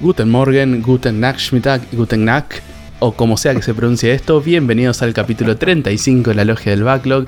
Guten 0.00 0.30
Morgen, 0.30 0.80
Guten 0.80 1.18
Nachmittag, 1.18 1.80
Guten 1.90 2.24
Nacht, 2.24 2.60
o 3.00 3.10
como 3.10 3.36
sea 3.36 3.52
que 3.52 3.62
se 3.62 3.74
pronuncie 3.74 4.12
esto, 4.14 4.40
bienvenidos 4.40 5.02
al 5.02 5.12
capítulo 5.12 5.56
35 5.56 6.30
de 6.30 6.36
la 6.36 6.44
Logia 6.44 6.70
del 6.70 6.84
Backlog. 6.84 7.26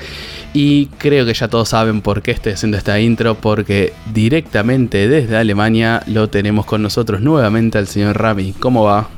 Y 0.54 0.86
creo 0.98 1.26
que 1.26 1.34
ya 1.34 1.48
todos 1.48 1.70
saben 1.70 2.00
por 2.00 2.22
qué 2.22 2.30
estoy 2.30 2.52
haciendo 2.52 2.78
esta 2.78 3.00
intro, 3.00 3.34
porque 3.34 3.92
directamente 4.14 5.08
desde 5.08 5.36
Alemania 5.36 6.04
lo 6.06 6.30
tenemos 6.30 6.64
con 6.64 6.80
nosotros 6.80 7.20
nuevamente 7.20 7.76
al 7.76 7.88
señor 7.88 8.22
Rami. 8.22 8.52
¿Cómo 8.52 8.84
va? 8.84 9.08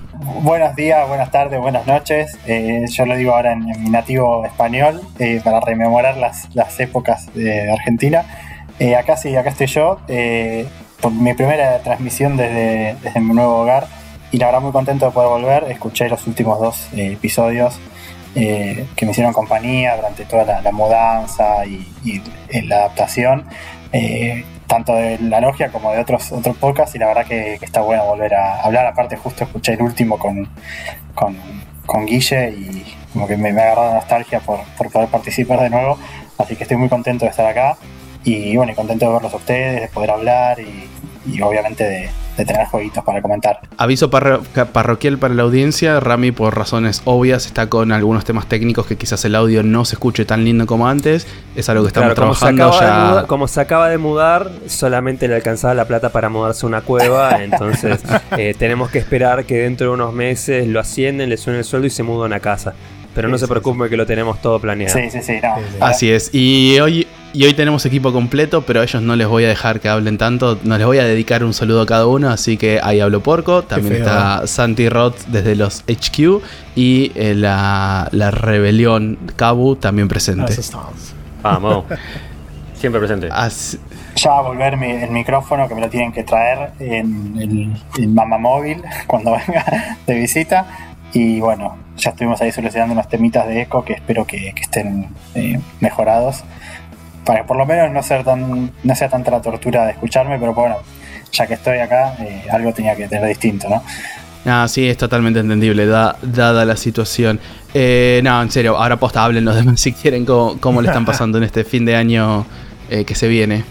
Buenos 0.41 0.75
días, 0.75 1.06
buenas 1.06 1.30
tardes, 1.30 1.61
buenas 1.61 1.87
noches. 1.87 2.39
Eh, 2.47 2.87
yo 2.91 3.05
lo 3.05 3.16
digo 3.16 3.34
ahora 3.34 3.53
en, 3.53 3.66
mi 3.66 3.91
nativo 3.91 4.47
español 4.47 5.03
eh, 5.19 5.42
para 5.45 5.61
rememorar 5.61 6.16
las, 6.16 6.48
épocas 6.80 7.30
de 7.34 7.70
Argentina. 7.70 8.25
Eh, 8.78 8.97
acá 8.97 9.19
sí, 9.19 9.37
acá 9.37 9.50
estoy 9.50 9.66
yo 9.66 9.98
por 11.03 11.12
mi 11.12 11.34
primera 11.34 11.81
transmisión 11.81 12.36
desde, 12.36 12.97
mi 13.20 13.34
nuevo 13.34 13.56
hogar 13.56 13.89
y 14.31 14.39
la 14.39 14.47
verdad 14.47 14.61
muy 14.61 14.72
contento 14.72 15.06
de 15.06 15.11
poder 15.12 15.28
volver. 15.28 15.64
Escuché 15.70 16.09
los 16.09 16.27
últimos 16.27 16.59
dos 16.61 16.89
eh, 16.94 17.12
episodios 17.12 17.78
eh, 18.36 18.86
que 18.97 19.05
me 19.05 19.11
hicieron 19.11 19.33
compañía 19.34 19.97
durante 19.97 20.25
toda 20.25 20.62
la, 20.62 20.72
mudanza 20.72 21.67
y, 21.67 22.22
la 22.67 22.77
adaptación, 22.77 23.44
eh, 23.92 24.44
tanto 24.69 24.94
de 24.94 25.19
la 25.19 25.41
logia 25.41 25.70
como 25.70 25.92
de 25.92 25.98
otros, 25.98 26.31
otros 26.33 26.56
podcasts 26.56 26.94
y 26.94 26.98
la 26.98 27.09
verdad 27.09 27.27
que, 27.27 27.55
está 27.55 27.83
bueno 27.83 28.06
volver 28.06 28.34
a 28.34 28.62
hablar. 28.62 28.87
Aparte 28.87 29.16
justo 29.16 29.44
escuché 29.44 29.72
el 29.72 29.83
último 29.83 30.19
con, 30.19 30.48
con, 31.14 32.06
Guille 32.06 32.50
y 32.50 32.97
como 33.12 33.27
que 33.27 33.37
me, 33.37 33.53
me 33.53 33.61
ha 33.61 33.64
agarrado 33.64 33.94
nostalgia 33.94 34.41
por, 34.41 34.61
por 34.78 34.91
poder 34.91 35.09
participar 35.09 35.61
de 35.61 35.69
nuevo. 35.69 35.98
Así 36.39 36.55
que 36.56 36.62
estoy 36.62 36.77
muy 36.77 36.89
contento 36.89 37.25
de 37.25 37.33
estar 37.33 37.44
acá 37.44 37.77
y 38.25 38.56
bueno, 38.56 38.73
y 38.73 38.75
contento 38.75 39.06
de 39.06 39.12
verlos 39.12 39.33
a 39.33 39.37
ustedes, 39.37 39.81
de 39.83 39.89
poder 39.89 40.11
hablar 40.11 40.59
y, 40.61 41.41
obviamente 41.41 41.84
de, 41.84 42.11
tener 42.45 42.67
jueguitos 42.67 43.05
para 43.05 43.23
comentar. 43.23 43.61
Aviso 43.77 44.11
parroquial 44.11 45.19
para 45.19 45.34
la 45.34 45.42
audiencia, 45.42 46.01
Rami 46.01 46.33
por 46.33 46.56
razones 46.56 47.03
obvias 47.05 47.47
está 47.47 47.69
con 47.69 47.93
algunos 47.93 48.25
temas 48.25 48.47
técnicos 48.47 48.87
que 48.87 48.97
quizás 48.97 49.25
el 49.27 49.37
audio 49.37 49.62
no 49.62 49.84
se 49.84 49.95
escuche 49.95 50.25
tan 50.25 50.45
lindo 50.45 50.67
como 50.67 50.89
antes, 50.89 51.27
es 51.55 51.69
algo 51.69 51.84
que 51.84 51.89
estamos 51.89 52.15
trabajando 52.15 52.70
como 52.70 52.81
ya. 52.81 53.25
como 53.28 53.47
se 53.47 53.61
acaba 53.61 53.89
de 53.91 53.98
mudar, 53.98 54.50
solamente 54.67 55.28
le 55.28 55.37
alcanzaba 55.37 55.75
la 55.75 55.84
plata 55.84 56.09
para 56.09 56.31
mudarse 56.31 56.67
a 56.67 56.69
una 56.69 56.81
cueva, 56.81 57.31
entonces 57.45 58.00
eh, 58.37 58.56
tenemos 58.59 58.91
que 58.91 58.98
esperar 58.98 59.45
que 59.45 59.59
dentro 59.59 59.89
de 59.89 59.93
unos 59.93 60.12
meses 60.12 60.67
lo 60.67 60.81
ascienden, 60.81 61.28
le 61.28 61.37
suene 61.37 61.61
el 61.61 61.65
sueldo 61.65 61.87
y 61.87 61.91
se 61.91 62.03
muda 62.03 62.25
a 62.25 62.27
una 62.27 62.41
casa. 62.41 62.75
Pero 63.15 63.28
no 63.28 63.37
se 63.37 63.47
preocupe 63.47 63.91
que 63.91 63.97
lo 63.98 64.06
tenemos 64.06 64.41
todo 64.41 64.59
planeado. 64.59 64.98
Sí, 64.98 65.11
sí, 65.11 65.20
sí. 65.20 65.39
Así 65.81 66.11
es. 66.11 66.31
Y 66.33 66.81
hoy 66.81 67.06
y 67.34 67.44
hoy 67.44 67.55
tenemos 67.55 67.86
equipo 67.86 68.12
completo, 68.12 68.62
pero 68.62 68.80
a 68.80 68.84
ellos 68.84 69.02
no 69.02 69.16
les 69.16 69.27
voy 69.27 69.44
a 69.44 69.48
dejar 69.48 69.80
que 69.80 69.88
hablen 69.88 70.19
tanto. 70.19 70.58
No 70.64 70.77
les 70.77 70.86
voy 70.86 70.98
a 70.98 71.05
dedicar 71.05 71.44
un 71.44 71.55
saludo 71.55 71.83
a 71.83 71.86
cada 71.86 72.06
uno, 72.06 72.28
así 72.28 72.56
que 72.56 72.80
ahí 72.83 73.00
hablo 73.00 73.22
porco. 73.22 73.62
También 73.62 73.97
está 73.97 74.47
Santi 74.47 74.88
Roth 74.88 75.16
desde 75.28 75.56
los 75.56 75.82
HQ 75.88 76.42
y 76.76 77.12
eh, 77.15 77.34
la, 77.34 78.09
rebelión 78.31 79.19
Cabu 79.37 79.76
también 79.76 80.09
presente. 80.09 80.54
Vamos. 81.42 81.84
Siempre 82.75 83.00
presente. 83.00 83.28
Ya 84.16 84.31
va 84.31 84.38
a 84.38 84.42
volver 84.42 84.75
el 84.75 85.10
micrófono 85.10 85.69
que 85.69 85.75
me 85.75 85.81
lo 85.81 85.88
tienen 85.88 86.12
que 86.12 86.25
traer 86.25 86.71
en 86.81 87.78
el, 87.98 88.09
Mama 88.09 88.37
Móvil 88.37 88.82
cuando 89.06 89.32
venga 89.32 89.97
de 90.06 90.15
visita. 90.15 90.66
Y 91.15 91.41
bueno, 91.41 91.76
ya 91.97 92.10
estuvimos 92.10 92.41
ahí 92.42 92.53
solucionando 92.53 92.92
unos 92.92 93.09
temitas 93.09 93.47
de 93.47 93.62
eco 93.62 93.84
que 93.84 93.94
espero 93.94 94.26
que, 94.26 94.53
estén 94.60 95.09
eh, 95.34 95.60
mejorados 95.81 96.44
para 97.25 97.44
por 97.47 97.56
lo 97.56 97.66
menos 97.66 97.91
no 97.91 98.03
ser 98.03 98.25
tan 98.25 98.71
no 98.83 98.94
sea 98.94 99.09
tanta 99.09 99.31
la 99.31 99.41
tortura 99.41 99.84
de 99.87 99.93
escucharme, 99.93 100.38
pero 100.38 100.55
bueno, 100.55 100.77
ya 101.33 101.47
que 101.47 101.55
estoy 101.55 101.78
acá, 101.78 102.16
eh, 102.21 102.47
algo 102.50 102.72
tenía 102.72 102.94
que 102.94 103.09
tener 103.09 103.28
distinto, 103.28 103.69
¿no? 103.69 103.83
Ah, 104.44 104.66
sí, 104.69 104.88
es 104.88 104.97
totalmente 104.97 105.38
entendible, 105.38 105.87
dada 105.87 106.65
la 106.65 106.77
situación. 106.77 107.38
Eh, 107.75 108.21
no, 108.25 108.43
en 108.43 108.50
serio, 108.50 108.77
ahora 108.77 108.97
posta, 108.99 109.25
hablen 109.25 109.44
los 109.44 109.55
demás 109.65 109.81
si 109.81 109.93
quieren 109.93 110.25
cómo, 110.25 110.83
le 110.83 110.88
están 110.88 111.05
pasando 111.05 111.38
en 111.38 111.44
este 111.44 111.65
fin 111.65 111.84
de 111.84 111.97
año 111.97 112.44
eh, 112.91 113.05
que 113.05 113.15
se 113.15 113.28
viene. 113.28 113.65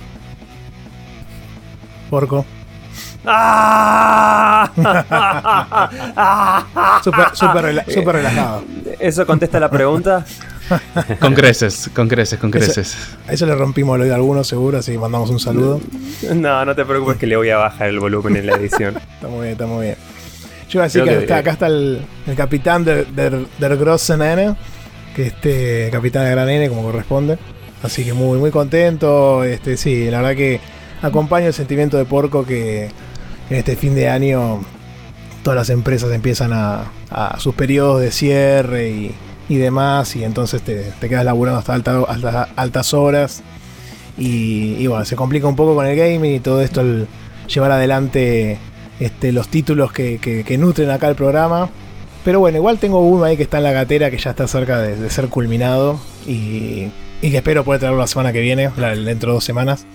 Porco. 2.10 2.46
¡Ah! 3.26 4.72
super 7.04 8.16
relajado. 8.16 8.64
¿Eso 9.00 9.26
contesta 9.26 9.60
la 9.60 9.70
pregunta? 9.70 10.26
con 11.20 11.34
creces, 11.34 11.90
con 11.94 12.08
creces, 12.08 12.40
con 12.40 12.52
creces. 12.52 12.96
a 13.28 13.34
eso 13.34 13.46
le 13.46 13.56
rompimos 13.56 13.96
el 13.96 14.04
oído 14.04 14.14
a 14.14 14.18
algunos 14.18 14.48
seguro, 14.48 14.80
así 14.80 14.98
mandamos 14.98 15.30
un 15.30 15.40
saludo. 15.40 15.82
No, 16.34 16.66
no 16.66 16.76
te 16.76 16.86
preocupes 16.86 17.18
que 17.18 17.28
le 17.28 17.36
voy 17.36 17.50
a 17.50 17.58
bajar 17.58 17.90
el 17.90 18.00
volumen 18.00 18.38
en 18.38 18.48
la 18.48 18.54
edición. 18.54 18.96
está 19.16 19.28
muy 19.28 19.42
bien, 19.42 19.52
está 19.52 19.66
muy 19.66 19.86
bien. 19.86 19.98
Yo 20.70 20.80
iba 20.80 20.84
a 20.84 20.88
decir 20.88 21.04
que, 21.04 21.34
acá 21.34 21.52
está 21.52 21.68
el, 21.68 22.02
capitán 22.38 22.86
del, 22.86 23.14
del, 23.14 23.78
Grossen 23.78 24.22
N, 24.22 24.56
que 25.16 25.28
este 25.28 25.90
capitán 25.92 26.24
de 26.24 26.32
Gran 26.32 26.50
N 26.50 26.70
como 26.70 26.84
corresponde. 26.84 27.38
Así 27.84 28.06
que 28.06 28.14
muy, 28.14 28.38
muy 28.38 28.52
contento. 28.52 29.44
Este, 29.44 29.76
sí, 29.76 30.10
la 30.10 30.22
verdad 30.22 30.36
que 30.36 30.62
acompaña 31.02 31.48
el 31.48 31.54
sentimiento 31.54 31.98
de 31.98 32.06
porco 32.06 32.46
que 32.46 32.90
en 33.52 33.58
este 33.58 33.76
fin 33.76 33.94
de 33.96 34.08
año 34.08 34.62
todas 35.44 35.58
las 35.58 35.70
empresas 35.70 36.12
empiezan 36.14 36.54
a, 36.54 36.86
sus 37.38 37.54
periodos 37.54 38.00
de 38.00 38.12
cierre 38.12 39.12
y, 39.50 39.58
demás, 39.58 40.16
y 40.16 40.24
entonces 40.24 40.62
te, 40.62 40.94
quedas 41.02 41.26
laburando 41.26 41.60
hasta 41.60 41.74
alta, 41.74 42.48
altas 42.56 42.94
horas. 42.94 43.44
Y, 44.18 44.88
bueno, 44.88 45.04
se 45.04 45.18
complica 45.18 45.48
un 45.48 45.58
poco 45.58 45.76
con 45.76 45.86
el 45.86 45.98
gaming 45.98 46.36
y 46.36 46.40
todo 46.40 46.62
esto, 46.62 46.80
el 46.80 47.08
llevar 47.54 47.72
adelante 47.72 48.58
este, 49.02 49.34
los 49.34 49.50
títulos 49.50 49.92
que, 49.92 50.56
nutren 50.58 50.90
acá 50.90 51.10
el 51.10 51.16
programa. 51.16 51.70
Pero 52.24 52.40
bueno, 52.40 52.58
igual 52.58 52.78
tengo 52.78 53.02
uno 53.02 53.26
ahí 53.26 53.36
que 53.36 53.44
está 53.44 53.58
en 53.58 53.64
la 53.64 53.72
gatera 53.74 54.10
que 54.10 54.18
ya 54.18 54.30
está 54.30 54.48
cerca 54.48 54.80
de, 54.80 55.10
ser 55.10 55.28
culminado 55.28 56.00
y, 56.26 56.88
y, 57.22 57.32
que 57.32 57.38
espero 57.38 57.66
poder 57.66 57.82
traerlo 57.82 58.00
la 58.00 58.08
semana 58.08 58.32
que 58.32 58.40
viene, 58.40 58.70
dentro 59.04 59.32
de 59.32 59.34
dos 59.34 59.44
semanas. 59.44 59.86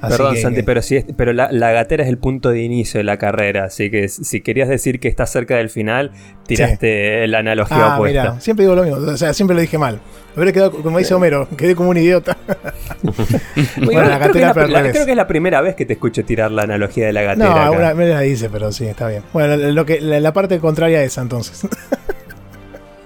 Perdón, 0.00 0.36
Santi, 0.36 0.62
pero, 0.62 0.82
si 0.82 1.00
pero 1.16 1.32
la, 1.32 1.72
gatera 1.72 2.04
es 2.04 2.08
el 2.08 2.18
punto 2.18 2.50
de 2.50 2.62
inicio 2.62 2.98
de 2.98 3.04
la 3.04 3.16
carrera, 3.16 3.64
así 3.64 3.90
que 3.90 4.08
si 4.08 4.40
querías 4.40 4.68
decir 4.68 5.00
que 5.00 5.08
está 5.08 5.26
cerca 5.26 5.56
del 5.56 5.70
final, 5.70 6.12
tiraste 6.46 7.26
la 7.26 7.38
analogía 7.38 7.92
ah, 7.92 7.94
opuesta. 7.96 8.40
siempre 8.40 8.64
digo 8.64 8.74
lo 8.74 8.82
mismo, 8.82 8.98
o 8.98 9.16
sea, 9.16 9.32
siempre 9.32 9.54
lo 9.54 9.60
dije 9.60 9.78
mal. 9.78 10.00
Hubiera 10.36 10.52
quedado, 10.52 10.72
como 10.72 10.98
dice 10.98 11.14
Homero, 11.14 11.48
quedé 11.56 11.76
como 11.76 11.90
un 11.90 11.96
idiota. 11.96 12.36
bueno, 13.84 14.02
la 14.02 14.18
gatera, 14.18 14.52
creo, 14.52 14.66
que 14.66 14.90
creo 14.90 15.04
que 15.04 15.10
es 15.12 15.16
la 15.16 15.28
primera 15.28 15.60
vez 15.60 15.76
que 15.76 15.86
te 15.86 15.92
escucho 15.92 16.24
tirar 16.24 16.50
la 16.50 16.62
analogía 16.62 17.06
de 17.06 17.12
la 17.12 17.22
gatera. 17.22 17.66
No, 17.66 17.72
una 17.72 17.92
vez 17.92 18.10
la 18.10 18.20
dice, 18.20 18.50
pero 18.50 18.72
sí, 18.72 18.84
está 18.84 19.08
bien. 19.08 19.22
Bueno, 19.32 19.56
lo 19.56 19.86
que, 19.86 20.00
la, 20.00 20.32
parte 20.32 20.58
contraria 20.58 20.98
a 20.98 21.02
esa 21.04 21.22
entonces. 21.22 21.68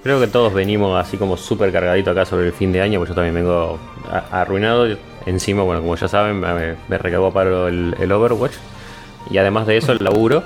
Creo 0.03 0.21
que 0.21 0.27
todos 0.27 0.55
venimos 0.55 0.99
así 0.99 1.19
como 1.19 1.37
súper 1.37 1.71
cargadito 1.71 2.13
acá 2.13 2.25
sobre 2.25 2.47
el 2.47 2.53
fin 2.53 2.73
de 2.73 2.81
año, 2.81 2.99
pues 2.99 3.11
yo 3.11 3.15
también 3.15 3.35
vengo 3.35 3.79
arruinado 4.31 4.87
Encima, 5.29 5.63
bueno, 5.63 5.83
como 5.83 5.95
ya 5.95 6.09
saben, 6.09 6.41
me, 6.41 6.77
me 6.89 6.99
recagó 6.99 7.31
para 7.31 7.69
el, 7.69 8.13
Overwatch. 8.13 8.55
Y 9.31 9.37
además 9.37 9.67
de 9.67 9.77
eso, 9.77 9.93
el 9.93 10.03
laburo. 10.03 10.43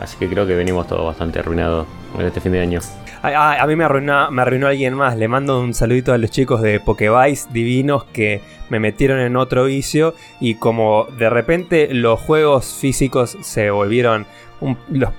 Así 0.00 0.16
que 0.16 0.26
creo 0.26 0.46
que 0.46 0.54
venimos 0.54 0.86
todos 0.86 1.04
bastante 1.04 1.38
arruinados 1.38 1.86
en 2.18 2.24
este 2.24 2.40
fin 2.40 2.52
de 2.52 2.60
año. 2.60 2.80
A, 3.22 3.66
mí 3.66 3.76
me 3.76 3.84
arruinó, 3.84 4.30
me 4.30 4.40
arruinó 4.40 4.68
alguien 4.68 4.94
más. 4.94 5.18
Le 5.18 5.28
mando 5.28 5.60
un 5.60 5.74
saludito 5.74 6.14
a 6.14 6.18
los 6.18 6.30
chicos 6.30 6.62
de 6.62 6.80
Pokevice 6.80 7.48
divinos 7.50 8.04
que 8.04 8.40
me 8.70 8.80
metieron 8.80 9.20
en 9.20 9.36
otro 9.36 9.64
vicio. 9.64 10.14
Y 10.40 10.54
como 10.54 11.08
de 11.18 11.28
repente 11.28 11.92
los 11.92 12.18
juegos 12.18 12.74
físicos 12.80 13.36
se 13.42 13.70
volvieron 13.70 14.26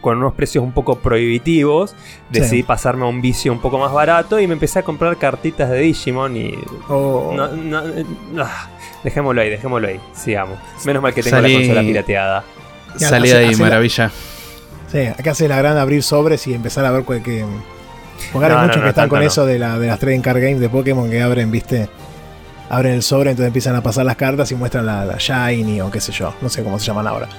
con 0.02 0.18
unos 0.18 0.34
precios 0.34 0.64
un 0.64 0.72
poco 0.72 0.98
prohibitivos, 0.98 1.96
decidí 2.32 2.64
pasarme 2.64 3.04
a 3.04 3.08
un 3.08 3.22
vicio 3.22 3.52
un 3.52 3.60
poco 3.60 3.78
más 3.78 3.94
barato 3.94 4.40
y 4.40 4.48
me 4.48 4.54
empecé 4.54 4.80
a 4.80 4.84
comprar 4.84 5.16
cartitas 5.18 5.70
de 5.70 5.78
Digimon 5.80 6.36
y... 6.36 6.56
Oh. 6.90 7.36
Ah, 8.40 8.68
dejémoslo 9.08 9.42
ahí, 9.42 9.50
dejémoslo 9.50 9.88
ahí, 9.88 10.00
sigamos. 10.14 10.60
Menos 10.86 11.02
mal 11.02 11.14
que 11.14 11.24
tengo 11.24 11.40
la 11.40 11.50
consola 11.50 11.82
pirateada. 11.82 12.44
Salí 12.98 13.30
de 13.30 13.38
ahí, 13.38 13.56
maravilla. 13.56 14.12
sí, 14.92 15.00
acá 15.00 15.32
hace 15.32 15.48
la 15.48 15.58
gran 15.58 15.78
abrir 15.78 16.04
sobres 16.04 16.46
y 16.48 16.54
empezar 16.54 16.86
a 16.86 16.92
ver 16.92 17.04
cuál 17.04 17.22
que... 17.22 17.46
Porque 18.34 18.48
hay 18.48 18.68
muchos 18.68 18.82
que 18.82 18.90
están 18.90 19.10
con 19.10 19.22
eso 19.22 19.46
de, 19.46 19.60
la, 19.60 19.78
de 19.78 19.88
las 19.88 20.00
trading 20.00 20.22
card 20.22 20.42
games 20.42 20.60
de 20.60 20.70
Pokémon 20.70 21.10
que 21.10 21.22
abren, 21.22 21.52
viste, 21.52 21.88
abren 22.70 22.94
el 22.94 23.04
sobre, 23.04 23.30
entonces 23.30 23.48
empiezan 23.48 23.76
a 23.76 23.82
pasar 23.82 24.06
las 24.06 24.16
cartas 24.16 24.52
y 24.52 24.56
muestran 24.56 24.86
la, 24.86 25.06
la 25.06 25.18
Shiny 25.18 25.82
o 25.82 25.92
qué 25.92 26.02
sé 26.02 26.12
yo, 26.12 26.34
no 26.42 26.50
sé 26.50 26.64
cómo 26.64 26.80
se 26.80 26.88
llaman 26.88 27.08
ahora. 27.08 27.30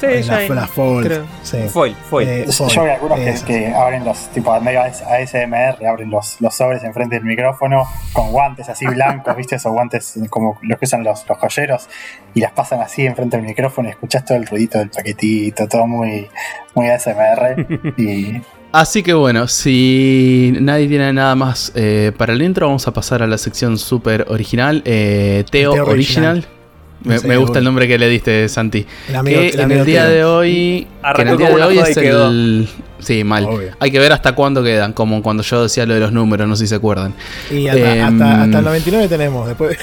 Sí, 0.00 0.22
ya 0.22 0.40
la, 0.40 0.54
la 0.54 0.66
Fold. 0.66 1.06
creo. 1.06 1.26
sí. 1.42 1.58
Foil, 1.68 1.94
foil. 2.08 2.28
Eh, 2.28 2.46
Yo 2.48 2.84
vi 2.84 2.90
algunos 2.90 3.42
que, 3.42 3.66
abren 3.68 4.04
los, 4.04 4.28
tipo, 4.28 4.58
medio 4.60 4.80
ASMR, 4.82 5.86
abren 5.86 6.10
los, 6.10 6.40
los 6.40 6.54
sobres 6.54 6.82
enfrente 6.84 7.16
del 7.16 7.24
micrófono 7.24 7.86
con 8.12 8.32
guantes 8.32 8.68
así 8.68 8.86
blancos, 8.86 9.36
¿viste? 9.36 9.56
Esos 9.56 9.72
guantes 9.72 10.18
como 10.30 10.58
los 10.62 10.78
que 10.78 10.84
usan 10.86 11.04
los, 11.04 11.26
los 11.28 11.38
joyeros 11.38 11.88
y 12.34 12.40
las 12.40 12.52
pasan 12.52 12.80
así 12.80 13.04
enfrente 13.04 13.36
del 13.36 13.46
micrófono 13.46 13.88
y 13.88 13.92
escuchás 13.92 14.24
todo 14.24 14.38
el 14.38 14.46
ruidito 14.46 14.78
del 14.78 14.90
paquetito, 14.90 15.68
todo 15.68 15.86
muy, 15.86 16.28
muy 16.74 16.88
ASMR. 16.88 17.66
y 17.96 18.40
Así 18.72 19.02
que 19.02 19.14
bueno, 19.14 19.48
si 19.48 20.54
nadie 20.60 20.86
tiene 20.86 21.12
nada 21.12 21.34
más 21.34 21.72
eh, 21.74 22.12
para 22.16 22.32
el 22.34 22.40
intro, 22.40 22.66
vamos 22.68 22.86
a 22.86 22.92
pasar 22.92 23.20
a 23.20 23.26
la 23.26 23.36
sección 23.36 23.76
super 23.76 24.26
original. 24.28 24.80
eh, 24.84 25.44
Teo, 25.50 25.72
Teo 25.72 25.86
Original. 25.86 26.36
Original. 26.36 26.59
Me, 27.02 27.36
gusta 27.38 27.58
el 27.58 27.64
nombre 27.64 27.88
que 27.88 27.98
le 27.98 28.08
diste, 28.08 28.48
Santi. 28.48 28.86
El 29.08 29.16
amigo- 29.16 29.40
que 29.40 29.48
el 29.48 29.60
en 29.60 29.72
el 29.72 29.84
día 29.86 30.06
de 30.06 30.24
hoy. 30.24 30.86
Que 31.16 31.22
en 31.22 31.28
el 31.28 31.36
día 31.38 31.48
de 31.50 31.62
hoy 31.62 31.78
es 31.78 31.96
el. 31.96 32.68
Sí, 32.98 33.24
mal. 33.24 33.44
Obvio. 33.46 33.70
Hay 33.80 33.90
que 33.90 33.98
ver 33.98 34.12
hasta 34.12 34.34
cuándo 34.34 34.62
quedan, 34.62 34.92
como 34.92 35.22
cuando 35.22 35.42
yo 35.42 35.62
decía 35.62 35.86
lo 35.86 35.94
de 35.94 36.00
los 36.00 36.12
números, 36.12 36.46
no 36.46 36.54
sé 36.56 36.64
si 36.64 36.68
se 36.68 36.74
acuerdan. 36.74 37.14
Y 37.50 37.66
hasta, 37.68 37.96
Em, 37.96 38.04
hasta, 38.04 38.42
hasta 38.42 38.58
el 38.58 38.64
99 38.64 39.08
tenemos, 39.08 39.46
después. 39.48 39.78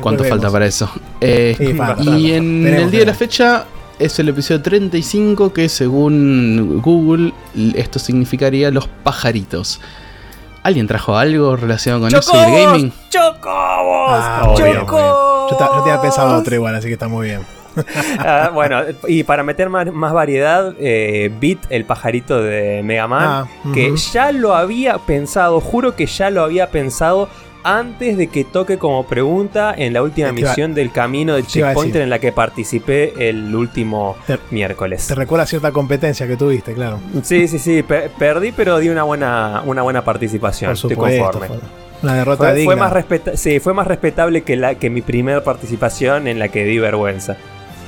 ¿Cuánto 0.00 0.24
falta 0.24 0.50
para 0.50 0.66
eso? 0.66 0.90
Eh, 1.20 1.54
Sí, 1.58 1.74
falta, 1.74 2.02
y 2.02 2.32
en 2.32 2.62
Tenemos, 2.64 2.84
el 2.84 2.90
día 2.90 3.00
de 3.00 3.06
la 3.06 3.14
fecha 3.14 3.66
es 3.98 4.18
el 4.18 4.30
episodio 4.30 4.62
35 4.62 5.52
que 5.52 5.68
según 5.68 6.80
Google 6.80 7.32
esto 7.74 7.98
significaría 7.98 8.70
los 8.70 8.88
pajaritos. 8.88 9.80
¿Alguien 10.62 10.86
trajo 10.86 11.16
algo 11.16 11.56
relacionado 11.56 12.02
con 12.04 12.14
eso 12.14 12.30
y 12.34 12.38
el 12.38 12.64
gaming? 12.66 12.92
¡Chocobos! 13.10 14.10
Ah, 14.12 14.54
¡Chocobos! 14.56 15.50
Yo, 15.50 15.58
yo 15.58 15.82
tenía 15.82 16.00
pensado 16.00 16.38
otro 16.38 16.54
igual, 16.54 16.74
así 16.74 16.86
que 16.86 16.92
está 16.94 17.08
muy 17.08 17.28
bien. 17.28 17.42
Ah, 18.18 18.50
bueno, 18.52 18.80
y 19.08 19.22
para 19.24 19.42
meter 19.42 19.70
más, 19.70 19.90
más 19.90 20.12
variedad, 20.12 20.74
eh, 20.78 21.32
Beat, 21.40 21.58
el 21.70 21.86
pajarito 21.86 22.42
de 22.42 22.82
Mega 22.84 23.08
Man, 23.08 23.22
Ah, 23.26 23.46
que 23.72 23.96
ya 23.96 24.30
lo 24.30 24.54
había 24.54 24.98
pensado, 24.98 25.58
juro 25.58 25.96
que 25.96 26.04
ya 26.04 26.28
lo 26.28 26.42
había 26.42 26.70
pensado 26.70 27.28
antes 27.64 28.16
de 28.18 28.26
que 28.28 28.44
toque 28.44 28.78
como 28.78 29.06
pregunta 29.06 29.74
en 29.76 29.92
la 29.92 30.02
última 30.02 30.32
misión 30.32 30.74
del 30.74 30.90
camino 30.92 31.34
del 31.34 31.46
checkpointer 31.46 32.02
en 32.02 32.10
la 32.10 32.18
que 32.18 32.32
participé 32.32 33.28
el 33.28 33.54
último 33.54 34.16
Te- 34.26 34.38
miércoles. 34.50 35.06
Te 35.06 35.14
recuerda 35.14 35.46
cierta 35.46 35.70
competencia 35.72 36.26
que 36.26 36.36
tuviste, 36.36 36.74
claro. 36.74 37.00
Sí, 37.22 37.46
sí, 37.48 37.58
sí, 37.58 37.82
pe- 37.82 38.10
perdí, 38.18 38.52
pero 38.52 38.78
di 38.78 38.88
una 38.88 39.02
buena, 39.04 39.62
una 39.64 39.82
buena 39.82 40.04
participación. 40.04 40.72
Estoy 40.72 40.96
conforme. 40.96 41.48
Una 42.02 42.14
derrota 42.16 42.44
Fue, 42.44 42.54
digna. 42.54 42.64
fue 42.64 42.76
más 42.76 42.92
respeta- 42.92 43.36
sí, 43.36 43.60
fue 43.60 43.74
más 43.74 43.86
respetable 43.86 44.42
que, 44.42 44.56
la, 44.56 44.74
que 44.74 44.90
mi 44.90 45.02
primera 45.02 45.44
participación 45.44 46.26
en 46.26 46.38
la 46.40 46.48
que 46.48 46.64
di 46.64 46.78
vergüenza. 46.78 47.36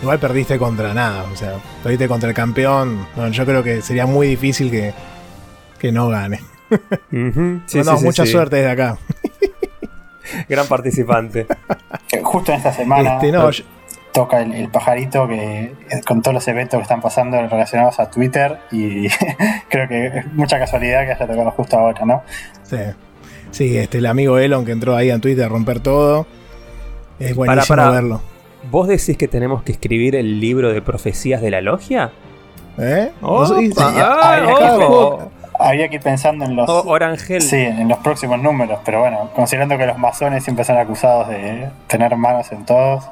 Igual 0.02 0.18
perdiste 0.20 0.58
contra 0.58 0.94
nada, 0.94 1.24
o 1.32 1.36
sea, 1.36 1.54
perdiste 1.82 2.06
contra 2.06 2.28
el 2.28 2.34
campeón. 2.34 3.06
Yo 3.32 3.44
creo 3.44 3.62
que 3.62 3.82
sería 3.82 4.06
muy 4.06 4.28
difícil 4.28 4.70
que, 4.70 4.92
que 5.78 5.90
no 5.90 6.08
gane. 6.08 6.40
Sí, 7.66 7.82
sí, 7.82 7.90
mucha 8.02 8.24
suerte 8.26 8.56
desde 8.56 8.70
acá. 8.70 8.98
Gran 10.48 10.66
participante. 10.66 11.46
justo 12.22 12.52
en 12.52 12.58
esta 12.58 12.72
semana 12.72 13.14
Este, 13.14 13.32
no, 13.32 13.50
yo- 13.50 13.64
toca 14.12 14.40
el, 14.42 14.54
el 14.54 14.68
pajarito 14.68 15.26
que 15.26 15.62
eh, 15.64 15.72
con 16.06 16.22
todos 16.22 16.34
los 16.34 16.46
eventos 16.48 16.78
que 16.78 16.82
están 16.82 17.00
pasando 17.00 17.36
relacionados 17.48 17.98
a 17.98 18.10
Twitter 18.10 18.60
y 18.70 19.08
creo 19.68 19.88
que 19.88 20.06
es 20.06 20.32
mucha 20.34 20.58
casualidad 20.58 21.04
que 21.04 21.12
haya 21.12 21.26
tocado 21.26 21.50
justo 21.50 21.78
ahora, 21.78 22.04
¿no? 22.04 22.22
sí. 22.64 22.76
Sí, 23.50 23.78
este, 23.78 23.98
el 23.98 24.06
amigo 24.06 24.36
Elon 24.38 24.64
que 24.64 24.72
entró 24.72 24.96
ahí 24.96 25.10
en 25.10 25.20
Twitter 25.20 25.44
a 25.44 25.48
romper 25.48 25.78
todo. 25.78 26.26
Es 27.20 27.36
buenísimo 27.36 27.68
Para, 27.76 27.84
para. 27.84 27.90
verlo. 27.94 28.20
¿Vos 28.68 28.88
decís 28.88 29.16
que 29.16 29.28
tenemos 29.28 29.62
que 29.62 29.70
escribir 29.70 30.16
el 30.16 30.40
libro 30.40 30.72
de 30.72 30.82
profecías 30.82 31.40
de 31.40 31.52
la 31.52 31.60
logia? 31.60 32.10
¿Eh? 32.78 33.12
Oh, 33.22 33.46
No 33.46 33.56
sí, 33.60 33.70
ah, 33.78 35.30
habría 35.58 35.88
que 35.88 35.96
ir 35.96 36.02
pensando 36.02 36.44
en 36.44 36.56
los, 36.56 36.68
O- 36.68 36.84
Orangel. 36.88 37.40
sí, 37.42 37.56
en 37.56 37.88
los 37.88 37.98
próximos 37.98 38.40
números, 38.40 38.80
pero 38.84 39.00
bueno, 39.00 39.30
considerando 39.34 39.76
que 39.78 39.86
los 39.86 39.98
masones 39.98 40.42
siempre 40.44 40.64
son 40.64 40.76
acusados 40.78 41.28
de 41.28 41.68
tener 41.86 42.16
manos 42.16 42.50
en 42.52 42.64
todos, 42.64 43.04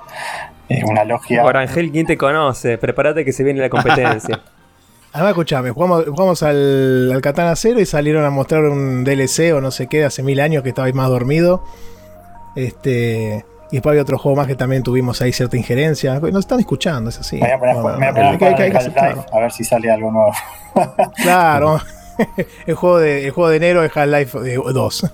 eh, 0.68 0.82
una 0.84 1.04
logia. 1.04 1.44
Orangel, 1.44 1.90
¿quién 1.92 2.06
te 2.06 2.16
conoce? 2.16 2.78
Prepárate 2.78 3.24
que 3.24 3.32
se 3.32 3.44
viene 3.44 3.60
la 3.60 3.68
competencia. 3.68 4.40
Además, 5.14 5.30
escuchame, 5.32 5.70
jugamos, 5.72 6.06
jugamos 6.06 6.42
al, 6.42 7.12
al 7.12 7.20
Katana 7.20 7.54
Zero 7.54 7.78
y 7.80 7.84
salieron 7.86 8.24
a 8.24 8.30
mostrar 8.30 8.64
un 8.64 9.04
DLC 9.04 9.52
o 9.54 9.60
no 9.60 9.70
sé 9.70 9.86
qué 9.86 9.98
de 9.98 10.04
hace 10.06 10.22
mil 10.22 10.40
años 10.40 10.62
que 10.62 10.70
estabais 10.70 10.94
más 10.94 11.08
dormido. 11.10 11.62
Este. 12.56 13.44
Y 13.70 13.76
después 13.76 13.92
había 13.92 14.02
otro 14.02 14.18
juego 14.18 14.36
más 14.36 14.46
que 14.46 14.54
también 14.54 14.82
tuvimos 14.82 15.20
ahí 15.22 15.32
cierta 15.32 15.56
injerencia. 15.56 16.18
Nos 16.20 16.40
están 16.40 16.60
escuchando, 16.60 17.08
es 17.10 17.18
así. 17.18 17.36
me 17.36 17.42
voy 17.42 17.50
a 17.52 17.58
poner, 17.58 17.74
Bueno, 17.76 17.98
me 17.98 18.04
voy 18.04 18.06
a 18.06 18.12
poner 18.12 18.26
hay 18.32 18.38
que- 18.38 18.44
hay 18.46 18.54
que- 18.54 18.62
hay 18.64 18.70
que 18.70 18.76
a 18.76 18.80
jugar 18.80 18.82
al 18.82 18.86
aceptarlo. 18.86 19.20
Half-Life, 19.22 19.36
a 19.36 19.40
ver 19.40 19.52
si 19.52 19.64
sale 19.64 19.90
algo 19.90 20.10
nuevo. 20.12 20.32
Claro. 21.16 21.80
el, 22.66 22.74
juego 22.74 22.98
de, 22.98 23.26
el 23.26 23.30
juego 23.30 23.50
de 23.50 23.56
enero 23.56 23.84
es 23.84 23.96
Half-Life 23.96 24.38
eh, 24.54 24.56
2. 24.56 25.06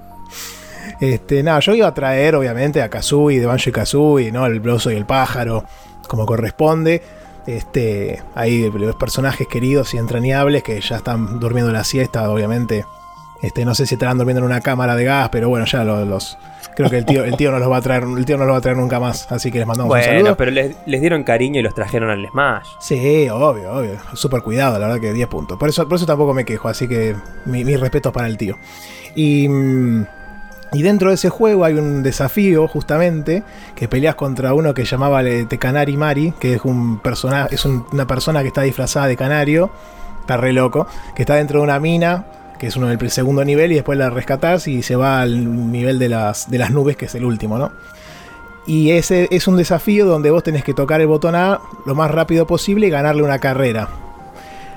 este, 1.00 1.42
nada, 1.42 1.60
yo 1.60 1.74
iba 1.74 1.88
a 1.88 1.94
traer, 1.94 2.34
obviamente, 2.34 2.82
a 2.82 2.88
Kazooie, 2.88 3.40
de 3.40 3.46
Banjo 3.46 3.70
y 3.70 3.72
Kazooie, 3.72 4.32
¿no? 4.32 4.46
El 4.46 4.60
bloso 4.60 4.90
y 4.90 4.96
el 4.96 5.06
pájaro, 5.06 5.64
como 6.08 6.26
corresponde. 6.26 7.02
Este, 7.46 8.22
hay 8.34 8.70
los 8.70 8.96
personajes 8.96 9.48
queridos 9.48 9.94
y 9.94 9.98
entrañables 9.98 10.62
que 10.62 10.80
ya 10.80 10.96
están 10.96 11.40
durmiendo 11.40 11.72
la 11.72 11.84
siesta, 11.84 12.30
obviamente. 12.30 12.84
Este, 13.42 13.64
no 13.64 13.74
sé 13.74 13.86
si 13.86 13.94
estarán 13.94 14.18
durmiendo 14.18 14.40
en 14.40 14.44
una 14.46 14.60
cámara 14.60 14.94
de 14.96 15.04
gas, 15.04 15.28
pero 15.30 15.48
bueno, 15.48 15.64
ya 15.66 15.82
lo- 15.84 16.04
los. 16.04 16.36
Creo 16.76 16.88
que 16.88 16.98
el 16.98 17.04
tío, 17.04 17.24
el 17.24 17.36
tío 17.36 17.50
no 17.50 17.58
los 17.58 17.70
va 17.70 17.78
a 17.78 17.80
traer, 17.82 18.04
el 18.04 18.24
tío 18.24 18.36
no 18.38 18.44
los 18.44 18.54
va 18.54 18.58
a 18.58 18.60
traer 18.60 18.76
nunca 18.76 19.00
más. 19.00 19.30
Así 19.32 19.50
que 19.50 19.58
les 19.58 19.66
mandamos 19.66 19.92
un 19.92 19.98
bueno, 19.98 20.12
saludo. 20.18 20.36
pero 20.36 20.50
les, 20.50 20.76
les 20.86 21.00
dieron 21.00 21.24
cariño 21.24 21.60
y 21.60 21.62
los 21.62 21.74
trajeron 21.74 22.10
al 22.10 22.26
Smash. 22.28 22.66
Sí, 22.80 23.28
obvio, 23.28 23.72
obvio. 23.72 23.92
Súper 24.14 24.42
cuidado, 24.42 24.78
la 24.78 24.86
verdad 24.86 25.00
que 25.00 25.12
10 25.12 25.28
puntos. 25.28 25.58
Por 25.58 25.68
eso, 25.68 25.88
por 25.88 25.96
eso 25.96 26.06
tampoco 26.06 26.32
me 26.32 26.44
quejo, 26.44 26.68
así 26.68 26.86
que 26.86 27.16
mi- 27.44 27.64
mis 27.64 27.78
respetos 27.80 28.12
para 28.12 28.26
el 28.28 28.36
tío. 28.38 28.56
Y, 29.14 29.48
mm, 29.48 30.06
y 30.72 30.82
dentro 30.82 31.08
de 31.08 31.16
ese 31.16 31.28
juego 31.28 31.64
hay 31.64 31.74
un 31.74 32.02
desafío, 32.02 32.68
justamente, 32.68 33.42
que 33.74 33.88
peleas 33.88 34.14
contra 34.14 34.54
uno 34.54 34.72
que 34.72 34.84
llamaba 34.84 35.22
eh, 35.22 35.44
de 35.46 35.58
Canari 35.58 35.96
Mari, 35.96 36.32
que 36.38 36.54
es, 36.54 36.64
un 36.64 36.98
persona, 37.00 37.48
es 37.50 37.64
un- 37.64 37.84
una 37.92 38.06
persona 38.06 38.42
que 38.42 38.48
está 38.48 38.62
disfrazada 38.62 39.06
de 39.08 39.16
canario, 39.16 39.70
está 40.20 40.36
re 40.36 40.52
loco, 40.52 40.86
que 41.16 41.22
está 41.22 41.34
dentro 41.34 41.58
de 41.58 41.64
una 41.64 41.80
mina, 41.80 42.24
que 42.60 42.66
es 42.66 42.76
uno 42.76 42.88
del 42.88 43.10
segundo 43.10 43.42
nivel, 43.42 43.72
y 43.72 43.76
después 43.76 43.98
la 43.98 44.10
rescatás 44.10 44.68
y 44.68 44.82
se 44.82 44.94
va 44.94 45.22
al 45.22 45.72
nivel 45.72 45.98
de 45.98 46.10
las, 46.10 46.50
de 46.50 46.58
las 46.58 46.70
nubes, 46.70 46.94
que 46.94 47.06
es 47.06 47.14
el 47.14 47.24
último, 47.24 47.56
¿no? 47.56 47.72
Y 48.66 48.90
ese 48.90 49.28
es 49.30 49.48
un 49.48 49.56
desafío 49.56 50.04
donde 50.04 50.30
vos 50.30 50.42
tenés 50.42 50.62
que 50.62 50.74
tocar 50.74 51.00
el 51.00 51.06
botón 51.06 51.34
A 51.34 51.58
lo 51.86 51.94
más 51.94 52.10
rápido 52.10 52.46
posible 52.46 52.86
y 52.86 52.90
ganarle 52.90 53.22
una 53.22 53.38
carrera. 53.38 53.88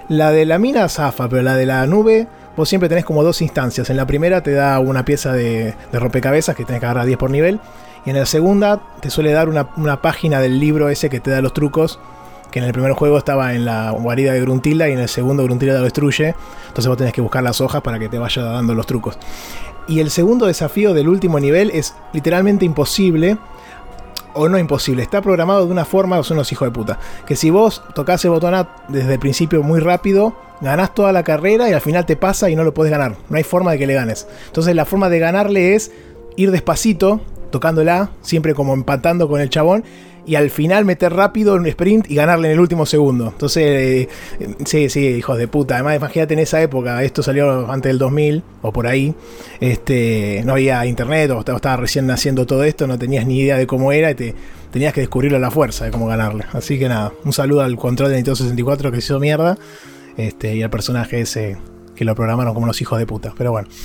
La 0.08 0.32
de 0.32 0.46
la 0.46 0.60
mina 0.60 0.88
zafa, 0.88 1.28
pero 1.28 1.42
la 1.42 1.58
de 1.58 1.66
la 1.66 1.86
nube, 1.86 2.26
vos 2.56 2.70
siempre 2.70 2.88
tenés 2.88 3.04
como 3.04 3.22
dos 3.22 3.42
instancias. 3.42 3.90
En 3.90 3.98
la 3.98 4.08
primera 4.08 4.42
te 4.42 4.54
da 4.54 4.80
una 4.80 5.04
pieza 5.04 5.34
de, 5.34 5.76
de 5.92 6.00
rompecabezas 6.00 6.56
que 6.56 6.64
tenés 6.64 6.80
que 6.80 6.86
agarrar 6.86 7.06
10 7.06 7.18
por 7.18 7.32
nivel. 7.32 7.60
Y 8.06 8.12
en 8.12 8.18
la 8.18 8.26
segunda 8.26 8.82
te 9.02 9.10
suele 9.10 9.34
dar 9.34 9.50
una, 9.50 9.68
una 9.76 10.02
página 10.02 10.40
del 10.40 10.58
libro 10.58 10.88
ese 10.88 11.10
que 11.10 11.20
te 11.20 11.32
da 11.32 11.42
los 11.42 11.54
trucos. 11.54 12.00
Que 12.54 12.60
en 12.60 12.66
el 12.66 12.72
primer 12.72 12.92
juego 12.92 13.18
estaba 13.18 13.56
en 13.56 13.66
la 13.66 13.90
guarida 13.90 14.32
de 14.34 14.42
Gruntilda 14.42 14.88
y 14.88 14.92
en 14.92 15.00
el 15.00 15.10
segundo 15.10 15.44
Gruntilda 15.44 15.80
lo 15.80 15.86
destruye. 15.86 16.36
Entonces 16.68 16.88
vos 16.88 16.98
tenés 17.00 17.12
que 17.12 17.22
buscar 17.22 17.42
las 17.42 17.60
hojas 17.62 17.82
para 17.82 17.98
que 17.98 18.10
te 18.10 18.20
vaya 18.20 18.44
dando 18.44 18.76
los 18.76 18.86
trucos. 18.86 19.18
Y 19.88 20.02
el 20.02 20.12
segundo 20.12 20.46
desafío 20.46 20.94
del 20.94 21.08
último 21.08 21.40
nivel 21.40 21.72
es 21.72 21.96
literalmente 22.14 22.64
imposible 22.64 23.40
o 24.36 24.48
no 24.50 24.60
imposible, 24.60 25.02
está 25.02 25.20
programado 25.22 25.66
de 25.66 25.72
una 25.72 25.84
forma, 25.84 26.22
son 26.22 26.38
unos 26.38 26.52
hijos 26.52 26.68
de 26.68 26.72
puta. 26.72 27.00
Que 27.26 27.36
si 27.36 27.50
vos 27.50 27.82
tocas 27.96 28.24
el 28.24 28.30
botón 28.30 28.54
A 28.54 28.70
desde 28.88 29.14
el 29.14 29.20
principio 29.20 29.64
muy 29.64 29.80
rápido, 29.80 30.36
ganás 30.62 30.94
toda 30.94 31.12
la 31.12 31.24
carrera 31.24 31.72
y 31.72 31.74
al 31.74 31.82
final 31.82 32.06
te 32.06 32.16
pasa 32.16 32.52
y 32.52 32.56
no 32.56 32.64
lo 32.64 32.76
podés 32.76 32.92
ganar. 32.92 33.16
No 33.30 33.38
hay 33.38 33.44
forma 33.44 33.72
de 33.72 33.80
que 33.80 33.88
le 33.88 33.96
ganes. 33.96 34.28
Entonces 34.46 34.76
la 34.76 34.86
forma 34.86 35.10
de 35.10 35.18
ganarle 35.18 35.74
es 35.74 35.92
ir 36.36 36.52
despacito, 36.52 37.20
tocándola, 37.50 38.12
siempre 38.22 38.54
como 38.54 38.76
empatando 38.76 39.28
con 39.28 39.42
el 39.42 39.50
chabón. 39.50 39.84
Y 40.26 40.36
al 40.36 40.50
final 40.50 40.86
meter 40.86 41.14
rápido 41.14 41.56
un 41.56 41.66
sprint 41.68 42.10
y 42.10 42.16
ganarle 42.16 42.48
en 42.48 42.54
el 42.54 42.60
último 42.60 42.86
segundo. 42.86 43.30
Entonces, 43.30 44.08
eh, 44.40 44.56
sí, 44.66 44.90
sí, 44.90 45.06
hijos 45.06 45.38
de 45.38 45.48
puta. 45.48 45.76
Además, 45.76 45.98
imagínate 45.98 46.34
en 46.34 46.40
esa 46.40 46.62
época, 46.62 47.04
esto 47.04 47.22
salió 47.24 47.70
antes 47.72 47.90
del 47.90 47.98
2000 47.98 48.44
o 48.62 48.72
por 48.72 48.88
ahí. 48.88 49.14
Este, 49.60 50.42
no 50.46 50.54
había 50.54 50.86
internet 50.86 51.32
o 51.32 51.40
estaba 51.40 51.58
estaba 51.58 51.78
recién 51.78 52.08
naciendo 52.08 52.46
todo 52.46 52.64
esto, 52.64 52.88
no 52.88 52.98
tenías 52.98 53.26
ni 53.26 53.40
idea 53.40 53.58
de 53.58 53.68
cómo 53.68 53.92
era 53.92 54.12
y 54.12 54.16
te 54.16 54.36
tenías 54.72 54.94
que 54.94 55.02
descubrirlo 55.02 55.38
a 55.38 55.42
la 55.42 55.52
fuerza 55.52 55.86
de 55.86 55.92
cómo 55.92 56.08
ganarle. 56.08 56.46
Así 56.54 56.80
que 56.80 56.88
nada, 56.88 57.12
un 57.26 57.34
saludo 57.34 57.62
al 57.62 57.76
control 57.76 58.10
de 58.10 58.16
Nintendo 58.16 58.36
64 58.36 58.92
que 58.92 59.02
se 59.02 59.06
hizo 59.06 59.20
mierda. 59.20 59.58
Este, 60.18 60.56
y 60.56 60.64
al 60.64 60.70
personaje 60.70 61.22
ese 61.22 61.58
que 61.96 62.06
lo 62.06 62.16
programaron 62.16 62.54
como 62.54 62.66
unos 62.66 62.82
hijos 62.82 63.00
de 63.00 63.06
puta. 63.06 63.34
Pero 63.38 63.52
bueno. 63.52 63.68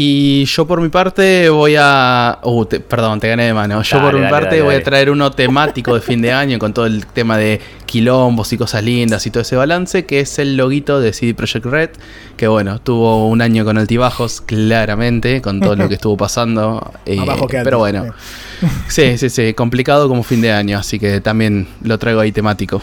Y 0.00 0.44
yo 0.44 0.66
por 0.66 0.80
mi 0.80 0.90
parte 0.90 1.48
voy 1.48 1.74
a... 1.76 2.38
Uh, 2.44 2.66
perdón, 2.66 3.18
te 3.18 3.28
gané 3.28 3.46
de 3.46 3.54
mano. 3.54 3.82
Yo 3.82 4.00
por 4.00 4.16
mi 4.16 4.28
parte 4.28 4.60
voy 4.60 4.76
a 4.76 4.82
traer 4.82 5.10
uno 5.10 5.32
temático 5.32 5.94
de 5.94 6.00
fin 6.00 6.20
de 6.20 6.30
año 6.30 6.58
con 6.58 6.74
todo 6.74 6.86
el 6.86 7.06
tema 7.06 7.36
de 7.38 7.60
quilombos 7.86 8.52
y 8.52 8.58
cosas 8.58 8.84
lindas 8.84 9.26
y 9.26 9.30
todo 9.30 9.42
ese 9.42 9.56
balance, 9.56 10.04
que 10.04 10.20
es 10.20 10.38
el 10.38 10.56
loguito 10.56 11.00
de 11.00 11.12
CD 11.12 11.34
Projekt 11.34 11.66
Red, 11.66 11.90
que 12.36 12.46
bueno, 12.46 12.78
tuvo 12.80 13.26
un 13.26 13.40
año 13.40 13.64
con 13.64 13.78
altibajos, 13.78 14.40
claramente, 14.42 15.40
con 15.40 15.60
todo 15.60 15.74
lo 15.74 15.88
que 15.88 15.94
estuvo 15.94 16.16
pasando. 16.16 16.92
Eh, 17.06 17.24
pero 17.64 17.78
bueno, 17.78 18.12
sí, 18.88 19.16
sí, 19.16 19.30
sí, 19.30 19.54
complicado 19.54 20.08
como 20.08 20.22
fin 20.22 20.42
de 20.42 20.52
año, 20.52 20.78
así 20.78 20.98
que 20.98 21.22
también 21.22 21.66
lo 21.80 21.98
traigo 21.98 22.20
ahí 22.20 22.32
temático. 22.32 22.82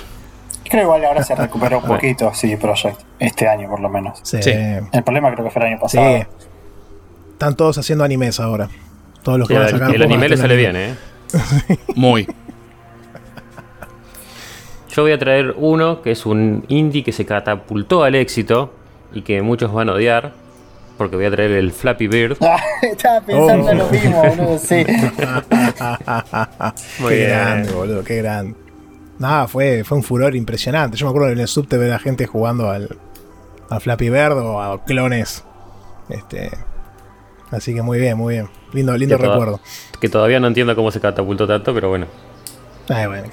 Creo 0.70 0.84
igual 0.84 1.06
ahora 1.06 1.24
se 1.24 1.36
recuperó 1.36 1.80
un 1.80 1.86
poquito 1.86 2.34
CD 2.34 2.58
Projekt, 2.58 3.02
este 3.20 3.48
año 3.48 3.70
por 3.70 3.80
lo 3.80 3.90
menos. 3.90 4.20
Sí. 4.24 4.40
El 4.44 5.04
problema 5.04 5.32
creo 5.34 5.46
que 5.46 5.52
fue 5.52 5.62
el 5.62 5.74
año 5.74 5.80
pasado. 5.80 6.18
Sí. 6.18 6.24
Están 7.34 7.56
todos 7.56 7.78
haciendo 7.78 8.04
animes 8.04 8.40
ahora. 8.40 8.70
Todos 9.22 9.40
los 9.40 9.48
que 9.48 9.54
van 9.56 9.64
a 9.64 9.70
sacar. 9.70 9.94
El 9.94 10.04
anime 10.04 10.30
le 10.30 10.38
sale 10.38 10.56
bien, 10.56 10.76
¿eh? 10.76 10.96
Muy. 11.96 12.28
Yo 14.90 15.04
voy 15.04 15.12
a 15.12 15.20
traer 15.20 15.54
uno 15.58 16.02
que 16.02 16.12
es 16.12 16.26
un 16.26 16.64
indie 16.70 17.04
que 17.04 17.12
se 17.12 17.26
catapultó 17.26 18.04
al 18.04 18.16
éxito 18.16 18.74
y 19.14 19.22
que 19.24 19.42
muchos 19.42 19.74
van 19.74 19.90
a 19.90 19.94
odiar. 19.94 20.32
Porque 20.98 21.18
voy 21.18 21.26
a 21.26 21.32
traer 21.32 21.52
el 21.52 21.74
Flappy 21.74 22.08
Bird. 22.08 22.38
Ah, 22.40 22.58
estaba 22.82 23.20
pensando 23.20 23.70
en 23.72 23.78
lo 23.80 23.90
mismo, 23.90 24.24
boludo, 24.24 24.58
sí. 24.58 24.86
Muy 27.00 27.10
qué 27.10 27.28
grande, 27.28 27.72
boludo, 27.74 28.04
qué 28.06 28.16
grande. 28.18 28.65
Nada, 29.20 29.48
fue, 29.48 29.84
fue 29.84 29.98
un 29.98 30.04
furor 30.04 30.36
impresionante. 30.36 30.98
Yo 30.98 31.06
me 31.06 31.10
acuerdo 31.12 31.30
en 31.30 31.40
el 31.40 31.48
subte 31.48 31.78
ver 31.78 31.94
a 31.94 32.00
gente 32.00 32.26
jugando 32.28 32.70
al, 32.70 32.98
al 33.70 33.82
Flappy 33.82 34.10
Bird 34.10 34.38
o 34.38 34.62
a 34.62 34.84
clones. 34.84 35.44
Este, 36.10 36.52
Así 37.52 37.74
que 37.74 37.82
muy 37.82 38.00
bien, 38.00 38.18
muy 38.18 38.36
bien. 38.36 38.50
Lindo, 38.74 38.98
lindo 38.98 39.18
recuerdo. 39.18 39.60
que 40.00 40.10
todavía 40.10 40.40
no 40.40 40.48
entiendo 40.48 40.76
cómo 40.76 40.92
se 40.92 41.00
catapultó 41.00 41.48
tanto, 41.48 41.74
pero 41.74 41.90
bueno. 41.90 42.08
Ay, 42.90 43.08
bueno, 43.08 43.28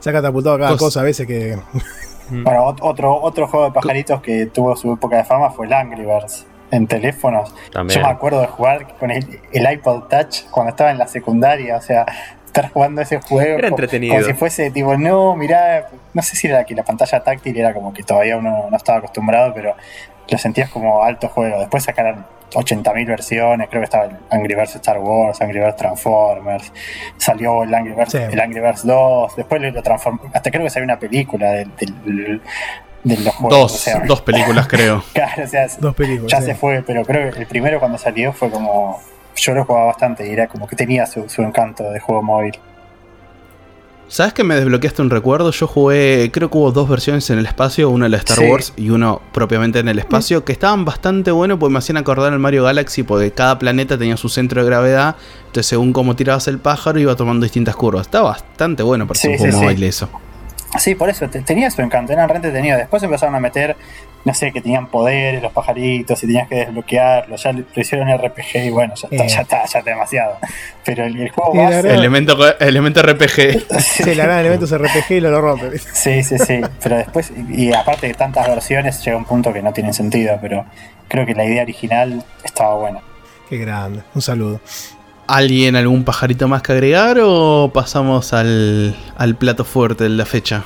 Se 0.00 0.10
ha 0.10 0.12
catapultado 0.12 0.58
cada 0.58 0.76
cosa 0.76 1.00
a 1.00 1.04
veces 1.04 1.26
que. 1.26 1.58
bueno, 2.30 2.74
otro, 2.82 3.20
otro 3.20 3.46
juego 3.46 3.66
de 3.66 3.72
pajaritos 3.72 4.20
que 4.20 4.46
tuvo 4.46 4.74
su 4.76 4.92
época 4.92 5.18
de 5.18 5.24
fama 5.24 5.50
fue 5.50 5.66
el 5.66 5.72
Angry 5.72 6.04
Birds 6.04 6.46
en 6.70 6.86
teléfonos. 6.86 7.54
Yo 7.72 7.84
me 7.84 8.08
acuerdo 8.08 8.40
de 8.40 8.46
jugar 8.48 8.96
con 8.98 9.10
el, 9.10 9.24
iPod 9.52 10.08
Touch 10.08 10.44
cuando 10.50 10.70
estaba 10.70 10.90
en 10.90 10.98
la 10.98 11.06
secundaria, 11.06 11.76
o 11.76 11.80
sea, 11.80 12.04
estar 12.48 12.70
jugando 12.70 13.00
ese 13.00 13.20
juego 13.20 13.58
era 13.58 13.68
entretenido. 13.68 14.14
como 14.14 14.26
si 14.26 14.34
fuese 14.34 14.70
tipo, 14.70 14.96
no, 14.96 15.36
mirá, 15.36 15.88
no 16.12 16.22
sé 16.22 16.36
si 16.36 16.48
era 16.48 16.64
que 16.64 16.74
la 16.74 16.82
pantalla 16.82 17.22
táctil 17.22 17.56
era 17.56 17.72
como 17.72 17.92
que 17.92 18.02
todavía 18.02 18.36
uno 18.36 18.68
no 18.70 18.76
estaba 18.76 18.98
acostumbrado, 18.98 19.54
pero 19.54 19.76
lo 20.28 20.38
sentías 20.38 20.68
como 20.70 21.02
alto 21.02 21.28
juego. 21.28 21.58
Después 21.60 21.84
sacaron 21.84 22.26
80.000 22.52 23.06
versiones, 23.06 23.68
creo 23.68 23.80
que 23.80 23.84
estaba 23.84 24.04
el 24.04 24.16
Angry 24.30 24.54
Birds 24.54 24.76
Star 24.76 24.98
Wars, 24.98 25.40
Angry 25.40 25.60
Birds 25.60 25.76
Transformers, 25.76 26.72
salió 27.16 27.62
el 27.62 27.74
Angry 27.74 27.94
Birds, 27.94 28.14
el 28.14 28.40
Angry 28.40 28.60
Birds 28.60 28.86
2, 28.86 29.36
después 29.36 29.60
lo 29.60 29.82
transformó, 29.82 30.20
hasta 30.32 30.50
creo 30.50 30.64
que 30.64 30.70
salió 30.70 30.84
una 30.84 30.98
película 30.98 31.52
del, 31.52 31.70
de 31.76 33.16
los 33.16 33.34
juegos. 33.34 33.84
Dos, 33.84 33.90
dos 34.06 34.22
películas 34.22 34.66
creo. 34.66 35.04
claro, 35.12 35.44
o 35.44 35.46
sea, 35.46 35.66
dos 35.78 35.94
películas, 35.94 36.32
ya 36.32 36.40
se 36.40 36.54
fue, 36.54 36.82
pero 36.86 37.04
creo 37.04 37.30
que 37.30 37.40
el 37.40 37.46
primero 37.46 37.78
cuando 37.80 37.98
salió 37.98 38.32
fue 38.32 38.50
como, 38.50 39.00
yo 39.40 39.54
lo 39.54 39.64
jugaba 39.64 39.86
bastante 39.86 40.28
y 40.28 40.32
era 40.32 40.46
como 40.46 40.66
que 40.66 40.76
tenía 40.76 41.06
su, 41.06 41.28
su 41.28 41.42
encanto 41.42 41.90
de 41.90 42.00
juego 42.00 42.22
móvil. 42.22 42.58
¿Sabes 44.08 44.32
que 44.32 44.42
me 44.42 44.54
desbloqueaste 44.54 45.02
un 45.02 45.10
recuerdo? 45.10 45.50
Yo 45.50 45.66
jugué, 45.66 46.30
creo 46.32 46.50
que 46.50 46.56
hubo 46.56 46.72
dos 46.72 46.88
versiones 46.88 47.28
en 47.28 47.38
el 47.38 47.44
espacio, 47.44 47.90
una 47.90 48.06
de 48.06 48.08
la 48.08 48.16
Star 48.16 48.40
Wars 48.40 48.72
y 48.74 48.88
uno 48.88 49.20
propiamente 49.34 49.80
en 49.80 49.88
el 49.88 49.98
espacio, 49.98 50.46
que 50.46 50.52
estaban 50.52 50.86
bastante 50.86 51.30
buenos 51.30 51.58
porque 51.58 51.74
me 51.74 51.78
hacían 51.78 51.98
acordar 51.98 52.32
al 52.32 52.38
Mario 52.38 52.64
Galaxy, 52.64 53.02
porque 53.02 53.32
cada 53.32 53.58
planeta 53.58 53.98
tenía 53.98 54.16
su 54.16 54.30
centro 54.30 54.62
de 54.62 54.66
gravedad, 54.66 55.16
entonces 55.40 55.66
según 55.66 55.92
cómo 55.92 56.16
tirabas 56.16 56.48
el 56.48 56.58
pájaro 56.58 56.98
iba 56.98 57.16
tomando 57.16 57.44
distintas 57.44 57.76
curvas. 57.76 58.06
Estaba 58.06 58.30
bastante 58.30 58.82
bueno 58.82 59.06
para 59.06 59.20
ser 59.20 59.32
un 59.32 59.52
juego 59.52 59.70
eso. 59.84 60.08
Sí, 60.78 60.94
por 60.94 61.10
eso, 61.10 61.28
tenía 61.28 61.70
su 61.70 61.82
encanto, 61.82 62.12
eran 62.12 62.28
re 62.28 62.36
entretenidos. 62.36 62.78
Después 62.78 63.02
empezaron 63.02 63.34
a 63.34 63.40
meter, 63.40 63.76
no 64.24 64.34
sé, 64.34 64.52
que 64.52 64.60
tenían 64.60 64.88
poderes, 64.88 65.42
los 65.42 65.52
pajaritos, 65.52 66.22
y 66.22 66.26
tenías 66.26 66.48
que 66.48 66.56
desbloquearlos. 66.56 67.42
Ya 67.42 67.52
lo 67.52 67.64
hicieron 67.74 68.08
RPG 68.16 68.66
y 68.66 68.70
bueno, 68.70 68.94
ya 68.94 69.08
está, 69.10 69.26
ya 69.26 69.40
está, 69.40 69.66
ya 69.66 69.78
está 69.78 69.90
demasiado. 69.90 70.38
Pero 70.84 71.04
el, 71.04 71.30
juego 71.30 71.54
base. 71.54 71.94
Elemento, 71.94 72.36
elemento 72.60 73.02
RPG. 73.02 73.80
sí, 73.80 74.14
la 74.14 74.24
gran 74.24 74.38
elementos 74.40 74.76
RPG 74.76 75.10
y 75.10 75.20
lo, 75.20 75.30
lo 75.30 75.40
rompe. 75.40 75.78
Sí, 75.78 76.22
sí, 76.22 76.38
sí. 76.38 76.60
Pero 76.82 76.96
después, 76.96 77.32
y 77.48 77.72
aparte 77.72 78.08
de 78.08 78.14
tantas 78.14 78.46
versiones, 78.48 79.02
llega 79.04 79.16
un 79.16 79.24
punto 79.24 79.52
que 79.52 79.62
no 79.62 79.72
tiene 79.72 79.92
sentido. 79.92 80.38
Pero 80.40 80.66
creo 81.08 81.24
que 81.26 81.34
la 81.34 81.44
idea 81.44 81.62
original 81.62 82.24
estaba 82.44 82.74
buena. 82.74 83.00
Qué 83.48 83.56
grande. 83.56 84.02
Un 84.14 84.22
saludo. 84.22 84.60
¿Alguien, 85.26 85.76
algún 85.76 86.04
pajarito 86.04 86.48
más 86.48 86.62
que 86.62 86.72
agregar 86.72 87.18
o 87.20 87.70
pasamos 87.72 88.32
al, 88.32 88.96
plato 89.38 89.64
fuerte 89.64 90.04
de 90.04 90.10
la 90.10 90.24
fecha? 90.24 90.64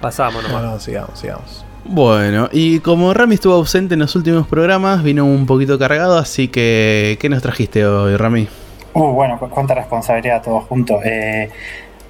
Pasamos 0.00 0.42
nomás. 0.42 0.62
No, 0.62 0.80
sigamos, 0.80 1.18
sigamos. 1.18 1.65
Bueno, 1.88 2.48
y 2.52 2.80
como 2.80 3.14
Rami 3.14 3.36
estuvo 3.36 3.54
ausente 3.54 3.94
en 3.94 4.00
los 4.00 4.16
últimos 4.16 4.46
programas, 4.48 5.04
vino 5.04 5.24
un 5.24 5.46
poquito 5.46 5.78
cargado, 5.78 6.18
así 6.18 6.48
que 6.48 7.16
¿qué 7.20 7.28
nos 7.28 7.42
trajiste 7.42 7.86
hoy, 7.86 8.16
Rami? 8.16 8.48
Uh, 8.92 9.12
bueno, 9.12 9.38
cuánta 9.38 9.74
responsabilidad 9.74 10.42
todos 10.42 10.64
juntos. 10.64 11.00
Eh, 11.04 11.48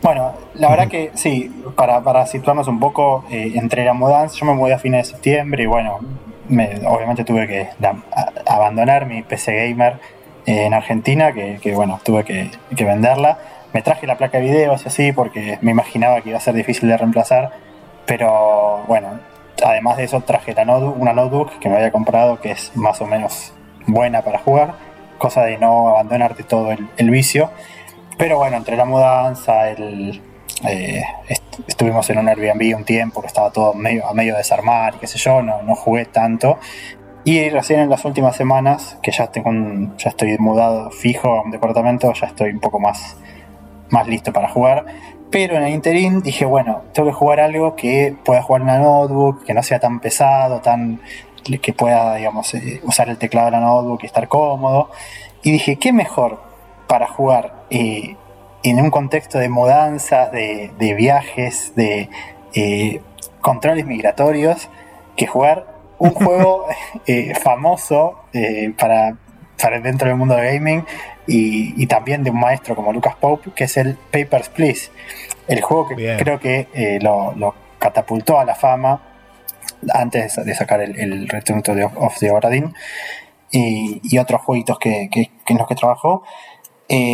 bueno, 0.03 0.33
la 0.55 0.71
verdad 0.71 0.89
que 0.89 1.11
sí, 1.15 1.51
para, 1.75 2.27
situarnos 2.27 2.69
un 2.69 2.81
poco, 2.81 3.25
eh, 3.31 3.53
entre 3.55 3.85
la 3.85 3.93
mudanza, 3.93 4.35
yo 4.37 4.47
me 4.47 4.55
mudé 4.55 4.73
a 4.73 4.79
fines 4.79 5.07
de 5.07 5.13
septiembre 5.13 5.65
y 5.65 5.67
bueno, 5.67 5.99
obviamente 6.87 7.25
tuve 7.25 7.47
que 7.47 7.69
abandonar 8.47 9.07
mi 9.07 9.23
PC 9.23 9.55
gamer 9.69 9.99
en 10.47 10.73
Argentina, 10.73 11.33
que, 11.33 11.73
bueno, 11.75 12.01
tuve 12.03 12.25
que, 12.25 12.51
venderla. 12.85 13.39
Me 13.73 13.83
traje 13.83 14.07
la 14.07 14.17
placa 14.17 14.39
de 14.39 14.45
video, 14.45 14.73
así, 14.73 15.13
porque 15.13 15.59
me 15.61 15.73
imaginaba 15.73 16.23
que 16.23 16.31
iba 16.31 16.39
a 16.39 16.41
ser 16.41 16.55
difícil 16.55 16.89
de 16.89 16.97
reemplazar. 16.97 17.51
Pero 18.07 18.85
bueno, 18.87 19.19
además 19.65 19.97
de 19.97 20.05
eso 20.05 20.21
traje 20.21 20.55
una 20.55 21.13
notebook 21.13 21.59
que 21.59 21.69
me 21.69 21.77
había 21.77 21.91
comprado 21.91 22.41
que 22.41 22.53
es 22.53 22.73
más 22.77 23.01
o 23.01 23.07
menos 23.07 23.53
buena 23.87 24.23
para 24.23 24.39
jugar, 24.39 24.75
cosa 25.19 25.45
de 25.45 25.59
no 25.59 25.89
abandonarte 25.89 26.43
todo 26.43 26.73
el, 26.73 27.11
vicio. 27.11 27.51
Pero 28.19 28.39
bueno, 28.39 28.57
entre 28.57 28.77
la 28.77 28.85
mudanza, 28.85 29.69
el, 29.71 30.23
eh, 30.67 31.03
estuvimos 31.67 32.09
en 32.11 32.19
un 32.19 32.29
Airbnb 32.29 32.77
un 32.77 32.85
tiempo 32.85 33.21
que 33.21 33.27
estaba 33.27 33.51
todo 33.51 33.73
a 33.73 34.15
medio 34.15 34.37
desarmar 34.37 34.99
qué 34.99 35.07
sé 35.07 35.19
yo, 35.19 35.43
no, 35.43 35.63
no 35.63 35.75
jugué 35.75 36.07
tanto. 36.07 36.59
Y 37.25 37.49
recién 37.51 37.81
en 37.81 37.91
las 37.91 38.05
últimas 38.05 38.37
semanas, 38.37 38.99
que 39.03 39.11
ya, 39.11 39.27
tengo 39.33 39.51
ya 39.99 40.11
estoy 40.11 40.39
mudado 40.39 40.93
fijo 40.93 41.29
a 41.29 41.43
un 41.43 41.51
departamento, 41.51 42.13
ya 42.13 42.29
estoy 42.29 42.51
un 42.51 42.61
poco 42.61 42.79
más, 42.79 43.17
más 43.91 44.07
listo 44.07 44.33
para 44.33 44.49
jugar. 44.49 44.87
Pero 45.31 45.57
en 45.57 45.65
el 45.65 45.73
interín 45.73 46.23
dije, 46.23 46.45
bueno, 46.45 46.83
tengo 46.93 47.09
que 47.09 47.15
jugar 47.15 47.41
algo 47.41 47.75
que 47.75 48.15
pueda 48.25 48.43
jugar 48.43 48.63
en 48.63 48.69
la 48.69 48.79
notebook, 48.79 49.45
que 49.45 49.55
no 49.55 49.63
sea 49.63 49.81
tan 49.81 50.01
pesado, 50.01 50.61
tan 50.61 51.01
que 51.63 51.73
pueda, 51.73 52.17
digamos, 52.17 52.53
eh, 52.55 52.81
usar 52.85 53.09
el 53.09 53.19
teclado 53.19 53.47
de 53.47 53.53
la 53.53 53.61
notebook 53.61 54.01
y 54.03 54.07
estar 54.07 54.29
cómodo. 54.29 54.91
Y 55.43 55.53
dije, 55.53 55.77
¿qué 55.77 55.93
mejor 55.93 56.41
para 56.89 57.07
jugar 57.07 57.65
eh, 57.71 58.17
en 58.63 58.81
un 58.81 58.91
contexto 58.91 59.39
de 59.39 59.49
mudanzas, 59.49 60.33
de, 60.33 60.95
viajes, 60.97 61.73
de 61.77 62.09
eh, 62.55 63.01
controles 63.41 63.87
migratorios, 63.87 64.69
que 65.17 65.27
jugar 65.27 65.67
un 65.99 66.11
juego 66.15 66.67
famoso 67.43 68.21
para, 68.79 69.17
para 69.61 69.81
dentro 69.81 70.09
del 70.09 70.17
mundo 70.17 70.35
de 70.35 70.55
gaming 70.55 70.85
y, 71.27 71.87
también 71.87 72.23
de 72.23 72.31
un 72.31 72.41
maestro 72.41 72.75
como 72.77 72.93
Lucas 72.93 73.17
Pope, 73.21 73.51
que 73.55 73.65
es 73.65 73.77
el 73.77 73.95
Papers, 73.95 74.49
Please. 74.49 74.91
El 75.49 75.61
juego 75.61 75.89
que 75.89 76.17
creo 76.19 76.41
que 76.41 76.69
eh, 76.75 76.99
lo, 77.01 77.55
catapultó 77.79 78.39
a 78.41 78.45
la 78.45 78.55
fama 78.55 79.03
antes 79.93 80.37
de 80.37 80.55
sacar 80.55 80.81
el, 80.81 80.99
el 80.99 81.29
Return 81.29 81.63
to 81.63 81.75
the, 81.75 81.85
of 81.85 82.19
the 82.19 82.31
Obradin 82.31 82.75
y, 83.51 84.19
otros 84.19 84.41
jueguitos 84.43 84.79
que, 84.79 85.09
en 85.47 85.59
los 85.59 85.67
que 85.67 85.75
trabajó. 85.75 86.23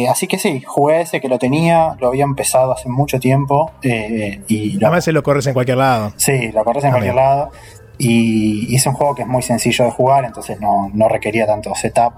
así 0.08 0.26
que 0.26 0.38
sí, 0.38 0.62
jugué 0.62 1.02
ese 1.02 1.20
que 1.20 1.28
lo 1.28 1.38
tenía, 1.38 1.96
lo 2.00 2.08
había 2.08 2.24
empezado 2.24 2.72
hace 2.72 2.88
mucho 2.88 3.20
tiempo. 3.20 3.72
y 3.82 4.72
lo, 4.78 4.86
Además, 4.86 5.04
se 5.04 5.12
lo 5.12 5.22
corres 5.22 5.46
en 5.46 5.54
cualquier 5.54 5.78
lado. 5.78 6.12
Sí, 6.16 6.50
lo 6.52 6.64
corres 6.64 6.84
en 6.84 6.90
cualquier 6.90 7.14
lado. 7.14 7.50
Y, 7.98 8.74
es 8.74 8.86
un 8.86 8.94
juego 8.94 9.14
que 9.14 9.22
es 9.22 9.28
muy 9.28 9.42
sencillo 9.42 9.84
de 9.84 9.90
jugar, 9.90 10.24
entonces 10.24 10.58
no, 10.60 11.08
requería 11.08 11.46
tanto 11.46 11.74
setup. 11.74 12.14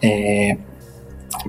Eh, 0.00 0.56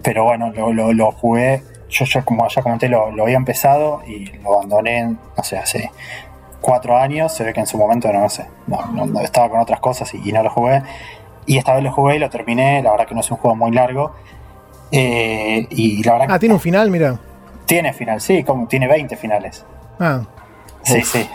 pero 0.03 0.23
bueno, 0.23 0.51
lo, 0.51 1.11
jugué. 1.11 1.63
Yo, 1.89 2.05
yo, 2.05 2.23
como 2.23 2.47
ya 2.47 2.61
comenté, 2.61 2.87
lo, 2.87 3.05
había 3.05 3.37
empezado 3.37 4.01
y 4.05 4.25
lo 4.39 4.55
abandoné, 4.55 5.15
no 5.37 5.43
sé, 5.43 5.57
hace 5.57 5.91
cuatro 6.61 6.97
años. 6.97 7.33
Se 7.33 7.43
ve 7.43 7.53
que 7.53 7.59
en 7.59 7.67
su 7.67 7.77
momento, 7.77 8.11
no, 8.11 8.29
sé, 8.29 8.45
no, 8.67 9.21
estaba 9.21 9.49
con 9.49 9.59
otras 9.59 9.79
cosas 9.79 10.13
y, 10.13 10.31
no 10.31 10.43
lo 10.43 10.49
jugué. 10.49 10.83
Y 11.45 11.57
esta 11.57 11.73
vez 11.73 11.83
lo 11.83 11.91
jugué 11.91 12.17
y 12.17 12.19
lo 12.19 12.29
terminé. 12.29 12.83
La 12.83 12.91
verdad 12.91 13.07
que 13.07 13.15
no 13.15 13.21
es 13.21 13.31
un 13.31 13.37
juego 13.37 13.55
muy 13.55 13.71
largo. 13.71 14.13
Eh, 14.91 15.67
y 15.69 16.03
la 16.03 16.13
verdad 16.13 16.27
ah, 16.31 16.39
tiene 16.39 16.53
un 16.53 16.61
final, 16.61 16.89
mira. 16.89 17.19
Tiene 17.65 17.93
final, 17.93 18.19
sí, 18.21 18.43
como 18.43 18.67
tiene 18.67 18.87
20 18.87 19.15
finales. 19.15 19.65
Ah. 19.99 20.23
Sí, 20.83 21.01
sí. 21.01 21.27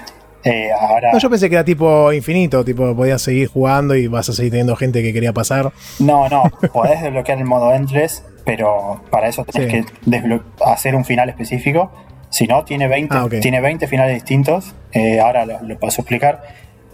Eh, 0.44 0.70
ahora... 0.78 1.12
No, 1.12 1.18
yo 1.18 1.30
pensé 1.30 1.48
que 1.48 1.54
era 1.54 1.64
tipo 1.64 2.12
infinito, 2.12 2.64
tipo 2.64 2.94
podías 2.94 3.22
seguir 3.22 3.48
jugando 3.48 3.94
y 3.94 4.08
vas 4.08 4.28
a 4.28 4.32
seguir 4.32 4.52
teniendo 4.52 4.76
gente 4.76 5.02
que 5.02 5.12
quería 5.12 5.32
pasar. 5.32 5.72
No, 5.98 6.28
no, 6.28 6.42
podés 6.72 7.00
desbloquear 7.02 7.38
el 7.38 7.44
modo 7.44 7.72
Endless, 7.72 8.24
pero 8.44 9.02
para 9.10 9.28
eso 9.28 9.44
tenés 9.44 9.86
que 9.86 10.40
hacer 10.64 10.94
un 10.94 11.04
final 11.04 11.28
específico. 11.28 11.90
Si 12.30 12.46
no, 12.46 12.64
tiene 12.64 12.88
20, 12.88 13.16
ah, 13.16 13.26
tiene 13.40 13.60
20 13.60 13.86
finales 13.86 14.14
distintos. 14.14 14.74
Eh, 14.92 15.20
ahora 15.20 15.46
lo, 15.46 15.62
lo, 15.62 15.78
paso 15.78 16.00
a 16.00 16.02
explicar. 16.02 16.42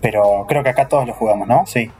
Pero 0.01 0.45
creo 0.49 0.63
que 0.63 0.71
acá 0.71 0.89
todos 0.89 1.07
lo 1.07 1.15
jugamos, 1.15 1.49
¿no? 1.49 1.65
Sí. 1.67 1.91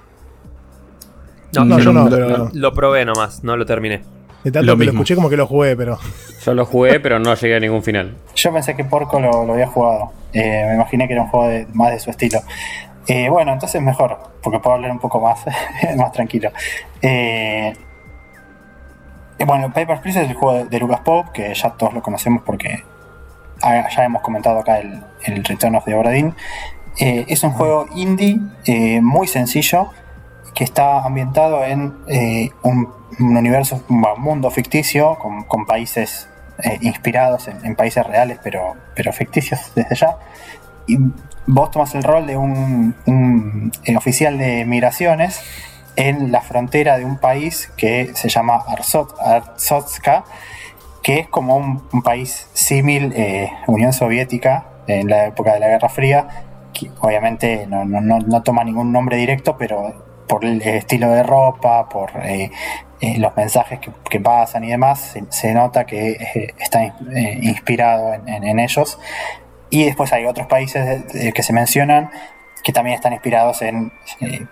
No, 1.55 1.79
yo 1.79 1.93
no, 1.93 2.09
pero... 2.09 2.51
Lo 2.53 2.73
probé 2.73 3.05
nomás, 3.05 3.43
no 3.43 3.57
lo 3.57 3.67
terminé. 3.67 4.03
De 4.45 4.53
tanto 4.53 4.73
lo 4.73 4.79
que 4.79 4.85
lo 4.87 4.93
escuché 4.93 5.15
como 5.15 5.29
que 5.29 5.37
lo 5.37 5.47
jugué, 5.47 5.77
pero. 5.77 5.99
Yo 6.45 6.55
lo 6.55 6.65
jugué, 6.65 7.01
pero 7.01 7.19
no 7.19 7.35
llegué 7.35 7.57
a 7.57 7.61
ningún 7.61 7.83
final. 7.83 8.17
Yo 8.35 8.53
pensé 8.53 8.75
que 8.75 8.85
Porco 8.85 9.21
lo, 9.21 9.53
había 9.53 9.67
jugado. 9.67 10.13
Eh, 10.33 10.65
me 10.69 10.75
imaginé 10.77 11.07
que 11.07 11.13
era 11.13 11.23
un 11.23 11.29
juego 11.29 11.67
más 11.75 11.93
de 11.93 11.99
su 11.99 12.11
estilo. 12.11 12.41
Eh, 13.07 13.29
bueno, 13.29 13.53
entonces 13.53 13.83
mejor, 13.83 14.19
porque 14.43 14.59
puedo 14.61 14.77
hablar 14.77 14.93
un 14.93 14.99
poco 14.99 15.21
más, 15.21 15.45
más 15.97 16.13
tranquilo. 16.13 16.51
Eh, 17.03 17.73
bueno, 19.47 19.73
Papers, 19.73 20.01
Please 20.01 20.23
es 20.23 20.29
el 20.29 20.35
juego 20.35 20.65
de, 20.65 20.79
Lucas 20.79 21.01
Pope, 21.01 21.31
que 21.33 21.55
ya 21.55 21.71
todos 21.71 21.95
lo 21.95 22.03
conocemos 22.03 22.43
porque 22.45 22.85
ya 23.63 24.05
hemos 24.05 24.23
comentado 24.23 24.61
acá 24.61 24.79
el, 24.79 25.03
el 25.25 25.45
Return 25.45 25.77
of 25.77 25.85
the 25.85 25.95
Obradin. 25.95 26.35
es 26.99 27.43
un 27.43 27.51
juego 27.53 27.87
indie 27.95 28.39
muy 29.01 29.27
sencillo 29.27 29.91
que 30.55 30.65
está 30.65 31.03
ambientado 31.05 31.65
en 31.65 31.95
un 32.63 33.01
un 33.19 33.37
universo, 33.37 33.83
un 33.89 34.05
mundo 34.19 34.51
ficticio 34.51 35.19
con, 35.19 35.67
países 35.67 36.29
eh, 36.63 36.79
inspirados 36.83 37.49
en, 37.49 37.75
países 37.75 38.07
reales, 38.07 38.39
pero, 38.43 38.77
pero 38.95 39.13
ficticios 39.13 39.73
desde 39.75 39.97
ya. 39.97 40.17
Y 40.87 40.99
vos 41.47 41.71
tomas 41.71 41.95
el 41.95 42.03
rol 42.03 42.27
de 42.27 42.37
un, 42.37 43.73
eh, 43.85 43.97
oficial 43.97 44.39
de 44.39 44.65
migraciones 44.65 45.41
en 46.01 46.33
la 46.33 46.41
frontera 46.41 46.97
de 46.97 47.05
un 47.05 47.19
país 47.19 47.71
que 47.77 48.13
se 48.15 48.31
llama 48.31 48.65
Arzot, 48.67 49.15
Arzotska, 49.21 50.25
que 51.03 51.19
es 51.19 51.29
como 51.29 51.57
un, 51.57 52.03
país 52.03 52.49
símil 52.55 53.13
eh, 53.15 53.51
Unión 53.67 53.93
Soviética 53.93 54.65
en 54.87 55.11
la 55.11 55.27
época 55.27 55.53
de 55.53 55.61
la 55.61 55.69
Guerra 55.69 55.91
Fría, 55.91 56.27
que 56.73 56.91
obviamente 57.01 57.67
no, 57.67 57.85
no, 57.85 58.01
no, 58.01 58.43
toma 58.43 58.65
ningún 58.65 58.93
nombre 58.93 59.19
directo, 59.19 59.59
pero 59.59 60.25
por 60.27 60.47
el 60.47 60.63
estilo 60.63 61.11
de 61.11 61.23
ropa, 61.23 61.89
por 61.91 62.13
eh, 62.23 62.51
los 63.19 63.37
mensajes 63.37 63.79
que, 63.79 64.21
pasan 64.21 64.65
y 64.65 64.71
demás, 64.71 65.17
se, 65.29 65.53
nota 65.53 65.85
que 65.85 66.13
eh, 66.13 66.55
está 66.59 66.85
eh, 66.85 67.39
inspirado 67.43 68.15
en, 68.15 68.59
ellos. 68.59 68.99
Y 69.69 69.85
después 69.85 70.13
hay 70.15 70.25
otros 70.25 70.47
países 70.47 71.05
que 71.35 71.43
se 71.43 71.53
mencionan 71.53 72.11
que 72.63 72.73
también 72.73 72.95
están 72.97 73.13
inspirados 73.13 73.63
en 73.63 73.93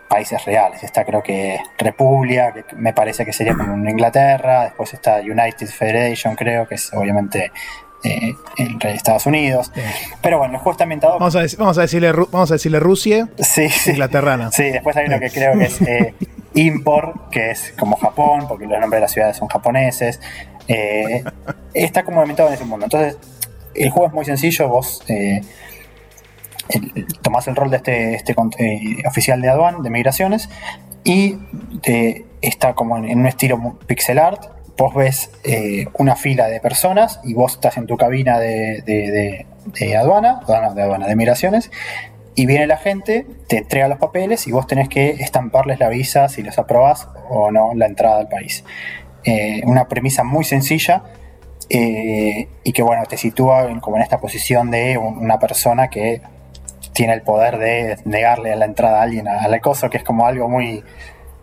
países 0.08 0.44
reales. 0.44 0.82
Está 0.82 1.04
creo 1.04 1.22
que 1.22 1.60
República, 1.76 2.52
que 2.52 2.64
me 2.76 2.92
parece 2.92 3.24
que 3.24 3.32
sería 3.32 3.54
como 3.54 3.74
Inglaterra, 3.88 4.64
después 4.64 4.94
está 4.94 5.20
United 5.20 5.66
Federation, 5.66 6.34
creo 6.34 6.66
que 6.66 6.76
es 6.76 6.92
obviamente 6.92 7.52
eh, 8.04 8.34
en 8.56 8.78
Estados 8.82 9.26
Unidos. 9.26 9.72
Pero 10.22 10.38
bueno, 10.38 10.54
el 10.54 10.58
juego 10.60 10.72
está 10.72 10.84
ambientado. 10.84 11.18
Vamos 11.18 11.34
a, 11.34 11.42
vamos 11.58 11.78
a, 11.78 11.82
decirle, 11.82 12.12
vamos 12.12 12.50
a 12.50 12.54
decirle 12.54 12.80
Rusia, 12.80 13.28
sí, 13.38 13.68
Inglaterrana. 13.86 14.52
Sí, 14.52 14.64
después 14.64 14.96
hay 14.96 15.06
uno 15.06 15.18
que 15.18 15.30
creo 15.30 15.58
que 15.58 15.64
es 15.64 15.80
Import, 16.54 17.30
que 17.30 17.50
es 17.50 17.74
como 17.78 17.96
Japón, 17.96 18.46
porque 18.48 18.66
los 18.66 18.80
nombres 18.80 18.98
de 18.98 19.00
las 19.00 19.12
ciudades 19.12 19.36
son 19.36 19.48
japoneses. 19.48 20.20
Eh, 20.68 21.24
está 21.74 22.04
como 22.04 22.20
ambientado 22.20 22.48
en 22.50 22.54
ese 22.54 22.64
mundo. 22.64 22.86
Entonces, 22.86 23.18
el 23.74 23.90
juego 23.90 24.08
es 24.08 24.14
muy 24.14 24.24
sencillo. 24.24 24.68
Vos 24.68 25.02
eh, 25.08 25.40
tomás 27.22 27.48
el 27.48 27.56
rol 27.56 27.70
de 27.70 27.76
este, 27.78 28.14
este 28.14 28.34
eh, 28.58 29.02
oficial 29.06 29.40
de 29.40 29.48
aduan, 29.48 29.82
de 29.82 29.90
migraciones, 29.90 30.48
y 31.04 31.38
está 32.40 32.74
como 32.74 32.98
en, 32.98 33.18
un 33.18 33.26
estilo 33.26 33.78
pixel 33.86 34.18
art. 34.18 34.44
Vos 34.76 34.94
ves 34.94 35.32
una 35.94 36.14
fila 36.14 36.46
de 36.46 36.60
personas 36.60 37.18
y 37.24 37.34
vos 37.34 37.54
estás 37.54 37.76
en 37.78 37.86
tu 37.86 37.96
cabina 37.96 38.38
de, 38.38 39.44
de 39.64 39.96
aduana, 39.96 40.40
de 40.46 40.82
aduana, 40.82 41.08
de 41.08 41.16
migraciones, 41.16 41.72
y 42.38 42.46
viene 42.46 42.68
la 42.68 42.76
gente, 42.76 43.26
te 43.48 43.58
entrega 43.58 43.88
los 43.88 43.98
papeles 43.98 44.46
y 44.46 44.52
vos 44.52 44.68
tenés 44.68 44.88
que 44.88 45.10
estamparles 45.10 45.80
la 45.80 45.88
visa 45.88 46.28
si 46.28 46.42
los 46.42 46.56
aprobás 46.56 47.08
o 47.28 47.50
no 47.50 47.72
la 47.74 47.86
entrada 47.86 48.20
al 48.20 48.28
país. 48.28 48.62
Eh, 49.24 49.60
una 49.64 49.88
premisa 49.88 50.22
muy 50.22 50.44
sencilla 50.44 51.02
eh, 51.68 52.48
y 52.62 52.72
que 52.72 52.82
bueno, 52.82 53.02
te 53.06 53.16
sitúa 53.16 53.68
como 53.80 53.96
en 53.96 54.02
esta 54.04 54.20
posición 54.20 54.70
de 54.70 54.96
una 54.96 55.40
persona 55.40 55.88
que 55.88 56.22
tiene 56.98 57.12
el 57.12 57.22
poder 57.22 57.58
de 57.58 57.96
negarle 58.06 58.56
la 58.56 58.64
entrada 58.64 58.98
a 58.98 59.02
alguien 59.04 59.28
al 59.28 59.54
acoso, 59.54 59.88
que 59.88 59.98
es 59.98 60.02
como 60.02 60.26
algo 60.26 60.48
muy... 60.48 60.82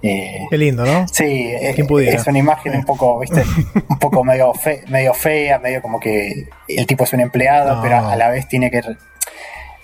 Eh, 0.01 0.45
Qué 0.49 0.57
lindo, 0.57 0.85
¿no? 0.85 1.07
Sí, 1.07 1.49
es, 1.49 2.27
una 2.27 2.37
imagen 2.37 2.75
un 2.75 2.83
poco, 2.83 3.17
¿viste? 3.19 3.41
un 3.89 3.97
poco 3.97 4.25
medio, 4.25 4.51
medio 4.89 5.13
fea, 5.13 5.57
medio 5.59 5.81
como 5.81 6.01
que 6.01 6.49
el 6.67 6.85
tipo 6.85 7.05
es 7.05 7.13
un 7.13 7.21
empleado, 7.21 7.81
pero 7.81 8.05
a 8.05 8.17
la 8.17 8.27
vez 8.27 8.49
tiene 8.49 8.69
que 8.69 8.81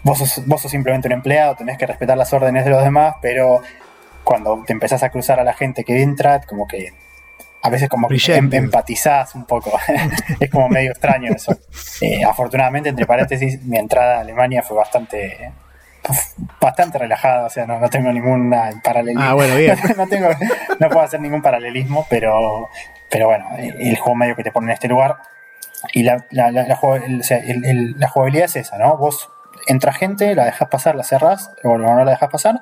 vos 0.04 0.18
sos, 0.18 0.70
simplemente 0.70 1.08
un 1.08 1.14
empleado, 1.14 1.56
tenés 1.56 1.78
que 1.78 1.88
respetar 1.88 2.18
las 2.18 2.34
órdenes 2.34 2.66
de 2.66 2.72
los 2.72 2.84
demás, 2.84 3.16
pero 3.22 3.62
cuando 4.26 4.62
te 4.68 4.74
empezás 4.74 5.04
a 5.04 5.10
cruzar 5.10 5.40
a 5.40 5.46
la 5.46 5.54
gente 5.54 5.86
que 5.86 6.02
entra, 6.02 6.42
como 6.42 6.68
que 6.68 6.92
a 7.63 7.69
veces 7.69 7.89
como 7.89 8.08
em, 8.10 8.54
empatizás 8.54 9.36
un 9.36 9.45
poco. 9.45 9.71
es 10.39 10.50
como 10.50 10.69
medio 10.69 10.91
extraño 10.91 11.32
eso. 11.32 11.58
Eh, 12.02 12.24
afortunadamente, 12.24 12.89
entre 12.89 13.06
paréntesis, 13.06 13.62
mi 13.62 13.78
entrada 13.78 14.17
a 14.17 14.21
Alemania 14.21 14.63
fue 14.63 14.76
bastante 14.76 15.52
bastante 16.60 16.97
relajada, 16.97 17.45
o 17.45 17.50
sea, 17.52 17.67
no, 17.67 17.88
tengo 17.91 18.12
ningún 18.12 18.52
paralelismo. 18.84 19.24
Ah, 19.24 19.34
bueno, 19.36 19.56
bien. 19.56 19.78
no, 19.97 20.08
tengo, 20.08 20.30
no 20.80 20.89
puedo 20.89 21.02
hacer 21.02 21.21
ningún 21.21 21.43
paralelismo, 21.43 22.08
pero, 22.10 22.67
pero 23.12 23.28
bueno, 23.28 23.45
el 23.58 23.95
juego 23.97 24.15
medio 24.15 24.36
que 24.36 24.43
te 24.43 24.52
pone 24.52 24.67
en 24.67 24.74
este 24.74 24.88
lugar. 24.88 25.17
Y 25.93 26.02
la, 26.02 26.26
la, 26.32 26.50
la, 26.52 26.63
la 26.63 26.76
jugabilidad 26.76 28.45
es 28.45 28.56
esa, 28.56 28.80
¿no? 28.80 28.97
Vos 28.97 29.30
entra 29.67 29.93
gente, 29.93 30.34
la 30.34 30.45
dejas 30.45 30.69
pasar, 30.69 30.95
la 30.95 31.04
cerras, 31.04 31.52
o 31.63 31.78
no 31.78 32.04
la 32.04 32.12
dejas 32.12 32.30
pasar, 32.30 32.62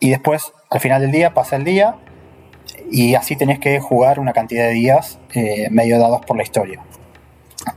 y 0.00 0.10
después, 0.10 0.52
al 0.70 0.80
final 0.80 1.00
del 1.00 1.10
día, 1.10 1.34
pasa 1.34 1.56
el 1.56 1.64
día, 1.64 1.96
y 2.90 3.14
así 3.14 3.36
tenés 3.36 3.58
que 3.58 3.80
jugar 3.80 4.20
una 4.20 4.32
cantidad 4.32 4.66
de 4.66 4.72
días 4.72 5.18
eh, 5.34 5.68
medio 5.70 5.98
dados 5.98 6.24
por 6.26 6.36
la 6.36 6.42
historia. 6.42 6.80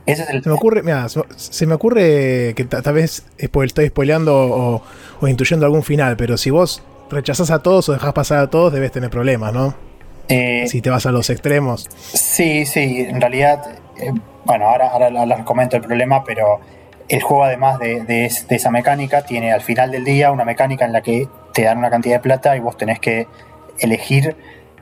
Ese 0.06 0.22
es 0.22 0.30
el... 0.30 0.42
Se 0.42 0.48
me 0.48 0.54
ocurre, 0.54 0.82
mira, 0.82 1.06
se 1.08 1.66
me 1.66 1.74
ocurre 1.74 2.54
que 2.56 2.64
tal 2.64 2.94
vez 2.94 3.24
estoy 3.36 3.88
spoileando 3.88 4.34
o, 4.34 4.82
o, 5.20 5.28
intuyendo 5.28 5.66
algún 5.66 5.82
final, 5.82 6.16
pero 6.16 6.36
si 6.36 6.50
vos 6.50 6.82
rechazás 7.10 7.50
a 7.50 7.62
todos 7.62 7.88
o 7.88 7.92
dejás 7.92 8.12
pasar 8.12 8.38
a 8.38 8.48
todos, 8.48 8.72
debes 8.72 8.92
tener 8.92 9.10
problemas, 9.10 9.52
¿no? 9.52 9.74
Eh, 10.28 10.66
si 10.66 10.80
te 10.80 10.90
vas 10.90 11.04
a 11.06 11.12
los 11.12 11.28
extremos. 11.30 11.88
Sí, 12.14 12.64
sí, 12.64 13.06
en 13.08 13.20
realidad, 13.20 13.78
eh, 13.98 14.12
bueno, 14.44 14.68
ahora, 14.68 14.88
ahora 14.88 15.10
les 15.10 15.40
comento 15.40 15.76
el 15.76 15.82
problema, 15.82 16.24
pero 16.24 16.60
el 17.08 17.22
juego, 17.22 17.44
además 17.44 17.78
de, 17.78 18.30
esa 18.48 18.70
mecánica, 18.70 19.22
tiene 19.22 19.52
al 19.52 19.60
final 19.60 19.90
del 19.90 20.04
día 20.04 20.30
una 20.30 20.44
mecánica 20.44 20.84
en 20.84 20.92
la 20.92 21.02
que 21.02 21.28
te 21.52 21.62
dan 21.62 21.78
una 21.78 21.90
cantidad 21.90 22.16
de 22.16 22.20
plata 22.20 22.56
y 22.56 22.60
vos 22.60 22.76
tenés 22.76 22.98
que 23.00 23.26
elegir 23.78 24.36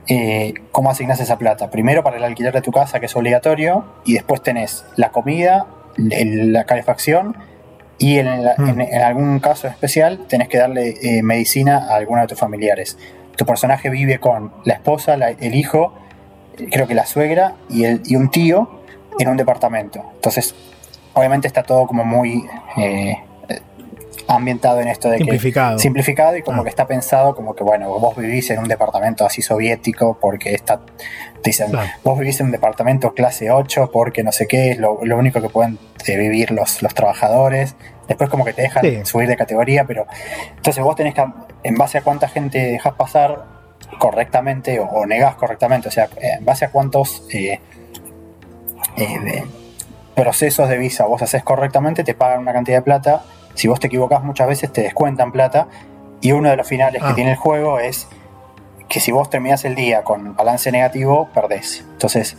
eh, 0.09 0.55
cómo 0.73 0.91
asignás 0.91 1.21
esa 1.21 1.39
plata. 1.39 1.71
Primero 1.71 2.03
para 2.03 2.17
el 2.17 2.25
alquiler 2.25 2.53
de 2.53 2.63
tu 2.63 2.73
casa, 2.73 3.01
que 3.01 3.07
es 3.07 3.17
obligatorio, 3.17 3.85
y 4.05 4.15
después 4.15 4.43
tenés 4.43 4.85
la 4.97 5.11
comida, 5.11 5.67
la 5.97 6.65
calefacción 6.65 7.37
y 7.99 8.19
en, 8.19 8.27
hmm. 8.27 8.81
algún 9.05 9.41
caso 9.41 9.69
especial 9.69 10.27
tenés 10.27 10.49
que 10.49 10.59
darle 10.59 10.95
eh, 11.03 11.23
medicina 11.23 11.87
a 11.91 11.97
alguno 11.97 12.23
de 12.23 12.29
tus 12.29 12.39
familiares. 12.39 12.97
Tu 13.37 13.45
personaje 13.45 13.91
vive 13.91 14.19
con 14.19 14.53
la 14.65 14.75
esposa, 14.75 15.15
el 15.15 15.55
hijo, 15.55 15.95
creo 16.71 16.87
que 16.87 16.95
la 16.95 17.07
suegra 17.07 17.55
y, 17.69 17.85
el, 17.85 18.01
y 18.05 18.17
un 18.17 18.31
tío 18.31 18.81
en 19.19 19.29
un 19.29 19.37
departamento. 19.37 20.03
Entonces 20.15 20.55
obviamente 21.13 21.47
está 21.47 21.63
todo 21.63 21.87
como 21.87 22.05
muy 22.05 22.45
eh, 22.77 23.19
ambientado 24.37 24.81
en 24.81 24.89
esto 24.89 25.11
de 25.11 25.19
simplificado. 25.19 25.77
que 25.77 25.83
simplificado 25.83 26.37
y 26.37 26.43
como 26.43 26.61
ah. 26.61 26.65
que 26.65 26.71
está 26.71 26.87
pensado 26.87 27.35
como 27.35 27.55
que 27.55 27.65
bueno 27.65 27.89
vos 27.99 28.17
vivís 28.17 28.51
en 28.51 28.59
un 28.59 28.69
departamento 28.69 29.27
así 29.27 29.43
soviético 29.43 30.19
porque 30.21 30.55
está 30.55 30.81
dicen 31.43 31.73
vos 32.05 32.19
vivís 32.19 32.41
en 32.41 32.47
un 32.47 32.53
departamento 32.53 33.15
clase 33.15 33.51
8 33.51 33.91
porque 33.93 34.23
no 34.23 34.33
sé 34.33 34.47
qué 34.47 34.73
es 34.73 34.79
lo, 34.79 34.95
único 34.95 35.41
que 35.41 35.49
pueden 35.49 35.79
eh, 36.07 36.17
vivir 36.17 36.51
los, 36.51 36.83
los 36.83 36.95
trabajadores 36.95 37.75
después 38.09 38.31
como 38.31 38.45
que 38.45 38.53
te 38.53 38.63
dejan 38.63 39.05
subir 39.05 39.29
de 39.29 39.37
categoría 39.37 39.85
pero 39.85 40.07
entonces 40.57 40.83
vos 40.83 40.97
tenés 40.97 41.15
que 41.15 41.25
en 41.63 41.75
base 41.75 41.99
a 41.99 42.03
cuánta 42.03 42.29
gente 42.29 42.59
dejas 42.59 42.95
pasar 42.95 43.45
correctamente 43.99 44.79
o, 44.81 45.07
negás 45.07 45.35
correctamente 45.35 45.89
o 45.89 45.91
sea 45.91 46.09
en 46.21 46.45
base 46.45 46.65
a 46.65 46.71
cuántos 46.71 47.25
eh, 47.33 47.61
procesos 50.15 50.69
de 50.69 50.77
visa 50.77 51.07
vos 51.07 51.23
haces 51.23 51.43
correctamente, 51.43 52.05
te 52.05 52.15
pagan 52.15 52.41
una 52.41 52.53
cantidad 52.53 52.79
de 52.79 52.83
plata. 52.83 53.23
Si 53.61 53.69
vos 53.69 53.79
te 53.79 53.89
equivocás 53.89 54.25
muchas 54.25 54.49
veces 54.49 54.73
te 54.73 54.81
descuentan 54.81 55.33
plata. 55.33 55.69
Y 56.23 56.33
uno 56.33 56.49
de 56.49 56.57
los 56.57 56.67
finales 56.67 57.03
que 57.03 57.11
ah. 57.11 57.15
tiene 57.15 57.33
el 57.33 57.37
juego 57.37 57.79
es 57.79 58.09
que 58.89 59.01
si 59.01 59.13
vos 59.13 59.29
terminás 59.29 59.67
el 59.67 59.75
día 59.75 60.03
con 60.03 60.35
balance 60.35 60.73
negativo, 60.73 61.29
perdés. 61.35 61.85
Entonces, 61.93 62.39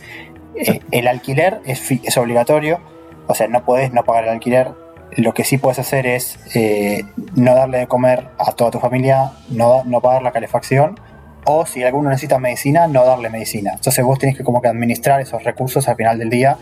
eh, 0.56 0.80
el 0.90 1.06
alquiler 1.06 1.60
es, 1.64 1.88
es, 1.92 2.16
obligatorio. 2.16 2.80
O 3.28 3.36
sea, 3.36 3.46
no 3.46 3.64
podés 3.64 3.92
no 3.92 4.02
pagar 4.02 4.24
el 4.24 4.30
alquiler. 4.30 4.72
lo 5.12 5.32
que 5.32 5.44
sí 5.44 5.58
puedes 5.58 5.78
hacer 5.78 6.08
es 6.08 6.40
eh, 6.56 7.04
no 7.36 7.54
darle 7.54 7.78
de 7.78 7.86
comer 7.86 8.30
a 8.38 8.50
toda 8.50 8.72
tu 8.72 8.80
familia, 8.80 9.30
no, 9.48 9.84
no 9.84 10.00
pagar 10.00 10.22
la 10.22 10.32
calefacción, 10.32 10.98
o 11.44 11.66
si 11.66 11.84
alguno 11.84 12.10
necesita 12.10 12.40
medicina, 12.40 12.88
no 12.88 13.04
darle 13.04 13.30
medicina. 13.30 13.74
Entonces 13.74 14.04
vos 14.04 14.18
tenés 14.18 14.36
que 14.36 14.42
como 14.42 14.60
que 14.60 14.66
administrar 14.66 15.20
esos 15.20 15.44
recursos 15.44 15.86
al 15.86 15.94
final 15.94 16.18
del 16.18 16.30
día 16.30 16.56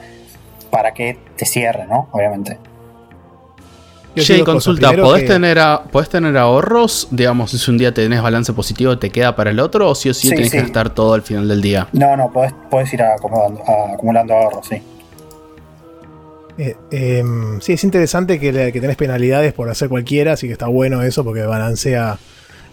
para 0.70 0.92
que 0.92 1.16
te 1.36 1.46
cierre, 1.46 1.86
¿no? 1.86 2.08
Obviamente. 2.12 2.58
Che, 4.16 4.42
consulta, 4.42 4.92
¿podés, 4.92 5.26
tener 5.26 5.58
tener 6.10 6.36
ahorros? 6.36 7.08
Digamos, 7.10 7.52
si 7.52 7.70
un 7.70 7.78
día 7.78 7.94
tenés 7.94 8.20
balance 8.20 8.52
positivo, 8.52 8.98
¿te 8.98 9.10
queda 9.10 9.36
para 9.36 9.50
el 9.50 9.60
otro? 9.60 9.88
¿O 9.90 9.94
sí 9.94 10.10
o 10.10 10.14
sí, 10.14 10.28
tenés 10.30 10.50
que 10.50 10.60
gastar 10.60 10.90
todo 10.90 11.14
al 11.14 11.22
final 11.22 11.48
del 11.48 11.62
día? 11.62 11.88
No, 11.92 12.16
no, 12.16 12.30
podés, 12.32 12.92
ir 12.92 13.02
acumulando, 13.02 13.62
acumulando 13.94 14.34
ahorros, 14.34 14.66
sí. 14.66 14.82
Eh, 16.58 16.76
em, 16.90 17.60
sí, 17.60 17.74
es 17.74 17.84
interesante 17.84 18.38
que, 18.38 18.72
que, 18.72 18.80
tenés 18.80 18.96
penalidades 18.96 19.52
por 19.52 19.70
hacer 19.70 19.88
cualquiera, 19.88 20.32
así 20.32 20.46
que 20.46 20.52
está 20.52 20.66
bueno 20.66 21.02
eso 21.02 21.24
porque 21.24 21.42
balancea 21.42 22.18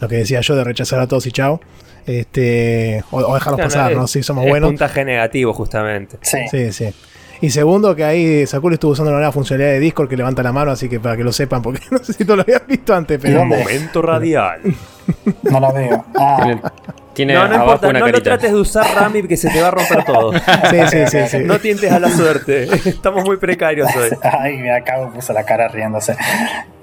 lo 0.02 0.08
que 0.08 0.18
decía 0.18 0.42
yo 0.42 0.56
de 0.56 0.64
rechazar 0.64 1.00
a 1.00 1.08
todos 1.08 1.26
y 1.28 1.32
chao. 1.32 1.62
Este, 2.06 3.04
o, 3.12 3.34
dejarlos 3.34 3.62
pasar, 3.62 3.96
¿no? 3.96 4.08
Si 4.08 4.24
somos 4.24 4.46
buenos. 4.46 4.70
puntaje 4.70 5.06
negativo, 5.06 5.54
justamente. 5.54 6.18
Sí, 6.22 6.40
sí. 6.50 6.72
sí. 6.72 6.94
Y 7.42 7.50
segundo, 7.50 7.96
que 7.96 8.04
ahí 8.04 8.46
Sakura 8.48 8.74
estuvo 8.74 8.92
usando 8.92 9.12
una 9.12 9.20
nueva 9.20 9.32
funcionalidad 9.32 9.74
de 9.74 9.80
Discord 9.80 10.10
que 10.10 10.18
levanta 10.18 10.44
la 10.44 10.52
mano, 10.52 10.72
así 10.72 10.90
que 10.90 11.00
para 11.00 11.16
que 11.16 11.24
lo 11.24 11.32
sepan, 11.32 11.62
porque 11.62 11.82
no 11.92 12.00
sé 12.00 12.14
si 12.14 12.26
tú 12.26 12.36
lo 12.36 12.42
habías 12.42 12.66
visto 12.66 12.96
antes, 12.96 13.20
pero. 13.22 13.42
Un 13.42 13.50
momento 13.50 14.02
radial. 14.02 14.62
no 15.44 15.60
la 15.60 15.72
veo. 15.72 16.06
Ah. 16.16 16.72
Tiene 17.18 17.34
no, 17.34 17.48
no 17.48 17.56
importa, 17.56 17.92
no 17.92 18.08
lo 18.08 18.22
trates 18.22 18.52
de 18.52 18.60
usar 18.60 18.86
Rami 18.94 19.24
que 19.24 19.36
se 19.36 19.50
te 19.50 19.60
va 19.60 19.70
a 19.70 19.72
romper 19.72 20.04
todo. 20.04 20.34
sí, 20.70 20.78
sí, 20.92 21.08
sí, 21.08 21.18
sí. 21.28 21.38
No 21.40 21.60
tientes 21.60 21.92
a 21.92 21.98
la 21.98 22.12
suerte. 22.12 22.66
Estamos 22.86 23.26
muy 23.26 23.38
precarios 23.38 23.90
hoy. 23.96 24.12
Ay, 24.22 24.58
me 24.58 24.72
acabo 24.72 25.12
puso 25.12 25.34
la 25.34 25.44
cara 25.44 25.68
riéndose. 25.68 26.16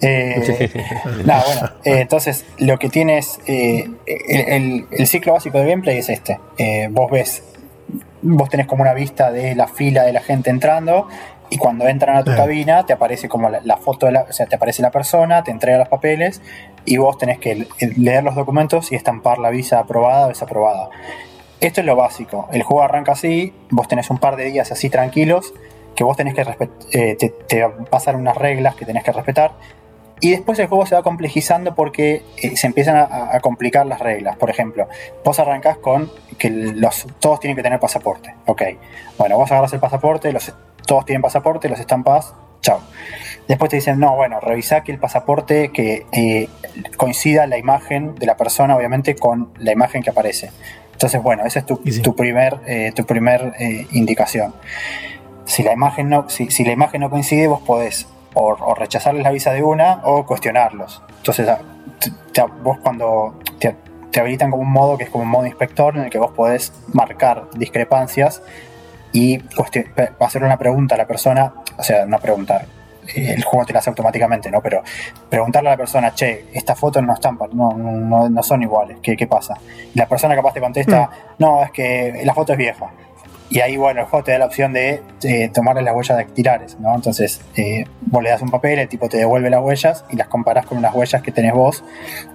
Eh, 0.01 0.71
no, 1.25 1.41
bueno, 1.47 1.71
eh, 1.85 2.01
entonces 2.01 2.45
lo 2.59 2.81
que 2.81 2.89
tienes, 2.89 3.39
eh, 3.47 3.89
el, 4.07 4.87
el, 4.91 5.07
ciclo 5.07 5.35
básico 5.35 5.59
de 5.61 5.69
gameplay 5.69 5.99
es 5.99 6.09
este. 6.09 6.41
Eh, 6.59 6.89
vos 6.91 7.13
ves 7.13 7.45
vos 8.25 8.49
tenés 8.49 8.67
como 8.67 8.83
una 8.83 8.95
vista 8.95 9.31
de 9.31 9.55
la 9.55 9.69
fila 9.69 10.03
de 10.03 10.13
la 10.13 10.21
gente 10.21 10.51
entrando 10.51 11.09
y 11.51 11.59
cuando 11.59 11.87
entran 11.87 12.17
a 12.17 12.25
tu 12.25 12.35
cabina 12.35 12.87
te 12.87 12.95
aparece 12.95 13.29
como 13.29 13.51
la, 13.51 13.77
foto 13.77 14.07
de 14.07 14.13
la, 14.13 14.23
o 14.23 14.33
sea, 14.33 14.47
te 14.47 14.57
aparece 14.57 14.83
la 14.83 14.91
persona, 14.91 15.45
te 15.45 15.51
entrega 15.51 15.79
los 15.79 15.89
papeles 15.89 16.41
y 16.85 16.97
vos 16.97 17.19
tenés 17.19 17.39
que 17.39 17.69
leer 17.97 18.25
los 18.25 18.35
documentos 18.35 18.91
y 18.93 18.95
estampar 18.95 19.39
la 19.39 19.51
visa 19.51 19.79
aprobada 19.79 20.27
o 20.27 20.29
desaprobada. 20.29 20.89
Esto 21.61 21.81
es 21.81 21.87
lo 21.87 21.97
básico. 21.97 22.49
El 22.51 22.63
juego 22.63 22.83
arranca 22.83 23.13
así, 23.13 23.55
vos 23.71 23.87
tenés 23.89 24.11
un 24.11 24.19
par 24.19 24.37
de 24.37 24.47
días 24.47 24.73
así 24.73 24.91
tranquilos 24.91 25.53
que 25.95 26.03
vos 26.03 26.17
tenés 26.17 26.35
que 26.35 26.43
eh, 26.93 27.17
te, 27.17 27.29
te 27.29 27.69
pasan 27.91 28.17
unas 28.17 28.37
reglas 28.37 28.75
que 28.75 28.85
tenés 28.85 29.05
que 29.05 29.13
respetar 29.13 29.53
y 30.25 30.31
después 30.31 30.59
el 30.59 30.69
juego 30.69 30.87
se 30.87 30.95
va 30.95 31.03
complejizando 31.03 31.75
porque 31.75 32.23
eh, 32.39 32.57
se 32.57 32.67
empiezan 32.67 32.97
a, 32.97 33.39
complicar 33.41 33.85
las 33.85 34.01
reglas. 34.01 34.39
Por 34.39 34.49
ejemplo, 34.49 34.89
vos 35.23 35.39
arrancás 35.39 35.77
con 35.77 36.11
que 36.39 36.49
los, 36.49 37.07
todos 37.21 37.41
tienen 37.41 37.57
que 37.57 37.63
tener 37.63 37.79
pasaporte. 37.79 38.35
Ok. 38.47 38.63
Bueno, 39.19 39.37
vos 39.37 39.53
agarras 39.53 39.75
el 39.75 39.81
pasaporte, 39.81 40.33
los, 40.33 40.51
todos 40.87 41.05
tienen 41.05 41.21
pasaporte, 41.21 41.69
los 41.69 41.79
estampas, 41.79 42.33
chao. 42.63 42.81
Después 43.49 43.69
te 43.69 43.77
dicen, 43.77 44.01
no, 44.01 44.17
bueno, 44.17 44.41
revisá 44.41 44.83
que 44.83 44.93
el 44.93 44.99
pasaporte 44.99 45.69
que 45.73 46.07
eh, 46.13 46.49
coincida 46.97 47.47
la 47.47 47.59
imagen 47.59 48.15
de 48.15 48.25
la 48.25 48.39
persona, 48.39 48.75
obviamente, 48.79 49.17
con 49.17 49.51
la 49.59 49.73
imagen 49.73 50.03
que 50.03 50.09
aparece. 50.09 50.53
Entonces, 50.95 51.23
bueno, 51.23 51.45
esa 51.45 51.59
es 51.59 51.67
tu, 51.67 51.77
tu 51.77 52.17
primer, 52.17 52.61
eh, 52.67 52.93
tu 52.97 53.05
primer 53.05 53.53
indicación. 53.93 54.55
Si 55.45 55.63
la, 55.63 55.75
imagen 55.75 56.09
no, 56.09 56.31
si, 56.31 56.51
si 56.51 56.65
la 56.65 56.73
imagen 56.73 57.03
no 57.03 57.11
coincide, 57.11 57.47
vos 57.47 57.61
podés 57.61 58.07
o, 58.35 58.75
rechazarles 58.75 59.23
la 59.23 59.31
visa 59.31 59.53
de 59.53 59.63
una 59.63 60.01
o 60.05 60.27
cuestionarlos. 60.27 61.03
Entonces, 61.19 61.49
vos 62.63 62.79
cuando 62.79 63.39
te, 63.59 63.77
habilitan 64.21 64.51
como 64.51 64.63
un 64.63 64.71
modo 64.71 64.97
que 64.97 65.05
es 65.05 65.11
como 65.11 65.25
un 65.25 65.31
modo 65.31 65.47
inspector 65.47 65.97
en 65.97 66.05
el 66.05 66.11
que 66.11 66.19
vos 66.19 66.33
podés 66.33 66.73
marcar 66.93 67.49
discrepancias 67.57 68.43
y 69.13 69.41
hacer 70.21 70.45
una 70.45 70.57
pregunta 70.57 70.95
a 70.95 70.99
la 70.99 71.07
persona, 71.07 71.55
o 71.77 71.83
sea, 71.83 72.05
una 72.05 72.19
pregunta, 72.19 72.65
el 73.15 73.45
juego 73.45 73.67
te 73.67 73.73
la 73.73 73.79
hace 73.79 73.91
automáticamente, 73.91 74.51
¿no? 74.51 74.61
Pero 74.61 74.83
preguntarle 75.29 75.69
a 75.69 75.73
la 75.73 75.77
persona, 75.77 76.15
che, 76.15 76.47
esta 76.53 76.75
foto 76.75 77.01
no 77.03 77.15
están, 77.15 77.39
no, 77.53 77.73
no, 77.73 78.29
no 78.29 78.43
son 78.43 78.63
iguales, 78.63 78.99
¿qué, 79.03 79.17
¿qué, 79.17 79.27
pasa? 79.27 79.55
Y 79.95 79.99
la 79.99 80.07
persona 80.07 80.35
capaz 80.35 80.55
te 80.55 80.61
contesta, 80.61 81.03
mm. 81.03 81.35
no, 81.39 81.63
es 81.63 81.71
que 81.71 82.23
la 82.25 82.35
foto 82.35 82.53
es 82.53 82.59
vieja. 82.59 82.91
Y 83.51 83.61
ahí, 83.61 83.77
bueno, 83.77 84.01
el 84.01 84.07
juego 84.07 84.25
te 84.25 84.33
da 84.33 84.39
la 84.39 84.47
opción 84.47 84.73
de 84.73 85.03
tomarle 85.53 85.83
las 85.83 85.95
huellas 85.95 86.17
dactilares, 86.17 86.81
¿no? 86.81 86.95
Entonces, 86.95 87.41
eh, 87.57 87.85
vos 88.01 88.23
le 88.23 88.31
das 88.31 88.43
un 88.43 88.51
papel, 88.51 88.79
el 88.79 88.89
tipo 88.89 89.09
te 89.09 89.19
devuelve 89.19 89.51
las 89.51 89.61
huellas 89.61 90.05
y 90.11 90.17
las 90.17 90.29
comparás 90.29 90.67
con 90.67 90.79
unas 90.79 90.95
huellas 90.95 91.23
que 91.23 91.31
tenés 91.31 91.53
vos. 91.53 91.85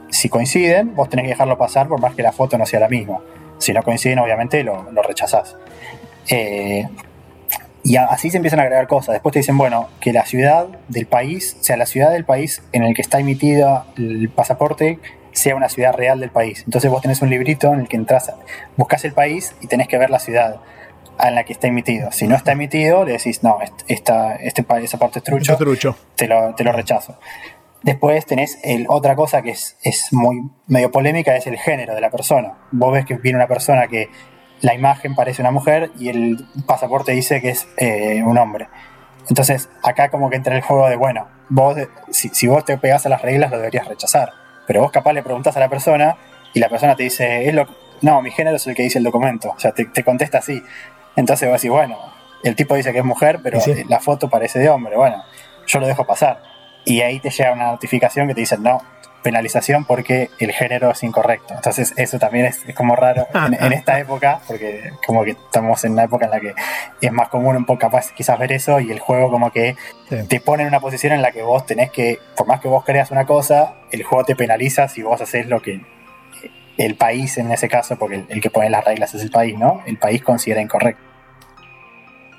Si 0.09 0.29
coinciden, 0.29 0.95
vos 0.95 1.09
tenés 1.09 1.23
que 1.23 1.29
dejarlo 1.29 1.57
pasar 1.57 1.87
por 1.87 1.99
más 1.99 2.15
que 2.15 2.21
la 2.21 2.31
foto 2.31 2.57
no 2.57 2.65
sea 2.65 2.79
la 2.79 2.89
misma. 2.89 3.19
Si 3.57 3.73
no 3.73 3.83
coinciden, 3.83 4.19
obviamente 4.19 4.63
lo, 4.63 4.91
lo 4.91 5.01
rechazás. 5.01 5.57
Eh, 6.29 6.87
y 7.83 7.95
así 7.95 8.29
se 8.29 8.37
empiezan 8.37 8.59
a 8.59 8.63
agregar 8.63 8.87
cosas. 8.87 9.13
Después 9.13 9.33
te 9.33 9.39
dicen, 9.39 9.57
bueno, 9.57 9.89
que 9.99 10.13
la 10.13 10.25
ciudad 10.25 10.67
del 10.89 11.07
país, 11.07 11.57
o 11.59 11.63
sea, 11.63 11.75
la 11.75 11.85
ciudad 11.85 12.11
del 12.11 12.25
país 12.25 12.61
en 12.71 12.83
el 12.83 12.93
que 12.93 13.01
está 13.01 13.19
emitido 13.19 13.85
el 13.97 14.29
pasaporte, 14.29 14.99
sea 15.31 15.55
una 15.55 15.69
ciudad 15.69 15.93
real 15.93 16.19
del 16.19 16.29
país. 16.29 16.63
Entonces 16.65 16.91
vos 16.91 17.01
tenés 17.01 17.21
un 17.21 17.29
librito 17.29 17.73
en 17.73 17.79
el 17.81 17.87
que 17.87 17.97
entras, 17.97 18.31
buscas 18.77 19.05
el 19.05 19.13
país 19.13 19.55
y 19.61 19.67
tenés 19.67 19.87
que 19.87 19.97
ver 19.97 20.09
la 20.09 20.19
ciudad 20.19 20.57
en 21.27 21.35
la 21.35 21.43
que 21.43 21.53
está 21.53 21.67
emitido. 21.67 22.11
Si 22.11 22.27
no 22.27 22.35
está 22.35 22.53
emitido, 22.53 23.03
le 23.03 23.13
decís, 23.13 23.43
no, 23.43 23.59
esta, 23.87 24.35
este, 24.35 24.65
esa 24.81 24.97
parte 24.97 25.19
es 25.19 25.23
trucho, 25.23 25.57
trucho. 25.57 25.95
Te, 26.15 26.27
lo, 26.27 26.53
te 26.55 26.63
lo 26.63 26.71
rechazo. 26.71 27.19
Después 27.83 28.25
tenés 28.25 28.59
el, 28.63 28.85
otra 28.89 29.15
cosa 29.15 29.41
que 29.41 29.51
es, 29.51 29.77
es 29.83 30.11
muy 30.11 30.49
medio 30.67 30.91
polémica, 30.91 31.35
es 31.35 31.47
el 31.47 31.57
género 31.57 31.95
de 31.95 32.01
la 32.01 32.09
persona. 32.09 32.57
Vos 32.71 32.93
ves 32.93 33.05
que 33.05 33.15
viene 33.15 33.37
una 33.37 33.47
persona 33.47 33.87
que 33.87 34.09
la 34.61 34.73
imagen 34.73 35.15
parece 35.15 35.41
una 35.41 35.51
mujer 35.51 35.91
y 35.97 36.09
el 36.09 36.45
pasaporte 36.65 37.13
dice 37.13 37.41
que 37.41 37.49
es 37.49 37.67
eh, 37.77 38.21
un 38.23 38.37
hombre. 38.37 38.67
Entonces, 39.29 39.69
acá 39.83 40.09
como 40.09 40.29
que 40.29 40.35
entra 40.35 40.55
el 40.55 40.61
juego 40.61 40.89
de, 40.89 40.95
bueno, 40.95 41.27
vos, 41.49 41.77
si, 42.09 42.29
si, 42.29 42.47
vos 42.47 42.65
te 42.65 42.77
pegás 42.77 43.05
a 43.05 43.09
las 43.09 43.21
reglas, 43.21 43.51
lo 43.51 43.57
deberías 43.57 43.87
rechazar. 43.87 44.31
Pero 44.67 44.81
vos 44.81 44.91
capaz 44.91 45.13
le 45.13 45.23
preguntás 45.23 45.55
a 45.55 45.59
la 45.59 45.69
persona 45.69 46.17
y 46.53 46.59
la 46.59 46.67
persona 46.67 46.95
te 46.95 47.03
dice, 47.03 47.47
es 47.47 47.53
lo, 47.53 47.67
no, 48.01 48.21
mi 48.21 48.31
género 48.31 48.57
es 48.57 48.67
el 48.67 48.75
que 48.75 48.83
dice 48.83 48.97
el 48.97 49.03
documento. 49.03 49.51
O 49.55 49.59
sea, 49.59 49.71
te, 49.71 49.85
te 49.85 50.03
contesta 50.03 50.39
así. 50.39 50.61
Entonces 51.15 51.49
vos 51.49 51.61
decís, 51.61 51.71
bueno, 51.71 51.97
el 52.43 52.55
tipo 52.55 52.75
dice 52.75 52.91
que 52.91 52.99
es 52.99 53.05
mujer, 53.05 53.39
pero 53.43 53.59
la 53.87 53.99
foto 53.99 54.29
parece 54.29 54.59
de 54.59 54.69
hombre. 54.69 54.95
Bueno, 54.95 55.23
yo 55.67 55.79
lo 55.79 55.87
dejo 55.87 56.05
pasar. 56.05 56.41
Y 56.85 57.01
ahí 57.01 57.19
te 57.19 57.29
llega 57.29 57.53
una 57.53 57.71
notificación 57.71 58.27
que 58.27 58.33
te 58.33 58.41
dice, 58.41 58.57
no, 58.57 58.81
penalización 59.21 59.85
porque 59.85 60.29
el 60.39 60.51
género 60.51 60.91
es 60.91 61.03
incorrecto. 61.03 61.53
Entonces 61.53 61.93
eso 61.97 62.19
también 62.19 62.45
es, 62.45 62.63
como 62.75 62.95
raro 62.95 63.27
en, 63.59 63.73
esta 63.73 63.99
época, 63.99 64.39
porque 64.47 64.91
como 65.05 65.23
que 65.23 65.31
estamos 65.31 65.83
en 65.83 65.93
una 65.93 66.03
época 66.03 66.25
en 66.25 66.31
la 66.31 66.39
que 66.39 66.53
es 67.01 67.11
más 67.11 67.29
común 67.29 67.55
un 67.55 67.65
poco 67.65 67.79
capaz 67.79 68.11
quizás 68.13 68.39
ver 68.39 68.51
eso 68.51 68.79
y 68.79 68.91
el 68.91 68.99
juego 68.99 69.29
como 69.29 69.51
que 69.51 69.75
te 70.27 70.39
pone 70.39 70.63
en 70.63 70.69
una 70.69 70.79
posición 70.79 71.13
en 71.13 71.21
la 71.21 71.31
que 71.31 71.41
vos 71.41 71.65
tenés 71.65 71.91
que, 71.91 72.19
por 72.35 72.47
más 72.47 72.59
que 72.59 72.67
vos 72.67 72.83
creas 72.83 73.11
una 73.11 73.25
cosa, 73.25 73.75
el 73.91 74.03
juego 74.03 74.23
te 74.25 74.35
penaliza 74.35 74.87
si 74.87 75.03
vos 75.03 75.21
haces 75.21 75.47
lo 75.47 75.61
que 75.61 75.81
el 76.79 76.95
país 76.95 77.37
en 77.37 77.51
ese 77.51 77.67
caso, 77.67 77.97
porque 77.97 78.23
el, 78.29 78.41
que 78.41 78.49
pone 78.49 78.69
las 78.69 78.85
reglas 78.85 79.13
es 79.13 79.21
el 79.21 79.29
país, 79.29 79.57
¿no? 79.57 79.83
El 79.85 79.97
país 79.97 80.23
considera 80.23 80.61
incorrecto. 80.61 81.03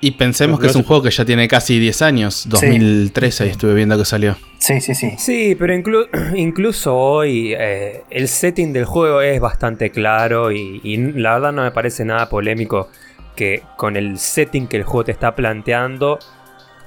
Y 0.02 0.12
pensemos 0.12 0.58
que 0.58 0.66
es 0.66 0.74
un 0.74 0.82
juego 0.82 1.02
que 1.02 1.10
ya 1.10 1.26
tiene 1.26 1.46
casi 1.46 1.78
10 1.78 2.00
años, 2.00 2.48
2013 2.48 3.46
y 3.46 3.50
estuve 3.50 3.74
viendo 3.74 3.98
que 3.98 4.06
salió. 4.06 4.34
Sí, 4.58 4.80
sí, 4.80 4.94
sí. 4.94 5.12
Sí, 5.18 5.54
pero 5.58 5.74
incluso 6.34 6.96
hoy 6.96 7.52
eh, 7.52 8.02
el 8.08 8.28
setting 8.28 8.72
del 8.72 8.86
juego 8.86 9.20
es 9.20 9.38
bastante 9.40 9.90
claro 9.90 10.52
y, 10.52 10.80
y, 10.82 10.96
la 10.96 11.34
verdad 11.34 11.52
no 11.52 11.64
me 11.64 11.70
parece 11.70 12.06
nada 12.06 12.30
polémico 12.30 12.88
que 13.36 13.62
con 13.76 13.96
el 13.98 14.18
setting 14.18 14.68
que 14.68 14.78
el 14.78 14.84
juego 14.84 15.04
te 15.04 15.12
está 15.12 15.36
planteando 15.36 16.18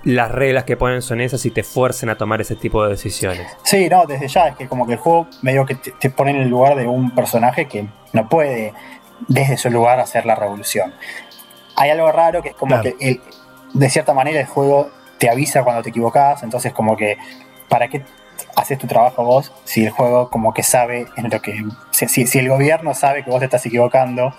las 0.03 0.31
reglas 0.31 0.65
que 0.65 0.75
ponen 0.75 1.01
son 1.01 1.21
esas 1.21 1.45
y 1.45 1.51
te 1.51 1.63
fuercen 1.63 2.09
a 2.09 2.17
tomar 2.17 2.41
ese 2.41 2.55
tipo 2.55 2.83
de 2.83 2.89
decisiones. 2.89 3.47
Sí, 3.63 3.87
no, 3.89 4.05
desde 4.05 4.27
ya 4.27 4.49
es 4.49 4.55
que 4.57 4.67
como 4.67 4.85
que 4.85 4.93
el 4.93 4.99
juego 4.99 5.27
medio 5.41 5.65
que 5.65 5.75
te, 5.75 6.09
pone 6.09 6.31
en 6.31 6.37
el 6.37 6.49
lugar 6.49 6.75
de 6.75 6.87
un 6.87 7.11
personaje 7.11 7.67
que 7.67 7.87
no 8.11 8.27
puede 8.27 8.73
desde 9.27 9.57
su 9.57 9.69
lugar 9.69 9.99
hacer 9.99 10.25
la 10.25 10.35
revolución. 10.35 10.93
Hay 11.75 11.89
algo 11.89 12.11
raro 12.11 12.41
que 12.41 12.49
es 12.49 12.55
como 12.55 12.81
que 12.81 13.19
de 13.73 13.89
cierta 13.89 14.13
manera 14.13 14.39
el 14.39 14.45
juego 14.45 14.89
te 15.17 15.29
avisa 15.29 15.63
cuando 15.63 15.81
te 15.81 15.89
equivocas, 15.89 16.43
entonces 16.43 16.73
como 16.73 16.97
que 16.97 17.17
¿para 17.69 17.87
qué 17.87 18.03
haces 18.55 18.77
tu 18.77 18.87
trabajo 18.87 19.23
vos 19.23 19.51
si 19.63 19.85
el 19.85 19.91
juego 19.91 20.29
como 20.29 20.53
que 20.53 20.63
sabe 20.63 21.07
en 21.15 21.29
lo 21.29 21.41
que 21.41 21.63
si, 21.91 22.27
si 22.27 22.39
el 22.39 22.49
gobierno 22.49 22.93
sabe 22.93 23.23
que 23.23 23.31
vos 23.31 23.39
te 23.39 23.45
estás 23.45 23.65
equivocando 23.65 24.33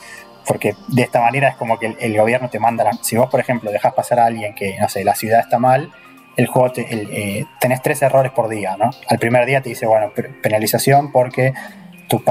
porque 0.46 0.74
de 0.88 1.02
esta 1.02 1.20
manera 1.20 1.48
es 1.48 1.57
como 1.57 1.78
que 1.78 1.96
el, 1.98 2.16
gobierno 2.16 2.50
te 2.50 2.59
manda, 2.59 2.90
si 3.02 3.16
vos 3.16 3.30
por 3.30 3.40
ejemplo 3.40 3.70
dejas 3.70 3.94
pasar 3.94 4.20
a 4.20 4.26
alguien 4.26 4.54
que, 4.54 4.76
no 4.78 4.88
sé, 4.88 5.04
la 5.04 5.14
ciudad 5.14 5.40
está 5.40 5.59
mal, 5.59 5.90
el 6.37 6.46
juego 6.46 6.72
eh, 6.76 7.44
tenés 7.61 7.83
tres 7.83 8.02
errores 8.02 8.33
por 8.33 8.48
día, 8.48 8.76
¿no? 8.76 8.90
Al 9.09 9.18
primer 9.18 9.46
día 9.46 9.61
te 9.61 9.68
dice, 9.68 9.87
bueno, 9.87 10.12
penalización 10.42 11.12
porque 11.12 11.52
tú, 12.09 12.22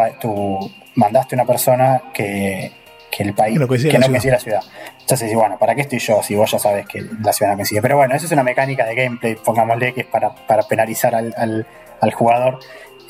mandaste 0.95 1.35
una 1.35 1.45
persona 1.45 2.03
que, 2.13 2.71
el 3.19 3.33
país, 3.33 3.55
que 3.55 3.59
no 3.59 3.67
coincide, 3.67 4.31
la, 4.31 4.39
ciudad. 4.39 4.61
Entonces, 4.99 5.33
bueno, 5.33 5.57
¿para 5.57 5.75
qué 5.75 5.81
estoy 5.81 5.99
yo 5.99 6.21
si 6.23 6.35
vos 6.35 6.51
ya 6.51 6.59
sabes 6.59 6.85
que 6.85 7.01
la 7.21 7.31
ciudad 7.31 7.51
no 7.51 7.57
coincide? 7.57 7.81
Pero 7.81 7.97
bueno, 7.97 8.15
eso 8.15 8.25
es 8.25 8.31
una 8.31 8.43
mecánica 8.43 8.85
de 8.85 8.95
gameplay, 8.95 9.35
pongámosle, 9.35 9.93
que 9.93 10.01
es 10.01 10.07
para, 10.07 10.33
penalizar 10.67 11.15
al, 11.15 11.65
jugador. 12.13 12.59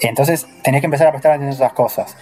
Entonces, 0.01 0.47
tenés 0.61 0.81
que 0.81 0.87
empezar 0.87 1.07
a 1.07 1.11
prestar 1.11 1.31
atención 1.31 1.51
a 1.51 1.65
esas 1.65 1.73
cosas. 1.73 2.17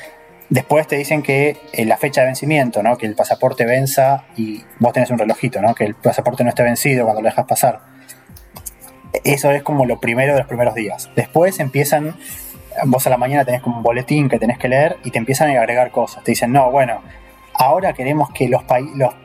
Después 0.52 0.86
te 0.86 0.98
dicen 0.98 1.24
que 1.24 1.58
eh, 1.72 1.86
la 1.86 1.98
fecha 1.98 2.22
de 2.22 2.28
vencimiento, 2.28 2.84
¿no? 2.84 2.98
que 2.98 3.08
el 3.08 3.16
pasaporte 3.16 3.66
venza 3.66 4.26
y 4.36 4.64
vos 4.80 4.94
tenés 4.94 5.10
un 5.10 5.18
relojito, 5.18 5.62
¿no? 5.62 5.74
que 5.74 5.86
el 5.86 5.96
pasaporte 5.96 6.44
no 6.44 6.50
esté 6.50 6.62
vencido 6.62 7.06
cuando 7.06 7.22
lo 7.22 7.30
dejas 7.30 7.46
pasar. 7.46 7.80
Eso 9.24 9.52
es 9.52 9.64
como 9.64 9.86
lo 9.86 10.00
primero 10.00 10.34
de 10.34 10.40
los 10.40 10.48
primeros 10.48 10.76
días. 10.76 11.10
Después 11.16 11.60
empiezan 11.60 12.16
vos 12.86 13.06
a 13.08 13.10
la 13.10 13.18
mañana 13.18 13.46
tenés 13.46 13.62
como 13.62 13.78
un 13.78 13.84
boletín 13.84 14.30
que 14.30 14.40
tenés 14.40 14.58
que 14.58 14.68
leer 14.68 14.98
y 15.04 15.12
te 15.12 15.18
empiezan 15.18 15.50
a 15.50 15.60
agregar 15.60 15.92
cosas. 15.92 16.24
Te 16.24 16.32
dicen, 16.32 16.52
no, 16.52 16.72
bueno, 16.72 17.02
ahora 17.54 17.94
queremos 17.94 18.30
que 18.32 18.48
los, 18.48 18.64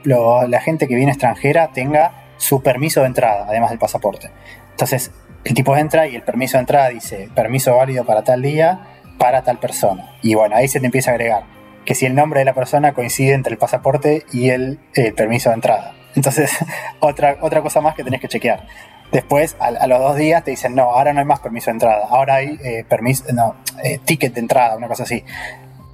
los, 0.04 0.48
la 0.48 0.60
gente 0.60 0.88
que 0.88 0.94
viene 0.94 1.12
extranjera 1.12 1.72
tenga 1.72 2.24
su 2.36 2.62
permiso 2.62 3.00
de 3.00 3.06
entrada, 3.06 3.46
además 3.48 3.70
del 3.70 3.78
pasaporte. 3.78 4.30
Entonces, 4.70 5.10
el 5.44 5.54
tipo 5.54 5.76
entra 5.76 6.06
y 6.06 6.14
el 6.14 6.22
permiso 6.22 6.56
de 6.56 6.60
entrada 6.60 6.88
dice, 6.88 7.28
permiso 7.34 7.76
válido 7.76 8.04
para 8.04 8.24
tal 8.24 8.42
día, 8.42 8.80
para 9.18 9.42
tal 9.42 9.58
persona. 9.58 10.16
Y 10.22 10.34
bueno, 10.34 10.56
ahí 10.56 10.68
se 10.68 10.80
te 10.80 10.86
empieza 10.86 11.10
a 11.10 11.14
agregar 11.14 11.56
que 11.86 11.94
si 11.94 12.04
el 12.04 12.14
nombre 12.14 12.40
de 12.40 12.44
la 12.44 12.52
persona 12.52 12.92
coincide 12.92 13.32
entre 13.32 13.52
el 13.52 13.58
pasaporte 13.58 14.24
y 14.32 14.50
el, 14.50 14.80
el 14.94 15.14
permiso 15.14 15.50
de 15.50 15.54
entrada. 15.54 15.94
Entonces, 16.14 16.50
otra, 17.00 17.38
otra 17.40 17.62
cosa 17.62 17.80
más 17.80 17.94
que 17.94 18.04
tenés 18.04 18.20
que 18.20 18.28
chequear. 18.28 18.66
Después, 19.12 19.56
a, 19.60 19.86
los 19.86 20.00
dos 20.00 20.16
días, 20.16 20.42
te 20.42 20.50
dicen, 20.50 20.74
no, 20.74 20.82
ahora 20.82 21.12
no 21.12 21.20
hay 21.20 21.24
más 21.24 21.40
permiso 21.40 21.66
de 21.66 21.74
entrada, 21.74 22.06
ahora 22.10 22.34
hay 22.34 22.58
eh, 22.64 22.84
permiso, 22.88 23.24
no, 23.32 23.54
eh, 23.84 24.00
ticket 24.04 24.34
de 24.34 24.40
entrada, 24.40 24.76
una 24.76 24.88
cosa 24.88 25.04
así. 25.04 25.24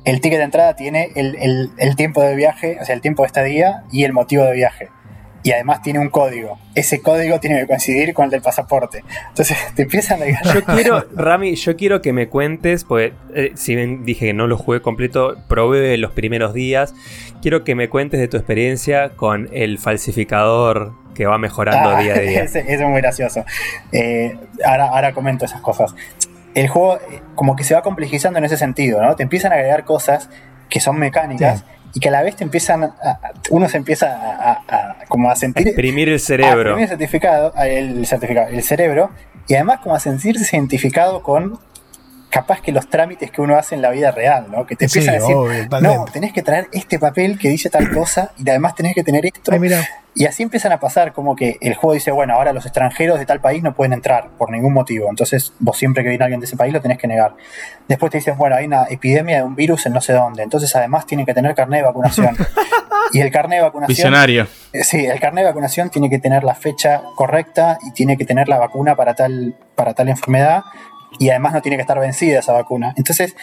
El 0.05 0.21
ticket 0.21 0.39
de 0.39 0.45
entrada 0.45 0.75
tiene 0.75 1.11
el, 1.15 1.71
el, 1.77 1.97
tiempo 1.97 2.23
de 2.23 2.35
viaje, 2.35 2.79
o 2.81 2.85
sea, 2.85 2.95
el 2.95 3.03
tiempo 3.03 3.23
de 3.23 3.27
estadía 3.29 3.85
y 3.93 4.05
el 4.05 4.13
motivo 4.13 4.45
de 4.45 4.53
viaje. 4.53 4.89
Y 5.45 5.51
además 5.51 5.83
tiene 5.83 5.99
un 5.99 6.09
código. 6.09 6.59
Ese 6.75 7.01
código 7.01 7.41
tiene 7.41 7.61
que 7.61 7.67
coincidir 7.67 8.15
con 8.15 8.27
el 8.27 8.31
del 8.31 8.43
pasaporte. 8.43 9.03
Entonces 9.29 9.57
te 9.75 9.83
empiezan 9.83 10.21
a 10.23 10.53
Yo 10.53 10.65
quiero, 10.65 11.05
Rami, 11.15 11.57
yo 11.57 11.77
quiero 11.77 12.01
que 12.01 12.13
me 12.13 12.29
cuentes, 12.29 12.85
porque 12.85 13.13
eh, 13.35 13.53
si 13.55 13.75
bien 13.75 14.05
dije 14.05 14.27
que 14.27 14.35
no 14.35 14.47
lo 14.47 14.57
jugué 14.57 14.81
completo, 14.81 15.37
probé 15.49 15.97
los 15.97 16.13
primeros 16.13 16.55
días. 16.55 16.95
Quiero 17.41 17.65
que 17.65 17.75
me 17.75 17.89
cuentes 17.89 18.21
de 18.21 18.29
tu 18.29 18.37
experiencia 18.37 19.11
con 19.11 19.49
el 19.53 19.79
falsificador 19.79 20.93
que 21.15 21.27
va 21.27 21.39
mejorando 21.39 21.91
ah, 21.91 22.01
día 22.01 22.15
a 22.15 22.19
día. 22.19 22.43
Eso 22.45 22.59
es 22.59 22.81
muy 22.81 23.01
gracioso. 23.01 23.45
Eh, 23.91 24.37
ahora, 24.65 24.89
ahora 24.89 25.13
comento 25.13 25.45
esas 25.45 25.61
cosas. 25.61 25.95
El 26.55 26.69
juego 26.69 26.97
eh, 26.97 27.21
como 27.35 27.57
que 27.57 27.65
se 27.65 27.75
va 27.75 27.83
complejizando 27.83 28.39
en 28.39 28.45
ese 28.45 28.57
sentido, 28.57 29.03
¿no? 29.03 29.17
Te 29.17 29.23
empiezan 29.23 29.53
a 29.53 29.57
agregar 29.57 29.85
cosas 29.85 30.31
que 30.69 30.81
son 30.81 30.99
mecánicas 30.99 31.65
y 31.95 32.01
que 32.01 32.09
a 32.09 32.13
la 32.13 32.23
vez 32.23 32.37
te 32.37 32.45
empiezan 32.45 32.85
a, 32.85 32.93
uno 33.51 33.69
se 33.69 33.77
empieza 33.77 34.09
a, 34.09 35.05
como 35.09 35.31
a 35.31 35.37
sentir 35.37 35.69
exprimir 35.69 36.09
el 36.09 36.21
cerebro. 36.21 36.79
el 36.79 36.89
certificado 36.89 37.53
el 37.57 38.07
certificado 38.07 38.49
el 38.49 38.63
cerebro 38.63 39.11
y 39.49 39.55
además 39.55 39.81
como 39.81 39.95
a 39.95 40.01
sentirse 40.01 40.57
identificado 40.57 41.23
con 41.23 41.59
capaz 42.33 42.62
que 42.62 42.73
los 42.73 42.88
trámites 42.88 43.31
que 43.31 43.42
uno 43.42 43.57
hace 43.57 43.75
en 43.75 43.83
la 43.83 43.90
vida 43.90 44.11
real, 44.11 44.47
¿no? 44.51 44.64
Que 44.64 44.75
te 44.75 44.87
empiezan 44.87 45.16
a 45.16 45.18
decir, 45.18 45.37
no, 45.83 46.07
tenés 46.11 46.33
que 46.33 46.40
traer 46.40 46.66
este 46.73 46.99
papel 46.99 47.38
que 47.38 47.51
dice 47.51 47.68
tal 47.68 47.90
cosa 47.90 48.33
y 48.38 48.49
además 48.49 48.75
tenés 48.75 48.95
que 48.95 49.05
tener 49.05 49.27
esto. 49.27 49.53
Y 50.14 50.25
así 50.25 50.42
empiezan 50.42 50.73
a 50.73 50.81
pasar 50.81 51.12
como 51.12 51.37
que 51.37 51.59
el 51.61 51.75
juego 51.75 51.92
dice, 51.92 52.11
bueno, 52.11 52.35
ahora 52.35 52.55
los 52.55 52.64
extranjeros 52.64 53.18
de 53.18 53.27
tal 53.27 53.40
país 53.40 53.62
no 53.62 53.75
pueden 53.75 53.92
entrar 53.92 54.31
por 54.38 54.51
ningún 54.51 54.73
motivo. 54.73 55.09
Entonces 55.11 55.53
vos 55.59 55.77
siempre 55.77 56.03
que 56.03 56.09
viene 56.09 56.25
alguien 56.25 56.40
de 56.40 56.47
ese 56.47 56.57
país 56.57 56.73
lo 56.73 56.81
tenés 56.81 56.97
que 56.97 57.07
negar. 57.07 57.35
Después 57.87 58.11
te 58.11 58.18
dicen, 58.18 58.37
bueno, 58.38 58.57
hay 58.57 58.64
una 58.64 58.85
epidemia 58.88 59.37
de 59.38 59.42
un 59.42 59.55
virus 59.55 59.85
en 59.85 59.92
no 59.92 60.01
sé 60.01 60.14
dónde. 60.14 60.42
Entonces 60.42 60.75
además 60.75 61.07
tienen 61.07 61.27
que 61.27 61.35
tener 61.35 61.55
carnet 61.55 61.81
de 61.81 61.87
vacunación. 61.87 62.35
y 63.12 63.21
el 63.21 63.31
carnet 63.31 63.59
de 63.59 63.62
vacunación... 63.64 63.95
Visionario. 63.95 64.47
Eh, 64.73 64.85
sí, 64.85 65.05
el 65.05 65.21
carnet 65.21 65.45
de 65.45 65.51
vacunación 65.51 65.90
tiene 65.90 66.09
que 66.09 66.18
tener 66.18 66.45
la 66.45 66.55
fecha 66.55 67.03
correcta 67.14 67.79
y 67.87 67.92
tiene 67.92 68.16
que 68.16 68.25
tener 68.25 68.49
la 68.49 68.59
vacuna 68.59 68.97
para 68.97 69.14
tal, 69.14 69.55
para 69.75 69.92
tal 69.92 70.09
enfermedad 70.09 70.62
y 71.18 71.31
además 71.31 71.53
no 71.53 71.62
tiene 71.62 71.77
que 71.77 71.83
estar 71.83 71.98
vencida 71.98 72.40
esa 72.40 72.53
vacuna. 72.53 72.94
Entonces 72.96 73.37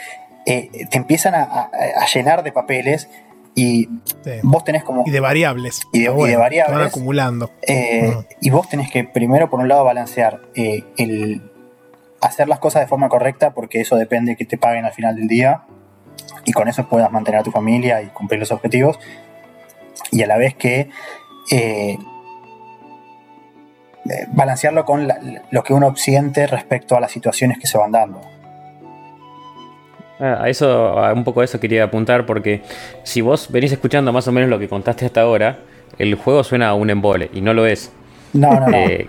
eh, 0.45 0.87
te 0.89 0.97
empiezan 0.97 1.35
a, 1.35 1.69
llenar 2.13 2.43
de 2.43 2.51
papeles 2.51 3.09
y 3.55 3.89
vos 4.43 4.63
tenés 4.63 4.83
como... 4.83 5.03
Y 5.05 5.11
de 5.11 5.19
variables. 5.19 5.81
Y 5.91 6.01
de, 6.01 6.09
variables. 6.09 6.77
Van 6.77 6.87
acumulando. 6.87 7.51
Eh, 7.61 8.15
y 8.41 8.49
vos 8.49 8.69
tenés 8.69 8.89
que 8.89 9.03
primero, 9.03 9.49
por 9.49 9.59
un 9.59 9.67
lado, 9.67 9.83
balancear 9.83 10.41
eh, 10.55 10.83
el 10.97 11.41
hacer 12.21 12.49
las 12.49 12.59
cosas 12.59 12.81
de 12.81 12.87
forma 12.87 13.07
correcta 13.07 13.51
porque 13.51 13.79
eso 13.79 13.95
depende 13.95 14.31
de 14.31 14.35
que 14.35 14.45
te 14.45 14.57
paguen 14.57 14.83
al 14.83 14.91
final 14.91 15.15
del 15.15 15.27
día 15.27 15.63
y 16.43 16.51
con 16.51 16.67
eso 16.67 16.87
puedas 16.89 17.11
mantener 17.11 17.39
a 17.39 17.43
tu 17.43 17.51
familia 17.51 18.01
y 18.01 18.07
cumplir 18.07 18.39
los 18.39 18.51
objetivos. 18.51 18.99
Y 20.11 20.23
a 20.23 20.27
la 20.27 20.37
vez 20.37 20.55
que 20.55 20.89
balancearlo 24.31 24.85
con 24.85 25.07
lo 25.51 25.63
que 25.63 25.73
uno 25.73 25.95
siente 25.95 26.47
respecto 26.47 26.95
a 26.95 26.99
las 26.99 27.11
situaciones 27.11 27.57
que 27.59 27.67
se 27.67 27.77
van 27.77 27.91
dando. 27.91 28.21
Ah, 30.19 30.39
a 30.41 30.49
eso, 30.49 30.95
un 31.13 31.23
poco 31.23 31.41
a 31.41 31.45
eso 31.45 31.59
quería 31.59 31.85
apuntar, 31.85 32.25
porque 32.25 32.61
si 33.03 33.21
vos 33.21 33.49
venís 33.51 33.71
escuchando 33.71 34.11
más 34.11 34.27
o 34.27 34.31
menos 34.31 34.49
lo 34.49 34.59
que 34.59 34.67
contaste 34.67 35.05
hasta 35.05 35.21
ahora, 35.21 35.59
el 35.97 36.15
juego 36.15 36.43
suena 36.43 36.69
a 36.69 36.73
un 36.73 36.89
embole, 36.89 37.29
y 37.33 37.41
no 37.41 37.53
lo 37.53 37.65
es. 37.65 37.91
No, 38.33 38.53
no, 38.59 38.67
no. 38.67 38.77
Eh, 38.77 39.07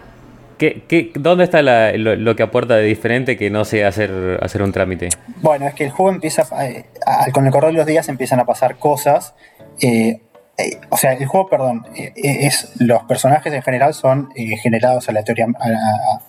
dónde 1.15 1.45
está 1.45 1.63
lo, 1.63 2.37
que 2.37 2.43
aporta 2.43 2.77
de 2.77 2.85
diferente 2.85 3.37
que 3.37 3.51
no 3.51 3.65
sea 3.65 3.89
hacer, 3.89 4.39
hacer 4.43 4.63
un 4.63 4.73
trámite? 4.73 5.09
Bueno, 5.41 5.67
es 5.67 5.75
que 5.75 5.85
el 5.85 5.91
juego 5.91 6.13
empieza, 6.13 6.47
eh, 6.65 6.85
con 7.33 7.47
el 7.47 7.53
correr 7.53 7.73
de 7.73 7.79
los 7.79 7.87
días 7.87 8.09
empiezan 8.09 8.41
a 8.41 8.45
pasar 8.45 8.77
cosas. 8.77 9.35
Eh, 9.81 10.21
eh, 10.61 10.81
o 10.91 10.97
sea, 10.97 11.13
el 11.13 11.27
juego, 11.27 11.49
perdón, 11.49 11.87
eh, 11.97 12.13
eh, 12.17 12.47
es 12.47 12.73
los 12.79 13.05
personajes 13.05 13.53
en 13.53 13.63
general 13.63 13.95
son 13.95 14.31
generados 14.35 15.09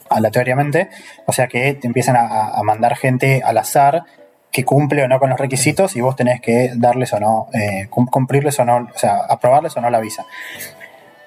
aleatoriamente, 0.10 0.90
o 1.26 1.34
sea 1.34 1.48
que 1.48 1.74
te 1.74 1.88
empiezan 1.88 2.16
a, 2.18 2.62
mandar 2.64 2.96
gente 2.96 3.42
al 3.44 3.58
azar 3.58 4.04
que 4.52 4.64
cumple 4.66 5.04
o 5.04 5.08
no 5.08 5.20
con 5.20 5.30
los 5.30 5.40
requisitos 5.40 5.96
y 5.96 6.02
vos 6.02 6.16
tenés 6.16 6.42
que 6.42 6.72
darles 6.76 7.14
o 7.14 7.20
no, 7.20 7.48
cumplirles 7.90 8.60
o 8.60 8.66
no, 8.66 8.90
o 8.94 8.98
sea, 8.98 9.18
aprobarles 9.30 9.76
o 9.78 9.82
no 9.82 9.90
la 9.90 10.00
visa. 10.00 10.26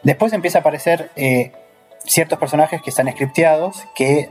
Después 0.02 0.32
empieza 0.32 0.58
a 0.58 0.60
aparecer 0.60 1.10
ciertos 2.04 2.38
personajes 2.38 2.82
que 2.82 2.90
están 2.90 3.10
scripteados 3.10 3.84
que 3.94 4.28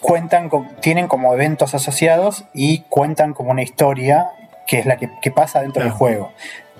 cuentan, 0.00 0.50
tienen 0.80 1.08
como 1.08 1.34
eventos 1.34 1.74
asociados 1.74 2.44
y 2.54 2.80
cuentan 2.88 3.34
como 3.34 3.50
una 3.50 3.62
historia 3.62 4.30
que 4.68 4.78
es 4.78 4.86
la 4.86 4.98
que, 4.98 5.30
pasa 5.30 5.62
dentro 5.62 5.82
del 5.82 5.90
juego. 5.90 6.30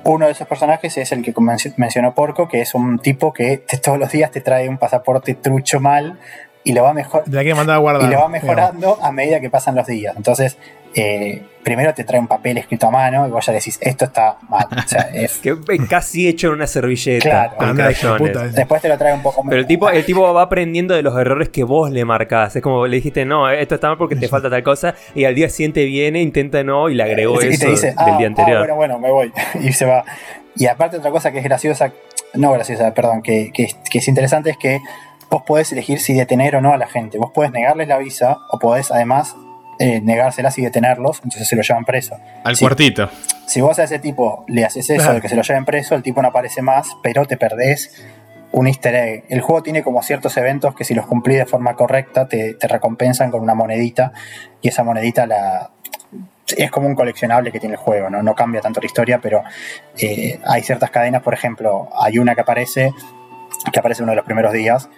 Uno 0.08 0.24
de 0.24 0.32
esos 0.32 0.48
personajes 0.48 0.96
es 0.96 1.12
el 1.12 1.22
que 1.22 1.34
mencionó 1.76 2.14
Porco, 2.14 2.48
que 2.48 2.62
es 2.62 2.74
un 2.74 2.98
tipo 2.98 3.32
que 3.32 3.62
todos 3.82 3.98
los 3.98 4.10
días 4.10 4.30
te 4.30 4.40
trae 4.40 4.66
un 4.68 4.78
pasaporte 4.78 5.34
trucho 5.34 5.80
mal 5.80 6.18
y 6.64 6.72
lo 6.72 6.82
va, 6.82 6.94
mejor 6.94 7.24
que 7.24 8.06
y 8.06 8.08
lo 8.08 8.20
va 8.20 8.28
mejorando 8.28 8.98
a 9.02 9.12
medida 9.12 9.38
que 9.40 9.50
pasan 9.50 9.74
los 9.74 9.86
días. 9.86 10.16
Entonces, 10.16 10.56
eh, 11.00 11.42
primero 11.62 11.92
te 11.92 12.04
trae 12.04 12.18
un 12.18 12.26
papel 12.26 12.56
escrito 12.56 12.86
a 12.86 12.90
mano 12.90 13.26
y 13.26 13.30
vos 13.30 13.44
ya 13.44 13.52
decís, 13.52 13.78
esto 13.82 14.06
está 14.06 14.38
mal. 14.48 14.66
O 14.70 14.88
sea, 14.88 15.10
es... 15.14 15.38
que 15.38 15.54
casi 15.88 16.26
hecho 16.26 16.48
en 16.48 16.54
una 16.54 16.66
servilleta. 16.66 17.54
Después 18.52 18.80
te 18.82 18.88
lo 18.88 18.96
trae 18.96 19.12
un 19.12 19.22
poco 19.22 19.42
más. 19.42 19.50
Pero 19.50 19.60
el 19.60 19.66
tipo, 19.66 19.90
el 19.90 20.04
tipo 20.04 20.32
va 20.32 20.42
aprendiendo 20.42 20.94
de 20.94 21.02
los 21.02 21.18
errores 21.18 21.50
que 21.50 21.64
vos 21.64 21.90
le 21.90 22.04
marcás. 22.04 22.56
Es 22.56 22.62
como 22.62 22.86
le 22.86 22.96
dijiste, 22.96 23.24
no, 23.24 23.50
esto 23.50 23.74
está 23.74 23.88
mal 23.88 23.98
porque 23.98 24.16
te 24.16 24.28
falta 24.28 24.48
tal 24.48 24.62
cosa. 24.62 24.94
Y 25.14 25.24
al 25.24 25.34
día 25.34 25.48
siguiente 25.48 25.84
viene, 25.84 26.22
intenta 26.22 26.64
no 26.64 26.88
y 26.88 26.94
le 26.94 27.02
agregó 27.02 27.40
eso 27.40 27.66
del 27.68 27.78
día 27.78 27.94
ah, 27.96 28.26
anterior. 28.26 28.56
Ah, 28.56 28.74
bueno, 28.74 28.76
bueno, 28.76 28.98
me 28.98 29.10
voy. 29.10 29.32
y 29.62 29.72
se 29.72 29.84
va. 29.84 30.04
Y 30.56 30.66
aparte, 30.66 30.96
otra 30.96 31.10
cosa 31.10 31.30
que 31.30 31.38
es 31.38 31.44
graciosa, 31.44 31.92
no 32.34 32.52
graciosa, 32.52 32.92
perdón, 32.94 33.22
que, 33.22 33.52
que, 33.52 33.68
que 33.90 33.98
es 33.98 34.08
interesante 34.08 34.50
es 34.50 34.56
que 34.56 34.80
vos 35.30 35.42
podés 35.46 35.70
elegir 35.72 36.00
si 36.00 36.14
detener 36.14 36.56
o 36.56 36.60
no 36.60 36.72
a 36.72 36.78
la 36.78 36.88
gente. 36.88 37.18
Vos 37.18 37.30
podés 37.32 37.52
negarles 37.52 37.88
la 37.88 37.98
visa 37.98 38.38
o 38.50 38.58
podés 38.58 38.90
además 38.90 39.36
eh, 39.78 40.00
negárselas 40.00 40.58
y 40.58 40.62
detenerlos, 40.62 41.20
entonces 41.22 41.46
se 41.46 41.56
lo 41.56 41.62
llevan 41.62 41.84
preso. 41.84 42.18
Al 42.44 42.58
cuartito. 42.58 43.10
Si 43.46 43.60
vos 43.60 43.78
a 43.78 43.84
ese 43.84 43.98
tipo 43.98 44.44
le 44.48 44.64
haces 44.64 44.90
eso 44.90 45.12
de 45.12 45.20
que 45.20 45.28
se 45.28 45.36
lo 45.36 45.42
lleven 45.42 45.64
preso, 45.64 45.94
el 45.94 46.02
tipo 46.02 46.20
no 46.20 46.28
aparece 46.28 46.62
más, 46.62 46.88
pero 47.02 47.26
te 47.26 47.36
perdés 47.36 47.92
un 48.52 48.66
easter 48.66 48.94
egg. 48.94 49.24
El 49.28 49.40
juego 49.40 49.62
tiene 49.62 49.82
como 49.82 50.02
ciertos 50.02 50.36
eventos 50.36 50.74
que 50.74 50.84
si 50.84 50.94
los 50.94 51.06
cumplís 51.06 51.38
de 51.38 51.46
forma 51.46 51.74
correcta 51.74 52.28
te, 52.28 52.56
recompensan 52.60 53.30
con 53.30 53.40
una 53.40 53.54
monedita 53.54 54.12
y 54.60 54.68
esa 54.68 54.82
monedita 54.82 55.26
la, 55.26 55.70
es 56.56 56.70
como 56.70 56.88
un 56.88 56.94
coleccionable 56.94 57.52
que 57.52 57.60
tiene 57.60 57.74
el 57.74 57.80
juego, 57.80 58.10
no, 58.10 58.22
no 58.22 58.34
cambia 58.34 58.60
tanto 58.60 58.80
la 58.80 58.86
historia, 58.86 59.20
pero 59.20 59.44
eh, 59.98 60.40
hay 60.44 60.62
ciertas 60.62 60.90
cadenas, 60.90 61.22
por 61.22 61.34
ejemplo, 61.34 61.88
hay 61.94 62.18
una 62.18 62.34
que 62.34 62.40
aparece, 62.40 62.92
que 63.72 63.78
aparece 63.78 64.02
uno 64.02 64.12
de 64.12 64.16
los 64.16 64.24
primeros 64.24 64.52
días, 64.52 64.88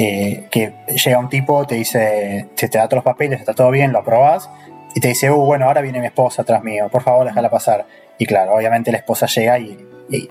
eh, 0.00 0.44
que 0.52 0.72
llega 1.04 1.18
un 1.18 1.28
tipo, 1.28 1.66
te 1.66 1.74
dice, 1.74 2.46
te, 2.54 2.68
te 2.68 2.78
da 2.78 2.84
todos 2.84 2.98
los 2.98 3.04
papeles, 3.04 3.40
está 3.40 3.52
todo 3.52 3.68
bien, 3.72 3.90
lo 3.90 3.98
aprobas, 3.98 4.48
y 4.94 5.00
te 5.00 5.08
dice, 5.08 5.28
uh, 5.28 5.36
bueno, 5.44 5.66
ahora 5.66 5.80
viene 5.80 5.98
mi 5.98 6.06
esposa 6.06 6.42
atrás 6.42 6.62
mío, 6.62 6.88
por 6.88 7.02
favor, 7.02 7.26
déjala 7.26 7.50
pasar. 7.50 7.84
Y 8.16 8.24
claro, 8.24 8.54
obviamente 8.54 8.92
la 8.92 8.98
esposa 8.98 9.26
llega 9.26 9.58
y, 9.58 9.76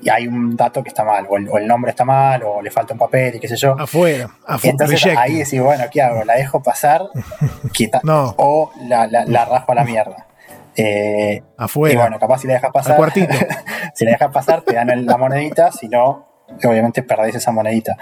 hay 0.10 0.26
un 0.26 0.56
dato 0.56 0.82
que 0.82 0.88
está 0.88 1.04
mal, 1.04 1.28
o 1.30 1.58
el, 1.58 1.68
nombre 1.68 1.92
está 1.92 2.06
mal, 2.06 2.44
o 2.44 2.62
le 2.62 2.72
falta 2.72 2.94
un 2.94 3.00
papel, 3.00 3.36
y 3.36 3.40
qué 3.42 3.50
sé 3.50 3.58
yo. 3.58 3.76
Afuera, 3.78 4.30
afuera. 4.46 4.72
Entonces 4.72 5.06
ahí 5.18 5.40
decís, 5.40 5.62
bueno, 5.62 5.84
¿qué 5.92 6.02
hago? 6.02 6.24
¿La 6.24 6.36
dejo 6.36 6.64
pasar? 6.64 7.02
Quita, 7.74 8.00
O 8.38 8.72
la, 8.88 9.06
la, 9.06 9.46
rajo 9.46 9.70
a 9.74 9.76
la 9.76 9.84
mierda. 9.84 10.28
Eh, 10.78 11.44
Afuera. 11.58 11.94
Y 11.94 11.98
bueno, 11.98 12.20
capaz 12.20 12.40
si 12.40 12.48
le 12.48 12.54
dejas 12.54 12.72
pasar. 12.72 12.96
cuartito. 12.96 13.36
si 13.94 14.06
le 14.06 14.12
dejas 14.12 14.32
pasar, 14.32 14.62
te 14.62 14.76
dan 14.76 15.06
la 15.06 15.18
monedita, 15.18 15.74
si 15.74 15.90
no, 15.90 16.27
obviamente 16.64 17.04
perdés 17.04 17.36
esa 17.36 17.52
monedita. 17.52 17.98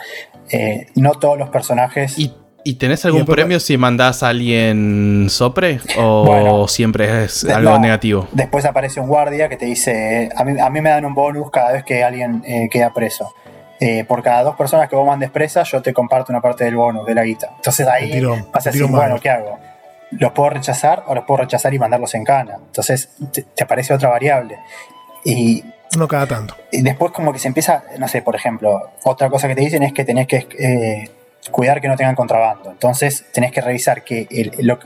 Eh, 0.50 0.88
no 0.96 1.12
todos 1.14 1.38
los 1.38 1.50
personajes. 1.50 2.18
¿Y, 2.18 2.34
y 2.64 2.76
tenés 2.76 3.06
algún 3.06 3.26
premio 3.26 3.60
si 3.60 3.78
mandás 3.78 4.24
a 4.24 4.30
alguien 4.30 5.28
sopre? 5.30 5.80
¿O 5.98 6.68
siempre 6.68 7.26
es 7.26 7.44
algo 7.46 7.78
negativo? 7.80 8.28
Después 8.32 8.66
aparece 8.66 9.00
un 9.00 9.08
guardia 9.08 9.50
que 9.50 9.58
te 9.58 9.66
dice: 9.66 10.30
A 10.36 10.44
mí, 10.44 10.60
a 10.60 10.70
mí 10.70 10.82
me 10.82 10.90
dan 10.90 11.06
un 11.06 11.14
bonus 11.14 11.52
cada 11.52 11.74
vez 11.74 11.84
que 11.84 12.04
alguien 12.04 12.44
eh, 12.46 12.68
queda 12.72 12.94
preso. 12.94 13.34
Eh, 13.80 14.06
por 14.06 14.24
cada 14.24 14.42
dos 14.44 14.56
personas 14.56 14.88
que 14.88 14.96
vos 14.96 15.06
mandes 15.06 15.30
presa, 15.30 15.64
yo 15.64 15.82
te 15.82 15.94
comparto 15.94 16.32
una 16.32 16.42
parte 16.42 16.64
del 16.64 16.76
bonus, 16.76 17.06
de 17.06 17.14
la 17.14 17.24
guita. 17.24 17.52
Entonces 17.58 17.88
ahí 17.88 18.22
vas 18.22 18.66
a 18.66 18.72
decir, 18.72 18.88
bueno, 18.88 19.20
¿qué 19.20 19.30
hago? 19.30 19.60
¿Los 20.12 20.32
puedo 20.32 20.52
rechazar 20.52 21.04
o 21.08 21.16
los 21.16 21.26
puedo 21.26 21.42
rechazar 21.42 21.74
y 21.74 21.80
mandarlos 21.80 22.14
en 22.16 22.24
cana? 22.24 22.56
Entonces 22.66 23.10
te, 23.32 23.64
aparece 23.64 23.94
otra 23.94 24.10
variable. 24.10 24.60
Y, 25.26 25.64
no 25.98 26.08
cada 26.08 26.28
tanto. 26.28 26.56
Y 26.72 26.82
después 26.82 27.12
como 27.12 27.32
que 27.34 27.40
se 27.40 27.48
empieza, 27.48 27.84
no 27.98 28.08
sé, 28.08 28.22
por 28.22 28.36
ejemplo, 28.36 28.92
otra 29.04 29.30
cosa 29.30 29.48
que 29.48 29.56
te 29.56 29.62
dicen 29.62 29.84
es 29.84 29.94
que 29.94 30.04
tenés 30.04 30.28
que 30.28 30.48
eh, 30.60 31.10
cuidar 31.52 31.82
que 31.82 31.88
no 31.88 31.96
tengan 31.96 32.16
contrabando. 32.16 32.72
Entonces 32.72 33.26
tenés 33.32 33.52
que 33.52 33.62
revisar 33.62 34.04
que 34.04 34.28
el, 34.30 34.52
lo, 34.66 34.80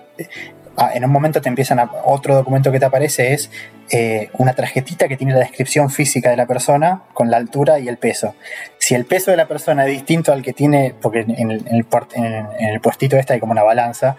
en 0.93 1.05
un 1.05 1.11
momento 1.11 1.41
te 1.41 1.49
empiezan 1.49 1.79
a. 1.79 1.89
Otro 2.05 2.35
documento 2.35 2.71
que 2.71 2.79
te 2.79 2.85
aparece 2.85 3.33
es 3.33 3.51
eh, 3.91 4.29
una 4.33 4.53
tarjetita 4.53 5.07
que 5.07 5.17
tiene 5.17 5.33
la 5.33 5.39
descripción 5.39 5.89
física 5.89 6.29
de 6.29 6.37
la 6.37 6.45
persona 6.45 7.01
con 7.13 7.29
la 7.29 7.37
altura 7.37 7.79
y 7.79 7.87
el 7.87 7.97
peso. 7.97 8.35
Si 8.77 8.95
el 8.95 9.05
peso 9.05 9.31
de 9.31 9.37
la 9.37 9.47
persona 9.47 9.85
es 9.85 9.91
distinto 9.91 10.31
al 10.31 10.41
que 10.41 10.53
tiene, 10.53 10.95
porque 11.01 11.21
en 11.21 11.51
el, 11.51 11.67
en 11.67 11.75
el, 11.75 12.79
puestito 12.81 13.17
este 13.17 13.33
hay 13.33 13.39
como 13.39 13.51
una 13.51 13.63
balanza, 13.63 14.15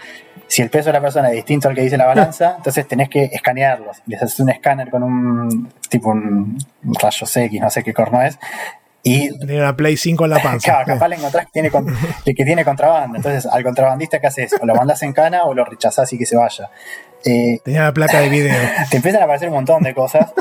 si 0.46 0.62
el 0.62 0.70
peso 0.70 0.86
de 0.86 0.94
la 0.94 1.00
persona 1.00 1.28
es 1.28 1.36
distinto 1.36 1.68
al 1.68 1.74
que 1.74 1.82
dice 1.82 1.96
la 1.96 2.06
balanza, 2.06 2.54
entonces 2.58 2.86
tenés 2.86 3.08
que 3.08 3.24
escanearlos. 3.24 4.02
Les 4.06 4.20
haces 4.22 4.40
un 4.40 4.50
escáner 4.50 4.90
con 4.90 5.02
un 5.02 5.72
tipo 5.88 6.10
un 6.10 6.58
rayo 7.00 7.26
X, 7.32 7.60
no 7.60 7.70
sé 7.70 7.82
qué 7.82 7.94
corno 7.94 8.22
es, 8.22 8.38
y 9.02 9.36
tiene 9.38 9.58
una 9.58 9.74
Play 9.76 9.96
5 9.96 10.24
en 10.24 10.30
la 10.30 10.38
panza. 10.42 10.70
Claro, 10.70 10.86
capaz 10.86 11.08
le 11.08 11.16
encontrás 11.16 11.46
que 11.46 11.52
tiene, 11.52 11.70
que 12.24 12.44
tiene 12.44 12.64
contrabando. 12.64 13.16
Entonces, 13.16 13.46
al 13.50 13.62
contrabandista, 13.62 14.20
¿qué 14.20 14.26
haces? 14.26 14.54
O 14.60 14.66
lo 14.66 14.74
mandas 14.74 15.02
en 15.02 15.12
cana 15.12 15.44
o 15.44 15.54
lo 15.54 15.64
rechazás 15.64 16.12
y 16.12 16.18
que 16.18 16.26
se 16.26 16.36
vaya. 16.36 16.70
Eh, 17.24 17.58
Tenía 17.64 17.84
la 17.84 17.92
placa 17.92 18.20
de 18.20 18.28
video. 18.28 18.56
te 18.90 18.96
empiezan 18.96 19.22
a 19.22 19.24
aparecer 19.24 19.48
un 19.48 19.54
montón 19.54 19.82
de 19.82 19.94
cosas. 19.94 20.32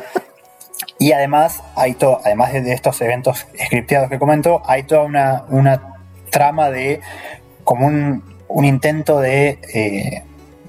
Y 0.98 1.14
además, 1.14 1.64
hay 1.76 1.94
todo, 1.94 2.20
además 2.24 2.52
de 2.52 2.74
estos 2.74 3.00
eventos 3.02 3.48
scripteados 3.66 4.10
que 4.10 4.20
comento, 4.20 4.62
hay 4.66 4.84
toda 4.84 5.04
una, 5.04 5.44
una 5.50 5.96
trama 6.30 6.70
de 6.70 7.00
como 7.64 7.88
un, 7.88 8.24
un 8.50 8.66
intento 8.66 9.20
de, 9.20 9.60
eh, 9.74 10.24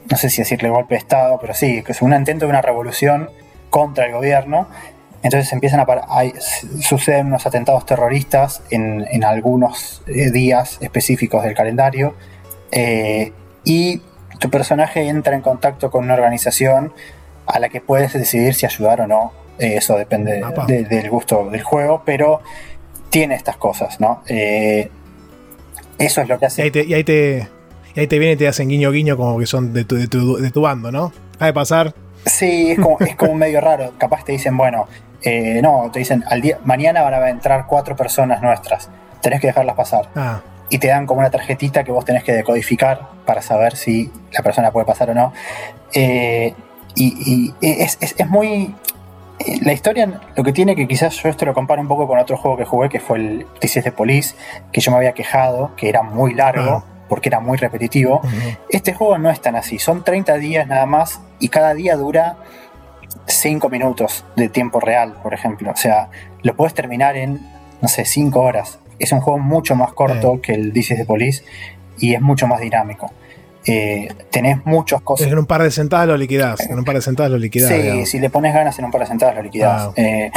no 0.09 0.16
sé 0.16 0.31
si 0.31 0.42
decirle 0.42 0.68
golpe 0.68 0.94
de 0.94 0.98
Estado, 0.98 1.38
pero 1.40 1.55
sí, 1.55 1.83
que 1.83 1.92
es 1.92 2.03
un 2.03 2.14
intento 2.14 2.44
de 2.44 2.50
una 2.50 2.62
revolución 2.62 3.31
contra 3.70 4.07
el 4.07 4.12
gobierno 4.12 4.68
entonces 5.22 5.52
empiezan 5.52 5.80
a 5.80 5.87
hay, 6.09 6.33
suceden 6.80 7.26
unos 7.26 7.46
atentados 7.46 7.85
terroristas 7.85 8.62
en, 8.70 9.24
algunos 9.24 10.02
eh, 10.06 10.30
días 10.30 10.78
específicos 10.80 11.42
del 11.44 11.54
calendario 11.54 12.14
eh, 12.72 13.33
y 13.64 14.00
tu 14.38 14.48
personaje 14.48 15.06
entra 15.09 15.35
en 15.35 15.42
contacto 15.42 15.90
con 15.90 16.04
una 16.04 16.14
organización 16.14 16.92
a 17.46 17.59
la 17.59 17.68
que 17.68 17.80
puedes 17.80 18.14
decidir 18.14 18.54
si 18.54 18.64
ayudar 18.64 19.02
o 19.02 19.06
no. 19.06 19.33
Eh, 19.59 19.76
eso 19.76 19.98
depende 19.98 20.42
del 20.66 21.11
gusto 21.11 21.50
del 21.50 21.62
juego, 21.62 22.02
pero 22.06 22.40
tiene 23.11 23.35
estas 23.35 23.56
cosas, 23.56 24.00
¿no? 24.00 24.22
eso 25.98 26.22
es 26.22 26.28
lo 26.28 26.38
que 26.38 26.46
hace. 26.46 26.62
Y 26.62 26.64
ahí 26.64 26.70
te, 26.70 26.85
y 26.85 26.94
ahí 26.94 27.04
te, 27.04 27.48
y 27.94 28.00
ahí 28.00 28.06
te 28.06 28.18
viene 28.18 28.35
y 28.35 28.37
te 28.37 28.48
hacen 28.48 28.68
guiño 28.68 28.90
guiño 28.90 29.16
como 29.18 29.38
que 29.38 29.46
son 29.46 29.72
de 29.74 29.85
tu, 29.85 29.96
de 29.96 30.06
tu, 30.06 30.37
de 30.37 30.50
tu 30.50 30.62
bando, 30.62 30.90
¿no? 30.90 31.12
Ha 31.38 31.46
de 31.46 31.52
pasar. 31.52 31.94
Sí, 32.24 32.70
es 32.70 32.78
como, 32.78 32.98
es 33.00 33.16
como 33.16 33.35
medio 33.35 33.61
raro. 33.61 33.92
Capaz 33.98 34.24
te 34.24 34.33
dicen, 34.33 34.56
bueno, 34.56 34.87
eh, 35.22 35.61
no, 35.62 35.90
te 35.92 35.98
dicen, 35.98 36.24
al 36.28 36.40
día, 36.40 36.59
mañana 36.64 37.02
van 37.02 37.14
a 37.14 37.28
entrar 37.28 37.66
cuatro 37.66 37.96
personas 37.96 38.42
nuestras, 38.42 38.88
tenés 39.20 39.40
que 39.40 39.48
dejarlas 39.48 39.76
pasar. 39.76 40.09
Ah. 40.14 40.40
Y 40.68 40.78
te 40.78 40.88
dan 40.88 41.06
como 41.06 41.20
una 41.20 41.30
tarjetita 41.30 41.83
que 41.85 41.92
vos 41.92 42.04
tenés 42.04 42.22
que 42.22 42.33
decodificar 42.33 43.09
para 43.26 43.42
saber 43.42 43.76
si 43.76 44.12
la 44.33 44.42
persona 44.42 44.70
puede 44.70 44.87
pasar 44.87 45.11
o 45.11 45.14
no. 45.14 45.33
Eh, 45.92 46.54
y, 46.94 47.54
es, 47.61 47.98
muy... 48.28 48.74
Eh, 49.40 49.59
la 49.62 49.72
historia 49.72 50.20
lo 50.37 50.44
que 50.44 50.52
tiene 50.52 50.76
que 50.76 50.87
quizás 50.87 51.14
yo 51.22 51.28
esto 51.28 51.44
lo 51.44 51.54
comparo 51.54 51.80
un 51.80 51.88
poco 51.88 52.06
con 52.06 52.18
otro 52.18 52.37
juego 52.37 52.56
que 52.56 52.64
jugué, 52.64 52.88
que 52.88 53.00
fue 53.00 53.18
el 53.18 53.46
TCS 53.59 53.85
de 53.85 53.92
Police, 53.92 54.37
que 54.72 54.80
yo 54.80 54.92
me 54.92 54.98
había 54.98 55.12
quejado, 55.12 55.74
que 55.76 55.88
era 55.88 56.02
muy 56.02 56.35
largo. 56.35 56.70
Ah. 56.70 56.85
porque 57.09 57.28
era 57.28 57.40
muy 57.40 57.59
repetitivo. 57.59 58.20
Este 58.68 58.94
juego 58.94 59.18
no 59.18 59.30
es 59.30 59.40
tan 59.40 59.56
así, 59.56 59.80
son 59.80 60.04
30 60.04 60.37
días 60.37 60.68
nada 60.68 60.87
más 60.87 61.20
y 61.40 61.48
cada 61.48 61.74
día 61.74 61.96
dura 61.96 62.37
5 63.26 63.68
minutos 63.68 64.24
de 64.36 64.48
tiempo 64.48 64.80
real, 64.80 65.14
por 65.22 65.34
ejemplo. 65.34 65.70
O 65.70 65.76
sea, 65.76 66.10
lo 66.42 66.54
puedes 66.56 66.74
terminar 66.74 67.16
en, 67.16 67.40
no 67.80 67.88
sé, 67.88 68.04
5 68.04 68.40
horas. 68.40 68.78
Es 68.98 69.12
un 69.12 69.20
juego 69.20 69.38
mucho 69.38 69.74
más 69.74 69.92
corto 69.92 70.40
que 70.42 70.52
el 70.52 70.72
Dices 70.72 70.98
de 70.98 71.04
Police 71.04 71.44
y 71.98 72.14
es 72.14 72.20
mucho 72.20 72.46
más 72.46 72.60
dinámico. 72.60 73.10
Eh, 73.66 74.08
tenés 74.30 74.64
muchas 74.64 75.02
cosas. 75.02 75.26
En 75.28 75.38
un 75.38 75.46
par 75.46 75.62
de 75.62 75.70
sentadas 75.70 76.08
lo 76.08 76.16
liquidás. 76.16 76.60
En 76.60 76.78
un 76.78 76.84
par 76.84 76.94
de 76.94 77.02
sentadas 77.02 77.30
lo 77.30 77.38
liquidás. 77.38 77.70
Sí, 77.70 78.06
si 78.06 78.18
le 78.18 78.30
pones 78.30 78.54
ganas 78.54 78.78
en 78.78 78.86
un 78.86 78.90
par 78.90 79.02
de 79.02 79.06
sentadas 79.06 79.36
lo 79.36 79.42
liquidás. 79.42 79.88
Ah, 79.88 79.92
eh, 79.96 80.30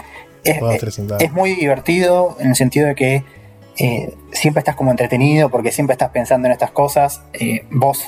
es, 0.44 1.32
muy 1.32 1.56
divertido 1.56 2.36
en 2.40 2.50
el 2.50 2.56
sentido 2.56 2.88
de 2.88 2.96
que 2.96 3.24
eh, 3.78 4.14
siempre 4.32 4.60
estás 4.60 4.76
como 4.76 4.92
entretenido 4.92 5.50
porque 5.50 5.72
siempre 5.72 5.94
estás 5.94 6.10
pensando 6.10 6.48
en 6.48 6.52
estas 6.52 6.72
cosas. 6.72 7.22
vos 7.72 8.06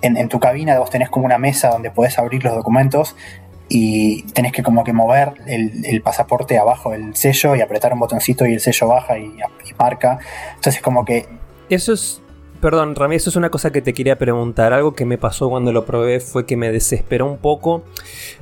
en, 0.00 0.16
en, 0.16 0.28
tu 0.28 0.40
cabina 0.40 0.78
vos 0.78 0.90
tenés 0.90 1.08
como 1.08 1.26
una 1.26 1.38
mesa 1.38 1.68
donde 1.68 1.90
podés 1.90 2.18
abrir 2.18 2.42
los 2.44 2.54
documentos 2.54 3.16
y 3.68 4.22
tenés 4.32 4.52
que 4.52 4.62
como 4.62 4.84
que 4.84 4.92
mover 4.92 5.34
el, 5.46 6.02
pasaporte 6.02 6.58
abajo 6.58 6.90
del 6.90 7.16
sello 7.16 7.56
y 7.56 7.60
apretar 7.60 7.92
un 7.92 8.00
botoncito 8.00 8.46
y 8.46 8.54
el 8.54 8.60
sello 8.60 8.88
baja 8.88 9.18
y, 9.18 9.34
marca. 9.78 10.18
Entonces 10.54 10.82
como 10.82 11.04
que... 11.04 11.26
Eso 11.68 11.92
es... 11.92 12.20
Perdón, 12.60 12.94
Rami, 12.94 13.16
eso 13.16 13.28
es 13.28 13.36
una 13.36 13.50
cosa 13.50 13.72
que 13.72 13.82
te 13.82 13.92
quería 13.92 14.16
preguntar. 14.16 14.72
Algo 14.72 14.94
que 14.94 15.04
me 15.04 15.18
pasó 15.18 15.50
cuando 15.50 15.72
lo 15.72 15.84
probé 15.84 16.20
fue 16.20 16.46
que 16.46 16.56
me 16.56 16.70
desesperó 16.72 17.26
un 17.26 17.36
poco 17.36 17.82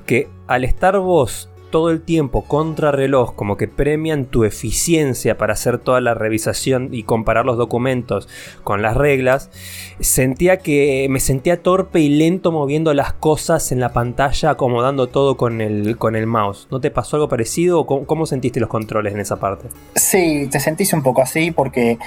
que 0.07 0.29
al 0.47 0.65
estar 0.65 0.97
vos 0.99 1.49
todo 1.73 1.91
el 1.91 2.03
tiempo 2.03 2.43
contra 2.45 2.93
reloj, 2.93 3.35
como 3.35 3.57
que 3.57 3.67
premian 3.67 4.27
tu 4.27 4.45
eficiencia 4.45 5.37
para 5.39 5.55
hacer 5.55 5.79
toda 5.79 6.01
la 6.01 6.15
revisación 6.15 6.91
y 6.93 7.03
comparar 7.03 7.47
los 7.47 7.57
documentos 7.57 8.29
con 8.63 8.83
las 8.83 8.97
reglas, 8.97 9.51
sentía 9.99 10.59
que 10.59 11.09
me 11.11 11.19
sentía 11.19 11.63
torpe 11.63 11.99
y 11.99 12.11
lento 12.11 12.53
moviendo 12.53 12.95
las 12.95 13.15
cosas 13.15 13.73
en 13.73 13.81
la 13.81 13.93
pantalla, 13.93 14.51
acomodando 14.51 15.09
todo 15.09 15.37
con 15.37 15.61
el, 15.61 15.97
con 15.97 16.15
el 16.15 16.27
mouse. 16.27 16.69
¿No 16.71 16.81
te 16.81 16.91
pasó 16.91 17.17
algo 17.17 17.29
parecido 17.29 17.81
o 17.81 18.07
cómo, 18.07 18.27
sentiste 18.27 18.61
los 18.61 18.69
controles 18.69 19.15
en 19.15 19.21
esa 19.21 19.41
parte? 19.41 19.69
Sí, 19.97 20.49
te 20.53 20.61
sentís 20.61 20.93
un 20.93 21.03
poco 21.03 21.23
así 21.23 21.51
porque 21.51 21.99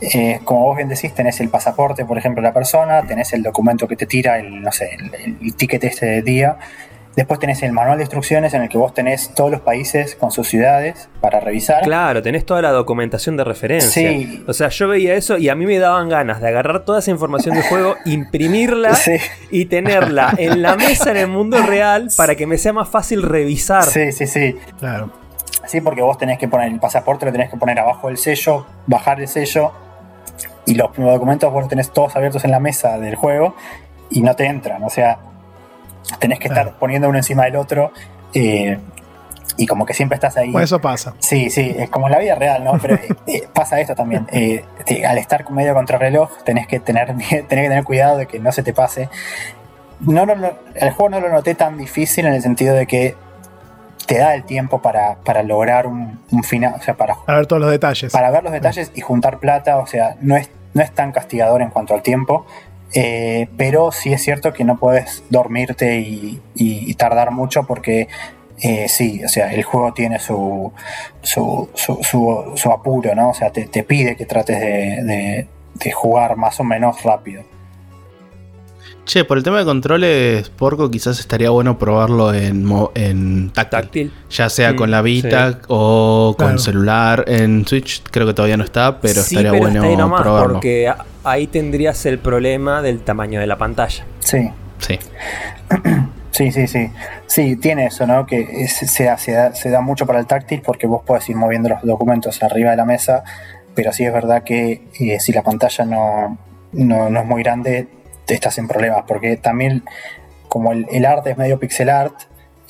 eh, 0.00 0.38
como 0.44 0.62
vos 0.62 0.76
bien 0.76 0.88
decís, 0.88 1.12
tenés 1.12 1.40
el 1.40 1.48
pasaporte, 1.48 2.04
por 2.04 2.16
ejemplo, 2.18 2.40
de 2.40 2.48
la 2.48 2.54
persona, 2.54 3.02
tenés 3.02 3.32
el 3.32 3.42
documento 3.42 3.88
que 3.88 3.96
te 3.96 4.06
tira, 4.06 4.38
el, 4.38 4.62
no 4.62 4.70
sé, 4.70 4.94
el, 4.94 5.36
el 5.42 5.54
ticket 5.56 5.82
este 5.82 6.06
de 6.06 6.22
día, 6.22 6.56
Después 7.18 7.40
tenés 7.40 7.60
el 7.64 7.72
manual 7.72 7.98
de 7.98 8.04
instrucciones 8.04 8.54
en 8.54 8.62
el 8.62 8.68
que 8.68 8.78
vos 8.78 8.94
tenés 8.94 9.34
todos 9.34 9.50
los 9.50 9.60
países 9.60 10.14
con 10.14 10.30
sus 10.30 10.46
ciudades 10.46 11.08
para 11.20 11.40
revisar. 11.40 11.82
Claro, 11.82 12.22
tenés 12.22 12.46
toda 12.46 12.62
la 12.62 12.70
documentación 12.70 13.36
de 13.36 13.42
referencia. 13.42 14.08
Sí. 14.08 14.44
O 14.46 14.52
sea, 14.52 14.68
yo 14.68 14.86
veía 14.86 15.14
eso 15.14 15.36
y 15.36 15.48
a 15.48 15.56
mí 15.56 15.66
me 15.66 15.80
daban 15.80 16.08
ganas 16.08 16.40
de 16.40 16.46
agarrar 16.46 16.84
toda 16.84 17.00
esa 17.00 17.10
información 17.10 17.56
del 17.56 17.64
juego, 17.64 17.96
imprimirla 18.04 18.96
y 19.50 19.64
tenerla 19.64 20.32
en 20.38 20.62
la 20.62 20.76
mesa 20.76 21.10
en 21.10 21.16
el 21.16 21.26
mundo 21.26 21.60
real 21.60 22.08
para 22.16 22.36
que 22.36 22.46
me 22.46 22.56
sea 22.56 22.72
más 22.72 22.88
fácil 22.88 23.24
revisar. 23.24 23.82
Sí, 23.82 24.12
sí, 24.12 24.28
sí. 24.28 24.56
Claro. 24.78 25.10
Sí, 25.66 25.80
porque 25.80 26.02
vos 26.02 26.18
tenés 26.18 26.38
que 26.38 26.46
poner 26.46 26.68
el 26.68 26.78
pasaporte, 26.78 27.26
lo 27.26 27.32
tenés 27.32 27.50
que 27.50 27.56
poner 27.56 27.80
abajo 27.80 28.06
del 28.06 28.18
sello, 28.18 28.64
bajar 28.86 29.20
el 29.20 29.26
sello 29.26 29.72
y 30.66 30.74
los 30.76 30.94
documentos 30.96 31.52
vos 31.52 31.62
los 31.62 31.68
tenés 31.68 31.90
todos 31.90 32.14
abiertos 32.14 32.44
en 32.44 32.52
la 32.52 32.60
mesa 32.60 32.96
del 32.96 33.16
juego 33.16 33.56
y 34.08 34.22
no 34.22 34.36
te 34.36 34.46
entran. 34.46 34.84
O 34.84 34.88
sea, 34.88 35.18
tenés 36.18 36.38
que 36.38 36.48
estar 36.48 36.74
poniendo 36.78 37.08
uno 37.08 37.18
encima 37.18 37.44
del 37.44 37.56
otro. 37.56 37.92
Eh, 38.34 38.78
y 39.56 39.66
como 39.66 39.86
que 39.86 39.94
siempre 39.94 40.14
estás 40.14 40.36
ahí. 40.36 40.52
Pues 40.52 40.64
eso 40.64 40.80
pasa. 40.80 41.14
Sí, 41.18 41.50
sí, 41.50 41.74
es 41.76 41.90
como 41.90 42.06
en 42.06 42.12
la 42.12 42.18
vida 42.18 42.34
real, 42.36 42.62
¿no? 42.62 42.78
Pero 42.80 42.94
eh, 42.94 43.08
eh, 43.26 43.48
pasa 43.52 43.80
esto 43.80 43.94
también. 43.94 44.26
al 45.06 45.18
estar 45.18 45.50
medio 45.50 45.74
contrarreloj, 45.74 46.30
tenés 46.44 46.66
que, 46.66 46.80
tener, 46.80 47.08
tenés 47.16 47.28
que 47.28 47.42
tener 47.42 47.84
cuidado 47.84 48.18
de 48.18 48.26
que 48.26 48.38
no 48.38 48.52
se 48.52 48.62
te 48.62 48.72
pase. 48.72 49.08
No, 50.00 50.22
el 50.74 50.90
juego 50.92 51.08
no 51.08 51.20
lo 51.20 51.28
noté 51.28 51.56
tan 51.56 51.76
difícil 51.76 52.26
en 52.26 52.34
el 52.34 52.42
sentido 52.42 52.74
de 52.74 52.86
que 52.86 53.16
te 54.06 54.18
da 54.18 54.34
el 54.34 54.44
tiempo 54.44 54.80
para, 54.80 55.18
lograr 55.42 55.86
un, 55.86 56.18
final, 56.42 56.74
o 56.78 56.82
sea, 56.82 56.94
para, 56.94 57.16
para 57.26 57.38
ver 57.38 57.46
todos 57.46 57.60
los 57.60 57.70
detalles. 57.70 58.12
Para 58.12 58.30
ver 58.30 58.42
los 58.42 58.52
detalles 58.52 58.90
y 58.94 59.02
juntar 59.02 59.38
plata, 59.38 59.76
o 59.76 59.86
sea, 59.86 60.16
no 60.20 60.34
es, 60.36 60.50
no 60.72 60.82
es 60.82 60.92
tan 60.92 61.12
castigador 61.12 61.60
en 61.60 61.68
cuanto 61.68 61.94
al 61.94 62.02
tiempo. 62.02 62.46
Eh, 62.94 63.48
pero 63.56 63.92
sí 63.92 64.12
es 64.12 64.22
cierto 64.22 64.52
que 64.52 64.64
no 64.64 64.78
puedes 64.78 65.22
dormirte 65.28 66.00
y, 66.00 66.94
tardar 66.94 67.30
mucho 67.30 67.64
porque 67.64 68.08
eh, 68.60 68.88
sí, 68.88 69.22
o 69.24 69.28
sea, 69.28 69.52
el 69.52 69.62
juego 69.62 69.92
tiene 69.92 70.18
su, 70.18 70.72
su, 71.22 71.68
su, 71.74 72.72
apuro, 72.72 73.14
¿no? 73.14 73.30
O 73.30 73.34
sea, 73.34 73.50
te, 73.50 73.82
pide 73.84 74.16
que 74.16 74.26
trates 74.26 74.60
de, 74.60 75.46
jugar 75.92 76.36
más 76.36 76.58
o 76.58 76.64
menos 76.64 77.02
rápido. 77.04 77.44
Che, 79.08 79.24
por 79.24 79.38
el 79.38 79.42
tema 79.42 79.58
de 79.58 79.64
controles, 79.64 80.50
Porco, 80.50 80.90
quizás 80.90 81.18
estaría 81.18 81.48
bueno 81.48 81.78
probarlo 81.78 82.34
en, 82.34 82.68
en 82.94 83.50
táctil. 83.52 84.12
Ya 84.28 84.50
sea 84.50 84.76
con 84.76 84.90
la 84.90 85.00
mm, 85.00 85.04
Vita 85.04 85.60
o 85.68 86.36
con 86.38 86.58
celular. 86.58 87.24
En 87.26 87.66
Switch 87.66 88.02
creo 88.10 88.26
que 88.26 88.34
todavía 88.34 88.58
no 88.58 88.64
está, 88.64 89.00
pero 89.00 89.22
estaría 89.22 89.52
bueno 89.52 89.80
probarlo. 90.14 90.52
Porque 90.52 90.92
ahí 91.24 91.46
tendrías 91.46 92.04
el 92.04 92.18
problema 92.18 92.82
del 92.82 93.00
tamaño 93.00 93.40
de 93.40 93.46
la 93.46 93.56
pantalla. 93.56 94.04
Sí. 94.20 94.50
Sí. 94.78 94.98
Sí, 96.30 96.52
sí, 96.52 96.68
sí. 96.68 96.88
Sí, 97.26 97.56
tiene 97.56 97.86
eso, 97.86 98.06
¿no? 98.06 98.24
Que 98.24 98.68
se, 98.68 99.04
da, 99.04 99.80
mucho 99.80 100.06
para 100.06 100.20
el 100.20 100.26
táctil 100.26 100.62
porque 100.64 100.86
vos 100.86 101.02
podés 101.04 101.28
ir 101.30 101.34
moviendo 101.34 101.68
los 101.68 101.82
documentos 101.82 102.40
arriba 102.44 102.70
de 102.70 102.76
la 102.76 102.84
mesa, 102.84 103.24
pero 103.74 103.92
sí 103.92 104.04
es 104.04 104.12
verdad 104.12 104.44
que 104.44 104.82
eh, 105.00 105.18
si 105.18 105.32
la 105.32 105.42
pantalla 105.42 105.84
no, 105.84 106.38
no, 106.72 107.20
es 107.20 107.26
muy 107.26 107.42
grande, 107.42 107.88
estás 108.34 108.58
en 108.58 108.68
problemas, 108.68 109.04
porque 109.06 109.36
también 109.36 109.84
como 110.48 110.72
el, 110.72 111.04
arte 111.06 111.30
es 111.30 111.38
medio 111.38 111.58
pixel 111.58 111.90
art, 111.90 112.14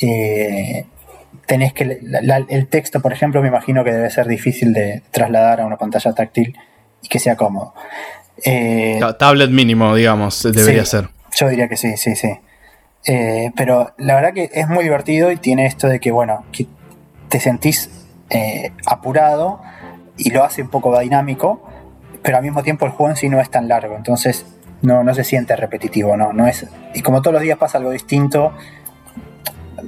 eh, 0.00 0.86
tenés 1.46 1.72
que... 1.72 2.00
el 2.48 2.66
texto, 2.68 3.00
por 3.00 3.12
ejemplo, 3.12 3.40
me 3.42 3.48
imagino 3.48 3.84
que 3.84 3.92
debe 3.92 4.10
ser 4.10 4.26
difícil 4.26 4.72
de 4.72 5.02
trasladar 5.10 5.60
a 5.60 5.66
una 5.66 5.76
pantalla 5.76 6.12
táctil 6.12 6.56
y 7.02 7.08
que 7.08 7.18
sea 7.18 7.36
cómodo. 7.36 7.74
Eh, 8.44 9.00
tablet 9.18 9.50
mínimo, 9.50 9.94
digamos, 9.94 10.42
debería 10.52 10.84
ser. 10.84 11.08
Yo 11.34 11.48
diría 11.48 11.68
que 11.68 11.76
sí, 11.76 11.96
sí, 11.96 12.16
sí. 12.16 12.38
Eh, 13.06 13.52
pero 13.56 13.94
la 13.96 14.16
verdad 14.16 14.32
que 14.32 14.50
es 14.52 14.68
muy 14.68 14.84
divertido 14.84 15.30
y 15.30 15.36
tiene 15.36 15.66
esto 15.66 15.88
de 15.88 16.00
que, 16.00 16.10
bueno, 16.10 16.44
que 16.52 16.66
te 17.28 17.40
sentís 17.40 17.90
eh, 18.30 18.72
apurado 18.86 19.62
y 20.16 20.30
lo 20.30 20.44
hace 20.44 20.62
un 20.62 20.68
poco 20.68 20.98
dinámico, 20.98 21.62
pero 22.22 22.36
al 22.36 22.42
mismo 22.42 22.62
tiempo 22.62 22.86
el 22.86 22.92
juego 22.92 23.10
en 23.10 23.16
sí 23.16 23.28
no 23.28 23.40
es 23.40 23.50
tan 23.50 23.68
largo, 23.68 23.96
entonces 23.96 24.44
no, 24.82 25.02
no 25.04 25.14
se 25.14 25.24
siente 25.24 25.56
repetitivo, 25.56 26.16
¿no? 26.16 26.32
no 26.32 26.46
es, 26.46 26.66
y 26.94 27.02
como 27.02 27.22
todos 27.22 27.34
los 27.34 27.42
días 27.42 27.58
pasa 27.58 27.78
algo 27.78 27.90
distinto, 27.90 28.52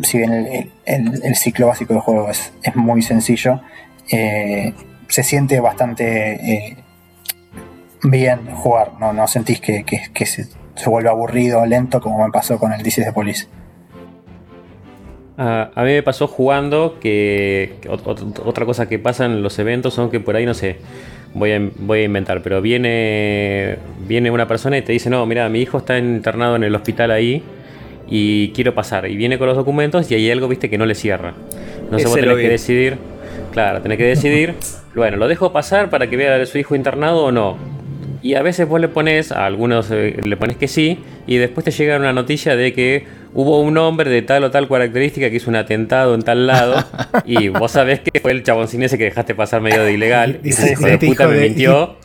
si 0.03 0.19
bien 0.19 0.71
el, 0.85 1.37
ciclo 1.37 1.67
básico 1.67 1.95
del 1.95 2.03
juego 2.03 2.31
es, 2.31 2.53
muy 2.75 3.03
sencillo, 3.03 3.61
eh, 4.11 4.73
se 5.09 5.23
siente 5.23 5.61
bastante 5.61 6.77
bien 8.03 8.47
jugar, 8.55 8.93
no, 8.99 9.13
no 9.13 9.27
sentís 9.27 9.61
que, 9.61 9.85
que, 9.85 10.27
se 10.27 10.49
se 10.81 10.89
vuelve 10.89 11.11
aburrido, 11.11 11.65
lento, 11.67 12.01
como 12.01 12.25
me 12.25 12.33
pasó 12.33 12.59
con 12.59 12.73
el 12.73 12.83
DC 12.83 13.05
de 13.05 13.13
Police. 13.13 13.49
a 15.37 15.71
mí 15.77 15.93
me 15.93 16.03
pasó 16.03 16.27
jugando 16.27 16.99
que, 17.01 17.81
otra 18.45 18.65
cosa 18.65 18.89
que 18.89 18.99
pasa 18.99 19.27
en 19.27 19.43
los 19.43 19.59
eventos 19.59 19.95
son 19.95 20.11
que 20.11 20.21
por 20.21 20.37
ahí 20.37 20.47
no 20.47 20.55
sé, 20.55 20.79
voy 21.35 21.53
a, 21.53 21.71
voy 21.77 22.01
a 22.01 22.05
inventar, 22.05 22.43
pero 22.43 22.61
viene, 22.61 23.77
viene 24.07 24.31
una 24.31 24.47
persona 24.49 24.79
y 24.79 24.83
te 24.83 24.93
dice, 24.93 25.11
no, 25.11 25.25
mira, 25.27 25.49
mi 25.49 25.61
hijo 25.61 25.79
está 25.79 25.99
internado 25.99 26.57
en 26.57 26.65
el 26.65 26.75
hospital 26.75 27.11
ahí 27.11 27.43
y 28.09 28.51
quiero 28.51 28.75
pasar. 28.75 29.09
Y 29.09 29.17
viene 29.17 29.39
con 29.39 29.47
los 29.47 29.57
documentos 29.57 30.11
y 30.11 30.15
hay 30.15 30.31
algo, 30.31 30.49
viste, 30.49 30.69
que 30.69 30.79
no 30.79 30.87
le 30.87 30.95
cierra. 30.95 31.35
No 31.91 31.99
sé, 31.99 32.07
vos 32.07 32.15
tenés 32.15 32.37
que 32.37 32.49
decidir. 32.49 32.99
Claro, 33.53 33.81
tenés 33.81 33.99
que 33.99 34.05
decidir. 34.05 34.55
bueno, 34.95 35.17
¿lo 35.17 35.29
dejo 35.29 35.53
pasar 35.53 35.91
para 35.91 36.09
que 36.09 36.17
vea 36.17 36.41
a 36.41 36.47
su 36.47 36.59
hijo 36.59 36.75
internado 36.75 37.25
o 37.25 37.33
no? 37.33 37.57
Y 38.23 38.35
a 38.35 38.43
veces 38.43 38.69
vos 38.69 38.81
le 38.81 38.89
pones, 38.89 39.33
a 39.33 39.47
algunos 39.47 39.91
eh, 39.91 40.21
le 40.23 40.37
pones 40.37 40.57
que 40.57 40.69
sí, 40.69 40.99
y 41.27 41.39
después 41.39 41.65
te 41.65 41.71
llega 41.71 41.97
una 41.97 42.13
noticia 42.13 42.55
de 42.55 42.73
que 42.73 43.07
hubo 43.33 43.61
un 43.61 43.79
hombre 43.79 44.11
de 44.11 44.21
tal 44.23 44.45
o 44.45 44.51
tal 44.51 44.69
característica 44.69 45.31
que 45.31 45.37
hizo 45.37 45.49
un 45.49 45.57
atentado 45.57 46.15
en 46.15 46.23
tal 46.23 46.47
lado, 46.47 46.85
y 47.25 47.49
vos 47.49 47.73
sabés 47.73 48.01
que 48.01 48.21
fue 48.21 48.33
el 48.33 48.43
chaboncín 48.43 48.83
ese 48.83 48.99
que 48.99 49.05
dejaste 49.05 49.35
pasar 49.35 49.63
medio 49.63 49.83
de 49.85 49.93
ilegal, 49.93 50.41
y 50.45 50.51
ese 50.51 50.73
hijo 50.73 50.85
de 50.85 50.99
puta 50.99 51.27
me 51.29 51.41
mintió, 51.41 51.97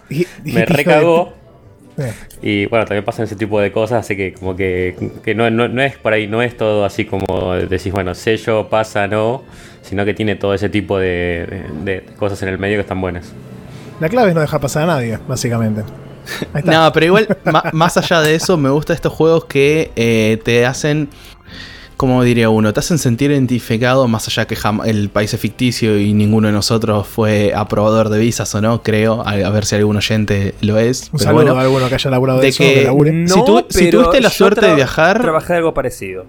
me 0.44 0.66
recagó. 0.66 1.34
Y 2.42 2.66
bueno, 2.66 2.86
también 2.86 3.06
pasan 3.06 3.24
ese 3.24 3.38
tipo 3.38 3.60
de 3.60 3.72
cosas, 3.72 4.06
así 4.06 4.18
que 4.18 4.34
como 4.34 4.56
que, 4.56 4.96
no, 5.36 5.50
no, 5.50 5.82
es 5.82 5.98
por 5.98 6.14
ahí, 6.14 6.28
no 6.28 6.42
es 6.42 6.56
todo 6.56 6.86
así 6.86 7.06
como 7.06 7.56
decís, 7.56 7.92
bueno, 7.92 8.14
sello, 8.14 8.70
pasa, 8.70 9.08
no, 9.08 9.44
sino 9.82 10.06
que 10.06 10.14
tiene 10.14 10.36
todo 10.36 10.54
ese 10.54 10.70
tipo 10.70 10.98
de, 10.98 11.64
de 11.84 12.04
cosas 12.18 12.42
en 12.44 12.50
el 12.50 12.58
medio 12.58 12.78
que 12.78 12.82
están 12.82 13.02
buenas. 13.02 13.34
La 14.00 14.10
clave 14.10 14.30
es 14.30 14.36
no 14.36 14.42
dejar 14.42 14.60
pasar 14.60 14.84
a 14.84 14.88
nadie, 14.88 15.18
básicamente. 15.26 15.84
No, 16.64 16.92
pero 16.94 17.06
igual, 17.06 17.38
más 17.74 17.98
allá 17.98 18.22
de 18.22 18.36
eso, 18.36 18.58
me 18.58 18.70
gustan 18.70 18.96
estos 18.96 19.14
juegos 19.14 19.46
que 19.46 19.92
eh, 19.96 20.40
te 20.44 20.66
hacen, 20.66 21.10
como 21.98 22.24
diría 22.24 22.50
uno, 22.50 22.74
te 22.74 22.80
hacen 22.80 22.98
sentir 22.98 23.32
identificado, 23.32 24.08
más 24.08 24.28
allá 24.28 24.46
que 24.46 24.58
el 24.86 25.10
país 25.10 25.34
es 25.34 25.40
ficticio 25.40 26.00
y 26.00 26.14
ninguno 26.14 26.48
de 26.48 26.54
nosotros 26.54 27.08
fue 27.08 27.54
aprobador 27.56 28.10
de 28.10 28.20
visas 28.20 28.54
o 28.56 28.62
no, 28.62 28.82
creo, 28.84 29.24
a, 29.26 29.50
ver 29.50 29.66
si 29.66 29.76
algún 29.76 29.98
oyente 29.98 30.56
lo 30.62 30.78
es. 30.78 31.10
Un 31.12 31.20
saludo 31.20 31.58
a 31.58 31.62
alguno 31.62 31.88
que 31.90 31.96
haya 31.96 32.10
laburado 32.10 32.40
de, 32.40 32.48
eso, 32.48 32.64
que, 32.64 32.92
si, 33.70 33.90
tuviste 33.90 34.22
la 34.22 34.30
suerte 34.30 34.66
de 34.66 34.76
viajar... 34.76 35.22
Trabajé 35.22 35.54
algo 35.54 35.74
parecido. 35.74 36.26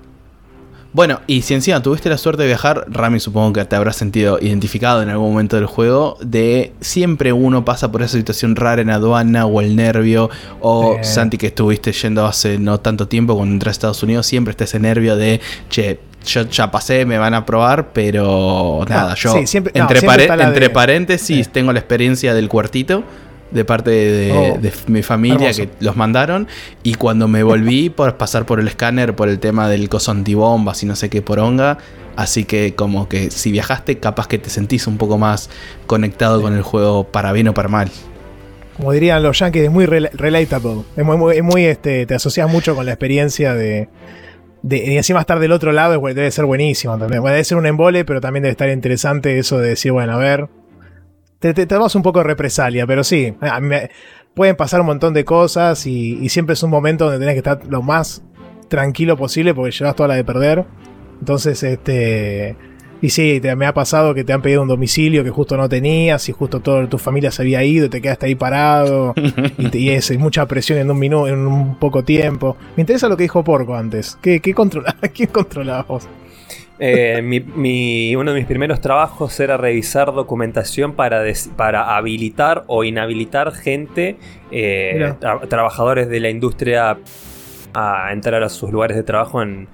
Bueno, 0.97 1.21
y 1.27 1.43
si 1.43 1.53
encima 1.53 1.83
tuviste 1.83 2.09
la 2.09 2.17
suerte 2.17 2.45
de 2.45 2.49
viajar, 2.49 2.87
Rami 2.89 3.21
supongo 3.21 3.53
que 3.53 3.67
te 3.67 3.77
habrás 3.77 3.97
sentido 3.97 4.39
identificado 4.41 5.03
en 5.03 5.11
algún 5.11 5.29
momento 5.29 5.57
del 5.57 5.67
juego, 5.67 6.17
de 6.23 6.73
siempre 6.81 7.35
uno 7.35 7.67
pasa 7.67 7.93
por 7.93 8.01
esa 8.01 8.17
situación 8.17 8.57
rara 8.57 8.81
en 8.81 8.89
aduana 8.89 9.45
o 9.45 9.61
el 9.61 9.77
nervio, 9.77 10.31
o 10.63 10.97
Santi 11.03 11.37
que 11.37 11.49
estuviste 11.49 11.93
yendo 11.93 12.25
hace 12.25 12.59
no 12.59 12.81
tanto 12.81 13.09
tiempo 13.09 13.37
cuando 13.37 13.53
entré 13.53 13.69
a 13.69 13.73
Estados 13.73 14.03
Unidos, 14.03 14.25
siempre 14.25 14.53
está 14.53 14.65
ese 14.65 14.81
nervio 14.81 15.17
de, 15.17 15.43
che, 15.69 16.01
yo 16.25 16.49
ya 16.49 16.71
pasé, 16.71 17.05
me 17.05 17.19
van 17.19 17.35
a 17.35 17.45
probar, 17.45 17.93
pero 17.93 18.83
nada, 18.89 19.15
yo 19.17 19.37
entre, 19.37 20.01
entre 20.43 20.71
paréntesis 20.71 21.51
tengo 21.51 21.75
la 21.75 21.79
experiencia 21.79 22.33
del 22.33 22.49
cuartito 22.49 23.05
de 23.51 23.65
parte 23.65 23.91
de, 23.91 24.33
oh, 24.33 24.91
mi 24.91 25.03
familia 25.03 25.53
que 25.53 25.69
los 25.81 25.97
mandaron. 25.97 26.49
Y 26.83 26.95
cuando 26.95 27.29
me 27.29 27.43
volví 27.43 27.91
por 27.97 28.17
pasar 28.17 28.47
por 28.47 28.61
el 28.61 28.69
escáner 28.69 29.15
por 29.15 29.29
el 29.29 29.39
tema 29.39 29.69
del 29.69 29.89
coso 29.89 30.11
antibombas 30.11 30.83
y 30.83 30.87
no 30.87 30.97
sé 30.97 31.09
qué 31.09 31.23
poronga. 31.23 31.79
Así 32.17 32.45
que 32.45 32.75
como 32.75 33.09
que 33.09 33.31
si 33.31 33.53
viajaste, 33.53 33.99
capaz 33.99 34.27
que 34.27 34.39
te 34.39 34.49
sentís 34.49 34.87
un 34.87 34.97
poco 34.97 35.19
más 35.19 35.51
conectado 35.87 36.41
con 36.41 36.55
el 36.55 36.63
juego 36.63 37.05
para 37.05 37.33
bien 37.33 37.49
o 37.49 37.55
para 37.55 37.69
mal. 37.69 37.91
Como 38.77 38.93
dirían 38.93 39.23
los 39.23 39.39
yankees, 39.39 39.65
es 39.65 39.71
muy 39.71 39.87
relatable. 39.87 40.83
Es 40.97 41.05
muy, 41.05 41.43
muy, 41.43 41.65
este, 41.65 42.07
te 42.07 42.15
asocias 42.15 42.51
mucho 42.51 42.75
con 42.75 42.87
la 42.87 42.93
experiencia 42.93 43.55
de, 43.55 43.89
de, 44.63 44.79
y 44.79 44.97
encima 44.97 45.21
estar 45.21 45.39
del 45.39 45.53
otro 45.53 45.73
lado 45.73 45.99
debe 46.01 46.31
ser 46.31 46.45
buenísimo. 46.45 46.97
Debe 46.99 47.45
ser 47.45 47.57
un 47.57 47.67
embole, 47.67 48.05
pero 48.05 48.21
también 48.21 48.43
debe 48.43 48.53
estar 48.53 48.69
interesante 48.69 49.39
eso 49.39 49.59
de 49.59 49.71
decir, 49.71 49.93
bueno, 49.93 50.13
a 50.13 50.19
ver, 50.19 50.49
te, 51.39 51.55
te, 51.55 51.67
damos 51.67 51.95
un 51.95 52.03
poco 52.03 52.21
de 52.21 52.25
represalia, 52.25 52.87
pero 52.87 53.05
sí, 53.05 53.35
pueden 54.35 54.57
pasar 54.57 54.81
un 54.81 54.87
montón 54.87 55.15
de 55.15 55.25
cosas 55.25 55.87
y, 55.87 56.29
siempre 56.29 56.55
es 56.55 56.63
un 56.63 56.71
momento 56.71 57.05
donde 57.05 57.19
tenés 57.19 57.35
que 57.35 57.39
estar 57.39 57.61
lo 57.69 57.83
más 57.83 58.23
tranquilo 58.69 59.17
posible 59.17 59.55
porque 59.55 59.71
llevas 59.71 59.97
toda 59.97 60.09
la 60.09 60.15
de 60.15 60.25
perder. 60.25 60.65
Entonces, 61.21 61.63
este... 61.63 62.57
Y 63.03 63.11
sí, 63.11 63.41
te, 63.41 63.55
me 63.57 63.67
ha 63.67 63.75
pasado 63.75 64.15
que 64.15 64.25
te 64.25 64.33
han 64.33 64.41
pedido 64.41 64.63
un 64.63 64.69
domicilio 64.69 65.23
que 65.23 65.31
justo 65.31 65.57
no 65.59 65.69
tenías 65.69 66.29
y 66.31 66.33
justo 66.33 66.61
toda 66.61 66.89
tu 66.89 66.97
familia 66.97 67.31
se 67.31 67.43
había 67.43 67.63
ido 67.63 67.87
y 67.87 67.89
te 67.91 68.01
quedaste 68.01 68.25
ahí 68.25 68.35
parado 68.35 69.15
y, 69.59 69.77
y 69.77 69.91
es 69.91 70.19
mucha 70.19 70.47
presión 70.47 70.79
en 70.79 70.91
un 70.91 70.99
minuto, 70.99 71.29
en 71.29 71.47
un 71.47 71.79
poco 71.79 72.05
tiempo. 72.05 72.57
Me 72.75 72.81
interesa 72.81 73.09
lo 73.09 73.17
que 73.17 73.25
dijo 73.25 73.45
Porco 73.45 73.77
antes. 73.77 74.19
¿Qué, 74.23 74.41
qué 74.41 74.55
controla, 74.55 74.97
¿Quién 75.15 75.29
controlaba 75.29 75.83
vos? 75.83 76.09
Eh, 76.79 77.23
mi, 77.23 78.15
uno 78.17 78.33
de 78.33 78.39
mis 78.39 78.47
primeros 78.47 78.81
trabajos 78.81 79.39
era 79.41 79.57
revisar 79.57 80.13
documentación 80.13 80.93
para, 80.93 81.23
para 81.57 81.97
habilitar 81.97 82.65
o 82.67 82.85
inhabilitar 82.85 83.53
gente, 83.53 84.19
eh, 84.51 85.15
trabajadores 85.49 86.09
de 86.09 86.21
la 86.21 86.29
industria, 86.29 86.99
a 87.73 88.13
entrar 88.13 88.43
a 88.43 88.49
sus 88.49 88.71
lugares 88.71 88.97
de 88.97 89.03
trabajo 89.03 89.43
en... 89.43 89.69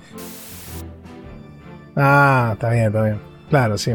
Ah, 1.97 2.51
está 2.55 2.71
bien, 2.71 2.87
está 2.87 3.03
bien. 3.03 3.19
Claro, 3.51 3.79
sí. 3.79 3.93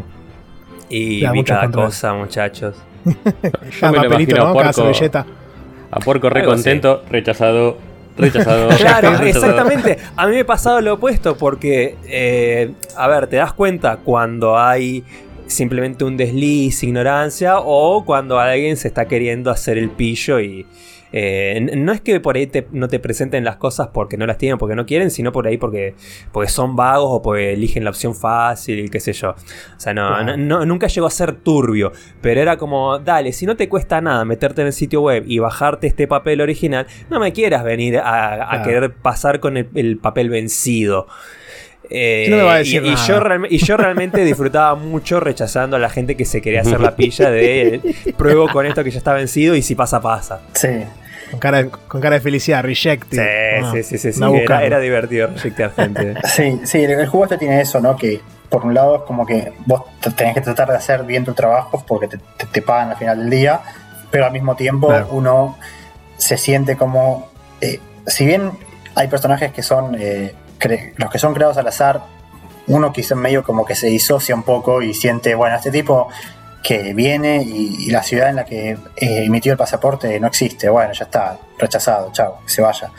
Y 0.89 1.27
vi 1.29 1.43
cada 1.43 1.69
cosa, 1.71 2.13
muchachos. 2.13 2.75
Yo 3.05 3.91
me 3.91 3.97
lo 3.99 4.05
imagino 4.05 4.47
a 4.47 4.53
Porco, 4.53 4.91
a 5.91 5.99
Porco 5.99 6.29
re 6.29 6.43
contento, 6.43 7.03
rechazado 7.09 7.77
Rechazado. 8.17 8.69
Claro, 8.77 9.23
exactamente. 9.23 9.97
A 10.15 10.27
mí 10.27 10.33
me 10.33 10.41
ha 10.41 10.45
pasado 10.45 10.81
lo 10.81 10.95
opuesto 10.95 11.37
porque, 11.37 11.97
eh, 12.05 12.73
a 12.95 13.07
ver, 13.07 13.27
te 13.27 13.37
das 13.37 13.53
cuenta 13.53 13.97
cuando 13.97 14.57
hay 14.57 15.03
simplemente 15.47 16.03
un 16.03 16.17
desliz, 16.17 16.83
ignorancia, 16.83 17.59
o 17.59 18.03
cuando 18.05 18.39
alguien 18.39 18.77
se 18.77 18.89
está 18.89 19.07
queriendo 19.07 19.49
hacer 19.49 19.77
el 19.77 19.89
pillo 19.89 20.39
y, 20.39 20.65
eh, 21.11 21.59
no 21.75 21.91
es 21.91 22.01
que 22.01 22.19
por 22.19 22.35
ahí 22.35 22.49
no 22.71 22.87
te 22.87 22.99
presenten 22.99 23.43
las 23.43 23.57
cosas 23.57 23.89
porque 23.93 24.17
no 24.17 24.25
las 24.25 24.37
tienen, 24.37 24.57
porque 24.57 24.75
no 24.75 24.85
quieren, 24.85 25.11
sino 25.11 25.31
por 25.31 25.47
ahí 25.47 25.57
porque, 25.57 25.95
porque 26.31 26.49
son 26.49 26.75
vagos 26.75 27.09
o 27.09 27.21
porque 27.21 27.53
eligen 27.53 27.83
la 27.83 27.91
opción 27.91 28.15
fácil, 28.15 28.89
qué 28.89 28.99
sé 28.99 29.13
yo. 29.13 29.31
O 29.31 29.79
sea, 29.79 29.93
no, 29.93 30.65
nunca 30.65 30.87
llegó 30.87 31.07
a 31.07 31.11
ser 31.11 31.33
turbio, 31.33 31.91
pero 32.21 32.41
era 32.41 32.57
como, 32.57 32.99
dale, 32.99 33.33
si 33.33 33.45
no 33.45 33.55
te 33.55 33.69
cuesta 33.69 34.01
nada 34.01 34.25
meterte 34.25 34.61
en 34.61 34.67
el 34.67 34.73
sitio 34.73 35.01
web 35.01 35.23
y 35.27 35.39
bajarte 35.39 35.87
este 35.87 36.07
papel 36.07 36.41
original, 36.41 36.87
no 37.09 37.19
me 37.19 37.31
quieras 37.33 37.63
venir 37.63 37.99
a, 38.03 38.61
querer 38.63 38.93
pasar 38.93 39.39
con 39.39 39.57
el 39.57 39.97
papel 40.01 40.29
vencido. 40.29 41.07
Eh, 41.89 42.25
y, 42.27 42.63
yo 42.63 42.81
y, 43.49 43.57
yo 43.57 43.77
realmente 43.77 44.23
disfrutaba 44.25 44.75
mucho 44.75 45.19
rechazando 45.19 45.77
a 45.77 45.79
la 45.79 45.89
gente 45.89 46.15
que 46.15 46.25
se 46.25 46.41
quería 46.41 46.61
hacer 46.61 46.81
la 46.81 46.95
pilla 46.95 47.29
de 47.29 47.95
pruebo 48.17 48.49
con 48.49 48.65
esto 48.65 48.83
que 48.83 48.91
ya 48.91 48.97
está 48.97 49.13
vencido 49.13 49.55
y 49.55 49.61
si 49.61 49.75
pasa, 49.75 50.01
pasa. 50.01 50.41
Sí. 50.53 50.69
Con 51.31 51.39
cara, 51.39 51.63
de, 51.63 51.69
con 51.69 51.99
cara 51.99 52.15
de 52.15 52.21
felicidad, 52.21 52.63
rejected. 52.63 53.61
Sí, 53.73 53.83
sí, 53.83 53.97
sí, 53.97 54.13
sí, 54.13 54.23
Era, 54.23 54.79
divertido 54.79 55.27
rejectear 55.27 55.73
gente. 55.73 56.15
sí, 56.25 56.61
sí, 56.63 56.83
el 56.83 57.07
juego 57.07 57.25
este 57.25 57.37
tiene 57.37 57.61
eso, 57.61 57.81
¿no? 57.81 57.97
Que 57.97 58.21
por 58.49 58.65
un 58.65 58.73
lado 58.73 58.97
es 58.97 59.01
como 59.03 59.25
que 59.25 59.51
vos 59.65 59.83
tenés 60.15 60.33
que 60.35 60.41
tratar 60.41 60.69
de 60.69 60.75
hacer 60.75 61.03
bien 61.03 61.25
tu 61.25 61.33
trabajo 61.33 61.83
porque 61.85 62.07
te, 62.07 62.61
pagan 62.61 62.91
al 62.91 62.97
final 62.97 63.19
del 63.19 63.29
día, 63.29 63.59
pero 64.09 64.25
al 64.25 64.31
mismo 64.31 64.55
tiempo 64.55 64.93
uno 65.11 65.57
se 66.17 66.37
siente 66.37 66.77
como, 66.77 67.29
eh, 67.59 67.79
si 68.05 68.25
bien 68.25 68.51
hay 68.95 69.07
personajes 69.09 69.51
que 69.51 69.61
son, 69.61 69.95
eh, 69.99 70.33
los 70.97 71.11
que 71.11 71.19
son 71.19 71.33
creados 71.33 71.57
al 71.57 71.67
azar, 71.67 72.01
uno 72.67 72.91
quizá 72.91 73.15
medio 73.15 73.43
como 73.43 73.65
que 73.65 73.75
se 73.75 73.87
disocia 73.87 74.35
un 74.35 74.43
poco 74.43 74.81
y 74.81 74.93
siente, 74.93 75.35
bueno, 75.35 75.55
este 75.55 75.71
tipo 75.71 76.09
que 76.63 76.93
viene 76.93 77.43
y, 77.43 77.89
la 77.91 78.03
ciudad 78.03 78.29
en 78.29 78.35
la 78.37 78.45
que 78.45 78.71
eh, 78.71 78.77
emitió 78.97 79.53
el 79.53 79.57
pasaporte 79.57 80.19
no 80.19 80.27
existe, 80.27 80.67
bueno, 80.69 80.91
ya 80.93 81.05
está, 81.05 81.37
rechazado, 81.57 82.11
chao, 82.11 82.39
que 82.45 82.51
se 82.51 82.61
vaya. 82.61 82.91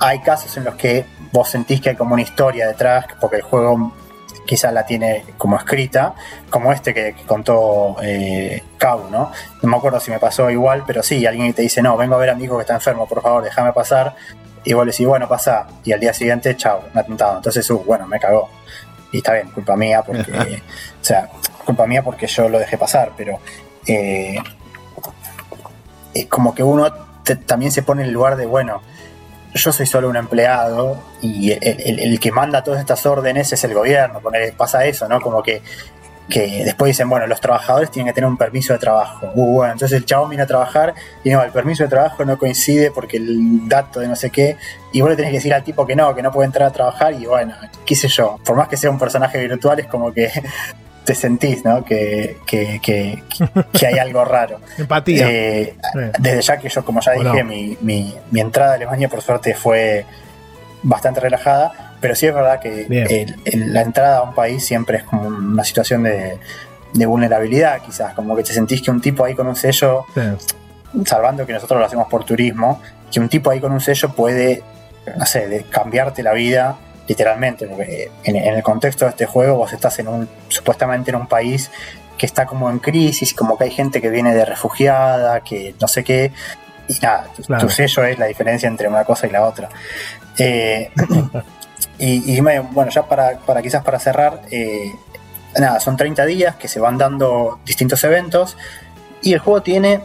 Hay 0.00 0.18
casos 0.20 0.56
en 0.56 0.64
los 0.64 0.74
que 0.74 1.04
vos 1.30 1.48
sentís 1.48 1.80
que 1.80 1.90
hay 1.90 1.96
como 1.96 2.14
una 2.14 2.22
historia 2.22 2.66
detrás, 2.66 3.06
porque 3.20 3.36
el 3.36 3.42
juego 3.42 3.92
quizás 4.44 4.72
la 4.72 4.84
tiene 4.84 5.24
como 5.38 5.56
escrita, 5.56 6.14
como 6.50 6.72
este 6.72 6.92
que, 6.92 7.14
contó 7.26 7.96
eh, 8.02 8.62
¿no? 9.10 9.32
No 9.62 9.68
me 9.68 9.76
acuerdo 9.76 10.00
si 10.00 10.10
me 10.10 10.18
pasó 10.18 10.50
igual, 10.50 10.84
pero 10.86 11.02
sí, 11.02 11.24
alguien 11.24 11.52
te 11.54 11.62
dice, 11.62 11.82
no, 11.82 11.96
vengo 11.96 12.16
a 12.16 12.18
ver 12.18 12.30
a 12.30 12.34
mi 12.34 12.44
hijo 12.44 12.56
que 12.56 12.62
está 12.62 12.74
enfermo, 12.74 13.06
por 13.06 13.22
favor, 13.22 13.42
déjame 13.42 13.72
pasar. 13.72 14.14
Y 14.64 14.72
vos 14.72 14.84
le 14.86 14.92
decís, 14.92 15.06
bueno, 15.06 15.28
pasa. 15.28 15.66
Y 15.84 15.92
al 15.92 16.00
día 16.00 16.12
siguiente, 16.14 16.56
chao, 16.56 16.84
me 16.92 17.00
ha 17.00 17.02
atentado. 17.02 17.36
Entonces, 17.36 17.68
uh, 17.70 17.78
bueno, 17.84 18.06
me 18.06 18.18
cagó. 18.18 18.48
Y 19.12 19.18
está 19.18 19.34
bien, 19.34 19.50
culpa 19.50 19.76
mía, 19.76 20.02
porque. 20.02 20.32
o 21.00 21.04
sea, 21.04 21.28
culpa 21.64 21.86
mía 21.86 22.02
porque 22.02 22.26
yo 22.26 22.48
lo 22.48 22.58
dejé 22.58 22.78
pasar, 22.78 23.12
pero. 23.16 23.38
Eh, 23.86 24.38
es 26.14 26.26
como 26.26 26.54
que 26.54 26.62
uno 26.62 26.92
también 27.46 27.72
se 27.72 27.82
pone 27.82 28.02
en 28.02 28.08
el 28.08 28.14
lugar 28.14 28.36
de, 28.36 28.46
bueno, 28.46 28.82
yo 29.54 29.72
soy 29.72 29.86
solo 29.86 30.08
un 30.08 30.16
empleado 30.16 30.98
y 31.22 31.52
el, 31.52 32.18
que 32.20 32.32
manda 32.32 32.62
todas 32.62 32.80
estas 32.80 33.04
órdenes 33.06 33.52
es 33.52 33.64
el 33.64 33.74
gobierno, 33.74 34.20
pasa 34.56 34.84
eso, 34.84 35.08
¿no? 35.08 35.20
Como 35.20 35.42
que, 35.42 35.62
que, 36.28 36.64
después 36.64 36.90
dicen, 36.90 37.08
bueno, 37.08 37.26
los 37.26 37.40
trabajadores 37.40 37.90
tienen 37.90 38.10
que 38.10 38.14
tener 38.14 38.28
un 38.28 38.36
permiso 38.36 38.72
de 38.72 38.78
trabajo. 38.78 39.30
Uh, 39.34 39.54
bueno, 39.54 39.72
entonces 39.72 39.96
el 39.98 40.06
chabón 40.06 40.30
viene 40.30 40.44
a 40.44 40.46
trabajar 40.46 40.94
y 41.22 41.30
no, 41.30 41.42
el 41.42 41.50
permiso 41.50 41.84
de 41.84 41.90
trabajo 41.90 42.24
no 42.24 42.38
coincide 42.38 42.90
porque 42.90 43.18
el 43.18 43.68
dato 43.68 44.00
de 44.00 44.08
no 44.08 44.16
sé 44.16 44.30
qué, 44.30 44.56
y 44.92 45.00
vos 45.00 45.10
le 45.10 45.16
tenés 45.16 45.30
que 45.30 45.38
decir 45.38 45.54
al 45.54 45.64
tipo 45.64 45.86
que 45.86 45.96
no, 45.96 46.14
que 46.14 46.22
no 46.22 46.32
puede 46.32 46.46
entrar 46.46 46.68
a 46.68 46.72
trabajar 46.72 47.12
y 47.14 47.26
bueno, 47.26 47.54
qué 47.84 47.94
sé 47.94 48.08
yo, 48.08 48.38
por 48.44 48.56
más 48.56 48.68
que 48.68 48.76
sea 48.76 48.90
un 48.90 48.98
personaje 48.98 49.38
virtual 49.38 49.80
es 49.80 49.86
como 49.86 50.12
que 50.12 50.30
te 51.04 51.14
sentís, 51.14 51.64
¿no? 51.64 51.84
Que, 51.84 52.38
que, 52.46 52.80
que, 52.82 53.22
que 53.72 53.86
hay 53.86 53.98
algo 53.98 54.24
raro. 54.24 54.60
Empatía. 54.78 55.30
Eh, 55.30 55.76
desde 56.18 56.40
ya 56.40 56.56
que 56.56 56.68
yo, 56.68 56.84
como 56.84 57.00
ya 57.00 57.12
dije, 57.12 57.44
mi, 57.44 57.76
mi, 57.82 58.14
mi, 58.30 58.40
entrada 58.40 58.72
a 58.72 58.74
Alemania 58.76 59.08
por 59.08 59.20
suerte 59.20 59.54
fue 59.54 60.06
bastante 60.82 61.20
relajada, 61.20 61.83
pero 62.04 62.14
sí 62.14 62.26
es 62.26 62.34
verdad 62.34 62.60
que 62.60 63.34
la 63.54 63.80
entrada 63.80 64.18
a 64.18 64.22
un 64.24 64.34
país 64.34 64.62
siempre 64.62 64.98
es 64.98 65.04
como 65.04 65.26
una 65.26 65.64
situación 65.64 66.02
de, 66.02 66.38
de, 66.92 67.06
vulnerabilidad, 67.06 67.80
quizás, 67.80 68.12
como 68.12 68.36
que 68.36 68.42
te 68.42 68.52
sentís 68.52 68.82
que 68.82 68.90
un 68.90 69.00
tipo 69.00 69.24
ahí 69.24 69.34
con 69.34 69.46
un 69.46 69.56
sello, 69.56 70.04
salvando 71.06 71.46
que 71.46 71.54
nosotros 71.54 71.80
lo 71.80 71.86
hacemos 71.86 72.06
por 72.08 72.22
turismo, 72.26 72.82
que 73.10 73.20
un 73.20 73.30
tipo 73.30 73.50
ahí 73.50 73.58
con 73.58 73.72
un 73.72 73.80
sello 73.80 74.10
puede, 74.10 74.62
no 75.16 75.24
sé, 75.24 75.48
de 75.48 75.62
cambiarte 75.62 76.22
la 76.22 76.34
vida 76.34 76.76
literalmente, 77.08 77.66
porque 77.66 78.10
en, 78.22 78.36
el 78.36 78.62
contexto 78.62 79.06
de 79.06 79.12
este 79.12 79.24
juego 79.24 79.56
vos 79.56 79.72
estás 79.72 79.98
en 79.98 80.08
un, 80.08 80.28
supuestamente 80.48 81.10
en 81.10 81.16
un 81.16 81.26
país 81.26 81.70
que 82.18 82.26
está 82.26 82.44
como 82.44 82.68
en 82.68 82.80
crisis, 82.80 83.32
como 83.32 83.56
que 83.56 83.64
hay 83.64 83.70
gente 83.70 84.02
que 84.02 84.10
viene 84.10 84.34
de 84.34 84.44
refugiada, 84.44 85.40
que 85.40 85.74
no 85.80 85.88
sé 85.88 86.04
qué, 86.04 86.32
y 86.86 86.98
nada, 87.00 87.28
tu, 87.60 87.70
sello 87.70 88.04
es 88.04 88.18
la 88.18 88.26
diferencia 88.26 88.68
entre 88.68 88.88
una 88.88 89.04
cosa 89.04 89.26
y 89.26 89.30
la 89.30 89.46
otra. 89.46 89.70
Eh, 90.36 90.90
y, 91.98 92.40
bueno, 92.40 92.90
ya 92.90 93.06
para, 93.06 93.38
para 93.38 93.62
quizás 93.62 93.82
para 93.84 93.98
cerrar, 93.98 94.42
eh, 94.50 94.92
nada, 95.58 95.80
son 95.80 95.96
30 95.96 96.26
días 96.26 96.56
que 96.56 96.68
se 96.68 96.80
van 96.80 96.98
dando 96.98 97.60
distintos 97.64 98.02
eventos 98.04 98.56
y 99.22 99.32
el 99.32 99.38
juego 99.38 99.62
tiene 99.62 100.00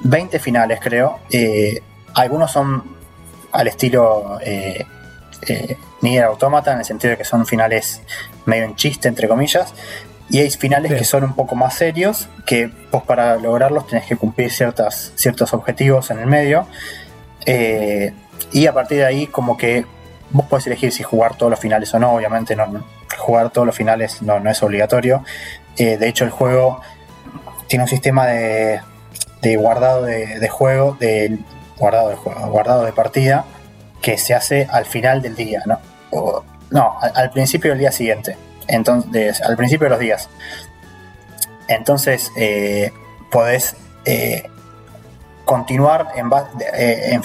20 0.00 0.38
finales, 0.38 0.80
creo. 0.82 1.20
Eh, 1.30 1.82
algunos 2.14 2.50
son 2.50 2.96
al 3.52 3.68
estilo 3.68 4.38
eh, 4.42 4.84
Nier 6.02 6.24
Automata, 6.24 6.72
en 6.72 6.78
el 6.80 6.84
sentido 6.84 7.12
de 7.12 7.18
que 7.18 7.24
son 7.24 7.46
finales 7.46 8.02
medio 8.46 8.64
en 8.64 8.74
chiste, 8.76 9.08
entre 9.08 9.28
comillas, 9.28 9.72
y 10.30 10.38
hay 10.38 10.50
finales 10.50 10.92
que 10.92 11.04
son 11.04 11.24
un 11.24 11.34
poco 11.34 11.56
más 11.56 11.74
serios, 11.74 12.28
que 12.46 12.70
vos 12.90 13.02
para 13.02 13.36
lograrlos 13.36 13.86
tenés 13.86 14.06
que 14.06 14.16
cumplir 14.16 14.50
ciertas, 14.50 15.12
ciertos 15.16 15.52
objetivos 15.52 16.10
en 16.10 16.20
el 16.20 16.26
medio, 16.26 16.66
eh, 17.46 18.12
y 18.52 18.66
a 18.66 18.72
partir 18.72 18.98
de 18.98 19.06
ahí 19.06 19.26
como 19.26 19.56
que 19.56 19.86
vos 20.30 20.46
podés 20.46 20.66
elegir 20.66 20.92
si 20.92 21.02
jugar 21.02 21.36
todos 21.36 21.50
los 21.50 21.60
finales 21.60 21.92
o 21.94 21.98
no, 21.98 22.12
obviamente 22.12 22.56
no, 22.56 22.84
jugar 23.18 23.50
todos 23.50 23.66
los 23.66 23.76
finales 23.76 24.22
no, 24.22 24.40
no 24.40 24.50
es 24.50 24.62
obligatorio, 24.62 25.24
eh, 25.76 25.96
de 25.96 26.08
hecho 26.08 26.24
el 26.24 26.30
juego 26.30 26.80
tiene 27.66 27.84
un 27.84 27.88
sistema 27.88 28.26
de, 28.26 28.80
de 29.42 29.56
guardado 29.56 30.02
de, 30.02 30.48
juego, 30.48 30.96
de 30.98 31.38
guardado 31.78 32.10
de 32.10 32.16
juego, 32.16 32.48
guardado 32.48 32.84
de 32.84 32.92
partida, 32.92 33.44
que 34.02 34.18
se 34.18 34.34
hace 34.34 34.66
al 34.70 34.86
final 34.86 35.22
del 35.22 35.36
día, 35.36 35.62
¿no? 35.66 35.78
no, 36.70 36.96
al, 37.00 37.30
principio 37.30 37.70
del 37.70 37.80
día 37.80 37.92
siguiente. 37.92 38.36
Entonces, 38.66 39.40
al 39.42 39.56
principio 39.56 39.86
de 39.86 39.90
los 39.90 39.98
días. 39.98 40.28
Entonces, 41.68 42.32
eh, 42.36 42.92
podés 43.30 43.76
eh, 44.04 44.44
continuar 45.44 46.08
eh, 46.74 47.20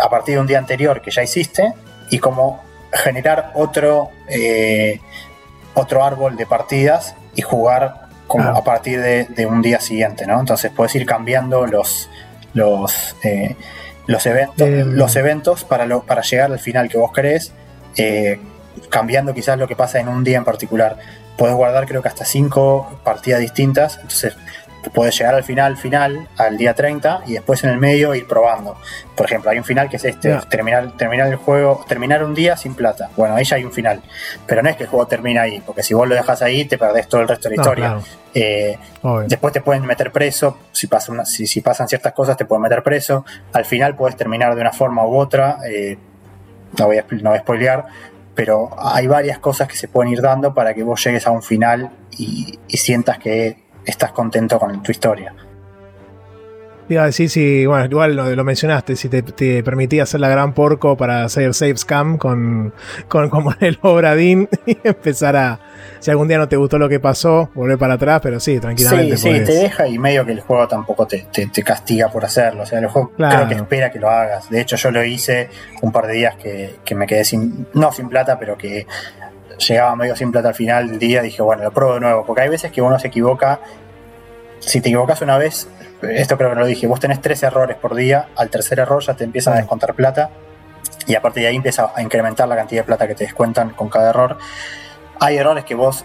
a 0.00 0.10
partir 0.10 0.34
de 0.34 0.40
un 0.40 0.46
día 0.46 0.58
anterior 0.58 1.00
que 1.00 1.10
ya 1.10 1.22
hiciste 1.22 1.72
y 2.10 2.18
como 2.18 2.62
generar 2.92 3.52
otro, 3.54 4.10
otro 5.74 6.04
árbol 6.04 6.36
de 6.36 6.46
partidas 6.46 7.14
y 7.34 7.42
jugar 7.42 8.08
como 8.26 8.50
a 8.50 8.62
partir 8.64 9.00
de, 9.00 9.46
un 9.46 9.62
día 9.62 9.80
siguiente, 9.80 10.26
¿no? 10.26 10.38
Entonces 10.38 10.70
puedes 10.74 10.94
ir 10.94 11.06
cambiando 11.06 11.66
los, 11.66 12.08
los 12.54 13.14
los 14.08 14.24
eventos, 14.26 14.66
em. 14.66 14.94
los 14.94 15.14
eventos 15.14 15.64
para, 15.64 15.86
lo, 15.86 16.02
para 16.02 16.22
llegar 16.22 16.50
al 16.50 16.58
final 16.58 16.88
que 16.88 16.98
vos 16.98 17.12
querés, 17.12 17.52
eh, 17.96 18.40
cambiando 18.88 19.34
quizás 19.34 19.58
lo 19.58 19.68
que 19.68 19.76
pasa 19.76 20.00
en 20.00 20.08
un 20.08 20.24
día 20.24 20.38
en 20.38 20.44
particular. 20.44 20.96
Podés 21.36 21.54
guardar 21.54 21.86
creo 21.86 22.02
que 22.02 22.08
hasta 22.08 22.24
cinco 22.24 23.00
partidas 23.04 23.40
distintas, 23.40 23.96
entonces 23.96 24.34
puedes 24.92 25.18
llegar 25.18 25.34
al 25.34 25.44
final, 25.44 25.76
final, 25.76 26.28
al 26.36 26.56
día 26.56 26.74
30 26.74 27.22
y 27.26 27.32
después 27.34 27.62
en 27.64 27.70
el 27.70 27.78
medio 27.78 28.14
ir 28.14 28.26
probando. 28.26 28.76
Por 29.16 29.26
ejemplo, 29.26 29.50
hay 29.50 29.58
un 29.58 29.64
final 29.64 29.88
que 29.88 29.96
es 29.96 30.04
este, 30.04 30.36
terminar, 30.48 30.96
terminar 30.96 31.28
el 31.28 31.36
juego, 31.36 31.84
terminar 31.88 32.22
un 32.22 32.34
día 32.34 32.56
sin 32.56 32.74
plata. 32.74 33.10
Bueno, 33.16 33.34
ahí 33.34 33.44
ya 33.44 33.56
hay 33.56 33.64
un 33.64 33.72
final. 33.72 34.00
Pero 34.46 34.62
no 34.62 34.68
es 34.68 34.76
que 34.76 34.84
el 34.84 34.88
juego 34.88 35.06
termina 35.06 35.42
ahí, 35.42 35.60
porque 35.64 35.82
si 35.82 35.94
vos 35.94 36.08
lo 36.08 36.14
dejas 36.14 36.42
ahí 36.42 36.64
te 36.64 36.78
perdés 36.78 37.08
todo 37.08 37.20
el 37.20 37.28
resto 37.28 37.48
de 37.48 37.56
la 37.56 37.62
historia. 37.62 37.98
Eh, 38.34 38.78
después 39.26 39.52
te 39.52 39.60
pueden 39.60 39.84
meter 39.84 40.12
preso, 40.12 40.58
si, 40.72 40.86
pasa 40.86 41.24
si, 41.24 41.60
pasan 41.60 41.88
ciertas 41.88 42.12
cosas 42.12 42.36
te 42.36 42.44
pueden 42.44 42.62
meter 42.62 42.82
preso. 42.82 43.24
Al 43.52 43.64
final 43.64 43.96
puedes 43.96 44.16
terminar 44.16 44.54
de 44.54 44.60
una 44.60 44.72
forma 44.72 45.04
u 45.04 45.16
otra. 45.16 45.58
Eh, 45.68 45.98
no, 46.78 46.86
voy 46.86 46.98
a, 46.98 47.04
no 47.10 47.30
voy 47.30 47.38
a 47.38 47.40
spoilear, 47.40 47.86
pero 48.34 48.70
hay 48.78 49.06
varias 49.06 49.38
cosas 49.38 49.66
que 49.66 49.76
se 49.76 49.88
pueden 49.88 50.12
ir 50.12 50.20
dando 50.20 50.54
para 50.54 50.74
que 50.74 50.82
vos 50.82 51.02
llegues 51.02 51.26
a 51.26 51.30
un 51.30 51.42
final 51.42 51.90
y 52.10 52.58
sientas 52.68 53.18
que 53.18 53.67
estás 53.90 54.12
contento 54.12 54.58
con 54.58 54.82
tu 54.82 54.92
historia. 54.92 55.34
Iba 56.90 57.02
a 57.02 57.06
decir 57.06 57.28
si, 57.28 57.66
bueno, 57.66 57.84
igual 57.84 58.16
lo, 58.16 58.44
mencionaste, 58.44 58.96
si 58.96 59.10
te, 59.10 59.62
permitía 59.62 60.04
hacer 60.04 60.20
la 60.20 60.30
gran 60.30 60.54
porco 60.54 60.96
para 60.96 61.22
hacer 61.22 61.52
save 61.52 61.76
scam 61.76 62.16
con, 62.16 62.72
con 63.08 63.28
como 63.28 63.52
el 63.60 63.78
Obradín 63.82 64.48
y 64.66 64.78
empezar 64.82 65.36
a, 65.36 65.60
si 66.00 66.10
algún 66.10 66.28
día 66.28 66.38
no 66.38 66.48
te 66.48 66.56
gustó 66.56 66.78
lo 66.78 66.88
que 66.88 66.98
pasó, 66.98 67.50
volver 67.54 67.76
para 67.76 67.94
atrás, 67.94 68.20
pero 68.22 68.40
sí, 68.40 68.58
tranquilamente. 68.58 69.18
Sí, 69.18 69.34
sí, 69.34 69.44
te 69.44 69.52
deja 69.52 69.86
y 69.86 69.98
medio 69.98 70.24
que 70.24 70.32
el 70.32 70.40
juego 70.40 70.66
tampoco 70.66 71.06
te, 71.06 71.26
castiga 71.62 72.08
por 72.08 72.24
hacerlo. 72.24 72.62
O 72.62 72.66
sea, 72.66 72.78
el 72.78 72.86
juego 72.86 73.12
creo 73.18 73.48
que 73.48 73.54
espera 73.54 73.90
que 73.90 73.98
lo 73.98 74.08
hagas. 74.08 74.48
De 74.48 74.58
hecho, 74.58 74.76
yo 74.76 74.90
lo 74.90 75.04
hice 75.04 75.50
un 75.82 75.92
par 75.92 76.06
de 76.06 76.14
días 76.14 76.36
que, 76.36 76.76
que 76.86 76.94
me 76.94 77.06
quedé 77.06 77.24
sin, 77.24 77.66
no 77.74 77.92
sin 77.92 78.08
plata, 78.08 78.38
pero 78.38 78.56
que 78.56 78.86
llegaba 79.58 79.94
medio 79.96 80.16
sin 80.16 80.32
plata 80.32 80.48
al 80.48 80.54
final 80.54 80.88
del 80.88 80.98
día, 80.98 81.22
dije, 81.22 81.42
bueno, 81.42 81.62
lo 81.64 81.70
pruebo 81.70 81.94
de 81.94 82.00
nuevo, 82.00 82.24
porque 82.24 82.42
hay 82.42 82.48
veces 82.48 82.72
que 82.72 82.80
uno 82.80 82.98
se 82.98 83.08
equivoca, 83.08 83.60
si 84.60 84.80
te 84.80 84.88
equivocas 84.88 85.20
una 85.22 85.38
vez, 85.38 85.68
esto 86.02 86.36
creo 86.36 86.50
que 86.50 86.56
lo 86.56 86.66
dije, 86.66 86.86
vos 86.86 87.00
tenés 87.00 87.20
tres 87.20 87.42
errores 87.42 87.76
por 87.76 87.94
día, 87.94 88.28
al 88.36 88.50
tercer 88.50 88.78
error 88.78 89.02
ya 89.02 89.14
te 89.14 89.24
empiezan 89.24 89.54
a 89.54 89.56
descontar 89.58 89.94
plata 89.94 90.30
y 91.06 91.14
a 91.14 91.22
partir 91.22 91.42
de 91.42 91.48
ahí 91.48 91.56
empieza 91.56 91.90
a 91.94 92.02
incrementar 92.02 92.46
la 92.48 92.56
cantidad 92.56 92.82
de 92.82 92.86
plata 92.86 93.08
que 93.08 93.14
te 93.14 93.24
descuentan 93.24 93.70
con 93.70 93.88
cada 93.88 94.10
error. 94.10 94.38
Hay 95.20 95.36
errores 95.36 95.64
que 95.64 95.74
vos, 95.74 96.04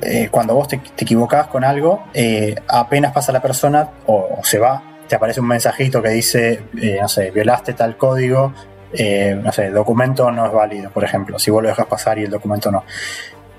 eh, 0.00 0.28
cuando 0.30 0.54
vos 0.54 0.66
te, 0.66 0.78
te, 0.78 1.04
equivocás 1.04 1.46
con 1.46 1.62
algo, 1.62 2.04
eh, 2.14 2.56
apenas 2.66 3.12
pasa 3.12 3.32
la 3.32 3.42
persona 3.42 3.90
o, 4.06 4.40
se 4.42 4.58
va, 4.58 4.82
te 5.06 5.14
aparece 5.14 5.40
un 5.40 5.46
mensajito 5.46 6.02
que 6.02 6.08
dice, 6.08 6.64
eh, 6.80 6.98
no 7.00 7.08
sé, 7.08 7.30
violaste 7.30 7.74
tal 7.74 7.96
código, 7.96 8.52
eh, 8.92 9.38
no 9.40 9.52
sé, 9.52 9.66
el 9.66 9.74
documento 9.74 10.30
no 10.30 10.46
es 10.46 10.52
válido, 10.52 10.90
por 10.90 11.04
ejemplo, 11.04 11.38
si 11.38 11.50
vos 11.50 11.62
lo 11.62 11.68
dejas 11.68 11.86
pasar 11.86 12.18
y 12.18 12.24
el 12.24 12.30
documento 12.30 12.70
no. 12.70 12.84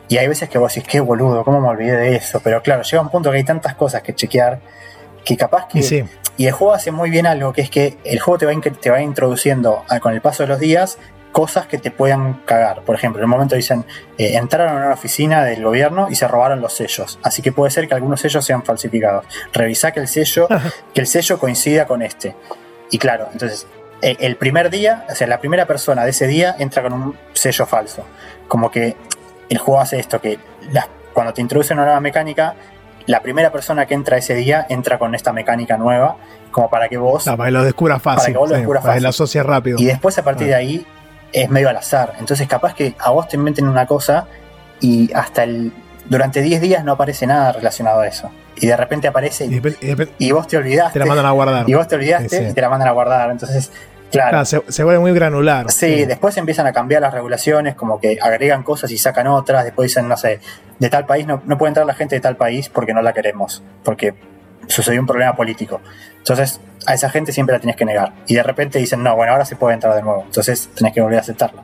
Y 0.10 0.18
hay 0.18 0.28
veces 0.28 0.50
que 0.50 0.58
vos 0.58 0.74
decís, 0.74 0.90
qué 0.90 1.00
boludo, 1.00 1.44
¿cómo 1.44 1.62
me 1.62 1.70
olvidé 1.70 1.96
de 1.96 2.16
eso? 2.16 2.42
Pero 2.44 2.62
claro, 2.62 2.84
llega 2.84 3.02
un 3.02 3.10
punto 3.10 3.32
que 3.32 3.38
hay 3.38 3.44
tantas 3.44 3.76
cosas 3.76 4.02
que 4.02 4.14
chequear 4.14 4.60
que 5.24 5.38
capaz 5.38 5.68
que... 5.68 6.06
Y, 6.38 6.48
el 6.48 6.54
juego 6.54 6.74
hace 6.74 6.92
muy 6.92 7.10
bien 7.10 7.28
algo, 7.28 7.54
que 7.54 7.62
es 7.62 7.70
que 7.70 7.98
el 8.04 8.20
juego 8.20 8.40
te 8.40 8.46
va, 8.46 8.54
te 8.60 8.90
va 8.90 9.02
introduciendo 9.02 9.84
con 10.02 10.14
el 10.14 10.22
paso 10.22 10.44
de 10.44 10.48
los 10.48 10.60
días 10.60 10.98
cosas 11.32 11.68
que 11.68 11.78
te 11.78 11.92
puedan 11.92 12.42
cagar. 12.46 12.82
Por 12.82 12.96
ejemplo, 12.96 13.22
en 13.22 13.26
un 13.26 13.32
momento 13.32 13.56
dicen, 13.56 13.86
eh, 14.18 14.36
entraron 14.36 14.70
a 14.70 14.86
una 14.86 14.94
oficina 14.94 15.44
del 15.44 15.64
gobierno 15.64 16.08
y 16.10 16.16
se 16.16 16.28
robaron 16.28 16.62
los 16.62 16.74
sellos. 16.74 17.20
Así 17.24 17.42
que 17.42 17.52
puede 17.52 17.72
ser 17.72 17.88
que 17.88 17.94
algunos 17.94 18.20
sellos 18.22 18.44
sean 18.46 18.64
falsificados. 18.64 19.26
Revisá 19.54 19.92
que 19.92 20.00
el 20.00 20.08
sello, 20.08 20.48
que 20.94 21.02
el 21.02 21.08
sello 21.08 21.40
coincida 21.40 21.86
con 21.86 22.02
este. 22.02 22.36
Y 22.90 22.98
claro, 22.98 23.30
entonces, 23.32 23.68
el 24.02 24.36
primer 24.36 24.70
día, 24.70 25.06
o 25.10 25.16
sea, 25.16 25.28
la 25.28 25.40
primera 25.40 25.66
persona 25.66 26.04
de 26.04 26.10
ese 26.10 26.28
día 26.28 26.56
entra 26.58 26.82
con 26.82 26.94
un 26.94 27.18
sello 27.34 27.66
falso. 27.66 28.06
Como 28.48 28.72
que 28.72 28.96
el 29.50 29.58
juego 29.58 29.82
hace 29.82 30.00
esto, 30.00 30.20
que 30.20 30.40
cuando 31.14 31.34
te 31.34 31.42
introduce 31.42 31.74
una 31.74 31.84
nueva 31.84 32.00
mecánica, 32.00 32.56
la 33.06 33.22
primera 33.22 33.52
persona 33.52 33.86
que 33.86 33.94
entra 33.94 34.18
ese 34.18 34.36
día 34.36 34.66
entra 34.70 34.98
con 34.98 35.16
esta 35.16 35.34
mecánica 35.34 35.78
nueva, 35.78 36.18
como 36.52 36.70
para 36.70 36.88
que 36.88 36.98
vos... 36.98 37.26
para 37.26 37.46
que 37.46 37.52
lo 37.52 37.64
descubras 37.64 38.02
fácil. 38.02 38.18
Para 38.18 38.34
que 38.34 38.38
vos 38.38 38.50
lo 38.50 38.56
descubras 38.56 38.82
fácil. 38.82 38.90
Para 38.90 38.98
que 38.98 39.04
lo 39.04 39.10
asocias 39.10 39.46
rápido. 39.46 39.78
Y 39.80 39.86
después 39.86 40.18
a 40.18 40.24
partir 40.24 40.48
de 40.48 40.56
ah. 40.56 40.60
ahí 40.60 40.86
es 41.34 41.50
medio 41.50 41.70
al 41.70 41.78
azar. 41.78 42.14
Entonces 42.20 42.48
capaz 42.48 42.74
que 42.74 42.96
a 43.00 43.12
vos 43.12 43.28
te 43.28 43.38
inventen 43.38 43.68
una 43.68 43.86
cosa 43.86 44.28
y 44.80 45.12
hasta 45.14 45.44
el... 45.44 45.74
Durante 46.06 46.42
10 46.42 46.62
días 46.62 46.84
no 46.84 46.94
aparece 46.94 47.26
nada 47.26 47.54
relacionado 47.54 48.02
a 48.02 48.08
eso. 48.08 48.32
Y 48.56 48.68
de 48.68 48.76
repente 48.76 49.08
aparece 49.08 49.46
y, 49.46 50.32
vos 50.32 50.48
te 50.48 50.58
olvidaste. 50.58 50.94
Te 50.94 51.00
la 51.00 51.06
mandan 51.06 51.26
a 51.26 51.32
guardar. 51.32 51.70
Y 51.70 51.74
vos 51.74 51.88
te 51.88 51.96
olvidaste 51.96 52.50
y 52.50 52.54
te 52.54 52.62
la 52.62 52.70
mandan 52.70 52.90
a 52.90 52.92
guardar. 52.92 53.32
Entonces 53.32 53.72
Claro. 54.12 54.46
se, 54.46 54.84
vuelve 54.84 55.00
muy 55.00 55.14
granular. 55.14 55.72
Sí, 55.72 56.06
después 56.06 56.36
empiezan 56.38 56.68
a 56.68 56.74
cambiar 56.74 57.02
las 57.02 57.14
regulaciones, 57.14 57.76
como 57.76 58.00
que 58.00 58.18
agregan 58.22 58.64
cosas 58.64 58.92
y 58.92 58.98
sacan 58.98 59.28
otras. 59.28 59.64
Después 59.64 59.90
dicen, 59.90 60.08
no 60.08 60.18
sé, 60.18 60.40
de 60.80 60.90
tal 60.90 61.06
país 61.06 61.26
no, 61.26 61.42
no 61.46 61.58
puede 61.58 61.70
entrar 61.70 61.86
la 61.86 61.94
gente 61.94 62.16
de 62.16 62.22
tal 62.22 62.36
país 62.36 62.70
porque 62.70 62.94
no 62.94 63.02
la 63.02 63.14
queremos, 63.14 63.64
porque 63.84 64.14
sucedió 64.68 65.00
un 65.00 65.08
problema 65.08 65.36
político. 65.36 65.82
Entonces, 66.18 66.60
a 66.86 66.94
esa 66.94 67.10
gente 67.10 67.32
siempre 67.32 67.54
la 67.54 67.60
tienes 67.60 67.76
que 67.76 67.86
negar. 67.86 68.14
Y 68.28 68.36
de 68.36 68.44
repente 68.44 68.80
dicen, 68.80 69.04
no, 69.04 69.16
bueno, 69.16 69.34
ahora 69.34 69.46
se 69.46 69.56
puede 69.56 69.74
entrar 69.76 69.96
de 69.96 70.02
nuevo. 70.02 70.24
Entonces 70.26 70.70
tenés 70.76 70.94
que 70.94 71.02
volver 71.02 71.20
a 71.20 71.22
aceptarla. 71.22 71.64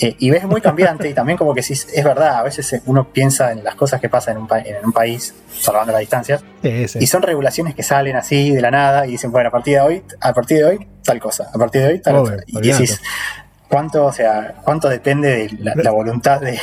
Eh, 0.00 0.16
y 0.18 0.30
ves 0.30 0.44
muy 0.44 0.60
cambiante 0.60 1.08
y 1.08 1.14
también 1.14 1.38
como 1.38 1.54
que 1.54 1.62
sí, 1.62 1.74
es 1.74 2.04
verdad, 2.04 2.36
a 2.36 2.42
veces 2.42 2.80
uno 2.86 3.08
piensa 3.12 3.52
en 3.52 3.64
las 3.64 3.74
cosas 3.74 4.00
que 4.00 4.08
pasan 4.08 4.36
en 4.36 4.42
un, 4.42 4.48
en 4.64 4.84
un 4.84 4.92
país, 4.92 5.34
salvando 5.52 5.92
las 5.92 6.00
distancias, 6.00 6.44
y 6.62 7.06
son 7.06 7.22
regulaciones 7.22 7.74
que 7.74 7.82
salen 7.82 8.16
así 8.16 8.50
de 8.52 8.60
la 8.60 8.70
nada 8.70 9.06
y 9.06 9.12
dicen, 9.12 9.30
bueno, 9.30 9.48
a 9.48 9.52
partir 9.52 9.74
de 9.74 9.80
hoy, 9.80 10.02
a 10.20 10.32
partir 10.32 10.58
de 10.58 10.64
hoy, 10.64 10.88
tal 11.04 11.20
cosa, 11.20 11.48
a 11.52 11.58
partir 11.58 11.82
de 11.82 11.88
hoy, 11.88 12.00
tal 12.00 12.16
cosa. 12.16 12.36
Y 12.46 12.60
decís, 12.60 13.00
¿cuánto, 13.68 14.06
o 14.06 14.12
sea, 14.12 14.54
cuánto 14.64 14.88
depende 14.88 15.28
de 15.28 15.56
la, 15.58 15.74
la 15.76 15.90
voluntad 15.90 16.40
de... 16.40 16.58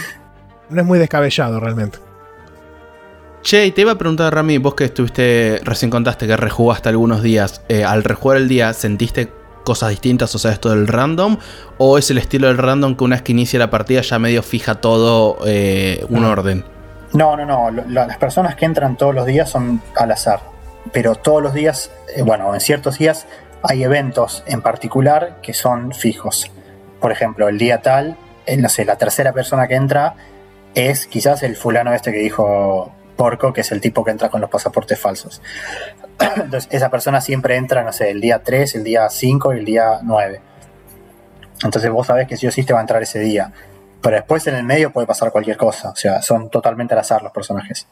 no 0.70 0.80
es 0.80 0.86
muy 0.86 0.98
descabellado 0.98 1.60
realmente. 1.60 1.98
Che, 3.42 3.66
y 3.66 3.72
te 3.72 3.80
iba 3.80 3.92
a 3.92 3.98
preguntar, 3.98 4.32
Rami, 4.32 4.58
vos 4.58 4.76
que 4.76 4.84
estuviste, 4.84 5.60
recién 5.64 5.90
contaste 5.90 6.28
que 6.28 6.36
rejugaste 6.36 6.88
algunos 6.88 7.22
días, 7.22 7.62
eh, 7.68 7.84
al 7.84 8.04
rejugar 8.04 8.36
el 8.36 8.48
día, 8.48 8.72
¿sentiste 8.72 9.32
cosas 9.64 9.90
distintas, 9.90 10.32
o 10.36 10.38
sea, 10.38 10.52
esto 10.52 10.70
del 10.70 10.86
random? 10.86 11.38
¿O 11.76 11.98
es 11.98 12.08
el 12.12 12.18
estilo 12.18 12.46
del 12.46 12.58
random 12.58 12.96
que 12.96 13.02
una 13.02 13.16
vez 13.16 13.22
que 13.22 13.32
inicia 13.32 13.58
la 13.58 13.68
partida 13.68 14.00
ya 14.00 14.20
medio 14.20 14.44
fija 14.44 14.76
todo 14.76 15.38
eh, 15.44 16.06
un 16.08 16.24
orden? 16.24 16.64
No, 17.14 17.36
no, 17.36 17.44
no, 17.44 17.82
las 17.88 18.16
personas 18.16 18.54
que 18.54 18.64
entran 18.64 18.96
todos 18.96 19.12
los 19.12 19.26
días 19.26 19.50
son 19.50 19.82
al 19.96 20.12
azar, 20.12 20.40
pero 20.92 21.16
todos 21.16 21.42
los 21.42 21.52
días, 21.52 21.90
eh, 22.14 22.22
bueno, 22.22 22.54
en 22.54 22.60
ciertos 22.60 22.98
días 22.98 23.26
hay 23.64 23.82
eventos 23.82 24.44
en 24.46 24.62
particular 24.62 25.38
que 25.42 25.52
son 25.52 25.92
fijos. 25.92 26.48
Por 27.00 27.10
ejemplo, 27.10 27.48
el 27.48 27.58
día 27.58 27.82
tal, 27.82 28.16
no 28.56 28.68
sé, 28.68 28.84
la 28.84 28.96
tercera 28.96 29.32
persona 29.32 29.66
que 29.66 29.74
entra 29.74 30.14
es 30.76 31.06
quizás 31.06 31.42
el 31.42 31.56
fulano 31.56 31.92
este 31.92 32.12
que 32.12 32.18
dijo 32.18 32.92
Que 33.54 33.60
es 33.60 33.72
el 33.72 33.80
tipo 33.80 34.04
que 34.04 34.10
entra 34.10 34.28
con 34.28 34.40
los 34.40 34.50
pasaportes 34.50 34.98
falsos. 34.98 35.40
Entonces, 36.36 36.68
esa 36.70 36.90
persona 36.90 37.20
siempre 37.20 37.56
entra, 37.56 37.82
no 37.82 37.92
sé, 37.92 38.10
el 38.10 38.20
día 38.20 38.42
3, 38.42 38.74
el 38.76 38.84
día 38.84 39.08
5 39.08 39.54
y 39.54 39.58
el 39.58 39.64
día 39.64 40.00
9. 40.02 40.40
Entonces 41.64 41.90
vos 41.90 42.06
sabés 42.06 42.26
que 42.26 42.36
sí 42.36 42.46
o 42.46 42.52
sí 42.52 42.62
va 42.62 42.78
a 42.78 42.80
entrar 42.80 43.02
ese 43.02 43.20
día. 43.20 43.52
Pero 44.00 44.16
después 44.16 44.46
en 44.48 44.56
el 44.56 44.64
medio 44.64 44.92
puede 44.92 45.06
pasar 45.06 45.30
cualquier 45.30 45.56
cosa. 45.56 45.90
O 45.90 45.96
sea, 45.96 46.22
son 46.22 46.50
totalmente 46.50 46.94
al 46.94 47.00
azar 47.00 47.22
los 47.22 47.32
personajes. 47.32 47.86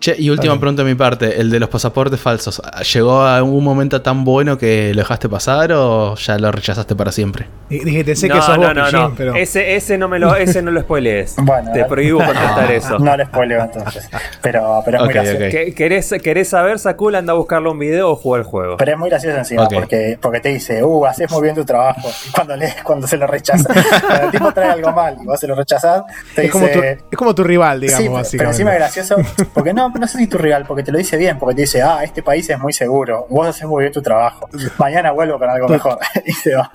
Che, 0.00 0.16
y 0.18 0.30
última 0.30 0.58
pregunta 0.58 0.82
de 0.82 0.88
mi 0.88 0.94
parte, 0.94 1.42
el 1.42 1.50
de 1.50 1.60
los 1.60 1.68
pasaportes 1.68 2.18
falsos, 2.18 2.62
¿llegó 2.94 3.20
a 3.20 3.42
un 3.42 3.62
momento 3.62 4.00
tan 4.00 4.24
bueno 4.24 4.56
que 4.56 4.94
lo 4.94 5.02
dejaste 5.02 5.28
pasar 5.28 5.72
o 5.74 6.14
ya 6.14 6.38
lo 6.38 6.50
rechazaste 6.50 6.96
para 6.96 7.12
siempre? 7.12 7.48
Dijiste, 7.68 8.16
sé 8.16 8.30
que 8.30 8.40
sos 8.40 8.58
no, 8.58 8.72
no, 8.72 8.90
no. 8.90 9.14
Pero... 9.14 9.34
Ese, 9.34 9.76
ese 9.76 9.98
no 9.98 10.08
me 10.08 10.18
lo, 10.18 10.34
ese 10.36 10.62
no 10.62 10.70
lo 10.70 10.80
spoilees. 10.80 11.36
bueno, 11.42 11.70
te 11.72 11.84
prohíbo 11.84 12.18
contestar 12.18 12.72
eso. 12.72 12.98
No 12.98 13.14
lo 13.14 13.26
spoileo 13.26 13.62
entonces. 13.62 14.08
Pero, 14.40 14.80
pero 14.86 14.96
es 14.96 15.04
muy 15.04 15.12
gracioso. 15.12 15.74
¿Querés, 15.76 16.14
¿Querés, 16.22 16.48
saber, 16.48 16.78
Sakul, 16.78 17.14
anda 17.14 17.34
a 17.34 17.36
buscarlo 17.36 17.70
un 17.70 17.78
video 17.78 18.10
o 18.10 18.16
jugar 18.16 18.40
el 18.40 18.46
juego? 18.46 18.78
Pero 18.78 18.92
es 18.92 18.98
muy 18.98 19.10
gracioso 19.10 19.36
encima, 19.36 19.68
porque, 19.68 20.18
porque 20.20 20.40
te 20.40 20.48
dice, 20.48 20.82
uh, 20.82 21.04
haces 21.04 21.30
muy 21.30 21.42
bien 21.42 21.54
tu 21.54 21.66
trabajo. 21.66 22.08
Y 22.26 22.30
cuando, 22.32 22.56
lees, 22.56 22.74
cuando 22.82 23.06
se 23.06 23.18
lo 23.18 23.26
rechaza, 23.26 23.68
cuando 24.06 24.24
el 24.24 24.30
tipo 24.30 24.50
trae 24.52 24.70
algo 24.70 24.92
mal 24.92 25.18
y 25.22 25.26
vos 25.26 25.38
se 25.38 25.46
lo 25.46 25.54
rechazás, 25.54 26.04
te 26.34 26.46
es 26.46 26.52
dice... 26.52 26.52
Como 26.52 26.68
tu, 26.68 26.80
es 26.80 27.18
como 27.18 27.34
tu 27.34 27.44
rival, 27.44 27.80
digamos, 27.80 28.26
sí, 28.26 28.38
Pero 28.38 28.48
encima 28.48 28.72
es 28.72 28.78
gracioso, 28.78 29.16
porque 29.52 29.74
no, 29.74 29.89
no 29.98 30.06
sé 30.06 30.18
si 30.18 30.26
tu 30.26 30.38
rival, 30.38 30.64
porque 30.66 30.82
te 30.82 30.92
lo 30.92 30.98
dice 30.98 31.16
bien, 31.16 31.38
porque 31.38 31.54
te 31.54 31.60
dice, 31.62 31.82
ah, 31.82 32.02
este 32.02 32.22
país 32.22 32.48
es 32.50 32.58
muy 32.58 32.72
seguro, 32.72 33.26
vos 33.28 33.48
haces 33.48 33.66
muy 33.66 33.82
bien 33.82 33.92
tu 33.92 34.02
trabajo, 34.02 34.48
mañana 34.78 35.12
vuelvo 35.12 35.38
con 35.38 35.48
algo 35.48 35.68
mejor. 35.68 35.98
y 36.24 36.32
se 36.32 36.54
va. 36.54 36.70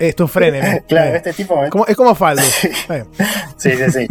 es 0.00 0.16
tu 0.16 0.28
frene. 0.28 0.84
claro, 0.88 1.14
este 1.14 1.32
tipo. 1.32 1.62
es 1.64 1.96
como 1.96 2.14
Faldo. 2.14 2.42
sí, 3.56 3.72
sí, 3.72 3.90
sí. 3.90 4.06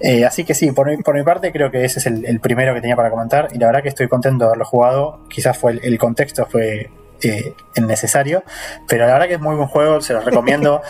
Eh, 0.00 0.24
así 0.24 0.44
que 0.44 0.54
sí, 0.54 0.72
por 0.72 0.88
mi, 0.88 0.96
por 0.98 1.14
mi, 1.14 1.22
parte 1.22 1.52
creo 1.52 1.70
que 1.70 1.84
ese 1.84 1.98
es 1.98 2.06
el, 2.06 2.40
primero 2.40 2.74
que 2.74 2.80
tenía 2.80 2.96
para 2.96 3.10
comentar 3.10 3.48
y 3.52 3.58
la 3.58 3.66
verdad 3.66 3.82
que 3.82 3.88
estoy 3.88 4.08
contento 4.08 4.44
de 4.44 4.48
haberlo 4.48 4.64
jugado. 4.64 5.24
Quizás 5.28 5.56
fue 5.56 5.78
el, 5.82 5.98
contexto 5.98 6.46
fue 6.46 6.90
eh, 7.22 7.54
el 7.74 7.86
necesario, 7.86 8.42
pero 8.86 9.06
la 9.06 9.14
verdad 9.14 9.28
que 9.28 9.34
es 9.34 9.40
muy 9.40 9.56
buen 9.56 9.68
juego, 9.68 10.00
se 10.00 10.12
los 10.14 10.24
recomiendo. 10.24 10.82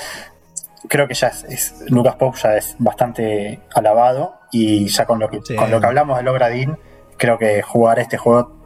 Creo 0.89 1.09
que 1.09 1.15
ya 1.15 1.29
es, 1.29 1.75
Lucas 1.89 2.17
Pope 2.17 2.39
ya 2.43 2.57
es 2.57 2.77
bastante 2.79 3.61
alabado 3.75 4.35
y 4.53 4.87
ya 4.89 5.07
con 5.07 5.19
lo 5.19 5.29
que, 5.29 5.41
con 5.57 5.71
lo 5.71 5.81
que 5.81 5.87
hablamos 5.87 6.17
de 6.17 6.23
Logradin, 6.23 6.77
creo 7.17 7.39
que 7.39 7.63
jugar 7.63 7.99
este 7.99 8.17
juego 8.17 8.57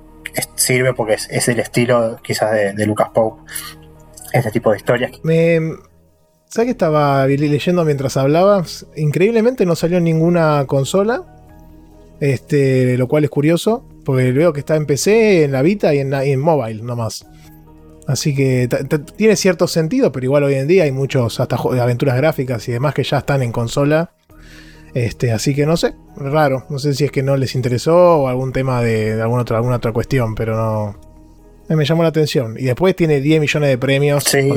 sirve 0.55 0.95
porque 0.95 1.15
es, 1.15 1.49
el 1.49 1.61
estilo 1.61 2.19
quizás 2.23 2.53
de, 2.53 2.87
Lucas 2.87 3.11
Pope, 3.13 3.43
este 4.33 4.51
tipo 4.51 4.71
de 4.71 4.77
historias. 4.77 5.13
Me, 5.23 5.59
¿Sabes 6.47 6.67
que 6.67 6.73
estaba 6.73 7.27
leyendo 7.27 7.85
mientras 7.85 8.17
hablabas? 8.17 8.87
Increíblemente 8.97 9.65
no 9.65 9.75
salió 9.75 9.99
en 9.99 10.05
ninguna 10.05 10.65
consola, 10.67 11.25
este, 12.21 12.97
lo 12.99 13.09
cual 13.09 13.25
es 13.25 13.31
curioso, 13.31 13.89
porque 14.05 14.33
veo 14.33 14.53
que 14.53 14.61
está 14.61 14.77
en 14.77 14.87
PC, 14.87 15.45
en 15.45 15.53
la 15.53 15.63
Vita 15.63 15.95
y 15.95 16.01
en, 16.01 16.13
y 16.13 16.31
en 16.31 16.41
mobile 16.41 16.83
nomás. 16.83 17.27
Así 18.07 18.35
que 18.35 18.69
tiene 19.17 19.37
cierto 19.37 19.69
sentido, 19.69 20.11
pero 20.11 20.25
igual 20.25 20.45
hoy 20.45 20.55
en 20.55 20.67
día 20.67 20.85
hay 20.85 20.93
muchos 20.93 21.39
hasta 21.39 21.57
aventuras 21.57 22.17
gráficas 22.17 22.69
y 22.69 22.73
demás 22.73 22.95
que 22.95 23.05
ya 23.05 23.19
están 23.19 23.43
en 23.43 23.53
consola. 23.53 24.11
Este, 24.95 25.33
así 25.33 25.55
que 25.55 25.65
no 25.65 25.77
sé, 25.77 25.95
raro. 26.17 26.67
No 26.69 26.79
sé 26.79 26.95
si 26.95 27.05
es 27.05 27.13
que 27.13 27.23
no 27.23 27.37
les 27.37 27.55
interesó 27.55 28.23
o 28.23 28.29
algún 28.29 28.53
tema 28.53 28.83
de, 28.83 29.21
alguna, 29.21 29.43
otra, 29.43 29.57
alguna 29.59 29.77
otra 29.77 29.93
cuestión, 29.93 30.35
pero 30.35 30.57
no. 30.57 31.13
Me 31.69 31.87
llamó 31.87 32.03
la 32.03 32.11
atención. 32.11 32.57
Y 32.59 32.65
después 32.65 32.95
tiene 32.95 33.21
10 33.21 33.41
millones 33.41 33.71
de 33.71 33.79
premios. 33.79 34.25
Sí, 34.25 34.51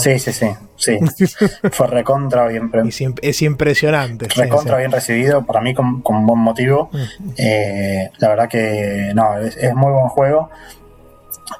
sí, 0.00 0.18
sí, 0.32 0.46
sí, 0.76 0.98
Fue 1.72 1.86
recontra 1.86 2.46
bien 2.46 2.70
premiado. 2.70 3.14
Es, 3.20 3.42
impresionante. 3.42 4.26
Recontra 4.34 4.78
bien 4.78 4.90
recibido, 4.90 5.44
para 5.44 5.60
mí 5.60 5.74
con, 5.74 6.02
buen 6.02 6.38
motivo. 6.38 6.88
Eh, 7.36 8.08
la 8.16 8.28
verdad 8.28 8.48
que 8.48 9.12
no, 9.14 9.38
es, 9.38 9.54
es 9.58 9.74
muy 9.74 9.92
buen 9.92 10.08
juego. 10.08 10.48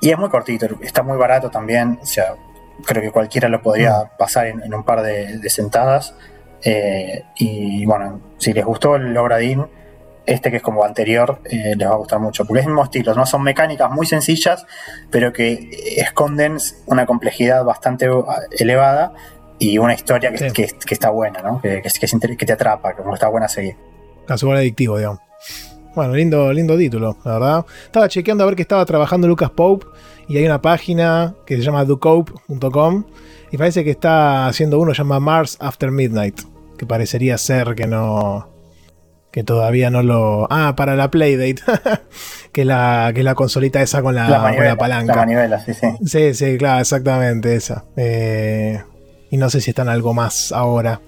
Y 0.00 0.10
es 0.10 0.18
muy 0.18 0.28
cortito, 0.28 0.66
está 0.82 1.02
muy 1.02 1.16
barato 1.16 1.50
también, 1.50 1.98
o 2.02 2.06
sea, 2.06 2.34
creo 2.84 3.02
que 3.02 3.10
cualquiera 3.10 3.48
lo 3.48 3.62
podría 3.62 3.98
mm. 3.98 4.16
pasar 4.18 4.46
en, 4.46 4.74
un 4.74 4.84
par 4.84 5.02
de, 5.02 5.48
sentadas. 5.50 6.14
Eh, 6.64 7.24
y 7.36 7.84
bueno, 7.86 8.20
si 8.38 8.52
les 8.52 8.64
gustó 8.64 8.96
el 8.96 9.12
Logradin, 9.12 9.66
este 10.24 10.50
que 10.50 10.58
es 10.58 10.62
como 10.62 10.84
anterior, 10.84 11.40
eh, 11.44 11.74
les 11.76 11.88
va 11.88 11.92
a 11.92 11.96
gustar 11.96 12.20
mucho, 12.20 12.44
porque 12.44 12.60
es 12.60 12.66
el 12.66 12.72
mismo 12.72 12.84
estilo, 12.84 13.14
¿no? 13.14 13.26
Son 13.26 13.42
mecánicas 13.42 13.90
muy 13.90 14.06
sencillas, 14.06 14.66
pero 15.10 15.32
que 15.32 15.68
esconden 15.96 16.58
una 16.86 17.06
complejidad 17.06 17.64
bastante 17.64 18.08
elevada 18.52 19.12
y 19.58 19.78
una 19.78 19.94
historia 19.94 20.32
que, 20.32 20.68
está 20.90 21.10
buena, 21.10 21.42
¿no? 21.42 21.60
Que, 21.60 21.82
que, 21.82 22.46
te 22.46 22.52
atrapa, 22.52 22.94
que 22.94 23.02
está 23.12 23.28
buena 23.28 23.46
a 23.46 23.48
seguir. 23.48 23.76
Casi 24.26 24.48
adictivo, 24.48 24.98
digamos. 24.98 25.20
Bueno, 25.94 26.14
lindo, 26.14 26.52
lindo 26.52 26.76
título, 26.76 27.16
la 27.24 27.32
verdad. 27.34 27.66
Estaba 27.84 28.08
chequeando 28.08 28.44
a 28.44 28.46
ver 28.46 28.56
que 28.56 28.62
estaba 28.62 28.84
trabajando 28.86 29.28
Lucas 29.28 29.50
Pope 29.50 29.86
y 30.26 30.38
hay 30.38 30.46
una 30.46 30.62
página 30.62 31.34
que 31.44 31.56
se 31.56 31.62
llama 31.62 31.84
ducope.com 31.84 33.04
y 33.50 33.56
parece 33.58 33.84
que 33.84 33.90
está 33.90 34.46
haciendo 34.46 34.78
uno 34.78 34.92
que 34.92 34.96
se 34.96 35.02
llama 35.02 35.20
Mars 35.20 35.58
After 35.60 35.90
Midnight, 35.90 36.40
que 36.78 36.86
parecería 36.86 37.36
ser 37.36 37.74
que 37.74 37.86
no 37.86 38.48
que 39.32 39.42
todavía 39.42 39.90
no 39.90 40.02
lo. 40.02 40.46
Ah, 40.50 40.74
para 40.76 40.94
la 40.94 41.10
Playdate. 41.10 41.62
que, 42.52 42.64
la, 42.64 43.12
que 43.14 43.22
la 43.22 43.34
consolita 43.34 43.80
esa 43.80 44.02
con 44.02 44.14
la, 44.14 44.28
la, 44.28 44.76
palanca. 44.76 45.14
La 45.14 45.20
manivela, 45.22 45.58
sí, 45.58 45.72
sí. 45.72 45.88
Sí, 46.04 46.34
sí, 46.34 46.58
claro, 46.58 46.80
exactamente 46.80 47.54
esa. 47.54 47.84
Eh, 47.96 48.80
y 49.30 49.38
no 49.38 49.48
sé 49.48 49.62
si 49.62 49.70
están 49.70 49.88
algo 49.88 50.12
más 50.12 50.52
ahora. 50.52 51.00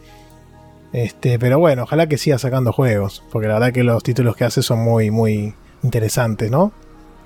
Este, 0.94 1.40
pero 1.40 1.58
bueno, 1.58 1.82
ojalá 1.82 2.06
que 2.06 2.16
siga 2.16 2.38
sacando 2.38 2.72
juegos. 2.72 3.24
Porque 3.32 3.48
la 3.48 3.54
verdad 3.54 3.72
que 3.72 3.82
los 3.82 4.02
títulos 4.04 4.36
que 4.36 4.44
hace 4.44 4.62
son 4.62 4.78
muy, 4.78 5.10
muy 5.10 5.52
interesantes, 5.82 6.52
¿no? 6.52 6.72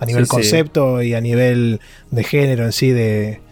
A 0.01 0.07
nivel 0.07 0.27
concepto 0.27 1.03
y 1.03 1.13
a 1.13 1.21
nivel 1.21 1.81
de 2.11 2.25
género 2.25 2.65
en 2.65 2.73
sí, 2.73 2.91
de, 2.91 3.43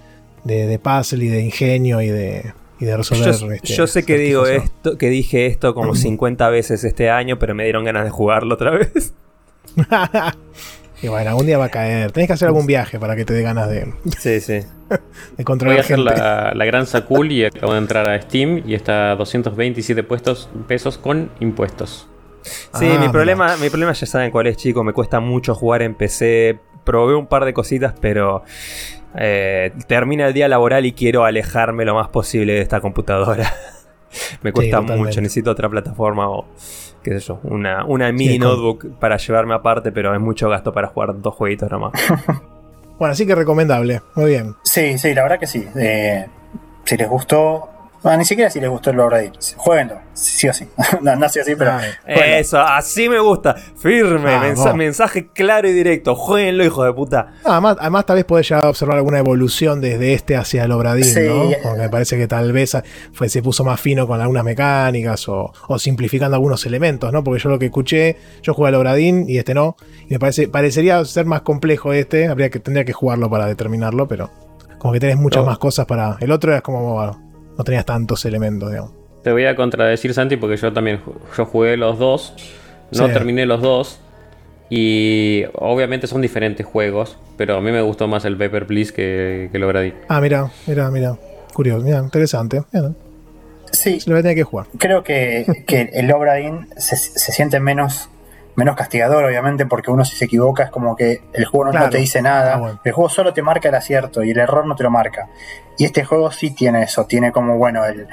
de, 0.44 0.66
de 0.66 0.78
puzzle 0.78 1.22
y 1.22 1.28
de 1.28 1.42
ingenio 1.42 2.00
y 2.00 2.08
de, 2.08 2.54
y 2.80 2.86
de 2.86 2.96
resolver. 2.96 3.34
Yo, 3.36 3.52
este, 3.52 3.74
yo 3.74 3.86
sé 3.86 4.04
que 4.04 4.16
digo 4.16 4.46
esto, 4.46 4.96
que 4.96 5.10
dije 5.10 5.46
esto 5.46 5.74
como 5.74 5.94
50 5.94 6.48
veces 6.48 6.82
este 6.84 7.10
año, 7.10 7.38
pero 7.38 7.54
me 7.54 7.64
dieron 7.64 7.84
ganas 7.84 8.04
de 8.04 8.10
jugarlo 8.10 8.54
otra 8.54 8.70
vez. 8.70 9.12
y 11.02 11.08
bueno, 11.08 11.30
algún 11.30 11.46
día 11.46 11.58
va 11.58 11.66
a 11.66 11.70
caer. 11.70 12.12
Tenés 12.12 12.28
que 12.28 12.32
hacer 12.32 12.48
algún 12.48 12.66
viaje 12.66 12.98
para 12.98 13.16
que 13.16 13.24
te 13.24 13.34
dé 13.34 13.42
ganas 13.42 13.68
de. 13.68 13.92
Sí, 14.18 14.40
sí. 14.40 14.60
de 15.36 15.44
controlar. 15.44 15.76
Voy 15.76 15.80
a 15.80 15.84
hacer 15.84 15.98
la, 15.98 16.52
la, 16.54 16.64
gran 16.64 16.86
Sakul 16.86 17.32
y 17.32 17.44
acabo 17.44 17.72
de 17.72 17.78
entrar 17.78 18.08
a 18.08 18.20
Steam 18.20 18.62
y 18.66 18.74
está 18.74 19.12
a 19.12 19.16
227 19.16 20.02
puestos, 20.04 20.48
pesos 20.66 20.96
con 20.96 21.30
impuestos. 21.40 22.08
Sí, 22.74 22.84
mi, 22.84 23.06
ah, 23.06 23.12
problema, 23.12 23.56
mi 23.56 23.68
problema 23.68 23.92
ya 23.92 24.06
saben 24.06 24.30
cuál 24.30 24.46
es, 24.46 24.56
chicos. 24.56 24.84
Me 24.84 24.92
cuesta 24.92 25.20
mucho 25.20 25.54
jugar 25.54 25.82
en 25.82 25.94
PC. 25.94 26.58
Probé 26.84 27.16
un 27.16 27.26
par 27.26 27.44
de 27.44 27.52
cositas, 27.52 27.94
pero 28.00 28.44
eh, 29.16 29.72
termina 29.88 30.28
el 30.28 30.34
día 30.34 30.48
laboral 30.48 30.86
y 30.86 30.92
quiero 30.92 31.24
alejarme 31.24 31.84
lo 31.84 31.94
más 31.94 32.08
posible 32.08 32.54
de 32.54 32.60
esta 32.60 32.80
computadora. 32.80 33.52
Me 34.42 34.52
cuesta 34.52 34.80
mucho, 34.80 35.20
necesito 35.20 35.50
otra 35.50 35.68
plataforma 35.68 36.28
o 36.28 36.46
qué 37.02 37.18
sé 37.18 37.26
yo, 37.26 37.40
una, 37.44 37.84
una 37.84 38.10
mini 38.12 38.38
notebook 38.38 38.98
para 38.98 39.16
llevarme 39.16 39.54
aparte, 39.54 39.92
pero 39.92 40.14
es 40.14 40.20
mucho 40.20 40.48
gasto 40.48 40.72
para 40.72 40.88
jugar 40.88 41.20
dos 41.20 41.34
jueguitos 41.34 41.70
nomás. 41.70 41.92
bueno, 42.98 43.12
así 43.12 43.26
que 43.26 43.34
recomendable, 43.34 44.02
muy 44.14 44.26
bien. 44.26 44.56
Sí, 44.62 44.98
sí, 44.98 45.14
la 45.14 45.22
verdad 45.22 45.38
que 45.38 45.46
sí. 45.46 45.66
Eh, 45.76 46.26
si 46.84 46.96
les 46.96 47.08
gustó, 47.08 47.70
ni 48.16 48.24
siquiera 48.24 48.50
si 48.50 48.60
les 48.60 48.70
gustó 48.70 48.90
el 48.90 48.96
Lord 48.96 49.32
Jueguenlo, 49.56 50.00
sí 50.12 50.48
o 50.48 50.52
sí. 50.52 50.68
no, 51.02 51.16
no 51.16 51.28
sí 51.28 51.40
o 51.40 51.44
sí, 51.44 51.54
pero. 51.56 51.72
Eso, 52.06 52.60
así 52.60 53.08
me 53.08 53.18
gusta. 53.18 53.54
Firme, 53.54 54.32
ah, 54.32 54.72
mensaje 54.74 55.28
claro 55.32 55.68
y 55.68 55.72
directo. 55.72 56.14
Jueguenlo, 56.14 56.64
hijo 56.64 56.84
de 56.84 56.92
puta. 56.92 57.32
además, 57.44 57.76
además, 57.80 58.06
tal 58.06 58.16
vez 58.16 58.24
podés 58.24 58.48
ya 58.48 58.68
observar 58.68 58.98
alguna 58.98 59.18
evolución 59.18 59.80
desde 59.80 60.12
este 60.12 60.36
hacia 60.36 60.64
el 60.64 60.72
Obradín, 60.72 61.06
¿no? 61.26 61.50
Porque 61.62 61.78
me 61.78 61.88
parece 61.88 62.16
que 62.16 62.28
tal 62.28 62.52
vez 62.52 62.76
fue, 63.12 63.28
se 63.28 63.42
puso 63.42 63.64
más 63.64 63.80
fino 63.80 64.06
con 64.06 64.20
algunas 64.20 64.44
mecánicas 64.44 65.28
o, 65.28 65.52
simplificando 65.78 66.36
algunos 66.36 66.64
elementos, 66.66 67.12
¿no? 67.12 67.24
Porque 67.24 67.42
yo 67.42 67.48
lo 67.48 67.58
que 67.58 67.66
escuché, 67.66 68.16
yo 68.42 68.54
jugué 68.54 68.68
al 68.68 68.74
Obradín 68.76 69.28
y 69.28 69.38
este 69.38 69.54
no. 69.54 69.76
Y 70.08 70.12
me 70.12 70.18
parece, 70.18 70.48
parecería 70.48 71.04
ser 71.04 71.26
más 71.26 71.42
complejo 71.42 71.92
este. 71.92 72.28
Habría 72.28 72.50
que, 72.50 72.60
tendría 72.60 72.84
que 72.84 72.92
jugarlo 72.92 73.28
para 73.30 73.46
determinarlo, 73.46 74.06
pero 74.06 74.30
como 74.78 74.92
que 74.92 75.00
tenés 75.00 75.16
muchas 75.16 75.44
más 75.44 75.58
cosas 75.58 75.86
para. 75.86 76.16
El 76.20 76.30
otro 76.30 76.54
es 76.54 76.62
como 76.62 77.25
no 77.56 77.64
tenías 77.64 77.84
tantos 77.84 78.24
elementos, 78.24 78.70
digamos. 78.70 78.92
Te 79.22 79.32
voy 79.32 79.44
a 79.46 79.56
contradecir, 79.56 80.14
Santi, 80.14 80.36
porque 80.36 80.56
yo 80.56 80.72
también 80.72 81.00
yo 81.36 81.46
jugué 81.46 81.76
los 81.76 81.98
dos. 81.98 82.34
No 82.92 83.08
terminé 83.08 83.44
los 83.46 83.60
dos. 83.60 84.00
Y 84.68 85.44
obviamente 85.54 86.06
son 86.06 86.22
diferentes 86.22 86.66
juegos, 86.66 87.16
pero 87.36 87.56
a 87.56 87.60
mí 87.60 87.70
me 87.70 87.82
gustó 87.82 88.08
más 88.08 88.24
el 88.24 88.36
Paper 88.36 88.66
Please 88.66 88.92
que, 88.92 89.48
que 89.50 89.56
el 89.58 89.64
Obradín. 89.64 89.94
Ah, 90.08 90.20
mira, 90.20 90.50
mira, 90.66 90.90
mira. 90.90 91.16
Curioso, 91.52 91.84
mira, 91.84 91.98
interesante. 91.98 92.62
Sí. 93.72 94.00
Se 94.00 94.10
lo 94.10 94.14
voy 94.14 94.20
a 94.20 94.22
tener 94.22 94.36
que 94.36 94.44
jugar. 94.44 94.66
Creo 94.78 95.02
que, 95.02 95.64
que 95.66 95.90
el 95.92 96.12
Obradín 96.12 96.68
se, 96.76 96.96
se, 96.96 97.32
siente 97.32 97.60
menos, 97.60 98.08
menos 98.56 98.74
castigador, 98.74 99.24
obviamente, 99.24 99.66
porque 99.66 99.90
uno 99.90 100.04
si 100.04 100.16
se 100.16 100.24
equivoca 100.24 100.64
es 100.64 100.70
como 100.70 100.96
que 100.96 101.22
el 101.32 101.44
juego 101.44 101.72
no, 101.72 101.90
te 101.90 101.98
dice 101.98 102.22
nada. 102.22 102.56
Ah, 102.56 102.80
el 102.82 102.92
juego 102.92 103.08
solo 103.08 103.32
te 103.32 103.42
marca 103.42 103.68
el 103.68 103.74
acierto 103.74 104.24
y 104.24 104.30
el 104.30 104.38
error 104.38 104.66
no 104.66 104.74
te 104.74 104.82
lo 104.82 104.90
marca. 104.90 105.28
Y 105.76 105.84
este 105.84 106.04
juego 106.04 106.32
sí 106.32 106.50
tiene 106.50 106.82
eso, 106.82 107.04
tiene 107.04 107.32
como, 107.32 107.58
bueno, 107.58 107.84
el, 107.84 108.08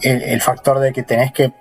el, 0.00 0.40
factor 0.40 0.78
de 0.78 0.92
que 0.92 1.02
tenés 1.02 1.30
que 1.32 1.52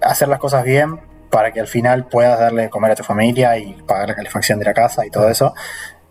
hacer 0.00 0.28
las 0.28 0.38
cosas 0.38 0.64
bien 0.64 1.00
para 1.30 1.52
que 1.52 1.60
al 1.60 1.68
final 1.68 2.06
puedas 2.06 2.40
darle 2.40 2.62
de 2.62 2.70
comer 2.70 2.92
a 2.92 2.94
tu 2.94 3.04
familia 3.04 3.56
y 3.58 3.74
pagar 3.74 4.08
la 4.08 4.16
calefacción 4.16 4.58
de 4.58 4.64
la 4.64 4.74
casa 4.74 5.04
y 5.06 5.10
todo 5.10 5.28
eso. 5.28 5.54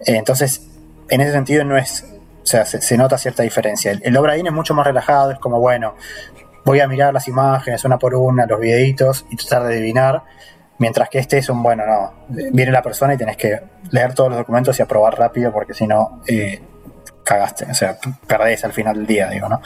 Eh, 0.02 0.16
entonces, 0.16 0.70
en 1.10 1.22
ese 1.22 1.32
sentido 1.32 1.64
no 1.66 1.78
es, 1.78 2.06
o 2.44 2.46
sea, 2.46 2.66
se, 2.66 2.98
nota 2.98 3.18
cierta 3.18 3.42
diferencia. 3.42 3.92
El, 3.92 4.02
el 4.04 4.16
Obradín 4.16 4.46
es 4.46 4.54
mucho 4.54 4.76
más 4.76 4.86
relajado, 4.86 5.32
es 5.32 5.40
como, 5.40 5.60
bueno, 5.60 5.96
voy 6.64 6.80
a 6.80 6.88
mirar 6.88 7.14
las 7.14 7.28
imágenes 7.28 7.84
una 7.86 7.98
por 7.98 8.14
una, 8.14 8.46
los 8.46 8.60
videitos 8.60 9.26
y 9.32 9.36
tratar 9.36 9.68
de 9.68 9.74
adivinar. 9.74 10.24
Mientras 10.80 11.10
que 11.10 11.20
este 11.20 11.38
es 11.38 11.50
un, 11.50 11.62
bueno, 11.62 11.86
no, 11.86 12.14
viene 12.28 12.72
la 12.72 12.82
persona 12.82 13.14
y 13.14 13.18
tenés 13.18 13.38
que 13.38 13.60
leer 13.92 14.14
todos 14.14 14.30
los 14.30 14.40
documentos 14.40 14.78
y 14.80 14.82
aprobar 14.82 15.18
rápido 15.18 15.52
porque 15.52 15.74
si 15.74 15.86
no, 15.86 16.22
eh, 16.28 16.62
cagaste, 17.24 17.66
o 17.66 17.74
sea, 17.74 17.98
perdés 18.26 18.64
al 18.64 18.74
final 18.74 18.96
del 18.96 19.06
día, 19.06 19.30
digo, 19.30 19.48
¿no? 19.50 19.62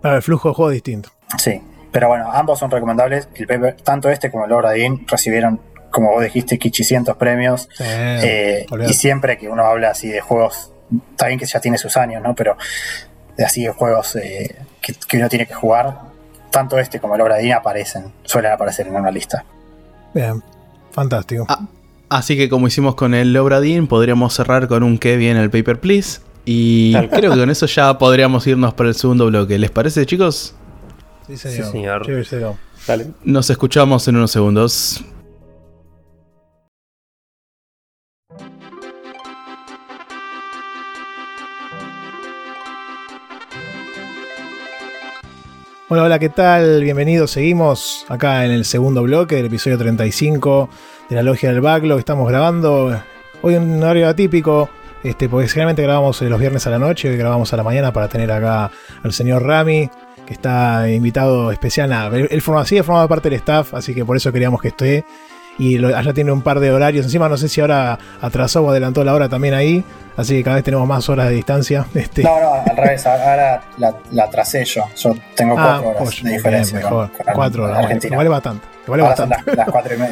Claro, 0.00 0.16
el 0.16 0.22
flujo 0.22 0.50
de 0.50 0.54
juego 0.54 0.70
es 0.70 0.74
distinto. 0.74 1.10
Sí, 1.38 1.60
pero 1.90 2.08
bueno, 2.08 2.30
ambos 2.30 2.58
son 2.58 2.70
recomendables. 2.70 3.28
El 3.34 3.46
paper, 3.46 3.76
tanto 3.82 4.10
este 4.10 4.30
como 4.30 4.44
el 4.44 4.52
Obradín 4.52 5.06
recibieron, 5.08 5.60
como 5.90 6.12
vos 6.12 6.22
dijiste, 6.22 6.58
500 6.58 7.16
premios. 7.16 7.68
Eh, 7.80 8.66
y 8.86 8.92
siempre 8.92 9.38
que 9.38 9.48
uno 9.48 9.64
habla 9.64 9.90
así 9.90 10.08
de 10.08 10.20
juegos, 10.20 10.72
está 11.12 11.28
bien 11.28 11.38
que 11.38 11.46
ya 11.46 11.58
tiene 11.58 11.78
sus 11.78 11.96
años, 11.96 12.22
¿no? 12.22 12.34
Pero 12.34 12.56
de 13.36 13.44
así 13.44 13.64
de 13.64 13.70
juegos 13.70 14.16
eh, 14.16 14.56
que, 14.80 15.16
uno 15.16 15.28
tiene 15.28 15.46
que 15.46 15.54
jugar, 15.54 16.00
tanto 16.50 16.78
este 16.78 17.00
como 17.00 17.14
el 17.14 17.20
Obradín 17.20 17.52
aparecen, 17.52 18.12
suelen 18.24 18.52
aparecer 18.52 18.86
en 18.86 18.96
una 18.96 19.10
lista. 19.10 19.44
Bien, 20.16 20.42
fantástico. 20.92 21.44
Ah, 21.46 21.66
así 22.08 22.38
que 22.38 22.48
como 22.48 22.66
hicimos 22.66 22.94
con 22.94 23.12
el 23.12 23.36
Obradín, 23.36 23.86
podríamos 23.86 24.32
cerrar 24.32 24.66
con 24.66 24.82
un 24.82 24.96
que 24.96 25.18
viene 25.18 25.42
el 25.42 25.50
Paper 25.50 25.78
Please. 25.78 26.22
Y 26.46 26.94
creo 27.10 27.32
que 27.32 27.38
con 27.38 27.50
eso 27.50 27.66
ya 27.66 27.98
podríamos 27.98 28.46
irnos 28.46 28.72
para 28.72 28.88
el 28.88 28.94
segundo 28.94 29.26
bloque. 29.26 29.58
¿Les 29.58 29.70
parece, 29.70 30.06
chicos? 30.06 30.54
Sí, 31.26 31.36
señor. 31.36 32.06
Sí, 32.06 32.24
señor. 32.24 32.54
Nos 33.24 33.50
escuchamos 33.50 34.08
en 34.08 34.16
unos 34.16 34.30
segundos. 34.30 35.04
Hola, 45.88 46.02
hola, 46.02 46.18
¿qué 46.18 46.30
tal? 46.30 46.82
Bienvenidos. 46.82 47.30
Seguimos 47.30 48.06
acá 48.08 48.44
en 48.44 48.50
el 48.50 48.64
segundo 48.64 49.04
bloque 49.04 49.36
del 49.36 49.46
episodio 49.46 49.78
35 49.78 50.68
de 51.08 51.14
la 51.14 51.22
Logia 51.22 51.52
del 51.52 51.60
Backlog. 51.60 52.00
Estamos 52.00 52.28
grabando 52.28 53.00
hoy 53.40 53.54
un 53.54 53.80
horario 53.80 54.08
atípico 54.08 54.68
este, 55.04 55.28
porque 55.28 55.46
generalmente 55.46 55.82
grabamos 55.82 56.20
eh, 56.22 56.28
los 56.28 56.40
viernes 56.40 56.66
a 56.66 56.70
la 56.70 56.80
noche, 56.80 57.08
hoy 57.08 57.16
grabamos 57.16 57.52
a 57.52 57.56
la 57.56 57.62
mañana 57.62 57.92
para 57.92 58.08
tener 58.08 58.32
acá 58.32 58.72
al 59.04 59.12
señor 59.12 59.44
Rami, 59.44 59.88
que 60.26 60.32
está 60.32 60.90
invitado 60.90 61.52
especial. 61.52 61.88
Nada, 61.88 62.18
él, 62.18 62.42
forma, 62.42 62.64
sigue 62.64 62.82
formando 62.82 63.08
parte 63.08 63.30
del 63.30 63.38
staff, 63.38 63.72
así 63.74 63.94
que 63.94 64.04
por 64.04 64.16
eso 64.16 64.32
queríamos 64.32 64.60
que 64.60 64.68
esté. 64.68 65.04
Y 65.58 65.82
allá 65.84 66.12
tiene 66.12 66.32
un 66.32 66.42
par 66.42 66.60
de 66.60 66.70
horarios. 66.70 67.06
Encima 67.06 67.28
no 67.28 67.36
sé 67.36 67.48
si 67.48 67.60
ahora 67.60 67.98
atrasó 68.20 68.62
o 68.62 68.70
adelantó 68.70 69.04
la 69.04 69.14
hora 69.14 69.28
también 69.28 69.54
ahí. 69.54 69.84
Así 70.16 70.36
que 70.36 70.44
cada 70.44 70.56
vez 70.56 70.64
tenemos 70.64 70.86
más 70.86 71.08
horas 71.08 71.28
de 71.28 71.34
distancia. 71.34 71.86
Este. 71.94 72.22
No, 72.22 72.40
no, 72.40 72.54
al 72.54 72.76
revés. 72.76 73.06
Ahora 73.06 73.62
la, 73.78 73.94
la 74.12 74.24
atrasé 74.24 74.64
yo. 74.64 74.84
Yo 74.96 75.14
tengo 75.34 75.56
ah, 75.58 75.80
cuatro 75.82 76.02
horas 76.02 76.22
de 76.22 76.30
diferencia. 76.30 76.78
mejor. 76.78 77.10
cuatro 77.34 77.64
horas. 77.64 77.78
Argentina. 77.78 78.16
vale 78.16 78.28
bastante. 78.28 78.66
Vale 78.86 79.02
bastante. 79.02 79.36
las, 79.46 79.56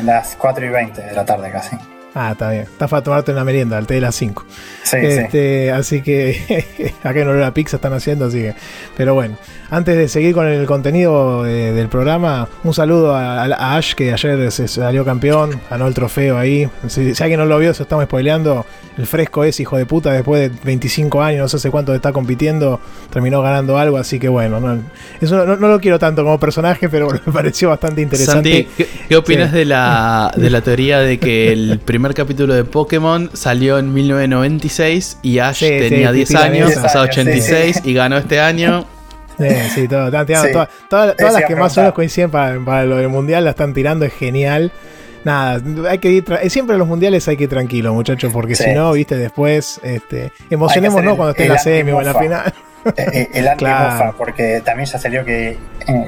las 0.04 0.36
4 0.36 0.66
y 0.66 0.68
20 0.68 1.02
de 1.02 1.12
la 1.12 1.24
tarde 1.24 1.50
casi. 1.50 1.76
Ah, 2.14 2.30
está 2.30 2.50
bien. 2.50 2.62
Está 2.62 2.86
para 2.86 3.02
tomarte 3.02 3.32
una 3.32 3.42
merienda, 3.42 3.76
al 3.76 3.88
té 3.88 3.94
de 3.94 4.00
las 4.00 4.14
5. 4.14 4.46
Sí, 4.84 4.96
este, 4.98 5.72
Así 5.72 6.00
que 6.00 6.94
acá 7.02 7.20
en 7.20 7.40
la 7.40 7.52
pizza 7.52 7.76
están 7.76 7.92
haciendo, 7.92 8.26
así 8.26 8.38
que. 8.38 8.54
Pero 8.96 9.14
bueno, 9.14 9.36
antes 9.68 9.96
de 9.96 10.08
seguir 10.08 10.32
con 10.32 10.46
el 10.46 10.64
contenido 10.66 11.44
eh, 11.44 11.72
del 11.72 11.88
programa, 11.88 12.48
un 12.62 12.72
saludo 12.72 13.16
a, 13.16 13.76
Ash, 13.76 13.94
que 13.94 14.12
ayer 14.12 14.52
se 14.52 14.68
salió 14.68 15.04
campeón, 15.04 15.60
ganó 15.68 15.88
el 15.88 15.94
trofeo 15.94 16.38
ahí. 16.38 16.68
Si, 16.86 17.12
alguien 17.20 17.40
no 17.40 17.46
lo 17.46 17.58
vio, 17.58 17.74
se 17.74 17.82
estamos 17.82 18.04
spoileando. 18.04 18.64
El 18.96 19.06
fresco 19.08 19.42
es 19.42 19.58
hijo 19.58 19.76
de 19.76 19.86
puta, 19.86 20.12
después 20.12 20.52
de 20.52 20.56
25 20.62 21.20
años, 21.20 21.40
no 21.40 21.48
sé 21.48 21.56
hace 21.56 21.72
cuánto 21.72 21.92
está 21.92 22.12
compitiendo, 22.12 22.78
terminó 23.10 23.42
ganando 23.42 23.76
algo, 23.76 23.96
así 23.96 24.20
que 24.20 24.28
bueno, 24.28 24.60
no, 24.60 24.80
eso 25.20 25.44
no, 25.44 25.56
lo 25.56 25.80
quiero 25.80 25.98
tanto 25.98 26.22
como 26.22 26.38
personaje, 26.38 26.88
pero 26.88 27.08
me 27.26 27.32
pareció 27.32 27.70
bastante 27.70 28.02
interesante. 28.02 28.68
Santi, 28.68 28.84
¿qué, 29.08 29.16
opinas 29.16 29.50
de, 29.50 29.64
la, 29.64 30.32
de 30.36 30.48
la 30.48 30.60
teoría 30.60 31.00
de 31.00 31.18
que 31.18 31.52
el 31.52 31.80
primer 31.84 32.03
capítulo 32.12 32.52
de 32.52 32.64
Pokémon 32.64 33.30
salió 33.32 33.78
en 33.78 33.94
1996 33.94 35.18
y 35.22 35.38
Ash 35.38 35.60
tenía 35.60 36.12
10 36.12 36.34
años, 36.34 36.74
pasado 36.74 37.04
86 37.04 37.82
y 37.84 37.94
ganó 37.94 38.18
este 38.18 38.40
año? 38.40 38.84
Sí, 39.36 39.48
sí, 39.74 39.88
todo, 39.88 40.12
todas, 40.88 41.16
las 41.18 41.44
que 41.44 41.56
más 41.56 41.76
o 41.76 41.80
menos 41.80 41.94
coinciden 41.94 42.30
para, 42.30 42.84
lo 42.84 42.98
del 42.98 43.08
mundial 43.08 43.42
la 43.42 43.50
están 43.50 43.74
tirando, 43.74 44.04
es 44.04 44.12
genial. 44.12 44.70
Nada, 45.24 45.60
hay 45.90 45.98
que 45.98 46.08
ir 46.08 46.24
siempre 46.48 46.74
en 46.74 46.78
los 46.78 46.86
mundiales 46.86 47.26
hay 47.26 47.36
que 47.36 47.42
ir 47.42 47.50
tranquilo, 47.50 47.92
muchachos, 47.92 48.32
porque 48.32 48.54
si 48.54 48.72
no, 48.72 48.92
viste, 48.92 49.16
después, 49.16 49.80
este, 49.82 50.30
emocionémonos 50.50 51.16
cuando 51.16 51.32
esté 51.32 51.46
en 51.46 51.48
la 51.48 51.58
semi 51.58 51.90
o 51.90 51.98
en 51.98 52.06
la 52.06 52.14
final. 52.14 52.54
Eh, 52.96 53.28
el 53.34 53.48
anti 53.48 53.64
porque 54.16 54.62
también 54.64 54.86
ya 54.86 54.98
salió 54.98 55.24
que 55.24 55.58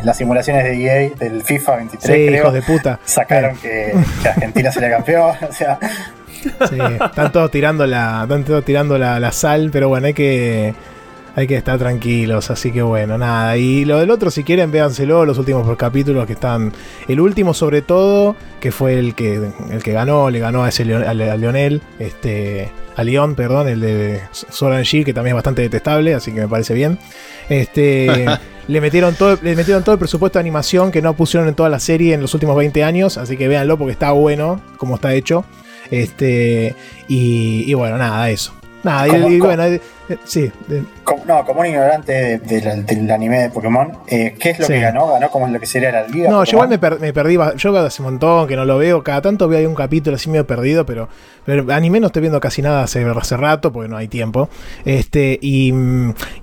las 0.03 0.16
simulaciones 0.16 0.64
de 0.64 0.85
EA 0.85 1.11
del 1.16 1.43
FIFA 1.43 1.77
23, 1.77 2.33
hijos 2.33 2.53
de 2.53 2.62
puta. 2.62 2.99
sacaron 3.05 3.57
que, 3.57 3.93
Argentina 4.24 4.70
sería 4.72 4.91
campeón. 4.91 5.35
O 5.49 5.53
sea. 5.53 5.79
Sí, 6.68 6.79
están 7.05 7.33
todos 7.33 7.51
tirando 7.51 7.87
la, 7.87 8.20
están 8.22 8.45
todos 8.45 8.64
tirando 8.64 8.99
la 8.99 9.33
sal, 9.33 9.70
pero 9.72 9.89
bueno, 9.89 10.07
hay 10.07 10.14
que 10.14 10.74
hay 11.37 11.47
que 11.47 11.55
estar 11.55 11.78
tranquilos, 11.78 12.51
así 12.51 12.72
que 12.72 12.80
bueno, 12.80 13.18
nada. 13.18 13.59
Y 13.59 13.84
lo 13.84 13.99
del 13.99 14.11
otro, 14.11 14.30
si 14.30 14.43
quieren, 14.43 14.70
véanselo, 14.72 15.26
los 15.26 15.37
últimos 15.37 15.76
capítulos 15.76 16.26
que 16.26 16.32
están. 16.32 16.72
El 17.09 17.20
último, 17.20 17.53
sobre 17.53 17.82
todo, 17.82 18.34
que 18.59 18.72
fue 18.72 18.99
el 18.99 19.14
que, 19.14 19.53
el 19.70 19.82
que 19.82 19.93
ganó, 19.93 20.30
le 20.30 20.39
ganó 20.39 20.64
a 20.64 20.70
ese 20.70 20.82
a 20.82 21.12
Leonel, 21.12 21.82
este, 21.99 22.72
a 22.97 23.05
León, 23.05 23.34
perdón, 23.34 23.68
el 23.68 23.80
de 23.80 24.22
Soran 24.32 24.82
Shield, 24.82 25.05
que 25.05 25.12
también 25.12 25.32
es 25.32 25.37
bastante 25.37 25.61
detestable, 25.61 26.14
así 26.14 26.32
que 26.32 26.41
me 26.41 26.49
parece 26.49 26.72
bien. 26.72 26.99
Este. 27.51 28.24
le 28.68 28.80
metieron, 28.80 29.14
todo, 29.14 29.39
le 29.43 29.55
metieron 29.55 29.84
todo 29.84 29.93
el 29.93 29.99
presupuesto 29.99 30.39
de 30.39 30.41
animación 30.41 30.91
que 30.91 31.03
no 31.03 31.14
pusieron 31.14 31.49
en 31.49 31.55
toda 31.55 31.68
la 31.68 31.80
serie 31.80 32.14
en 32.14 32.22
los 32.22 32.32
últimos 32.32 32.57
20 32.57 32.82
años, 32.82 33.18
así 33.18 33.37
que 33.37 33.47
véanlo 33.47 33.76
porque 33.76 33.93
está 33.93 34.11
bueno 34.12 34.62
como 34.78 34.95
está 34.95 35.12
hecho. 35.12 35.45
Este, 35.91 36.74
y 37.09 37.72
bueno, 37.74 37.99
nada, 37.99 38.30
eso. 38.30 38.55
Nada, 38.87 39.09
y, 39.09 39.41
bueno, 39.41 39.64
eh, 39.64 39.80
sí. 40.24 40.53
Como, 41.03 41.24
no, 41.24 41.45
como 41.45 41.61
un 41.61 41.66
ignorante 41.66 42.39
del 42.39 43.11
anime 43.11 43.41
de 43.41 43.51
Pokémon, 43.51 43.93
eh, 44.07 44.37
¿qué 44.39 44.51
es 44.51 44.61
lo 44.61 44.68
que 44.68 44.78
ganó? 44.78 45.09
¿Ganó 45.09 45.28
como 45.28 45.49
lo 45.49 45.59
que 45.59 45.66
sería 45.66 45.91
la 45.91 46.07
liga? 46.07 46.30
No, 46.30 46.45
yo 46.45 46.53
igual 46.53 46.68
me, 46.68 47.12
perdí, 47.12 47.37
yo 47.57 47.76
hace 47.76 48.03
un 48.03 48.11
montón 48.11 48.47
que 48.47 48.55
no 48.55 48.64
lo 48.64 48.78
veo, 48.78 49.03
cada 49.03 49.22
tanto 49.22 49.49
veo 49.49 49.59
ahí 49.59 49.66
un 49.66 49.74
capítulo 49.74 50.14
así 50.14 50.30
medio 50.30 50.47
perdido, 50.47 50.87
pero, 50.87 51.09
pero 51.45 51.66
anime 51.72 51.99
no 51.99 52.07
estoy 52.07 52.20
viendo 52.20 52.39
casi 52.39 52.62
nada 52.62 52.84
hace, 52.84 53.05
hace 53.05 53.37
rato 53.37 53.72
porque 53.72 53.89
no 53.89 53.97
hay 53.97 54.07
tiempo. 54.07 54.49
Este, 54.84 55.37
y, 55.43 55.74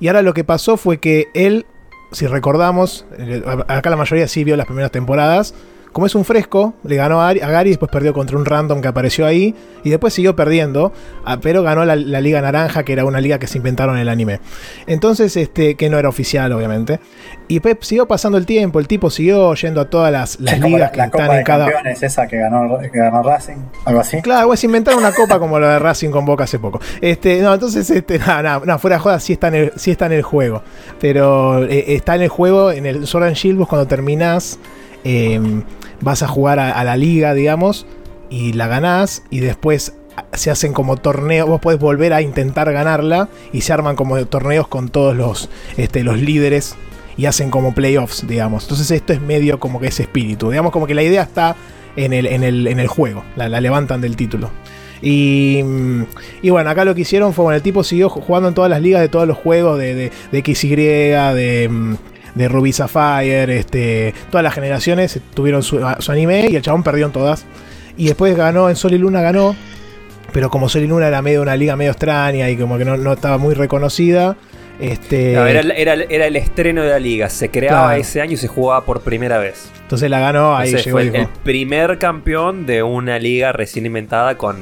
y 0.01 0.07
ahora 0.07 0.21
lo 0.21 0.33
que 0.33 0.43
pasó 0.43 0.75
fue 0.75 0.99
que 0.99 1.27
él, 1.33 1.65
si 2.11 2.27
recordamos, 2.27 3.05
eh, 3.17 3.41
acá 3.69 3.89
la 3.89 3.95
mayoría 3.95 4.27
sí 4.27 4.43
vio 4.43 4.57
las 4.57 4.65
primeras 4.65 4.91
temporadas, 4.91 5.53
como 5.93 6.07
es 6.07 6.15
un 6.15 6.25
fresco, 6.25 6.73
le 6.83 6.95
ganó 6.95 7.21
a, 7.21 7.33
Gary, 7.33 7.69
después 7.69 7.91
perdió 7.91 8.13
contra 8.13 8.35
un 8.35 8.45
random 8.45 8.81
que 8.81 8.87
apareció 8.87 9.27
ahí, 9.27 9.53
y 9.83 9.91
después 9.91 10.11
siguió 10.11 10.35
perdiendo, 10.35 10.91
ah, 11.23 11.37
pero 11.39 11.61
ganó 11.61 11.85
la, 11.85 11.95
Liga 11.95 12.41
Naranja, 12.41 12.83
que 12.83 12.93
era 12.93 13.05
una 13.05 13.21
liga 13.21 13.37
que 13.37 13.45
se 13.45 13.59
inventaron 13.59 13.95
en 13.95 14.01
el 14.01 14.09
anime. 14.09 14.39
Entonces, 14.87 15.37
este, 15.37 15.75
que 15.75 15.89
no 15.89 15.99
era 15.99 16.09
oficial, 16.09 16.51
obviamente. 16.51 16.99
Y 17.47 17.59
Pep 17.59 17.83
siguió 17.83 18.07
pasando 18.07 18.39
el 18.39 18.47
tiempo, 18.47 18.79
el 18.79 18.87
tipo 18.87 19.11
siguió 19.11 19.53
yendo 19.53 19.81
a 19.81 19.85
todas 19.85 20.11
las, 20.11 20.39
ligas 20.39 20.91
que 20.91 21.01
están 21.01 21.31
en 21.31 21.43
cada. 21.43 21.69
Es 21.85 22.01
esa 22.01 22.27
que 22.27 22.37
ganó, 22.37 22.79
que 22.79 22.97
ganó 22.97 23.21
Racing, 23.21 23.57
algo 23.85 23.99
así. 23.99 24.21
Claro, 24.21 24.47
pues 24.47 24.63
inventaron 24.63 24.99
una 24.99 25.11
copa 25.11 25.37
como 25.37 25.59
la 25.59 25.73
de 25.73 25.79
Racing 25.79 26.09
con 26.09 26.25
Boca 26.25 26.45
hace 26.45 26.57
poco. 26.57 26.79
Este, 27.01 27.39
no, 27.41 27.53
entonces, 27.53 27.87
este, 27.91 28.17
nada, 28.17 28.61
no, 28.65 28.79
fuera 28.79 28.95
de 28.95 29.01
joda, 29.01 29.19
sí 29.19 29.33
está 29.33 29.49
en 29.49 29.55
el, 29.55 29.73
sí 29.75 29.91
está 29.91 30.07
en 30.07 30.13
el 30.13 30.23
juego. 30.23 30.63
Pero 30.99 31.63
eh, 31.65 31.93
está 31.93 32.15
en 32.15 32.23
el 32.23 32.29
juego, 32.29 32.71
en 32.71 32.87
el 32.87 33.05
Sword 33.05 33.25
and 33.25 33.35
Shield, 33.35 33.67
cuando 33.67 33.85
terminás. 33.85 34.57
Em, 35.03 35.63
vas 36.03 36.21
a 36.23 36.27
jugar 36.27 36.59
a, 36.59 36.83
la 36.83 36.97
liga, 36.97 37.33
digamos, 37.33 37.85
y 38.29 38.53
la 38.53 38.67
ganás, 38.67 39.23
y 39.29 39.39
después 39.39 39.93
se 40.33 40.51
hacen 40.51 40.73
como 40.73 40.97
torneos, 40.97 41.47
vos 41.47 41.61
podés 41.61 41.79
volver 41.79 42.13
a 42.13 42.21
intentar 42.21 42.71
ganarla, 42.71 43.29
y 43.51 43.61
se 43.61 43.73
arman 43.73 43.95
como 43.95 44.23
torneos 44.25 44.67
con 44.67 44.89
todos 44.89 45.15
los, 45.15 45.49
este, 45.77 46.03
los 46.03 46.19
líderes, 46.19 46.75
y 47.17 47.25
hacen 47.25 47.49
como 47.49 47.73
playoffs, 47.73 48.27
digamos. 48.27 48.63
Entonces 48.63 48.91
esto 48.91 49.13
es 49.13 49.21
medio 49.21 49.59
como 49.59 49.79
que 49.79 49.87
ese 49.87 50.03
espíritu, 50.03 50.49
digamos 50.49 50.71
como 50.71 50.87
que 50.87 50.95
la 50.95 51.03
idea 51.03 51.23
está 51.23 51.55
en 51.95 52.11
el, 52.13 52.25
en 52.25 52.43
el, 52.43 52.67
en 52.67 52.79
el 52.79 52.87
juego, 52.87 53.23
la, 53.35 53.47
levantan 53.61 54.01
del 54.01 54.15
título. 54.15 54.49
Y, 55.01 55.59
y, 56.41 56.49
bueno, 56.49 56.69
acá 56.69 56.85
lo 56.85 56.95
que 56.95 57.01
hicieron 57.01 57.33
fue, 57.33 57.43
bueno, 57.43 57.57
el 57.57 57.61
tipo 57.61 57.83
siguió 57.83 58.09
jugando 58.09 58.47
en 58.47 58.55
todas 58.55 58.69
las 58.69 58.81
ligas 58.81 59.01
de 59.01 59.09
todos 59.09 59.27
los 59.27 59.37
juegos 59.37 59.77
de, 59.77 59.95
de, 59.95 60.11
de 60.31 60.55
XY, 60.55 60.75
de, 60.77 61.97
de 62.35 62.47
Ruby 62.47 62.73
Sapphire, 62.73 63.57
este, 63.57 64.13
todas 64.29 64.43
las 64.43 64.53
generaciones 64.53 65.19
tuvieron 65.33 65.63
su, 65.63 65.85
anime 66.09 66.47
y 66.49 66.55
el 66.55 66.61
chabón 66.61 66.83
perdió 66.83 67.05
en 67.05 67.11
todas. 67.11 67.45
Y 67.97 68.07
después 68.07 68.35
ganó, 68.35 68.69
en 68.69 68.75
Sol 68.75 68.93
y 68.93 68.97
Luna 68.97 69.21
ganó, 69.21 69.55
pero 70.31 70.49
como 70.49 70.69
Sol 70.69 70.83
y 70.83 70.87
Luna 70.87 71.07
era 71.07 71.21
medio 71.21 71.41
una 71.41 71.55
liga 71.55 71.75
medio 71.75 71.91
extraña 71.91 72.49
y 72.49 72.57
como 72.57 72.77
que 72.77 72.85
no, 72.85 73.13
estaba 73.13 73.37
muy 73.37 73.53
reconocida. 73.53 74.35
Este, 74.79 75.33
era, 75.33 75.93
el 75.93 76.35
estreno 76.35 76.81
de 76.81 76.89
la 76.89 76.99
liga, 76.99 77.29
se 77.29 77.49
creaba 77.49 77.95
ese 77.97 78.21
año 78.21 78.33
y 78.33 78.37
se 78.37 78.47
jugaba 78.47 78.83
por 78.83 79.01
primera 79.01 79.37
vez. 79.37 79.69
Entonces 79.83 80.09
la 80.09 80.19
ganó, 80.19 80.57
ahí 80.57 80.73
llegó 80.75 80.97
fue 80.97 81.03
el 81.03 81.27
primer 81.43 81.99
campeón 81.99 82.65
de 82.65 82.81
una 82.81 83.19
liga 83.19 83.51
recién 83.51 83.85
inventada 83.85 84.35
con 84.35 84.57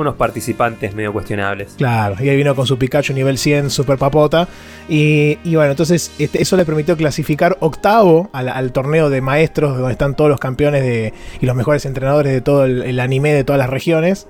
unos 0.00 0.16
participantes 0.16 0.94
medio 0.94 1.12
cuestionables. 1.12 1.74
Claro, 1.76 2.16
y 2.20 2.28
ahí 2.28 2.36
vino 2.36 2.54
con 2.54 2.66
su 2.66 2.78
Pikachu 2.78 3.12
nivel 3.12 3.38
100, 3.38 3.70
super 3.70 3.98
papota. 3.98 4.48
Y, 4.88 5.36
bueno, 5.54 5.70
entonces 5.70 6.10
este, 6.18 6.42
eso 6.42 6.56
le 6.56 6.64
permitió 6.64 6.96
clasificar 6.96 7.56
octavo 7.60 8.30
al, 8.32 8.72
torneo 8.72 9.10
de 9.10 9.20
maestros, 9.20 9.76
donde 9.76 9.92
están 9.92 10.14
todos 10.14 10.30
los 10.30 10.40
campeones 10.40 10.82
de, 10.82 11.12
y 11.40 11.46
los 11.46 11.56
mejores 11.56 11.84
entrenadores 11.84 12.32
de 12.32 12.40
todo 12.40 12.64
el, 12.64 13.00
anime 13.00 13.32
de 13.32 13.44
todas 13.44 13.58
las 13.58 13.70
regiones. 13.70 14.26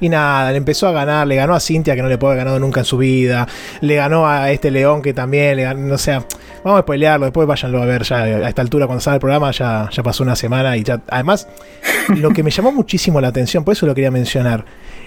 Y 0.00 0.08
nada, 0.08 0.50
le 0.50 0.58
empezó 0.58 0.88
a 0.88 0.92
ganar, 0.92 1.26
le 1.26 1.36
ganó 1.36 1.54
a 1.54 1.60
Cintia 1.60 1.94
que 1.94 2.02
no 2.02 2.08
le 2.08 2.18
puede 2.18 2.32
haber 2.32 2.44
ganado 2.44 2.58
nunca 2.58 2.80
en 2.80 2.84
su 2.84 2.98
vida, 2.98 3.46
le 3.80 3.94
ganó 3.94 4.26
a 4.26 4.50
este 4.50 4.72
León 4.72 5.02
que 5.02 5.14
también, 5.14 5.56
le 5.56 5.62
ganó, 5.62 5.80
no 5.80 5.98
sé, 5.98 6.18
vamos 6.64 6.80
a 6.80 6.82
spoilearlo, 6.82 7.26
después 7.26 7.46
váyanlo 7.46 7.80
a 7.80 7.86
ver 7.86 8.02
ya 8.02 8.16
a 8.24 8.48
esta 8.48 8.60
altura 8.60 8.86
cuando 8.86 9.00
sale 9.00 9.14
el 9.14 9.20
programa, 9.20 9.52
ya, 9.52 9.88
ya 9.92 10.02
pasó 10.02 10.24
una 10.24 10.34
semana 10.34 10.76
y 10.76 10.82
ya, 10.82 11.00
además, 11.08 11.46
lo 12.08 12.30
que 12.30 12.42
me 12.42 12.50
llamó 12.50 12.72
muchísimo 12.72 13.20
la 13.20 13.28
atención, 13.28 13.62
por 13.64 13.72
eso 13.72 13.86
lo 13.86 13.94
quería 13.94 14.10
mencionar, 14.10 14.64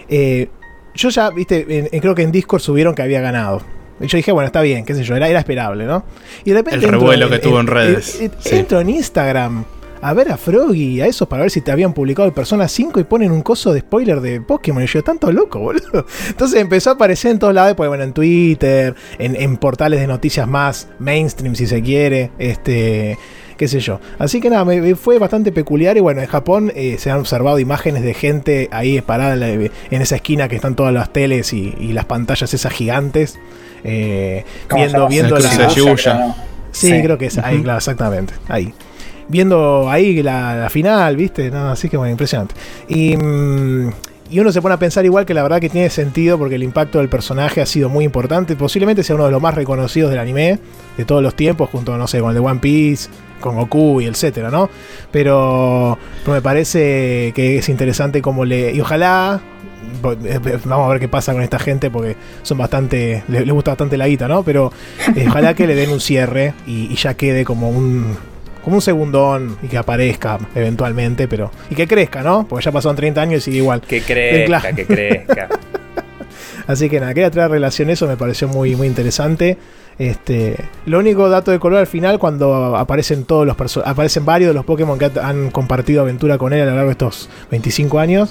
eh, 0.09 0.49
yo 0.93 1.09
ya, 1.09 1.29
viste, 1.29 1.89
creo 2.01 2.15
que 2.15 2.23
en 2.23 2.31
Discord 2.31 2.61
subieron 2.61 2.95
que 2.95 3.01
había 3.01 3.21
ganado. 3.21 3.61
Y 3.99 4.07
yo 4.07 4.17
dije, 4.17 4.31
bueno, 4.31 4.47
está 4.47 4.61
bien, 4.61 4.85
qué 4.85 4.93
sé 4.93 5.03
yo, 5.03 5.15
era, 5.15 5.27
era 5.27 5.39
esperable, 5.39 5.85
¿no? 5.85 6.05
Y 6.45 6.51
de 6.51 6.57
repente. 6.57 6.85
El 6.85 6.91
revuelo 6.91 7.29
que 7.29 7.39
tuvo 7.39 7.59
en 7.59 7.67
redes. 7.67 8.19
Entro 8.45 8.79
en 8.79 8.89
Instagram 8.89 9.65
a 10.01 10.13
ver 10.13 10.31
a 10.31 10.37
Froggy, 10.37 11.01
a 11.01 11.07
esos 11.07 11.27
para 11.27 11.43
ver 11.43 11.51
si 11.51 11.61
te 11.61 11.71
habían 11.71 11.93
publicado 11.93 12.27
el 12.27 12.33
Persona 12.33 12.67
5 12.67 12.99
y 12.99 13.03
ponen 13.03 13.31
un 13.31 13.41
coso 13.41 13.73
de 13.73 13.81
spoiler 13.81 14.21
de 14.21 14.41
Pokémon. 14.41 14.83
Y 14.83 14.87
yo, 14.87 15.03
tanto 15.03 15.31
loco, 15.31 15.59
boludo. 15.59 16.05
Entonces 16.27 16.59
empezó 16.59 16.91
a 16.91 16.93
aparecer 16.93 17.31
en 17.31 17.39
todos 17.39 17.53
lados, 17.53 17.75
pues 17.75 17.89
bueno, 17.89 18.03
en 18.03 18.13
Twitter, 18.13 18.95
en, 19.17 19.35
en 19.35 19.57
portales 19.57 19.99
de 19.99 20.07
noticias 20.07 20.47
más 20.47 20.87
mainstream, 20.99 21.55
si 21.55 21.67
se 21.67 21.81
quiere. 21.81 22.31
Este 22.37 23.17
qué 23.57 23.67
sé 23.67 23.79
yo. 23.79 23.99
Así 24.19 24.39
que 24.39 24.49
nada, 24.49 24.63
me, 24.65 24.95
fue 24.95 25.19
bastante 25.19 25.51
peculiar 25.51 25.97
y 25.97 25.99
bueno, 25.99 26.21
en 26.21 26.27
Japón 26.27 26.71
eh, 26.75 26.97
se 26.99 27.11
han 27.11 27.19
observado 27.19 27.59
imágenes 27.59 28.03
de 28.03 28.13
gente 28.13 28.69
ahí 28.71 29.01
parada 29.01 29.33
en, 29.47 29.71
esa 30.01 30.15
esquina 30.15 30.47
que 30.47 30.55
están 30.55 30.75
todas 30.75 30.93
las 30.93 31.11
teles 31.11 31.53
y, 31.53 31.73
las 31.91 32.05
pantallas 32.05 32.53
esas 32.53 32.71
gigantes. 32.71 33.39
Eh, 33.83 34.43
viendo 34.73 35.07
viendo 35.07 35.37
la... 35.37 35.69
Sí, 36.71 36.91
creo 37.01 37.17
que 37.17 37.25
es 37.27 37.37
ahí, 37.39 37.61
claro, 37.63 37.77
exactamente. 37.77 38.33
Ahí 38.47 38.73
viendo 39.29 39.89
ahí 39.89 40.23
la, 40.23 40.69
final, 40.69 41.17
¿viste? 41.17 41.51
No, 41.51 41.71
así 41.71 41.89
que 41.89 41.97
bueno, 41.97 42.11
impresionante. 42.11 42.55
Y, 42.87 43.17
mm, 43.17 43.89
y 44.29 44.39
uno 44.39 44.51
se 44.51 44.61
pone 44.61 44.75
a 44.75 44.79
pensar 44.79 45.05
igual 45.05 45.25
que 45.25 45.33
la 45.33 45.43
verdad 45.43 45.61
que 45.61 45.69
tiene 45.69 45.89
sentido 45.89 46.37
porque 46.37 46.55
el 46.55 46.63
impacto 46.63 46.99
del 46.99 47.07
personaje 47.07 47.61
ha 47.61 47.65
sido 47.65 47.89
muy 47.89 48.03
importante. 48.03 48.55
Posiblemente 48.55 49.03
sea 49.03 49.15
uno 49.15 49.25
de 49.25 49.31
los 49.31 49.41
más 49.41 49.55
reconocidos 49.55 50.09
del 50.09 50.19
anime 50.19 50.59
de 50.97 51.05
todos 51.05 51.23
los 51.23 51.35
tiempos, 51.35 51.69
junto, 51.69 51.97
no 51.97 52.07
sé, 52.07 52.19
con 52.19 52.29
el 52.29 52.35
de 52.35 52.39
One 52.41 52.59
Piece, 52.59 53.09
con 53.39 53.55
Goku 53.55 54.01
y 54.01 54.05
etcétera, 54.05 54.49
¿no? 54.49 54.69
Pero, 55.11 55.97
me 56.25 56.41
parece 56.41 57.31
que 57.35 57.57
es 57.57 57.69
interesante 57.69 58.21
como 58.21 58.45
le. 58.45 58.73
Y 58.73 58.81
ojalá. 58.81 59.41
Vamos 60.65 60.85
a 60.85 60.89
ver 60.89 60.99
qué 60.99 61.07
pasa 61.07 61.33
con 61.33 61.41
esta 61.41 61.59
gente 61.59 61.89
porque 61.89 62.15
son 62.43 62.57
bastante. 62.57 63.23
Les, 63.27 63.49
gusta 63.49 63.71
bastante 63.71 63.97
la 63.97 64.07
guita, 64.07 64.27
¿no? 64.27 64.43
Pero 64.43 64.71
eh, 65.15 65.25
ojalá 65.27 65.53
que 65.53 65.65
le 65.65 65.75
den 65.75 65.89
un 65.91 66.01
cierre 66.01 66.53
y, 66.65 66.93
ya 66.95 67.13
quede 67.13 67.45
como 67.45 67.69
un 67.69 68.15
como 68.63 68.77
un 68.77 68.81
segundón 68.81 69.57
y 69.63 69.67
que 69.67 69.77
aparezca 69.77 70.39
eventualmente, 70.55 71.27
pero. 71.27 71.51
Y 71.69 71.75
que 71.75 71.88
crezca, 71.88 72.21
¿no? 72.21 72.45
Porque 72.47 72.65
ya 72.65 72.71
pasaron 72.71 72.95
30 72.95 73.21
años 73.21 73.38
y 73.39 73.41
sigue 73.45 73.57
igual. 73.57 73.81
Que 73.81 74.01
crezca, 74.01 74.73
que 74.73 74.85
crezca. 74.85 75.49
Así 76.67 76.89
que 76.89 76.99
nada, 76.99 77.13
quería 77.13 77.31
traer 77.31 77.49
relación 77.49 77.89
eso, 77.89 78.07
me 78.07 78.17
pareció 78.17 78.49
muy, 78.49 78.75
muy 78.75 78.88
interesante. 78.88 79.57
Este, 79.99 80.55
lo 80.85 80.99
único 80.99 81.27
dato 81.27 81.51
de 81.51 81.59
color 81.59 81.79
al 81.79 81.87
final, 81.87 82.19
cuando 82.19 82.75
aparecen 82.75 83.25
todos 83.25 83.47
los 83.47 83.77
aparecen 83.85 84.25
varios 84.25 84.49
de 84.49 84.53
los 84.53 84.63
Pokémon 84.63 84.99
que 84.99 85.09
han 85.19 85.49
compartido 85.49 86.01
aventura 86.01 86.37
con 86.37 86.53
él 86.53 86.61
a 86.61 86.65
lo 86.65 86.75
largo 86.75 86.87
de 86.87 86.91
estos 86.91 87.29
25 87.49 87.99
años. 87.99 88.29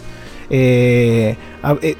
Eh, 0.48 1.36
eh, 1.82 1.96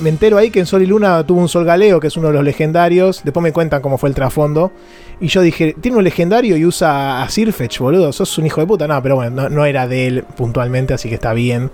me 0.00 0.08
entero 0.08 0.38
ahí 0.38 0.50
que 0.50 0.60
en 0.60 0.66
Sol 0.66 0.82
y 0.82 0.86
Luna 0.86 1.24
tuvo 1.26 1.40
un 1.40 1.48
Sol 1.48 1.64
Galeo, 1.64 2.00
que 2.00 2.06
es 2.06 2.16
uno 2.16 2.28
de 2.28 2.34
los 2.34 2.44
legendarios. 2.44 3.22
Después 3.24 3.42
me 3.42 3.52
cuentan 3.52 3.82
cómo 3.82 3.98
fue 3.98 4.08
el 4.08 4.14
trasfondo. 4.14 4.72
Y 5.20 5.26
yo 5.26 5.42
dije, 5.42 5.74
tiene 5.80 5.98
un 5.98 6.04
legendario 6.04 6.56
y 6.56 6.64
usa 6.64 7.22
a 7.22 7.28
Sirfetch, 7.28 7.80
boludo. 7.80 8.12
Sos 8.12 8.38
un 8.38 8.46
hijo 8.46 8.60
de 8.60 8.66
puta. 8.66 8.88
No, 8.88 9.02
pero 9.02 9.16
bueno, 9.16 9.50
no 9.50 9.66
era 9.66 9.86
de 9.86 10.06
él 10.06 10.24
puntualmente, 10.36 10.94
así 10.94 11.08
que 11.08 11.16
está 11.16 11.34
bien. 11.34 11.70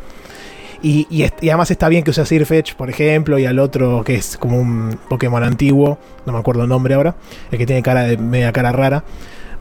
Y, 0.89 1.25
además 1.49 1.69
está 1.73 1.89
bien 1.89 2.05
que 2.05 2.11
use 2.11 2.21
a 2.21 2.25
Sirfetch, 2.25 2.75
por 2.75 2.89
ejemplo, 2.89 3.41
y 3.41 3.45
al 3.45 3.59
otro 3.59 4.05
que 4.05 4.15
es 4.15 4.37
como 4.37 4.61
un 4.61 4.97
Pokémon 5.09 5.43
antiguo, 5.43 5.99
no 6.27 6.33
me 6.33 6.39
acuerdo 6.39 6.63
el 6.63 6.69
nombre 6.69 6.95
ahora, 6.95 7.17
el 7.51 7.59
que 7.59 7.67
tiene 7.67 7.83
cara 7.83 8.03
de 8.03 8.17
media 8.17 8.53
cara 8.53 8.71
rara. 8.71 9.03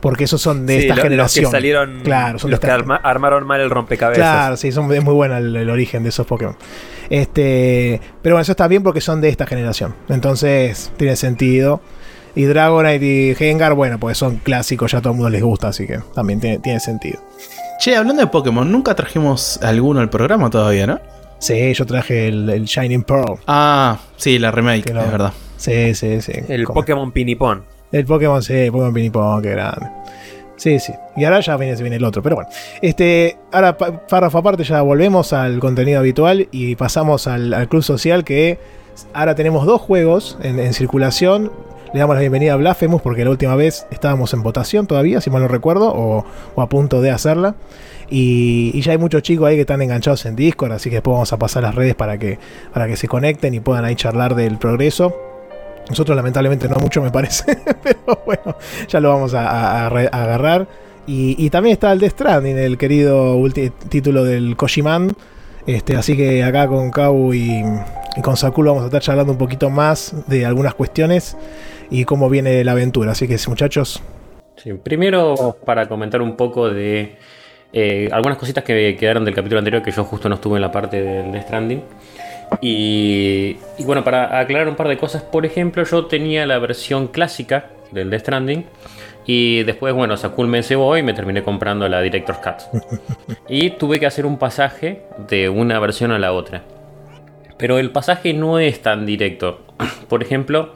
Porque 0.00 0.24
esos 0.24 0.40
son 0.40 0.66
de 0.66 0.78
esta 0.78 0.94
generación. 0.94 1.44
Los 1.44 1.50
que 1.50 1.56
salieron. 1.56 2.00
Claro, 2.04 2.38
son 2.38 2.52
los 2.52 2.60
que 2.60 2.70
armaron 2.70 3.44
mal 3.44 3.60
el 3.60 3.70
rompecabezas. 3.70 4.22
Claro, 4.22 4.56
sí, 4.56 4.70
son, 4.70 4.92
es 4.92 5.02
muy 5.02 5.14
bueno 5.14 5.36
el, 5.36 5.68
origen 5.68 6.04
de 6.04 6.10
esos 6.10 6.26
Pokémon. 6.26 6.54
Este, 7.10 8.00
pero 8.22 8.36
bueno, 8.36 8.42
eso 8.42 8.52
está 8.52 8.68
bien 8.68 8.84
porque 8.84 9.00
son 9.00 9.20
de 9.20 9.30
esta 9.30 9.46
generación. 9.46 9.96
Entonces, 10.08 10.92
tiene 10.96 11.16
sentido. 11.16 11.80
Y 12.36 12.44
Dragonite 12.44 13.04
y 13.04 13.34
Gengar, 13.34 13.74
bueno, 13.74 13.98
pues 13.98 14.18
son 14.18 14.36
clásicos, 14.36 14.92
ya 14.92 14.98
a 14.98 15.00
todo 15.00 15.14
el 15.14 15.16
mundo 15.16 15.30
les 15.30 15.42
gusta, 15.42 15.68
así 15.68 15.86
que 15.86 15.98
también 16.14 16.38
tiene, 16.38 16.58
tiene 16.60 16.78
sentido. 16.78 17.18
Che, 17.80 17.96
hablando 17.96 18.22
de 18.22 18.28
Pokémon, 18.28 18.70
nunca 18.70 18.94
trajimos 18.94 19.58
alguno 19.62 20.00
al 20.00 20.10
programa 20.10 20.50
todavía, 20.50 20.86
¿no? 20.86 21.00
Sí, 21.38 21.74
yo 21.74 21.86
traje 21.86 22.28
el, 22.28 22.64
Shining 22.64 23.02
Pearl. 23.02 23.38
Ah, 23.46 23.98
sí, 24.16 24.38
la 24.38 24.50
remake, 24.50 24.88
es 24.88 24.94
verdad. 24.94 25.32
Sí, 25.56 25.94
sí, 25.94 26.20
sí. 26.20 26.32
El 26.48 26.64
Pokémon 26.64 27.12
Pinipón. 27.12 27.64
El 27.92 28.04
Pokémon, 28.04 28.42
sí, 28.42 28.70
Pokémon 28.70 28.94
Pinipón, 28.94 29.42
qué 29.42 29.50
grande. 29.50 29.86
Sí, 30.56 30.80
sí. 30.80 30.92
Y 31.16 31.24
ahora 31.24 31.40
ya 31.40 31.56
viene, 31.56 31.74
viene 31.80 31.96
el 31.96 32.04
otro. 32.04 32.22
Pero 32.22 32.36
bueno. 32.36 32.50
Este, 32.80 33.36
ahora, 33.52 33.76
párrafo 33.76 34.38
aparte, 34.38 34.64
ya 34.64 34.82
volvemos 34.82 35.32
al 35.32 35.60
contenido 35.60 36.00
habitual 36.00 36.48
y 36.50 36.76
pasamos 36.76 37.26
al, 37.26 37.68
club 37.68 37.82
social 37.82 38.24
que 38.24 38.58
ahora 39.12 39.34
tenemos 39.34 39.66
dos 39.66 39.80
juegos 39.80 40.38
en, 40.42 40.72
circulación. 40.72 41.52
Le 41.92 42.00
damos 42.00 42.16
la 42.16 42.20
bienvenida 42.20 42.54
a 42.54 42.56
Blasphemous 42.56 43.02
porque 43.02 43.24
la 43.24 43.30
última 43.30 43.54
vez 43.54 43.86
estábamos 43.90 44.32
en 44.34 44.42
votación 44.42 44.86
todavía, 44.86 45.20
si 45.20 45.30
mal 45.30 45.42
no 45.42 45.48
recuerdo, 45.48 45.92
o, 45.94 46.24
a 46.60 46.68
punto 46.68 47.00
de 47.00 47.10
hacerla. 47.10 47.54
Y, 48.08 48.80
ya 48.80 48.92
hay 48.92 48.98
muchos 48.98 49.22
chicos 49.22 49.48
ahí 49.48 49.56
que 49.56 49.62
están 49.62 49.82
enganchados 49.82 50.26
en 50.26 50.36
Discord, 50.36 50.72
así 50.72 50.90
que 50.90 50.96
después 50.96 51.14
vamos 51.14 51.32
a 51.32 51.38
pasar 51.38 51.62
las 51.62 51.74
redes 51.74 51.94
para 51.94 52.18
que, 52.18 52.38
para 52.72 52.86
que 52.86 52.96
se 52.96 53.08
conecten 53.08 53.54
y 53.54 53.60
puedan 53.60 53.84
ahí 53.84 53.96
charlar 53.96 54.34
del 54.34 54.58
progreso. 54.58 55.16
Nosotros 55.88 56.16
lamentablemente 56.16 56.68
no 56.68 56.76
mucho 56.76 57.02
me 57.02 57.10
parece, 57.10 57.58
pero 57.82 58.22
bueno, 58.24 58.56
ya 58.88 59.00
lo 59.00 59.08
vamos 59.10 59.34
a, 59.34 59.86
agarrar. 59.86 60.66
Y, 61.08 61.48
también 61.50 61.74
está 61.74 61.92
el 61.92 62.00
de 62.00 62.10
Stranding, 62.10 62.58
el 62.58 62.76
querido 62.78 63.40
título 63.88 64.24
del 64.24 64.56
Koshiman. 64.56 65.12
Este, 65.64 65.96
así 65.96 66.16
que 66.16 66.42
acá 66.42 66.66
con 66.66 66.90
Kau 66.90 67.32
y, 67.32 67.62
con 68.22 68.36
Sakul 68.36 68.66
vamos 68.66 68.82
a 68.82 68.86
estar 68.86 69.02
charlando 69.02 69.32
un 69.32 69.38
poquito 69.38 69.70
más 69.70 70.14
de 70.26 70.46
algunas 70.46 70.74
cuestiones 70.74 71.36
y 71.90 72.04
cómo 72.04 72.28
viene 72.28 72.64
la 72.64 72.72
aventura. 72.72 73.12
Así 73.12 73.28
que 73.28 73.36
muchachos. 73.46 74.02
Sí, 74.56 74.72
primero 74.72 75.56
para 75.64 75.88
comentar 75.88 76.22
un 76.22 76.36
poco 76.36 76.70
de 76.70 77.18
eh, 77.78 78.08
algunas 78.10 78.38
cositas 78.38 78.64
que 78.64 78.96
quedaron 78.98 79.26
del 79.26 79.34
capítulo 79.34 79.58
anterior 79.58 79.82
que 79.82 79.90
yo 79.90 80.02
justo 80.02 80.30
no 80.30 80.36
estuve 80.36 80.56
en 80.56 80.62
la 80.62 80.72
parte 80.72 81.02
del 81.02 81.42
Stranding. 81.42 81.82
Y, 82.62 83.58
bueno, 83.80 84.02
para 84.02 84.40
aclarar 84.40 84.66
un 84.68 84.76
par 84.76 84.88
de 84.88 84.96
cosas, 84.96 85.22
por 85.22 85.44
ejemplo, 85.44 85.84
yo 85.84 86.06
tenía 86.06 86.46
la 86.46 86.58
versión 86.58 87.08
clásica 87.08 87.66
del 87.92 88.08
Death 88.08 88.22
Stranding. 88.22 88.64
Y 89.26 89.62
después, 89.64 89.92
bueno, 89.92 90.16
Sakul 90.16 90.46
me 90.46 90.62
cebó 90.62 90.96
y 90.96 91.02
me 91.02 91.12
terminé 91.12 91.42
comprando 91.42 91.86
la 91.86 92.00
Director's 92.00 92.38
Cut. 92.38 92.82
Y 93.50 93.70
tuve 93.70 94.00
que 94.00 94.06
hacer 94.06 94.24
un 94.24 94.38
pasaje 94.38 95.02
de 95.28 95.50
una 95.50 95.78
versión 95.78 96.12
a 96.12 96.18
la 96.18 96.32
otra. 96.32 96.62
Pero 97.58 97.78
el 97.78 97.90
pasaje 97.90 98.32
no 98.32 98.58
es 98.58 98.80
tan 98.80 99.04
directo. 99.04 99.60
Por 100.08 100.22
ejemplo, 100.22 100.72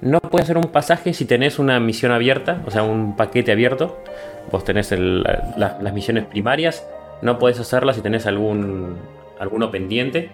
no 0.00 0.18
puedes 0.18 0.46
hacer 0.46 0.56
un 0.56 0.72
pasaje 0.72 1.14
si 1.14 1.24
tenés 1.24 1.60
una 1.60 1.78
misión 1.78 2.10
abierta, 2.10 2.62
o 2.66 2.72
sea, 2.72 2.82
un 2.82 3.16
paquete 3.16 3.52
abierto. 3.52 4.02
Vos 4.50 4.64
tenés 4.64 4.92
las 4.92 5.92
misiones 5.92 6.24
primarias. 6.24 6.86
No 7.22 7.38
puedes 7.38 7.60
hacerlas 7.60 7.96
si 7.96 8.02
tenés 8.02 8.26
algún, 8.26 8.98
alguno 9.38 9.70
pendiente. 9.70 10.30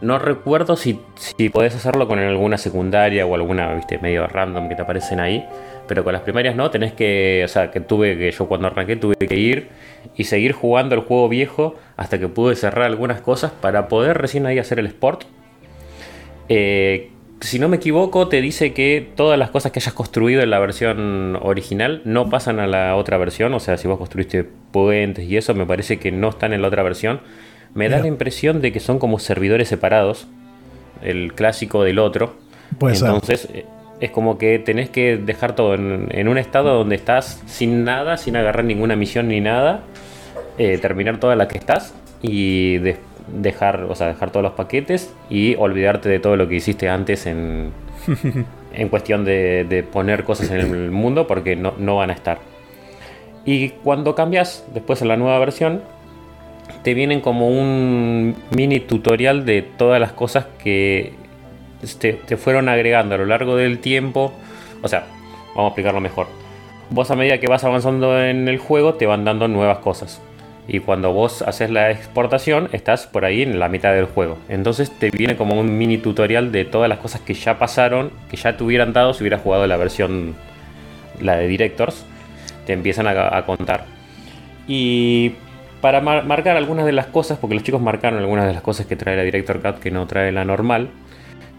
No 0.00 0.18
recuerdo 0.18 0.74
si, 0.74 0.98
si 1.14 1.48
podés 1.48 1.76
hacerlo 1.76 2.08
con 2.08 2.18
alguna 2.18 2.58
secundaria 2.58 3.24
o 3.24 3.34
alguna, 3.36 3.72
viste, 3.74 3.98
medio 3.98 4.26
random 4.26 4.68
que 4.68 4.74
te 4.74 4.82
aparecen 4.82 5.20
ahí. 5.20 5.46
Pero 5.86 6.02
con 6.02 6.12
las 6.12 6.22
primarias 6.22 6.56
no, 6.56 6.70
tenés 6.70 6.92
que. 6.92 7.42
O 7.44 7.48
sea, 7.48 7.70
que 7.70 7.80
tuve 7.80 8.18
que. 8.18 8.30
Yo 8.32 8.48
cuando 8.48 8.66
arranqué 8.66 8.96
tuve 8.96 9.14
que 9.14 9.36
ir 9.36 9.68
y 10.16 10.24
seguir 10.24 10.52
jugando 10.52 10.94
el 10.94 11.02
juego 11.02 11.28
viejo 11.28 11.76
hasta 11.96 12.18
que 12.18 12.28
pude 12.28 12.56
cerrar 12.56 12.86
algunas 12.86 13.20
cosas 13.20 13.52
para 13.52 13.88
poder 13.88 14.18
recién 14.18 14.46
ahí 14.46 14.58
hacer 14.58 14.78
el 14.78 14.86
sport. 14.86 15.24
Eh, 16.48 17.10
si 17.42 17.58
no 17.58 17.68
me 17.68 17.76
equivoco, 17.76 18.28
te 18.28 18.40
dice 18.40 18.72
que 18.72 19.06
todas 19.16 19.38
las 19.38 19.50
cosas 19.50 19.72
que 19.72 19.80
hayas 19.80 19.94
construido 19.94 20.42
en 20.42 20.50
la 20.50 20.58
versión 20.60 21.36
original 21.42 22.00
no 22.04 22.30
pasan 22.30 22.60
a 22.60 22.66
la 22.66 22.94
otra 22.96 23.18
versión. 23.18 23.52
O 23.54 23.60
sea, 23.60 23.76
si 23.76 23.88
vos 23.88 23.98
construiste 23.98 24.44
puentes 24.44 25.28
y 25.28 25.36
eso, 25.36 25.52
me 25.54 25.66
parece 25.66 25.98
que 25.98 26.12
no 26.12 26.28
están 26.28 26.52
en 26.52 26.62
la 26.62 26.68
otra 26.68 26.82
versión. 26.82 27.20
Me 27.74 27.88
da 27.88 27.98
la 27.98 28.06
impresión 28.06 28.60
de 28.60 28.70
que 28.70 28.80
son 28.80 28.98
como 28.98 29.18
servidores 29.18 29.68
separados, 29.68 30.28
el 31.02 31.32
clásico 31.34 31.82
del 31.82 31.98
otro. 31.98 32.36
Entonces 32.80 33.48
eh, 33.52 33.64
es 34.00 34.10
como 34.10 34.38
que 34.38 34.58
tenés 34.58 34.90
que 34.90 35.16
dejar 35.16 35.54
todo 35.54 35.74
en, 35.74 36.28
un 36.28 36.38
estado 36.38 36.74
donde 36.74 36.96
estás 36.96 37.42
sin 37.46 37.84
nada, 37.84 38.18
sin 38.18 38.36
agarrar 38.36 38.64
ninguna 38.64 38.94
misión 38.94 39.28
ni 39.28 39.40
nada, 39.40 39.82
eh, 40.58 40.78
terminar 40.78 41.18
toda 41.18 41.34
la 41.34 41.48
que 41.48 41.58
estás 41.58 41.94
y 42.20 42.78
dejar, 43.28 43.84
o 43.84 43.94
sea, 43.94 44.08
dejar 44.08 44.30
todos 44.30 44.42
los 44.42 44.52
paquetes 44.52 45.14
y 45.30 45.54
olvidarte 45.56 46.08
de 46.08 46.20
todo 46.20 46.36
lo 46.36 46.48
que 46.48 46.56
hiciste 46.56 46.88
antes 46.88 47.26
en, 47.26 47.72
en 48.74 48.88
cuestión 48.88 49.24
de, 49.24 49.86
poner 49.92 50.24
cosas 50.24 50.50
en 50.50 50.58
el 50.58 50.90
mundo 50.90 51.26
porque 51.26 51.56
no, 51.56 51.74
no 51.78 51.96
van 51.96 52.10
a 52.10 52.12
estar. 52.14 52.38
Y 53.44 53.70
cuando 53.70 54.14
cambias 54.14 54.64
después 54.72 55.02
en 55.02 55.08
la 55.08 55.16
nueva 55.16 55.38
versión, 55.38 55.82
te 56.82 56.94
vienen 56.94 57.20
como 57.20 57.48
un 57.48 58.36
mini 58.50 58.80
tutorial 58.80 59.44
de 59.44 59.62
todas 59.62 60.00
las 60.00 60.12
cosas 60.12 60.46
que 60.62 61.14
te, 61.98 62.36
fueron 62.36 62.68
agregando 62.68 63.14
a 63.14 63.18
lo 63.18 63.26
largo 63.26 63.56
del 63.56 63.78
tiempo. 63.78 64.32
O 64.82 64.88
sea, 64.88 65.06
vamos 65.54 65.64
a 65.64 65.68
explicarlo 65.68 66.00
mejor. 66.00 66.26
Vos 66.90 67.10
a 67.10 67.16
medida 67.16 67.38
que 67.38 67.48
vas 67.48 67.64
avanzando 67.64 68.20
en 68.20 68.48
el 68.48 68.58
juego 68.58 68.94
te 68.94 69.06
van 69.06 69.24
dando 69.24 69.48
nuevas 69.48 69.78
cosas. 69.78 70.20
Y 70.68 70.78
cuando 70.78 71.12
vos 71.12 71.42
haces 71.42 71.70
la 71.70 71.90
exportación, 71.90 72.68
estás 72.72 73.06
por 73.06 73.24
ahí 73.24 73.42
en 73.42 73.58
la 73.58 73.68
mitad 73.68 73.92
del 73.92 74.06
juego. 74.06 74.38
Entonces 74.48 74.90
te 74.96 75.10
viene 75.10 75.36
como 75.36 75.58
un 75.58 75.76
mini 75.76 75.98
tutorial 75.98 76.52
de 76.52 76.64
todas 76.64 76.88
las 76.88 76.98
cosas 76.98 77.20
que 77.20 77.34
ya 77.34 77.58
pasaron, 77.58 78.12
que 78.30 78.36
ya 78.36 78.56
te 78.56 78.62
hubieran 78.62 78.92
dado 78.92 79.12
si 79.12 79.22
hubieras 79.22 79.42
jugado 79.42 79.66
la 79.66 79.76
versión, 79.76 80.34
la 81.20 81.36
de 81.36 81.48
Directors. 81.48 82.06
Te 82.66 82.74
empiezan 82.74 83.08
a, 83.08 83.44
contar. 83.44 83.86
Y 84.68 85.32
para 85.80 86.00
marcar 86.00 86.56
algunas 86.56 86.86
de 86.86 86.92
las 86.92 87.06
cosas, 87.06 87.38
porque 87.38 87.54
los 87.54 87.64
chicos 87.64 87.80
marcaron 87.80 88.20
algunas 88.20 88.46
de 88.46 88.52
las 88.52 88.62
cosas 88.62 88.86
que 88.86 88.94
trae 88.94 89.16
la 89.16 89.24
Director 89.24 89.60
Cut 89.60 89.80
que 89.80 89.90
no 89.90 90.06
trae 90.06 90.30
la 90.30 90.44
normal. 90.44 90.90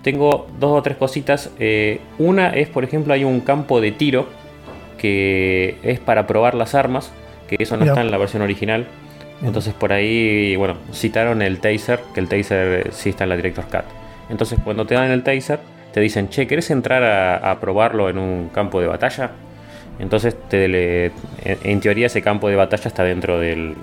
Tengo 0.02 0.48
dos 0.60 0.80
o 0.80 0.82
tres 0.82 0.96
cositas. 0.96 1.52
Eh, 1.60 2.00
una 2.20 2.52
es, 2.52 2.70
por 2.70 2.86
ejemplo, 2.86 3.14
hay 3.14 3.26
un 3.26 3.42
campo 3.42 3.82
de 3.82 3.92
tiro 3.92 4.28
que 4.98 5.76
es 5.84 6.00
para 6.00 6.26
probar 6.26 6.56
las 6.56 6.74
armas, 6.76 7.12
que 7.58 7.64
eso 7.64 7.78
no 7.78 7.86
está 7.86 8.02
en 8.02 8.12
la 8.12 8.18
versión 8.18 8.42
original. 8.42 8.88
Entonces 9.42 9.74
por 9.74 9.92
ahí, 9.94 10.56
bueno, 10.56 10.78
citaron 10.94 11.42
el 11.42 11.60
taser, 11.60 12.00
que 12.14 12.20
el 12.20 12.28
taser 12.28 12.94
sí 12.94 13.10
está 13.10 13.24
en 13.24 13.30
la 13.30 13.36
Director 13.36 13.66
Cut. 13.66 13.86
Entonces 14.30 14.60
cuando 14.64 14.86
te 14.86 14.96
dan 14.96 15.12
el 15.12 15.24
taser, 15.24 15.60
te 15.94 16.00
dicen, 16.00 16.30
che, 16.30 16.48
¿querés 16.48 16.72
entrar 16.72 17.04
a, 17.04 17.60
probarlo 17.60 18.10
en 18.10 18.18
un 18.18 18.50
campo 18.50 18.82
de 18.82 18.88
batalla? 18.88 19.32
Entonces, 20.00 20.36
en 20.52 21.80
teoría 21.80 22.08
ese 22.08 22.24
campo 22.24 22.50
de 22.50 22.56
batalla 22.56 22.88
está 22.88 23.04
dentro 23.04 23.40
del, 23.40 23.76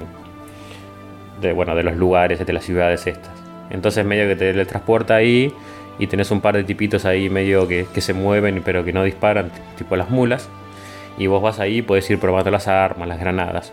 de, 1.40 1.52
bueno, 1.52 1.74
de 1.74 1.82
los 1.82 1.96
lugares, 1.96 2.44
de 2.44 2.52
las 2.52 2.64
ciudades 2.64 3.06
estas. 3.06 3.32
Entonces 3.70 4.04
medio 4.04 4.26
que 4.28 4.36
te 4.36 4.64
transporta 4.66 5.14
ahí 5.14 5.52
y 5.98 6.06
tenés 6.06 6.30
un 6.30 6.40
par 6.40 6.56
de 6.56 6.64
tipitos 6.64 7.04
ahí 7.04 7.30
medio 7.30 7.68
que, 7.68 7.86
se 8.00 8.12
mueven 8.12 8.62
pero 8.64 8.84
que 8.84 8.92
no 8.92 9.04
disparan, 9.04 9.50
tipo 9.78 9.96
las 9.96 10.10
mulas. 10.10 10.48
Y 11.20 11.26
vos 11.28 11.40
vas 11.40 11.60
ahí 11.60 11.78
y 11.78 11.82
podés 11.82 12.10
ir 12.10 12.18
probando 12.18 12.50
las 12.50 12.66
armas, 12.66 13.06
las 13.06 13.20
granadas. 13.20 13.72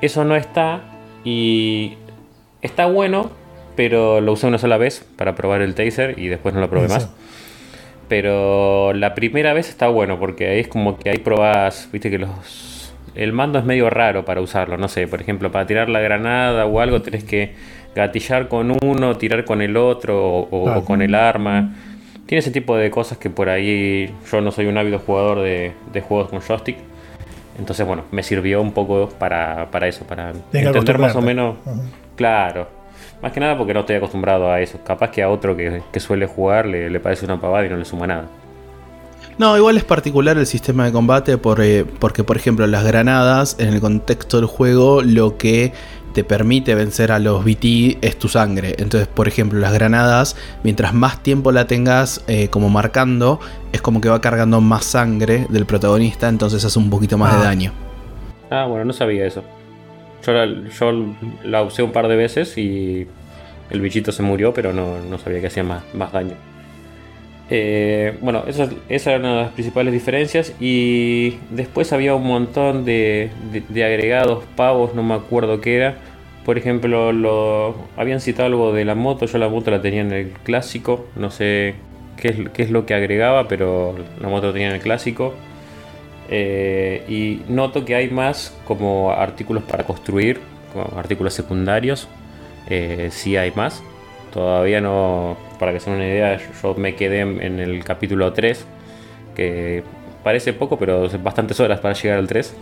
Eso 0.00 0.24
no 0.24 0.36
está 0.36 0.82
y 1.24 1.94
está 2.60 2.86
bueno, 2.86 3.30
pero 3.74 4.20
lo 4.20 4.32
usé 4.32 4.46
una 4.46 4.58
sola 4.58 4.76
vez 4.76 5.04
para 5.16 5.34
probar 5.34 5.62
el 5.62 5.74
taser 5.74 6.18
y 6.18 6.28
después 6.28 6.54
no 6.54 6.60
lo 6.60 6.70
probé 6.70 6.88
más. 6.88 7.10
Pero 8.08 8.92
la 8.92 9.14
primera 9.14 9.54
vez 9.54 9.68
está 9.68 9.88
bueno 9.88 10.18
porque 10.20 10.46
ahí 10.48 10.60
es 10.60 10.68
como 10.68 10.98
que 10.98 11.10
ahí 11.10 11.18
probás, 11.18 11.88
viste 11.90 12.10
que 12.10 12.18
los 12.18 12.92
el 13.14 13.32
mando 13.32 13.58
es 13.58 13.64
medio 13.64 13.90
raro 13.90 14.24
para 14.24 14.40
usarlo. 14.40 14.76
No 14.76 14.88
sé, 14.88 15.06
por 15.06 15.20
ejemplo, 15.20 15.50
para 15.52 15.66
tirar 15.66 15.88
la 15.88 16.00
granada 16.00 16.66
o 16.66 16.80
algo 16.80 17.02
tenés 17.02 17.24
que 17.24 17.54
gatillar 17.94 18.48
con 18.48 18.76
uno, 18.82 19.16
tirar 19.16 19.44
con 19.44 19.60
el 19.60 19.76
otro 19.76 20.20
o, 20.20 20.84
con 20.84 21.02
el 21.02 21.14
arma. 21.14 21.74
Tiene 22.32 22.40
ese 22.40 22.50
tipo 22.50 22.78
de 22.78 22.90
cosas 22.90 23.18
que 23.18 23.28
por 23.28 23.50
ahí 23.50 24.10
yo 24.32 24.40
no 24.40 24.52
soy 24.52 24.64
un 24.64 24.78
ávido 24.78 24.98
jugador 24.98 25.42
de, 25.42 25.74
juegos 26.00 26.30
con 26.30 26.40
joystick. 26.40 26.78
Entonces, 27.58 27.86
bueno, 27.86 28.04
me 28.10 28.22
sirvió 28.22 28.62
un 28.62 28.72
poco 28.72 29.10
para, 29.18 29.68
eso, 29.86 30.06
para 30.06 30.32
entender 30.50 30.96
más 30.96 31.14
o 31.14 31.20
menos. 31.20 31.56
Claro. 32.16 32.68
Más 33.20 33.32
que 33.32 33.40
nada 33.40 33.58
porque 33.58 33.74
no 33.74 33.80
estoy 33.80 33.96
acostumbrado 33.96 34.50
a 34.50 34.62
eso. 34.62 34.78
Capaz 34.82 35.10
que 35.10 35.22
a 35.22 35.28
otro 35.28 35.54
que, 35.54 35.82
suele 36.00 36.24
jugar 36.24 36.64
le, 36.64 36.88
le 36.88 37.00
parece 37.00 37.26
una 37.26 37.38
pavada 37.38 37.66
y 37.66 37.68
no 37.68 37.76
le 37.76 37.84
suma 37.84 38.06
nada. 38.06 38.24
No, 39.38 39.56
igual 39.56 39.76
es 39.76 39.84
particular 39.84 40.36
el 40.36 40.46
sistema 40.46 40.84
de 40.84 40.92
combate 40.92 41.32
eh, 41.32 41.84
porque, 41.98 42.24
por 42.24 42.36
ejemplo, 42.36 42.66
las 42.66 42.84
granadas, 42.84 43.56
en 43.58 43.68
el 43.68 43.80
contexto 43.80 44.38
del 44.38 44.46
juego, 44.46 45.02
lo 45.02 45.36
que 45.36 45.72
te 46.12 46.24
permite 46.24 46.74
vencer 46.74 47.12
a 47.12 47.18
los 47.18 47.44
BT 47.44 47.98
es 48.00 48.18
tu 48.18 48.28
sangre. 48.28 48.74
Entonces, 48.78 49.08
por 49.08 49.28
ejemplo, 49.28 49.58
las 49.58 49.72
granadas, 49.72 50.36
mientras 50.62 50.94
más 50.94 51.22
tiempo 51.22 51.52
la 51.52 51.66
tengas 51.66 52.24
eh, 52.28 52.48
como 52.48 52.68
marcando, 52.68 53.40
es 53.72 53.82
como 53.82 54.00
que 54.00 54.08
va 54.08 54.20
cargando 54.20 54.60
más 54.60 54.84
sangre 54.84 55.46
del 55.48 55.66
protagonista, 55.66 56.28
entonces 56.28 56.64
hace 56.64 56.78
un 56.78 56.90
poquito 56.90 57.18
más 57.18 57.32
de 57.34 57.40
ah. 57.40 57.44
daño. 57.44 57.72
Ah, 58.50 58.66
bueno, 58.66 58.84
no 58.84 58.92
sabía 58.92 59.26
eso. 59.26 59.42
Yo 60.24 60.32
la, 61.44 61.62
usé 61.62 61.82
un 61.82 61.92
par 61.92 62.06
de 62.06 62.16
veces 62.16 62.56
y 62.56 63.06
el 63.70 63.80
bichito 63.80 64.12
se 64.12 64.22
murió, 64.22 64.52
pero 64.54 64.72
no, 64.72 64.98
no 65.00 65.18
sabía 65.18 65.40
que 65.40 65.48
hacía 65.48 65.64
más, 65.64 65.82
más 65.94 66.12
daño. 66.12 66.34
Eh, 67.54 68.16
bueno, 68.22 68.44
eso, 68.46 68.66
esa 68.88 69.18
las 69.18 69.52
principales 69.52 69.92
diferencias. 69.92 70.54
Y 70.58 71.36
después 71.50 71.92
había 71.92 72.14
un 72.14 72.26
montón 72.26 72.86
de, 72.86 73.30
agregados, 73.74 74.44
pavos, 74.56 74.94
no 74.94 75.02
me 75.02 75.12
acuerdo 75.12 75.60
qué 75.60 75.76
era. 75.76 75.96
Por 76.46 76.56
ejemplo, 76.56 77.12
lo, 77.12 77.74
habían 77.98 78.20
citado 78.20 78.46
algo 78.46 78.72
de 78.72 78.86
la 78.86 78.94
moto. 78.94 79.26
Yo 79.26 79.36
la 79.36 79.50
moto 79.50 79.70
la 79.70 79.82
tenía 79.82 80.00
en 80.00 80.12
el 80.12 80.30
clásico. 80.30 81.06
No 81.14 81.30
sé 81.30 81.74
qué 82.16 82.28
es, 82.28 82.36
qué 82.54 82.62
es 82.62 82.70
lo 82.70 82.86
que 82.86 82.94
agregaba, 82.94 83.48
pero 83.48 83.96
la 84.18 84.28
moto 84.28 84.46
la 84.46 84.54
tenía 84.54 84.68
en 84.68 84.76
el 84.76 84.80
clásico. 84.80 85.34
Eh, 86.30 87.04
y 87.06 87.42
noto 87.52 87.84
que 87.84 87.94
hay 87.94 88.08
más 88.08 88.58
como 88.64 89.12
artículos 89.12 89.62
para 89.64 89.84
construir, 89.84 90.40
como 90.72 90.98
artículos 90.98 91.34
secundarios. 91.34 92.08
Eh, 92.70 93.08
sí 93.10 93.36
hay 93.36 93.52
más. 93.54 93.82
Todavía 94.32 94.80
no, 94.80 95.36
para 95.58 95.72
que 95.72 95.80
se 95.80 95.90
den 95.90 95.98
una 95.98 96.08
idea, 96.08 96.40
yo 96.62 96.74
me 96.74 96.94
quedé 96.94 97.20
en 97.20 97.60
el 97.60 97.84
capítulo 97.84 98.32
3, 98.32 98.66
que 99.34 99.82
parece 100.22 100.52
poco, 100.52 100.78
pero 100.78 101.08
bastantes 101.22 101.58
horas 101.60 101.80
para 101.80 101.94
llegar 101.94 102.18
al 102.18 102.26
3. 102.26 102.54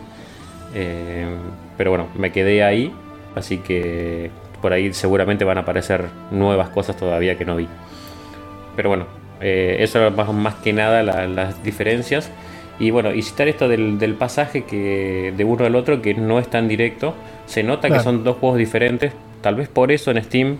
Eh, 0.74 1.26
pero 1.76 1.90
bueno, 1.90 2.08
me 2.16 2.32
quedé 2.32 2.62
ahí, 2.62 2.92
así 3.34 3.58
que 3.58 4.30
por 4.62 4.72
ahí 4.72 4.92
seguramente 4.92 5.44
van 5.44 5.58
a 5.58 5.62
aparecer 5.62 6.04
nuevas 6.30 6.68
cosas 6.70 6.96
todavía 6.96 7.36
que 7.36 7.44
no 7.44 7.56
vi. 7.56 7.68
Pero 8.76 8.88
bueno, 8.88 9.06
eh, 9.40 9.78
eso 9.80 9.98
era 9.98 10.10
más, 10.10 10.54
que 10.56 10.72
nada 10.72 11.02
las 11.02 11.62
diferencias. 11.62 12.30
Y 12.78 12.90
bueno, 12.92 13.12
y 13.12 13.20
citar 13.22 13.46
esto 13.48 13.68
del, 13.68 14.14
pasaje 14.18 14.64
que 14.64 15.34
de 15.36 15.44
uno 15.44 15.66
al 15.66 15.76
otro 15.76 16.00
que 16.00 16.14
no 16.14 16.38
es 16.38 16.48
tan 16.48 16.66
directo. 16.66 17.14
Se 17.44 17.62
nota 17.62 17.90
que 17.90 18.00
son 18.00 18.24
dos 18.24 18.38
juegos 18.38 18.58
diferentes. 18.58 19.12
Tal 19.42 19.54
vez 19.54 19.68
por 19.68 19.92
eso 19.92 20.10
en 20.10 20.22
Steam 20.22 20.58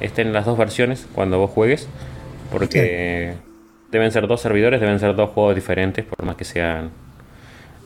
estén 0.00 0.32
las 0.32 0.46
dos 0.46 0.58
versiones 0.58 1.06
cuando 1.14 1.38
vos 1.38 1.50
juegues. 1.50 1.88
Porque 2.50 3.34
deben 3.90 4.10
ser 4.12 4.26
dos 4.26 4.40
servidores, 4.40 4.80
deben 4.80 4.98
ser 4.98 5.14
dos 5.14 5.30
juegos 5.30 5.54
diferentes, 5.54 6.04
por 6.04 6.24
más 6.24 6.36
que 6.36 6.44
sean 6.44 6.90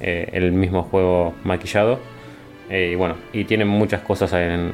eh, 0.00 0.30
el 0.32 0.52
mismo 0.52 0.82
juego 0.84 1.34
maquillado. 1.44 1.98
Eh, 2.70 2.90
y 2.92 2.94
bueno, 2.94 3.16
y 3.32 3.44
tienen 3.44 3.68
muchas 3.68 4.00
cosas 4.02 4.32
en, 4.32 4.72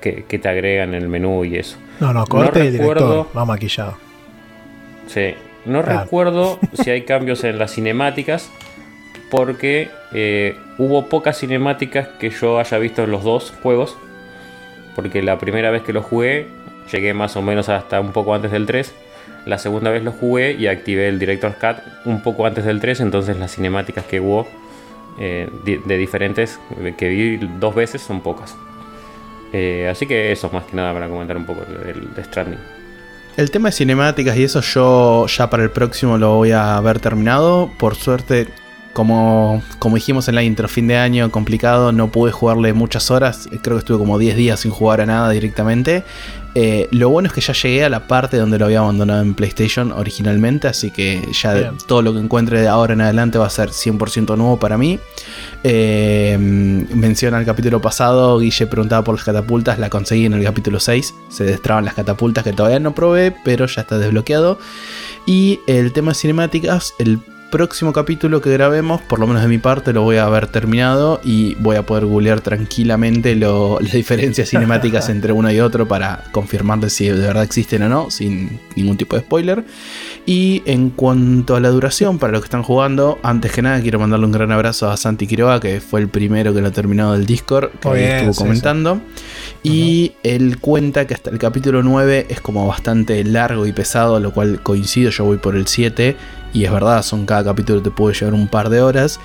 que, 0.00 0.38
te 0.38 0.48
agregan 0.48 0.94
en 0.94 1.02
el 1.02 1.08
menú 1.08 1.44
y 1.44 1.56
eso. 1.56 1.78
No, 2.00 2.12
no, 2.12 2.26
corte 2.26 2.70
no 2.70 2.78
recuerdo, 2.78 3.28
va 3.36 3.44
maquillado. 3.44 3.96
Sí, 5.06 5.34
no 5.64 5.82
recuerdo 5.82 6.58
si 6.72 6.90
hay 6.90 7.02
cambios 7.02 7.44
en 7.44 7.58
las 7.58 7.72
cinemáticas, 7.72 8.50
porque 9.30 9.88
eh, 10.12 10.56
hubo 10.78 11.06
pocas 11.08 11.38
cinemáticas 11.38 12.08
que 12.18 12.30
yo 12.30 12.58
haya 12.58 12.78
visto 12.78 13.04
en 13.04 13.10
los 13.10 13.22
dos 13.24 13.52
juegos. 13.62 13.96
Porque 14.94 15.22
la 15.22 15.38
primera 15.38 15.70
vez 15.70 15.82
que 15.82 15.92
lo 15.92 16.02
jugué, 16.02 16.46
llegué 16.92 17.14
más 17.14 17.36
o 17.36 17.42
menos 17.42 17.68
hasta 17.68 18.00
un 18.00 18.12
poco 18.12 18.34
antes 18.34 18.50
del 18.50 18.66
3. 18.66 18.92
La 19.46 19.58
segunda 19.58 19.90
vez 19.90 20.02
lo 20.02 20.12
jugué 20.12 20.52
y 20.52 20.66
activé 20.66 21.08
el 21.08 21.18
Director's 21.18 21.56
Cut 21.56 21.76
un 22.04 22.22
poco 22.22 22.46
antes 22.46 22.64
del 22.64 22.80
3, 22.80 23.00
entonces 23.00 23.36
las 23.36 23.54
cinemáticas 23.54 24.04
que 24.04 24.20
hubo 24.20 24.46
eh, 25.18 25.48
de, 25.64 25.96
diferentes 25.98 26.58
que 26.96 27.08
vi 27.08 27.36
dos 27.60 27.74
veces 27.74 28.00
son 28.02 28.20
pocas. 28.20 28.56
Eh, 29.52 29.88
así 29.90 30.06
que 30.06 30.32
eso 30.32 30.50
más 30.52 30.64
que 30.64 30.76
nada 30.76 30.92
para 30.92 31.08
comentar 31.08 31.36
un 31.36 31.44
poco 31.44 31.60
del 31.64 32.14
de 32.14 32.24
Stranding. 32.24 32.58
El 33.36 33.50
tema 33.50 33.68
de 33.68 33.72
cinemáticas 33.72 34.36
y 34.36 34.44
eso 34.44 34.60
yo 34.60 35.26
ya 35.26 35.50
para 35.50 35.62
el 35.62 35.70
próximo 35.70 36.18
lo 36.18 36.36
voy 36.36 36.52
a 36.52 36.76
haber 36.76 37.00
terminado. 37.00 37.70
Por 37.78 37.96
suerte, 37.96 38.48
como, 38.94 39.62
como 39.78 39.96
dijimos 39.96 40.28
en 40.28 40.36
la 40.36 40.42
intro, 40.42 40.68
fin 40.68 40.86
de 40.86 40.96
año 40.96 41.30
complicado, 41.30 41.92
no 41.92 42.10
pude 42.10 42.32
jugarle 42.32 42.72
muchas 42.72 43.10
horas. 43.10 43.48
Creo 43.60 43.76
que 43.76 43.80
estuve 43.80 43.98
como 43.98 44.18
10 44.18 44.36
días 44.36 44.60
sin 44.60 44.70
jugar 44.70 45.02
a 45.02 45.06
nada 45.06 45.28
directamente. 45.30 46.04
Eh, 46.56 46.86
lo 46.92 47.08
bueno 47.08 47.26
es 47.26 47.32
que 47.32 47.40
ya 47.40 47.52
llegué 47.52 47.84
a 47.84 47.88
la 47.88 48.06
parte 48.06 48.36
donde 48.36 48.58
lo 48.60 48.66
había 48.66 48.78
abandonado 48.78 49.20
en 49.22 49.34
PlayStation 49.34 49.90
originalmente, 49.90 50.68
así 50.68 50.92
que 50.92 51.20
ya 51.32 51.72
todo 51.88 52.00
lo 52.00 52.12
que 52.12 52.20
encuentre 52.20 52.60
de 52.60 52.68
ahora 52.68 52.92
en 52.92 53.00
adelante 53.00 53.38
va 53.38 53.46
a 53.46 53.50
ser 53.50 53.70
100% 53.70 54.36
nuevo 54.36 54.58
para 54.58 54.78
mí. 54.78 55.00
Eh, 55.64 56.38
menciona 56.38 57.40
el 57.40 57.44
capítulo 57.44 57.80
pasado, 57.80 58.38
Guille 58.38 58.68
preguntaba 58.68 59.02
por 59.02 59.16
las 59.16 59.24
catapultas, 59.24 59.80
la 59.80 59.90
conseguí 59.90 60.26
en 60.26 60.34
el 60.34 60.44
capítulo 60.44 60.78
6, 60.78 61.14
se 61.28 61.44
destraban 61.44 61.84
las 61.84 61.94
catapultas 61.94 62.44
que 62.44 62.52
todavía 62.52 62.78
no 62.78 62.94
probé, 62.94 63.34
pero 63.44 63.66
ya 63.66 63.82
está 63.82 63.98
desbloqueado. 63.98 64.58
Y 65.26 65.58
el 65.66 65.92
tema 65.92 66.12
de 66.12 66.14
cinemáticas, 66.14 66.94
el 66.98 67.18
próximo 67.54 67.92
capítulo 67.92 68.40
que 68.40 68.50
grabemos, 68.50 69.00
por 69.00 69.20
lo 69.20 69.28
menos 69.28 69.40
de 69.42 69.46
mi 69.46 69.58
parte, 69.58 69.92
lo 69.92 70.02
voy 70.02 70.16
a 70.16 70.24
haber 70.24 70.48
terminado 70.48 71.20
y 71.22 71.54
voy 71.60 71.76
a 71.76 71.86
poder 71.86 72.04
googlear 72.04 72.40
tranquilamente 72.40 73.36
las 73.36 73.92
diferencias 73.92 74.48
cinemáticas 74.48 75.08
entre 75.08 75.32
uno 75.32 75.52
y 75.52 75.60
otro 75.60 75.86
para 75.86 76.24
confirmarles 76.32 76.94
si 76.94 77.06
de 77.06 77.12
verdad 77.12 77.44
existen 77.44 77.84
o 77.84 77.88
no, 77.88 78.10
sin 78.10 78.58
ningún 78.74 78.96
tipo 78.96 79.14
de 79.14 79.22
spoiler. 79.22 79.64
Y 80.26 80.62
en 80.64 80.88
cuanto 80.88 81.54
a 81.54 81.60
la 81.60 81.68
duración, 81.68 82.18
para 82.18 82.32
los 82.32 82.40
que 82.40 82.46
están 82.46 82.62
jugando, 82.62 83.18
antes 83.22 83.52
que 83.52 83.60
nada 83.60 83.80
quiero 83.82 83.98
mandarle 83.98 84.24
un 84.24 84.32
gran 84.32 84.50
abrazo 84.52 84.88
a 84.88 84.96
Santi 84.96 85.26
Quiroga, 85.26 85.60
que 85.60 85.82
fue 85.82 86.00
el 86.00 86.08
primero 86.08 86.54
que 86.54 86.62
lo 86.62 86.72
terminó 86.72 87.12
del 87.12 87.26
Discord, 87.26 87.70
que 87.80 88.16
estuvo 88.16 88.34
comentando. 88.34 89.00
Y 89.62 90.12
él 90.22 90.58
cuenta 90.60 91.06
que 91.06 91.12
hasta 91.12 91.28
el 91.28 91.38
capítulo 91.38 91.82
9 91.82 92.26
es 92.30 92.40
como 92.40 92.66
bastante 92.66 93.22
largo 93.22 93.66
y 93.66 93.72
pesado, 93.72 94.18
lo 94.18 94.32
cual 94.32 94.62
coincido, 94.62 95.10
yo 95.10 95.24
voy 95.24 95.36
por 95.36 95.56
el 95.56 95.66
7 95.66 96.16
y 96.54 96.64
es 96.64 96.72
verdad, 96.72 97.02
son 97.02 97.26
cada 97.26 97.44
capítulo 97.44 97.82
te 97.82 97.90
puede 97.90 98.14
llevar 98.14 98.32
un 98.32 98.48
par 98.48 98.70
de 98.70 98.80
horas. 98.80 99.20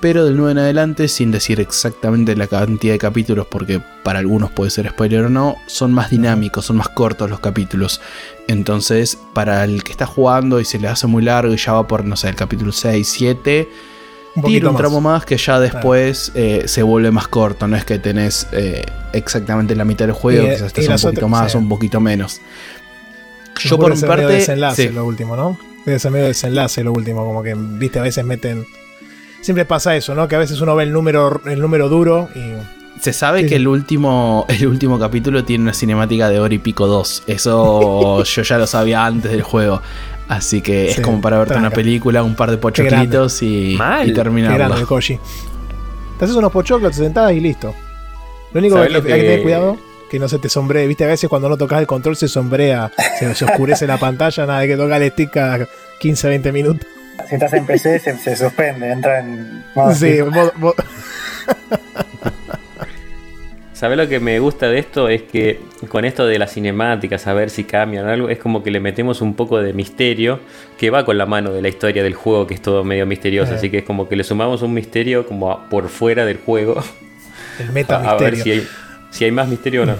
Pero 0.00 0.24
del 0.24 0.36
9 0.36 0.52
en 0.52 0.58
adelante, 0.58 1.08
sin 1.08 1.32
decir 1.32 1.60
exactamente 1.60 2.36
la 2.36 2.46
cantidad 2.46 2.92
de 2.92 2.98
capítulos, 2.98 3.46
porque 3.50 3.80
para 4.04 4.20
algunos 4.20 4.50
puede 4.50 4.70
ser 4.70 4.88
spoiler 4.88 5.24
o 5.24 5.28
no, 5.28 5.56
son 5.66 5.92
más 5.92 6.10
dinámicos, 6.10 6.66
son 6.66 6.76
más 6.76 6.88
cortos 6.88 7.28
los 7.28 7.40
capítulos. 7.40 8.00
Entonces, 8.46 9.18
para 9.34 9.64
el 9.64 9.82
que 9.82 9.90
está 9.90 10.06
jugando 10.06 10.60
y 10.60 10.64
se 10.64 10.78
le 10.78 10.86
hace 10.86 11.08
muy 11.08 11.24
largo 11.24 11.52
y 11.52 11.56
ya 11.56 11.72
va 11.72 11.88
por, 11.88 12.04
no 12.04 12.16
sé, 12.16 12.28
el 12.28 12.36
capítulo 12.36 12.70
6, 12.70 13.08
7, 13.08 13.68
tira 14.46 14.70
un 14.70 14.76
tramo 14.76 15.00
más 15.00 15.24
que 15.24 15.36
ya 15.36 15.58
después 15.58 16.30
eh, 16.34 16.62
se 16.66 16.82
vuelve 16.82 17.10
más 17.10 17.26
corto. 17.26 17.66
No 17.66 17.76
es 17.76 17.84
que 17.84 17.98
tenés 17.98 18.46
eh, 18.52 18.84
exactamente 19.12 19.74
la 19.74 19.84
mitad 19.84 20.06
del 20.06 20.14
juego, 20.14 20.46
quizás 20.46 20.62
estés 20.62 20.88
un 20.88 21.10
poquito 21.10 21.28
más 21.28 21.54
o 21.54 21.58
un 21.58 21.68
poquito 21.68 22.00
menos. 22.00 22.40
Yo 23.58 23.78
por 23.78 23.94
mi 23.94 24.00
parte. 24.00 24.26
Desenlace, 24.26 24.90
lo 24.92 25.04
último, 25.04 25.36
¿no? 25.36 25.58
Debe 25.84 26.10
medio 26.10 26.26
desenlace 26.26 26.84
lo 26.84 26.92
último, 26.92 27.24
como 27.24 27.42
que, 27.42 27.54
viste, 27.56 27.98
a 27.98 28.02
veces 28.02 28.24
meten. 28.24 28.66
Siempre 29.40 29.64
pasa 29.64 29.96
eso, 29.96 30.14
¿no? 30.14 30.28
Que 30.28 30.36
a 30.36 30.38
veces 30.38 30.60
uno 30.60 30.74
ve 30.76 30.84
el 30.84 30.92
número, 30.92 31.40
el 31.46 31.60
número 31.60 31.88
duro 31.88 32.28
y. 32.34 32.54
Se 33.00 33.12
sabe 33.12 33.46
que 33.46 33.54
el 33.54 33.68
último, 33.68 34.44
el 34.48 34.66
último 34.66 34.98
capítulo 34.98 35.44
tiene 35.44 35.62
una 35.62 35.72
cinemática 35.72 36.28
de 36.28 36.40
hora 36.40 36.52
y 36.52 36.58
pico 36.58 36.86
2. 36.86 37.24
Eso 37.28 38.24
yo 38.24 38.42
ya 38.42 38.58
lo 38.58 38.66
sabía 38.66 39.06
antes 39.06 39.30
del 39.30 39.42
juego. 39.42 39.80
Así 40.28 40.60
que 40.60 40.90
es 40.90 41.00
como 41.00 41.20
para 41.20 41.38
verte 41.38 41.54
una 41.54 41.70
película, 41.70 42.22
un 42.22 42.34
par 42.34 42.50
de 42.50 42.58
pochoclitos 42.58 43.42
y, 43.42 43.78
y 44.04 44.12
terminarlo. 44.12 44.74
Te 46.18 46.24
haces 46.24 46.36
unos 46.36 46.52
pochoclos, 46.52 46.92
te 46.92 46.98
sentás 46.98 47.32
y 47.32 47.40
listo. 47.40 47.74
Lo 48.52 48.60
único 48.60 48.76
que, 48.76 48.82
hay 48.82 49.02
que 49.02 49.02
tener 49.02 49.42
cuidado 49.42 49.78
que 50.08 50.18
no 50.18 50.28
se 50.28 50.38
te 50.38 50.48
sombree. 50.48 50.86
Viste, 50.86 51.04
a 51.04 51.08
veces 51.08 51.28
cuando 51.28 51.48
no 51.48 51.56
tocas 51.56 51.80
el 51.80 51.86
control 51.86 52.16
se 52.16 52.28
sombrea, 52.28 52.90
se, 53.18 53.44
oscurece 53.44 53.86
la 53.86 53.98
pantalla, 53.98 54.46
nada 54.46 54.60
de 54.60 54.68
que 54.68 54.76
toca 54.76 54.96
el 54.96 55.10
stick 55.12 55.30
cada 55.30 55.68
15, 56.00 56.28
20 56.28 56.52
minutos. 56.52 56.86
Si 57.26 57.34
estás 57.34 57.52
en 57.54 57.66
PC 57.66 57.98
se, 57.98 58.36
suspende, 58.36 58.90
entra 58.90 59.20
en 59.20 59.64
Sí, 59.94 60.18
¿Sabes 63.72 63.96
lo 63.96 64.08
que 64.08 64.18
me 64.18 64.40
gusta 64.40 64.68
de 64.68 64.80
esto? 64.80 65.08
Es 65.08 65.22
que 65.22 65.60
con 65.88 66.04
esto 66.04 66.26
de 66.26 66.38
las 66.38 66.52
cinemáticas, 66.52 67.28
a 67.28 67.32
ver 67.32 67.48
si 67.48 67.62
cambian 67.62 68.08
algo, 68.08 68.28
es 68.28 68.38
como 68.38 68.64
que 68.64 68.72
le 68.72 68.80
metemos 68.80 69.20
un 69.20 69.34
poco 69.34 69.62
de 69.62 69.72
misterio 69.72 70.40
que 70.76 70.90
va 70.90 71.04
con 71.04 71.16
la 71.16 71.26
mano 71.26 71.52
de 71.52 71.62
la 71.62 71.68
historia 71.68 72.02
del 72.02 72.14
juego, 72.14 72.46
que 72.48 72.54
es 72.54 72.62
todo 72.62 72.82
medio 72.82 73.06
misterioso. 73.06 73.52
Eh. 73.52 73.56
Así 73.56 73.70
que 73.70 73.78
es 73.78 73.84
como 73.84 74.08
que 74.08 74.16
le 74.16 74.24
sumamos 74.24 74.62
un 74.62 74.74
misterio 74.74 75.26
como 75.26 75.64
por 75.68 75.88
fuera 75.90 76.24
del 76.24 76.38
juego. 76.38 76.82
El 77.60 77.70
meta 77.70 78.00
misterio. 78.00 78.18
A 78.26 78.30
ver 78.30 78.36
si 78.36 78.50
hay, 78.50 78.68
si 79.10 79.24
hay 79.26 79.30
más 79.30 79.46
misterio 79.46 79.84
o 79.84 79.86
no. 79.86 79.94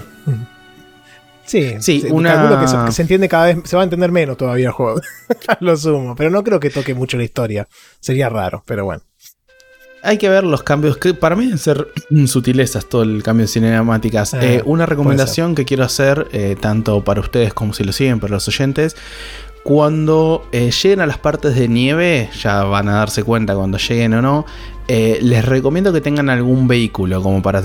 Sí, 1.49 1.77
sí 1.79 2.05
una... 2.11 2.59
que 2.85 2.91
se, 2.91 3.01
entiende 3.01 3.27
cada 3.27 3.47
vez, 3.47 3.57
se 3.63 3.75
va 3.75 3.81
a 3.81 3.83
entender 3.85 4.11
menos 4.11 4.37
todavía 4.37 4.67
el 4.67 4.71
juego. 4.71 5.01
Lo 5.61 5.75
sumo, 5.75 6.15
pero 6.15 6.29
no 6.29 6.43
creo 6.43 6.59
que 6.59 6.69
toque 6.69 6.93
mucho 6.93 7.17
la 7.17 7.23
historia. 7.23 7.67
Sería 7.99 8.29
raro, 8.29 8.63
pero 8.67 8.85
bueno. 8.85 9.01
Hay 10.03 10.19
que 10.19 10.29
ver 10.29 10.43
los 10.43 10.61
cambios, 10.61 10.97
que 10.97 11.15
para 11.15 11.35
mí 11.35 11.45
deben 11.45 11.57
ser 11.57 11.87
sutilezas 12.27 12.87
todo 12.87 13.01
el 13.01 13.23
cambio 13.23 13.45
de 13.45 13.51
cinemáticas. 13.51 14.35
Eh, 14.35 14.39
eh, 14.41 14.61
una 14.63 14.85
recomendación 14.85 15.55
que 15.55 15.65
quiero 15.65 15.83
hacer, 15.83 16.27
eh, 16.33 16.55
tanto 16.59 17.03
para 17.03 17.19
ustedes 17.19 17.51
como 17.55 17.73
si 17.73 17.83
lo 17.83 17.93
siguen, 17.93 18.19
para 18.19 18.33
los 18.33 18.47
oyentes, 18.47 18.95
cuando 19.63 20.47
lleguen 20.51 21.01
a 21.01 21.05
las 21.05 21.17
partes 21.17 21.55
de 21.55 21.67
nieve, 21.67 22.29
ya 22.41 22.63
van 22.63 22.89
a 22.89 22.93
darse 22.93 23.23
cuenta 23.23 23.55
cuando 23.55 23.77
lleguen 23.77 24.13
o 24.13 24.21
no, 24.21 24.45
les 24.87 25.45
recomiendo 25.45 25.93
que 25.93 26.01
tengan 26.01 26.29
algún 26.29 26.67
vehículo 26.67 27.21
como 27.21 27.41
para 27.41 27.61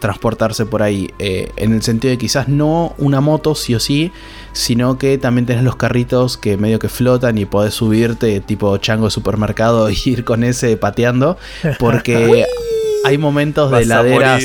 transportarse 0.00 0.66
por 0.66 0.82
ahí. 0.82 1.10
Eh, 1.18 1.50
en 1.56 1.72
el 1.72 1.82
sentido 1.82 2.10
de 2.10 2.18
quizás 2.18 2.48
no 2.48 2.94
una 2.98 3.20
moto 3.20 3.54
sí 3.54 3.74
o 3.74 3.80
sí, 3.80 4.12
sino 4.52 4.98
que 4.98 5.18
también 5.18 5.46
tenés 5.46 5.64
los 5.64 5.76
carritos 5.76 6.36
que 6.36 6.56
medio 6.56 6.78
que 6.78 6.88
flotan 6.88 7.38
y 7.38 7.44
podés 7.44 7.74
subirte 7.74 8.40
tipo 8.40 8.76
chango 8.78 9.06
de 9.06 9.10
supermercado 9.10 9.90
y 9.90 9.96
ir 10.04 10.24
con 10.24 10.44
ese 10.44 10.76
pateando. 10.76 11.38
Porque 11.78 12.44
hay 13.04 13.18
momentos 13.18 13.70
de 13.70 13.86
laderas. 13.86 14.42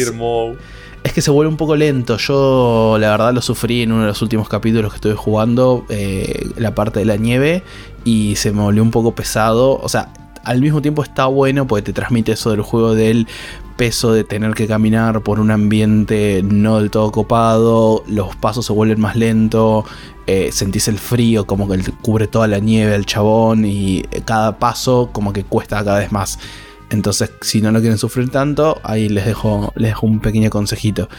Es 1.08 1.14
que 1.14 1.22
se 1.22 1.32
vuelve 1.32 1.50
un 1.50 1.58
poco 1.58 1.76
lento. 1.76 2.18
Yo 2.18 2.98
la 3.00 3.12
verdad 3.12 3.34
lo 3.34 3.42
sufrí 3.42 3.84
en 3.84 3.92
uno 3.92 4.02
de 4.02 4.08
los 4.08 4.22
últimos 4.22 4.50
capítulos 4.50 4.92
que 4.92 4.98
estuve 4.98 5.16
jugando, 5.16 5.86
eh, 5.90 6.50
la 6.58 6.76
parte 6.76 7.00
de 7.00 7.06
la 7.06 7.16
nieve, 7.16 7.64
y 8.04 8.36
se 8.36 8.52
me 8.52 8.62
volvió 8.62 8.84
un 8.84 8.92
poco 8.92 9.16
pesado. 9.16 9.80
O 9.82 9.90
sea, 9.90 10.12
al 10.44 10.62
mismo 10.62 10.82
tiempo 10.82 11.04
está 11.04 11.26
bueno 11.26 11.66
porque 11.68 11.82
te 11.82 11.94
transmite 11.94 12.34
eso 12.34 12.52
del 12.52 12.62
juego 12.62 12.94
del 12.94 13.28
peso 13.78 14.12
de 14.12 14.24
tener 14.24 14.54
que 14.54 14.68
caminar 14.68 15.22
por 15.22 15.40
un 15.40 15.52
ambiente 15.52 16.42
no 16.44 16.80
del 16.80 16.90
todo 16.90 17.12
copado, 17.12 18.04
los 18.08 18.36
pasos 18.36 18.66
se 18.66 18.74
vuelven 18.74 19.00
más 19.00 19.16
lentos, 19.16 19.86
eh, 20.26 20.50
sentís 20.52 20.88
el 20.88 20.98
frío 20.98 21.46
como 21.46 21.70
que 21.70 21.80
cubre 22.02 22.28
toda 22.28 22.48
la 22.48 22.60
nieve 22.60 22.96
al 22.96 23.06
chabón 23.06 23.66
y 23.66 24.02
cada 24.26 24.58
paso 24.58 25.10
como 25.12 25.32
que 25.32 25.44
cuesta 25.44 25.84
cada 25.84 26.00
vez 26.00 26.12
más. 26.12 26.40
Entonces, 26.90 27.32
si 27.42 27.62
no 27.62 27.72
lo 27.72 27.80
quieren 27.80 27.98
sufrir 27.98 28.30
tanto, 28.30 28.80
ahí 28.84 29.10
les 29.10 29.26
dejo, 29.26 29.74
les 29.76 29.92
dejo 29.92 30.08
un 30.08 30.20
pequeño 30.20 30.50
consejito. 30.50 31.10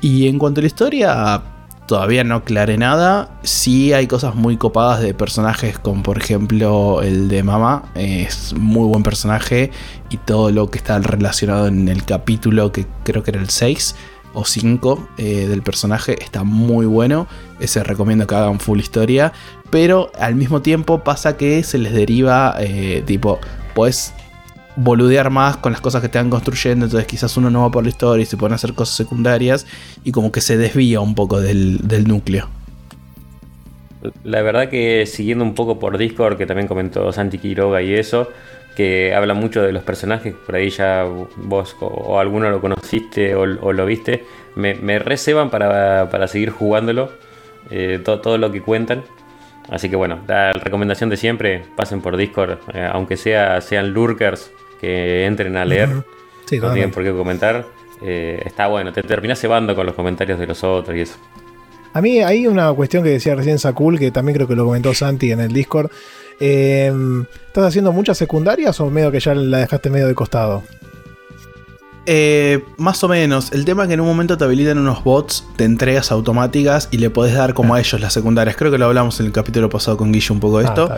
Y 0.00 0.28
en 0.28 0.38
cuanto 0.38 0.60
a 0.60 0.62
la 0.62 0.66
historia, 0.66 1.42
todavía 1.86 2.24
no 2.24 2.36
aclaré 2.36 2.76
nada. 2.76 3.38
Sí 3.42 3.92
hay 3.92 4.06
cosas 4.06 4.34
muy 4.34 4.56
copadas 4.56 5.00
de 5.00 5.14
personajes, 5.14 5.78
como 5.78 6.02
por 6.02 6.18
ejemplo 6.18 7.02
el 7.02 7.28
de 7.28 7.42
Mama. 7.42 7.84
Es 7.94 8.54
muy 8.54 8.86
buen 8.86 9.02
personaje. 9.02 9.70
Y 10.10 10.18
todo 10.18 10.50
lo 10.50 10.70
que 10.70 10.78
está 10.78 10.98
relacionado 10.98 11.66
en 11.66 11.88
el 11.88 12.04
capítulo, 12.04 12.72
que 12.72 12.86
creo 13.04 13.22
que 13.22 13.30
era 13.30 13.40
el 13.40 13.50
6 13.50 13.96
o 14.34 14.44
5 14.44 15.08
eh, 15.16 15.46
del 15.46 15.62
personaje, 15.62 16.22
está 16.22 16.44
muy 16.44 16.86
bueno. 16.86 17.26
Ese 17.60 17.82
recomiendo 17.82 18.26
que 18.26 18.34
hagan 18.34 18.60
full 18.60 18.80
historia. 18.80 19.32
Pero 19.70 20.12
al 20.18 20.34
mismo 20.34 20.62
tiempo 20.62 21.02
pasa 21.02 21.36
que 21.36 21.62
se 21.64 21.78
les 21.78 21.92
deriva, 21.92 22.54
eh, 22.60 23.02
tipo, 23.06 23.40
pues 23.74 24.13
boludear 24.76 25.30
más 25.30 25.56
con 25.56 25.72
las 25.72 25.80
cosas 25.80 26.02
que 26.02 26.08
te 26.08 26.18
van 26.18 26.30
construyendo, 26.30 26.86
entonces 26.86 27.06
quizás 27.06 27.36
uno 27.36 27.50
no 27.50 27.62
va 27.62 27.70
por 27.70 27.84
la 27.84 27.90
historia 27.90 28.22
y 28.22 28.26
se 28.26 28.36
a 28.36 28.54
hacer 28.54 28.74
cosas 28.74 28.96
secundarias 28.96 29.66
y 30.02 30.12
como 30.12 30.32
que 30.32 30.40
se 30.40 30.56
desvía 30.56 31.00
un 31.00 31.14
poco 31.14 31.40
del, 31.40 31.78
núcleo. 32.06 32.48
La 34.22 34.42
verdad 34.42 34.68
que 34.68 35.06
siguiendo 35.06 35.44
un 35.44 35.54
poco 35.54 35.78
por 35.78 35.96
Discord, 35.96 36.36
que 36.36 36.46
también 36.46 36.68
comentó 36.68 37.10
Santi 37.12 37.38
Quiroga 37.38 37.80
y 37.80 37.94
eso, 37.94 38.28
que 38.76 39.14
habla 39.14 39.32
mucho 39.32 39.62
de 39.62 39.72
los 39.72 39.82
personajes, 39.82 40.34
por 40.34 40.56
ahí 40.56 40.68
ya 40.68 41.06
vos 41.36 41.76
o, 41.80 42.18
alguno 42.18 42.50
lo 42.50 42.60
conociste 42.60 43.34
o, 43.34 43.46
lo 43.46 43.86
viste, 43.86 44.24
me, 44.56 44.74
me 44.74 44.98
reseban 44.98 45.48
para, 45.48 46.28
seguir 46.28 46.50
jugándolo, 46.50 47.12
eh, 47.70 48.00
todo, 48.04 48.36
lo 48.36 48.50
que 48.50 48.60
cuentan. 48.60 49.04
Así 49.70 49.88
que 49.88 49.96
bueno, 49.96 50.18
la 50.28 50.52
recomendación 50.52 51.08
de 51.08 51.16
siempre, 51.16 51.62
pasen 51.74 52.02
por 52.02 52.18
Discord, 52.18 52.58
eh, 52.74 52.86
aunque 52.92 53.16
sea, 53.16 53.62
sean 53.62 53.94
lurkers 53.94 54.50
que 54.80 55.26
entren 55.26 55.56
a 55.56 55.64
leer. 55.64 55.88
no 55.88 56.04
tienen 56.72 56.90
por 56.90 57.02
qué 57.02 57.12
comentar. 57.12 57.66
Eh, 58.02 58.42
está 58.44 58.66
bueno, 58.66 58.92
te 58.92 59.02
terminas 59.02 59.40
cebando 59.40 59.74
con 59.74 59.86
los 59.86 59.94
comentarios 59.94 60.38
de 60.38 60.46
los 60.46 60.62
otros 60.62 60.96
y 60.96 61.00
eso. 61.00 61.16
A 61.92 62.02
mí 62.02 62.20
hay 62.20 62.46
una 62.46 62.72
cuestión 62.72 63.04
que 63.04 63.10
decía 63.10 63.34
recién 63.36 63.58
Sakul, 63.58 63.98
que 63.98 64.10
también 64.10 64.34
creo 64.34 64.48
que 64.48 64.56
lo 64.56 64.64
comentó 64.64 64.92
Santi 64.92 65.30
en 65.30 65.40
el 65.40 65.52
Discord. 65.52 65.90
Em, 66.40 67.24
¿Estás 67.46 67.66
haciendo 67.66 67.92
muchas 67.92 68.18
secundarias 68.18 68.80
o 68.80 68.90
medio 68.90 69.12
que 69.12 69.20
ya 69.20 69.34
la 69.34 69.58
dejaste 69.58 69.90
medio 69.90 70.08
de 70.08 70.14
costado? 70.14 70.64
Eh, 72.06 72.64
más 72.76 73.02
o 73.02 73.08
menos. 73.08 73.52
El 73.52 73.64
tema 73.64 73.84
es 73.84 73.88
que 73.88 73.94
en 73.94 74.00
un 74.00 74.06
momento 74.06 74.36
te 74.36 74.44
habilitan 74.44 74.78
unos 74.78 75.02
bots 75.04 75.46
de 75.56 75.64
entregas 75.64 76.12
automáticas 76.12 76.88
y 76.90 76.98
le 76.98 77.10
podés 77.10 77.34
dar 77.34 77.54
como 77.54 77.74
a 77.74 77.80
ellos 77.80 78.00
las 78.00 78.12
secundarias. 78.12 78.56
Creo 78.56 78.70
que 78.70 78.78
lo 78.78 78.86
hablamos 78.86 79.20
en 79.20 79.26
el 79.26 79.32
capítulo 79.32 79.70
pasado 79.70 79.96
con 79.96 80.12
Guillo 80.12 80.34
un 80.34 80.40
poco 80.40 80.58
de 80.58 80.66
ah, 80.66 80.68
esto. 80.68 80.90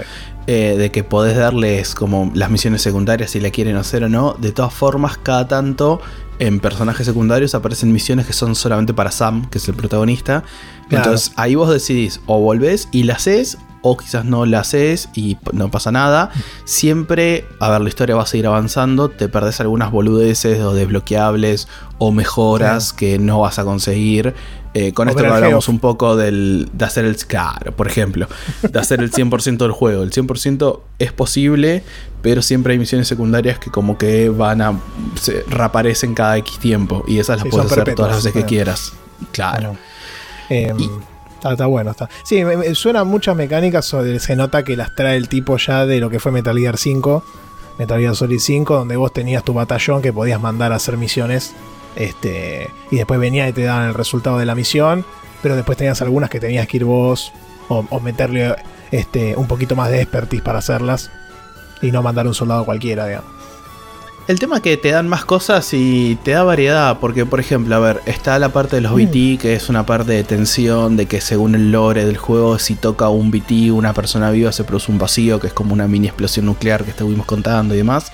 Eh, 0.48 0.76
de 0.78 0.90
que 0.90 1.04
podés 1.04 1.36
darles 1.36 1.94
como 1.94 2.30
las 2.34 2.50
misiones 2.50 2.82
secundarias 2.82 3.30
si 3.30 3.40
la 3.40 3.50
quieren 3.50 3.76
hacer 3.76 4.04
o 4.04 4.08
no. 4.08 4.34
De 4.34 4.52
todas 4.52 4.72
formas, 4.72 5.18
cada 5.18 5.46
tanto 5.46 6.00
en 6.38 6.60
personajes 6.60 7.06
secundarios 7.06 7.54
aparecen 7.54 7.92
misiones 7.92 8.26
que 8.26 8.32
son 8.32 8.54
solamente 8.54 8.92
para 8.92 9.10
Sam, 9.10 9.48
que 9.48 9.58
es 9.58 9.68
el 9.68 9.74
protagonista. 9.74 10.44
Entonces 10.90 11.32
ahí 11.36 11.54
vos 11.54 11.70
decidís 11.70 12.20
o 12.26 12.40
volvés 12.40 12.88
y 12.92 13.04
la 13.04 13.14
haces 13.14 13.58
o 13.88 13.96
quizás 13.96 14.24
no 14.24 14.44
la 14.46 14.60
haces 14.60 15.08
y 15.14 15.36
no 15.52 15.70
pasa 15.70 15.92
nada. 15.92 16.30
Siempre, 16.64 17.44
a 17.60 17.70
ver, 17.70 17.80
la 17.80 17.88
historia 17.88 18.16
va 18.16 18.22
a 18.22 18.26
seguir 18.26 18.46
avanzando, 18.46 19.08
te 19.08 19.28
perdés 19.28 19.60
algunas 19.60 19.92
boludeces 19.92 20.60
o 20.60 20.74
desbloqueables 20.74 21.68
o 21.98 22.10
mejoras 22.10 22.92
que 22.92 23.18
no 23.18 23.40
vas 23.40 23.58
a 23.58 23.64
conseguir. 23.64 24.34
Eh, 24.74 24.92
con 24.92 25.08
esto 25.08 25.24
hablamos 25.24 25.68
un 25.68 25.78
poco 25.78 26.16
del, 26.16 26.68
de 26.72 26.84
hacer 26.84 27.04
el... 27.04 27.16
Claro, 27.16 27.74
por 27.74 27.86
ejemplo, 27.86 28.26
de 28.62 28.78
hacer 28.78 29.00
el 29.00 29.10
100% 29.10 29.56
del 29.58 29.70
juego. 29.70 30.02
El 30.02 30.10
100% 30.10 30.80
es 30.98 31.12
posible, 31.12 31.82
pero 32.22 32.42
siempre 32.42 32.72
hay 32.72 32.78
misiones 32.78 33.08
secundarias 33.08 33.58
que 33.58 33.70
como 33.70 33.96
que 33.96 34.28
van 34.28 34.60
a... 34.60 34.78
Se 35.18 35.44
reaparecen 35.48 36.12
cada 36.14 36.36
X 36.38 36.58
tiempo 36.58 37.04
y 37.06 37.20
esas 37.20 37.38
las 37.38 37.48
puedes 37.48 37.72
hacer 37.72 37.94
todas 37.94 38.16
las 38.16 38.24
veces 38.24 38.42
que 38.42 38.46
quieras. 38.46 38.92
Claro. 39.32 39.76
Em, 40.50 40.76
Está, 41.52 41.66
bueno, 41.66 41.90
está. 41.92 42.08
Sí, 42.22 42.44
me, 42.44 42.74
suena 42.74 43.04
muchas 43.04 43.36
mecánicas, 43.36 43.94
se 44.18 44.36
nota 44.36 44.64
que 44.64 44.76
las 44.76 44.94
trae 44.94 45.16
el 45.16 45.28
tipo 45.28 45.56
ya 45.56 45.86
de 45.86 46.00
lo 46.00 46.10
que 46.10 46.20
fue 46.20 46.32
Metal 46.32 46.56
Gear 46.56 46.76
5, 46.76 47.24
Metal 47.78 48.00
Gear 48.00 48.16
Solid 48.16 48.38
5, 48.38 48.74
donde 48.74 48.96
vos 48.96 49.12
tenías 49.12 49.44
tu 49.44 49.54
batallón 49.54 50.02
que 50.02 50.12
podías 50.12 50.40
mandar 50.40 50.72
a 50.72 50.76
hacer 50.76 50.96
misiones, 50.96 51.54
este, 51.96 52.70
y 52.90 52.96
después 52.96 53.20
venía 53.20 53.48
y 53.48 53.52
te 53.52 53.62
daban 53.62 53.88
el 53.88 53.94
resultado 53.94 54.38
de 54.38 54.46
la 54.46 54.54
misión, 54.54 55.04
pero 55.42 55.56
después 55.56 55.78
tenías 55.78 56.00
algunas 56.02 56.30
que 56.30 56.40
tenías 56.40 56.66
que 56.66 56.78
ir 56.78 56.84
vos 56.84 57.32
o, 57.68 57.84
o 57.88 58.00
meterle 58.00 58.54
este, 58.90 59.36
un 59.36 59.46
poquito 59.46 59.76
más 59.76 59.90
de 59.90 60.02
expertise 60.02 60.42
para 60.42 60.58
hacerlas 60.58 61.10
y 61.82 61.90
no 61.90 62.02
mandar 62.02 62.26
un 62.26 62.34
soldado 62.34 62.64
cualquiera, 62.64 63.06
digamos. 63.06 63.35
El 64.28 64.40
tema 64.40 64.56
es 64.56 64.62
que 64.62 64.76
te 64.76 64.90
dan 64.90 65.06
más 65.06 65.24
cosas 65.24 65.72
y 65.72 66.18
te 66.24 66.32
da 66.32 66.42
variedad, 66.42 66.98
porque 66.98 67.24
por 67.24 67.38
ejemplo, 67.38 67.76
a 67.76 67.78
ver, 67.78 68.00
está 68.06 68.40
la 68.40 68.48
parte 68.48 68.74
de 68.74 68.82
los 68.82 68.92
BT, 68.92 69.14
mm. 69.14 69.38
que 69.38 69.54
es 69.54 69.68
una 69.68 69.86
parte 69.86 70.12
de 70.12 70.24
tensión, 70.24 70.96
de 70.96 71.06
que 71.06 71.20
según 71.20 71.54
el 71.54 71.70
lore 71.70 72.04
del 72.04 72.16
juego, 72.16 72.58
si 72.58 72.74
toca 72.74 73.08
un 73.08 73.30
BT, 73.30 73.70
una 73.70 73.92
persona 73.92 74.32
viva, 74.32 74.50
se 74.50 74.64
produce 74.64 74.90
un 74.90 74.98
vacío, 74.98 75.38
que 75.38 75.46
es 75.46 75.52
como 75.52 75.72
una 75.72 75.86
mini 75.86 76.08
explosión 76.08 76.46
nuclear 76.46 76.82
que 76.82 76.90
estuvimos 76.90 77.24
contando 77.24 77.74
y 77.74 77.78
demás. 77.78 78.10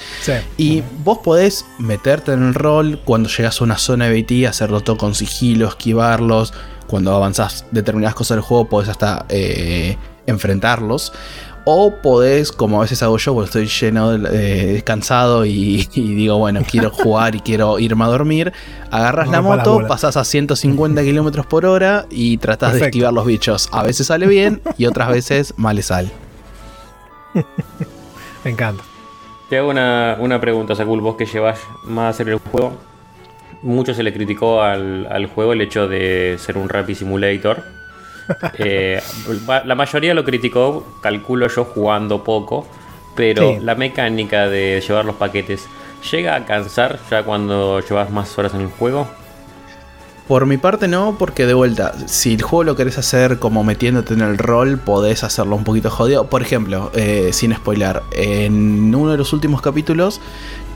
Y 0.59 0.83
vos 1.03 1.21
podés 1.25 1.65
meterte 1.79 2.33
en 2.33 2.43
el 2.43 2.53
rol 2.53 3.01
cuando 3.07 3.31
llegas 3.31 3.63
a 3.63 3.65
una 3.65 3.79
zona 3.79 4.09
de 4.09 4.21
BT, 4.21 4.47
hacerlo 4.47 4.83
todo 4.83 4.99
con 4.99 5.15
sigilo, 5.15 5.67
esquivarlos. 5.67 6.53
Cuando 6.89 7.15
avanzás 7.15 7.65
determinadas 7.71 8.15
cosas 8.15 8.37
del 8.37 8.43
juego, 8.43 8.69
podés 8.69 8.91
hasta 8.91 9.25
eh, 9.31 9.97
enfrentarlos. 10.27 11.15
O 11.65 11.95
podés, 11.97 12.51
como 12.51 12.79
a 12.79 12.83
veces 12.83 13.03
hago 13.03 13.19
yo, 13.19 13.35
porque 13.35 13.47
estoy 13.47 13.67
lleno, 13.67 14.19
de, 14.19 14.83
cansado 14.85 15.45
y, 15.47 15.87
digo, 15.95 16.39
bueno, 16.39 16.63
quiero 16.69 16.91
jugar 16.93 17.35
y 17.35 17.41
quiero 17.41 17.79
irme 17.79 18.05
a 18.05 18.09
dormir. 18.09 18.53
Agarras 18.91 19.29
la 19.29 19.41
moto, 19.41 19.87
pasas 19.87 20.17
a 20.17 20.25
150 20.25 21.03
kilómetros 21.05 21.47
por 21.47 21.67
hora 21.67 22.07
y 22.11 22.39
tratas 22.39 22.75
de 22.75 22.87
esquivar 22.87 23.13
los 23.13 23.27
bichos. 23.27 23.69
A 23.73 23.83
veces 23.83 24.09
sale 24.09 24.27
bien 24.27 24.61
y 24.77 24.87
otras 24.87 25.09
veces 25.09 25.55
mal 25.57 25.81
sale. 25.83 26.11
Me 28.45 28.51
encanta. 28.51 28.83
Te 29.49 29.59
hago 29.59 29.71
una, 29.71 30.41
pregunta, 30.41 30.75
Sakul, 30.75 31.01
vos 31.01 31.17
que 31.17 31.27
llevas 31.27 31.61
más 31.85 32.05
a 32.05 32.09
hacer 32.09 32.29
el 32.29 32.39
juego. 32.39 32.73
Mucho 33.63 33.95
se 33.95 34.03
le 34.03 34.13
criticó 34.13 34.63
al, 34.63 35.07
al 35.11 35.27
juego 35.27 35.53
el 35.53 35.61
hecho 35.61 35.87
de 35.87 36.37
ser 36.39 36.59
un 36.59 36.69
Rapid 36.69 36.97
Simulator 36.97 37.63
eh, 38.59 39.01
la 39.65 39.75
mayoría 39.75 40.15
lo 40.15 40.25
criticó, 40.25 40.85
calculo 41.01 41.49
yo 41.49 41.65
jugando 41.65 42.25
poco, 42.25 42.67
pero 43.15 43.59
la 43.61 43.75
mecánica 43.75 44.49
de 44.49 44.83
llevar 44.87 45.05
los 45.05 45.17
paquetes 45.17 45.67
llega 46.11 46.35
a 46.35 46.45
cansar 46.45 46.99
ya 47.11 47.23
cuando 47.23 47.81
llevas 47.81 48.11
más 48.11 48.37
horas 48.39 48.55
en 48.55 48.63
el 48.63 48.69
juego. 48.69 49.07
Por 50.29 50.47
mi 50.47 50.57
parte 50.57 50.87
no, 50.89 51.17
porque 51.19 51.47
de 51.47 51.53
vuelta, 51.53 51.93
si 52.07 52.35
el 52.35 52.43
juego 52.43 52.65
lo 52.65 52.77
querés 52.77 52.97
hacer 52.97 53.39
como 53.39 53.65
metiéndote 53.65 54.15
en 54.15 54.21
el 54.21 54.39
rol, 54.39 54.79
podés 54.79 55.25
hacerlo 55.25 55.57
un 55.57 55.65
poquito 55.65 55.91
jodido. 55.91 56.27
Por 56.29 56.43
ejemplo, 56.43 56.91
eh, 56.95 57.31
sin 57.33 57.53
spoiler, 57.55 58.03
en 58.13 58.95
uno 58.95 59.11
de 59.11 59.19
los 59.19 59.33
últimos 59.33 59.61
capítulos 59.61 60.21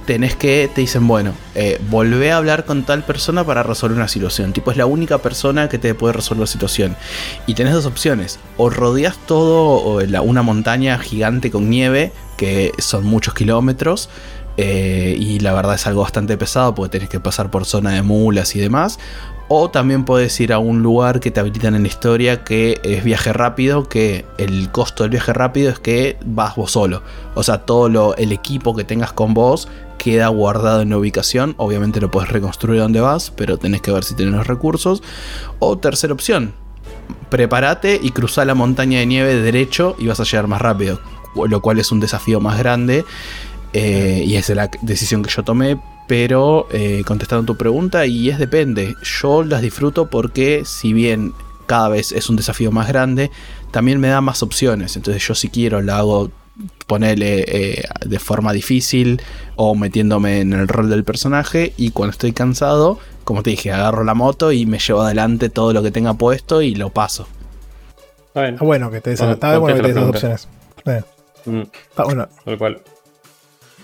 tenés 0.06 0.36
que, 0.36 0.70
te 0.74 0.80
dicen, 0.80 1.06
bueno, 1.06 1.32
eh, 1.54 1.80
volvé 1.90 2.32
a 2.32 2.38
hablar 2.38 2.64
con 2.64 2.84
tal 2.84 3.04
persona 3.04 3.44
para 3.44 3.62
resolver 3.62 3.96
una 3.96 4.08
situación. 4.08 4.52
Tipo, 4.52 4.70
es 4.70 4.76
la 4.76 4.86
única 4.86 5.18
persona 5.18 5.68
que 5.68 5.78
te 5.78 5.94
puede 5.94 6.14
resolver 6.14 6.42
la 6.42 6.46
situación. 6.46 6.96
Y 7.46 7.54
tenés 7.54 7.74
dos 7.74 7.86
opciones. 7.86 8.38
O 8.56 8.70
rodeas 8.70 9.18
todo 9.26 9.98
una 10.22 10.42
montaña 10.42 10.98
gigante 10.98 11.50
con 11.50 11.68
nieve, 11.68 12.12
que 12.36 12.72
son 12.78 13.04
muchos 13.04 13.34
kilómetros. 13.34 14.08
Eh, 14.58 15.16
y 15.18 15.40
la 15.40 15.52
verdad 15.52 15.74
es 15.74 15.86
algo 15.86 16.00
bastante 16.00 16.38
pesado 16.38 16.74
porque 16.74 16.92
tenés 16.92 17.10
que 17.10 17.20
pasar 17.20 17.50
por 17.50 17.66
zona 17.66 17.90
de 17.90 18.02
mulas 18.02 18.56
y 18.56 18.60
demás. 18.60 18.98
O 19.48 19.70
también 19.70 20.04
puedes 20.04 20.40
ir 20.40 20.52
a 20.52 20.58
un 20.58 20.82
lugar 20.82 21.20
que 21.20 21.30
te 21.30 21.38
habilitan 21.38 21.76
en 21.76 21.82
la 21.82 21.88
historia 21.88 22.42
que 22.42 22.80
es 22.82 23.04
viaje 23.04 23.32
rápido, 23.32 23.88
que 23.88 24.24
el 24.38 24.72
costo 24.72 25.04
del 25.04 25.10
viaje 25.10 25.32
rápido 25.32 25.70
es 25.70 25.78
que 25.78 26.16
vas 26.24 26.56
vos 26.56 26.72
solo. 26.72 27.02
O 27.34 27.44
sea, 27.44 27.58
todo 27.58 27.88
lo, 27.88 28.16
el 28.16 28.32
equipo 28.32 28.74
que 28.74 28.82
tengas 28.82 29.12
con 29.12 29.34
vos 29.34 29.68
queda 29.96 30.28
guardado 30.28 30.82
en 30.82 30.90
la 30.90 30.98
ubicación. 30.98 31.54
Obviamente 31.56 32.00
lo 32.00 32.10
puedes 32.10 32.30
reconstruir 32.30 32.80
donde 32.80 33.00
vas, 33.00 33.30
pero 33.30 33.58
tenés 33.58 33.82
que 33.82 33.92
ver 33.92 34.04
si 34.04 34.14
tienes 34.14 34.34
los 34.34 34.46
recursos. 34.46 35.02
O 35.58 35.78
tercera 35.78 36.12
opción, 36.12 36.54
prepárate 37.30 38.00
y 38.02 38.10
cruza 38.10 38.44
la 38.44 38.54
montaña 38.54 38.98
de 38.98 39.06
nieve 39.06 39.34
derecho 39.34 39.96
y 39.98 40.06
vas 40.06 40.20
a 40.20 40.24
llegar 40.24 40.46
más 40.46 40.60
rápido. 40.60 41.00
Lo 41.34 41.60
cual 41.60 41.78
es 41.78 41.92
un 41.92 42.00
desafío 42.00 42.40
más 42.40 42.58
grande. 42.58 43.04
Eh, 43.72 44.22
y 44.26 44.36
esa 44.36 44.52
es 44.52 44.56
la 44.56 44.70
decisión 44.82 45.22
que 45.22 45.30
yo 45.30 45.42
tomé 45.42 45.78
pero 46.06 46.68
eh, 46.70 47.02
contestando 47.04 47.44
tu 47.44 47.56
pregunta, 47.56 48.06
y 48.06 48.30
es 48.30 48.38
depende. 48.38 48.94
Yo 49.02 49.42
las 49.42 49.62
disfruto 49.62 50.08
porque 50.08 50.62
si 50.64 50.92
bien 50.92 51.32
cada 51.66 51.88
vez 51.88 52.12
es 52.12 52.30
un 52.30 52.36
desafío 52.36 52.70
más 52.70 52.88
grande, 52.88 53.30
también 53.70 53.98
me 53.98 54.08
da 54.08 54.20
más 54.20 54.42
opciones. 54.42 54.96
Entonces 54.96 55.26
yo 55.26 55.34
si 55.34 55.48
quiero 55.48 55.82
la 55.82 55.98
hago 55.98 56.30
ponerle 56.86 57.44
eh, 57.46 57.84
de 58.04 58.18
forma 58.18 58.52
difícil 58.52 59.20
o 59.56 59.74
metiéndome 59.74 60.40
en 60.40 60.52
el 60.52 60.68
rol 60.68 60.88
del 60.88 61.04
personaje 61.04 61.72
y 61.76 61.90
cuando 61.90 62.12
estoy 62.12 62.32
cansado, 62.32 62.98
como 63.24 63.42
te 63.42 63.50
dije, 63.50 63.72
agarro 63.72 64.04
la 64.04 64.14
moto 64.14 64.52
y 64.52 64.66
me 64.66 64.78
llevo 64.78 65.02
adelante 65.02 65.48
todo 65.48 65.72
lo 65.72 65.82
que 65.82 65.90
tenga 65.90 66.14
puesto 66.14 66.62
y 66.62 66.74
lo 66.74 66.90
paso. 66.90 67.26
Está 68.34 68.64
bueno, 68.64 68.90
que 68.90 69.00
te 69.00 69.10
des, 69.10 69.20
bueno 69.20 69.66
que 69.66 69.74
te 69.74 69.92
des 69.94 69.96
opciones. 69.96 70.48
Mm. 71.46 71.62
Está 71.90 72.04
bueno. 72.04 72.28
Tal 72.44 72.58
cual. 72.58 72.82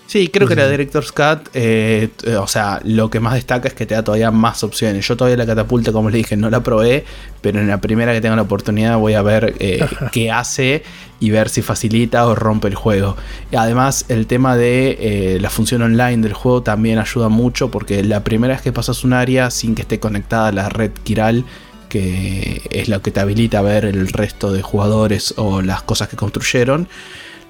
Sí, 0.05 0.27
creo 0.27 0.47
que 0.47 0.55
la 0.55 0.69
Director's 0.69 1.11
Cut, 1.11 1.49
eh, 1.53 2.09
o 2.39 2.45
sea, 2.45 2.79
lo 2.83 3.09
que 3.09 3.19
más 3.19 3.33
destaca 3.33 3.67
es 3.67 3.73
que 3.73 3.85
te 3.85 3.95
da 3.95 4.03
todavía 4.03 4.31
más 4.31 4.63
opciones. 4.63 5.07
Yo 5.07 5.17
todavía 5.17 5.37
la 5.37 5.45
catapulta, 5.45 5.91
como 5.91 6.09
les 6.09 6.17
dije, 6.17 6.37
no 6.37 6.49
la 6.49 6.61
probé, 6.61 7.05
pero 7.41 7.59
en 7.59 7.67
la 7.67 7.81
primera 7.81 8.13
que 8.13 8.21
tenga 8.21 8.35
la 8.35 8.43
oportunidad 8.43 8.97
voy 8.97 9.13
a 9.13 9.21
ver 9.21 9.55
eh, 9.59 9.83
qué 10.11 10.29
hace 10.29 10.83
y 11.19 11.31
ver 11.31 11.49
si 11.49 11.61
facilita 11.61 12.27
o 12.27 12.35
rompe 12.35 12.67
el 12.67 12.75
juego. 12.75 13.15
Además, 13.55 14.05
el 14.09 14.27
tema 14.27 14.57
de 14.57 14.97
eh, 14.99 15.37
la 15.39 15.49
función 15.49 15.81
online 15.81 16.17
del 16.17 16.33
juego 16.33 16.61
también 16.61 16.99
ayuda 16.99 17.29
mucho 17.29 17.71
porque 17.71 18.03
la 18.03 18.23
primera 18.23 18.53
vez 18.53 18.61
que 18.61 18.73
pasas 18.73 19.03
un 19.03 19.13
área 19.13 19.49
sin 19.49 19.73
que 19.73 19.83
esté 19.83 19.99
conectada 19.99 20.49
a 20.49 20.51
la 20.51 20.69
red 20.69 20.91
Kiral, 21.03 21.45
que 21.87 22.61
es 22.71 22.89
lo 22.89 23.01
que 23.01 23.11
te 23.11 23.19
habilita 23.19 23.59
a 23.59 23.61
ver 23.61 23.85
el 23.85 24.09
resto 24.09 24.51
de 24.51 24.61
jugadores 24.61 25.33
o 25.37 25.61
las 25.61 25.81
cosas 25.81 26.09
que 26.09 26.17
construyeron, 26.17 26.87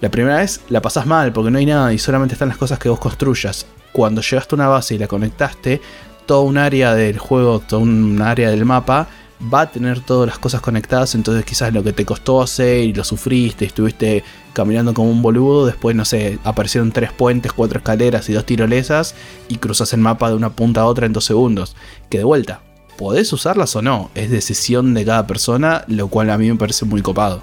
la 0.04 0.12
primera 0.12 0.40
vez 0.40 0.60
la 0.68 0.82
pasas 0.82 1.06
mal 1.06 1.32
porque 1.32 1.50
no 1.50 1.60
hay 1.60 1.66
nada 1.66 1.94
y 1.94 1.98
solamente 1.98 2.34
están 2.34 2.50
las 2.50 2.58
cosas 2.58 2.78
que 2.78 2.90
vos 2.90 3.00
construyas. 3.00 3.66
Cuando 3.94 4.20
llegaste 4.20 4.54
a 4.54 4.58
una 4.58 4.68
base 4.68 4.96
y 4.96 4.98
la 4.98 5.08
conectaste, 5.08 5.80
todo 6.26 6.42
un 6.42 6.58
área 6.58 6.94
del 6.94 7.18
juego, 7.18 7.60
todo 7.60 7.80
un 7.80 8.22
área 8.22 8.50
del 8.50 8.66
mapa 8.66 9.08
va 9.42 9.62
a 9.62 9.72
tener 9.72 10.02
todas 10.02 10.28
las 10.28 10.40
cosas 10.40 10.60
conectadas, 10.60 11.16
entonces 11.16 11.46
quizás 11.46 11.72
lo 11.72 11.84
que 11.84 11.94
te 11.94 12.04
costó 12.04 12.42
hacer 12.42 12.80
y 12.80 12.92
lo 12.92 13.06
sufriste, 13.06 13.64
estuviste 13.64 14.26
caminando 14.52 14.94
como 14.94 15.10
un 15.10 15.22
boludo, 15.22 15.66
después 15.66 15.96
no 15.96 16.04
sé, 16.04 16.38
aparecieron 16.44 16.92
tres 16.92 17.14
puentes, 17.14 17.54
cuatro 17.54 17.78
escaleras 17.78 18.28
y 18.28 18.34
dos 18.34 18.46
tirolesas 18.46 19.16
y 19.48 19.56
cruzas 19.56 19.94
el 19.94 20.02
mapa 20.02 20.28
de 20.28 20.36
una 20.36 20.50
punta 20.50 20.82
a 20.82 20.86
otra 20.86 21.06
en 21.06 21.14
dos 21.14 21.24
segundos. 21.24 21.78
Que 22.10 22.18
de 22.18 22.26
vuelta, 22.26 22.60
podés 22.98 23.32
usarlas 23.32 23.74
o 23.78 23.82
no, 23.82 24.12
es 24.16 24.30
decisión 24.30 24.94
de 24.96 25.06
cada 25.06 25.28
persona, 25.28 25.86
lo 25.88 26.10
cual 26.10 26.30
a 26.30 26.38
mí 26.38 26.50
me 26.50 26.58
parece 26.58 26.84
muy 26.84 27.02
copado. 27.02 27.42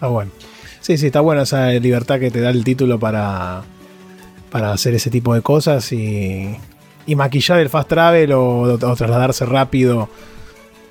Ah, 0.00 0.08
bueno. 0.08 0.32
Sí, 0.82 0.98
sí, 0.98 1.06
está 1.06 1.20
buena 1.20 1.42
esa 1.42 1.70
libertad 1.70 2.18
que 2.18 2.32
te 2.32 2.40
da 2.40 2.50
el 2.50 2.64
título 2.64 2.98
para, 2.98 3.62
para 4.50 4.72
hacer 4.72 4.94
ese 4.94 5.10
tipo 5.10 5.32
de 5.32 5.40
cosas 5.40 5.92
y, 5.92 6.56
maquillar 7.06 7.60
el 7.60 7.68
fast 7.68 7.88
travel 7.88 8.32
o, 8.32 8.76
trasladarse 8.96 9.46
rápido 9.46 10.08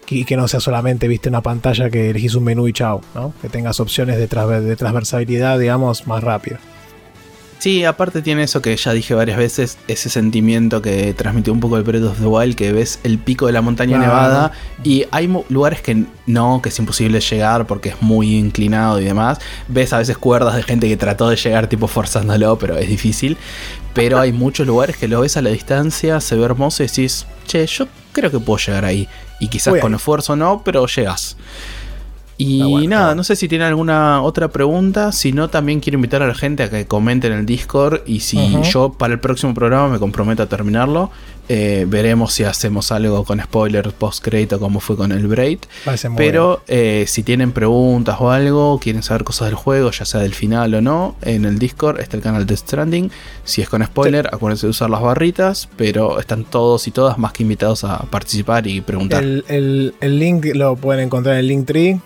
y 0.07 0.25
que 0.25 0.35
no 0.35 0.47
sea 0.47 0.59
solamente 0.59 1.07
viste 1.07 1.29
una 1.29 1.41
pantalla 1.41 1.89
que 1.89 2.09
elegís 2.09 2.35
un 2.35 2.45
menú 2.45 2.67
y 2.67 2.73
chao, 2.73 3.01
¿no? 3.15 3.33
que 3.41 3.49
tengas 3.49 3.79
opciones 3.79 4.17
de, 4.17 4.27
de 4.61 4.75
transversabilidad, 4.75 5.59
digamos, 5.59 6.07
más 6.07 6.23
rápido. 6.23 6.57
Sí, 7.61 7.85
aparte 7.85 8.23
tiene 8.23 8.41
eso 8.41 8.59
que 8.59 8.75
ya 8.75 8.91
dije 8.91 9.13
varias 9.13 9.37
veces, 9.37 9.77
ese 9.87 10.09
sentimiento 10.09 10.81
que 10.81 11.13
transmitió 11.13 11.53
un 11.53 11.59
poco 11.59 11.77
el 11.77 11.83
Breath 11.83 12.05
of 12.05 12.19
the 12.19 12.25
Wild, 12.25 12.55
que 12.55 12.71
ves 12.71 12.99
el 13.03 13.19
pico 13.19 13.45
de 13.45 13.51
la 13.51 13.61
montaña 13.61 13.99
nevada 13.99 14.51
y 14.83 15.05
hay 15.11 15.31
lugares 15.47 15.79
que 15.79 16.05
no, 16.25 16.59
que 16.63 16.69
es 16.69 16.79
imposible 16.79 17.19
llegar 17.19 17.67
porque 17.67 17.89
es 17.89 18.01
muy 18.01 18.35
inclinado 18.35 18.99
y 18.99 19.03
demás. 19.03 19.37
Ves 19.67 19.93
a 19.93 19.99
veces 19.99 20.17
cuerdas 20.17 20.55
de 20.55 20.63
gente 20.63 20.87
que 20.87 20.97
trató 20.97 21.29
de 21.29 21.35
llegar 21.35 21.67
tipo 21.67 21.87
forzándolo, 21.87 22.57
pero 22.57 22.79
es 22.79 22.89
difícil. 22.89 23.37
Pero 23.93 24.19
hay 24.19 24.31
muchos 24.31 24.65
lugares 24.65 24.97
que 24.97 25.07
lo 25.07 25.21
ves 25.21 25.37
a 25.37 25.43
la 25.43 25.51
distancia, 25.51 26.19
se 26.19 26.35
ve 26.35 26.45
hermoso 26.45 26.81
y 26.81 26.87
decís, 26.87 27.27
che, 27.45 27.67
yo 27.67 27.87
creo 28.11 28.31
que 28.31 28.39
puedo 28.39 28.57
llegar 28.57 28.85
ahí. 28.85 29.07
Y 29.39 29.49
quizás 29.49 29.75
con 29.79 29.93
esfuerzo 29.93 30.35
no, 30.35 30.63
pero 30.65 30.87
llegas. 30.87 31.37
Y 32.43 32.87
nada, 32.87 33.15
no 33.15 33.23
sé 33.23 33.35
si 33.35 33.47
tiene 33.47 33.65
alguna 33.65 34.21
otra 34.21 34.47
pregunta. 34.49 35.11
Si 35.11 35.31
no, 35.31 35.49
también 35.49 35.79
quiero 35.79 35.97
invitar 35.97 36.21
a 36.21 36.27
la 36.27 36.35
gente 36.35 36.63
a 36.63 36.69
que 36.69 36.85
comente 36.85 37.27
en 37.27 37.33
el 37.33 37.45
Discord. 37.45 38.01
Y 38.05 38.21
si 38.21 38.57
yo 38.63 38.91
para 38.93 39.13
el 39.13 39.19
próximo 39.19 39.53
programa 39.53 39.89
me 39.89 39.99
comprometo 39.99 40.43
a 40.43 40.47
terminarlo, 40.47 41.11
eh, 41.49 41.85
veremos 41.87 42.33
si 42.33 42.43
hacemos 42.43 42.91
algo 42.91 43.25
con 43.25 43.41
spoilers 43.41 43.91
post 43.93 44.23
crédito 44.23 44.59
como 44.59 44.79
fue 44.79 44.95
con 44.95 45.11
el 45.11 45.27
Braid. 45.27 45.59
Pero 46.15 46.61
eh, 46.67 47.05
si 47.07 47.23
tienen 47.23 47.51
preguntas 47.51 48.17
o 48.19 48.31
algo, 48.31 48.79
quieren 48.79 49.03
saber 49.03 49.23
cosas 49.23 49.47
del 49.47 49.55
juego, 49.55 49.91
ya 49.91 50.05
sea 50.05 50.21
del 50.21 50.33
final 50.33 50.73
o 50.73 50.81
no, 50.81 51.15
en 51.21 51.45
el 51.45 51.59
Discord 51.59 51.99
está 51.99 52.17
el 52.17 52.23
canal 52.23 52.45
de 52.45 52.57
Stranding. 52.57 53.11
Si 53.43 53.61
es 53.61 53.69
con 53.69 53.83
spoiler, 53.83 54.27
acuérdense 54.27 54.65
de 54.65 54.71
usar 54.71 54.89
las 54.89 55.01
barritas. 55.01 55.69
Pero 55.77 56.19
están 56.19 56.43
todos 56.45 56.87
y 56.87 56.91
todas 56.91 57.17
más 57.17 57.33
que 57.33 57.43
invitados 57.43 57.83
a 57.83 57.99
participar 58.09 58.65
y 58.65 58.81
preguntar. 58.81 59.21
El, 59.23 59.93
el 59.99 60.19
link 60.19 60.45
lo 60.53 60.75
pueden 60.75 61.05
encontrar 61.05 61.35
en 61.35 61.39
el 61.41 61.47
Linktree 61.47 61.99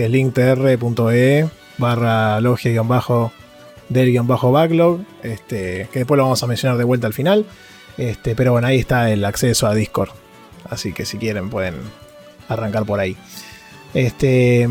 que 0.00 0.06
es 0.06 0.12
linktr.e 0.12 1.46
barra 1.76 2.40
logia-del-backlog, 2.40 5.00
este, 5.22 5.88
que 5.92 5.98
después 5.98 6.16
lo 6.16 6.22
vamos 6.22 6.42
a 6.42 6.46
mencionar 6.46 6.78
de 6.78 6.84
vuelta 6.84 7.06
al 7.06 7.12
final. 7.12 7.44
Este, 7.98 8.34
pero 8.34 8.52
bueno, 8.52 8.66
ahí 8.66 8.78
está 8.78 9.10
el 9.10 9.22
acceso 9.26 9.66
a 9.66 9.74
Discord. 9.74 10.08
Así 10.64 10.94
que 10.94 11.04
si 11.04 11.18
quieren 11.18 11.50
pueden 11.50 11.74
arrancar 12.48 12.86
por 12.86 12.98
ahí. 12.98 13.14
Este, 13.92 14.66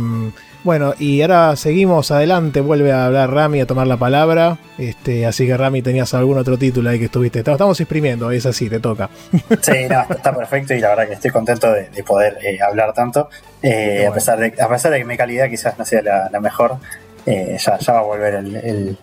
bueno, 0.64 0.94
y 1.00 1.22
ahora 1.22 1.56
seguimos 1.56 2.12
adelante, 2.12 2.60
vuelve 2.60 2.92
a 2.92 3.06
hablar 3.06 3.32
Rami 3.32 3.62
a 3.62 3.66
tomar 3.66 3.88
la 3.88 3.96
palabra. 3.96 4.58
Este, 4.78 5.26
así 5.26 5.48
que 5.48 5.56
Rami, 5.56 5.82
tenías 5.82 6.14
algún 6.14 6.38
otro 6.38 6.58
título 6.58 6.90
ahí 6.90 7.00
que 7.00 7.06
estuviste. 7.06 7.40
Estamos 7.40 7.80
exprimiendo, 7.80 8.30
es 8.32 8.46
así, 8.46 8.70
te 8.70 8.80
toca. 8.80 9.10
Sí, 9.62 9.72
está 9.78 10.36
perfecto 10.36 10.74
y 10.74 10.80
la 10.80 10.90
verdad 10.90 11.08
que 11.08 11.14
estoy 11.14 11.32
contento 11.32 11.72
de, 11.72 12.04
poder 12.04 12.38
eh, 12.44 12.60
hablar 12.62 12.94
tanto. 12.94 13.30
Eh, 13.62 14.06
a, 14.08 14.14
pesar 14.14 14.40
de, 14.40 14.54
a 14.62 14.68
pesar 14.68 14.92
de 14.92 15.00
que 15.00 15.06
mi 15.06 15.16
calidad 15.16 15.50
quizás 15.50 15.78
no 15.78 15.86
sea 15.86 16.02
la, 16.02 16.40
mejor, 16.40 16.78
eh, 17.26 17.58
ya, 17.58 17.94
va 17.94 18.00
a 18.00 18.04
volver 18.04 18.36
el, 18.36 18.98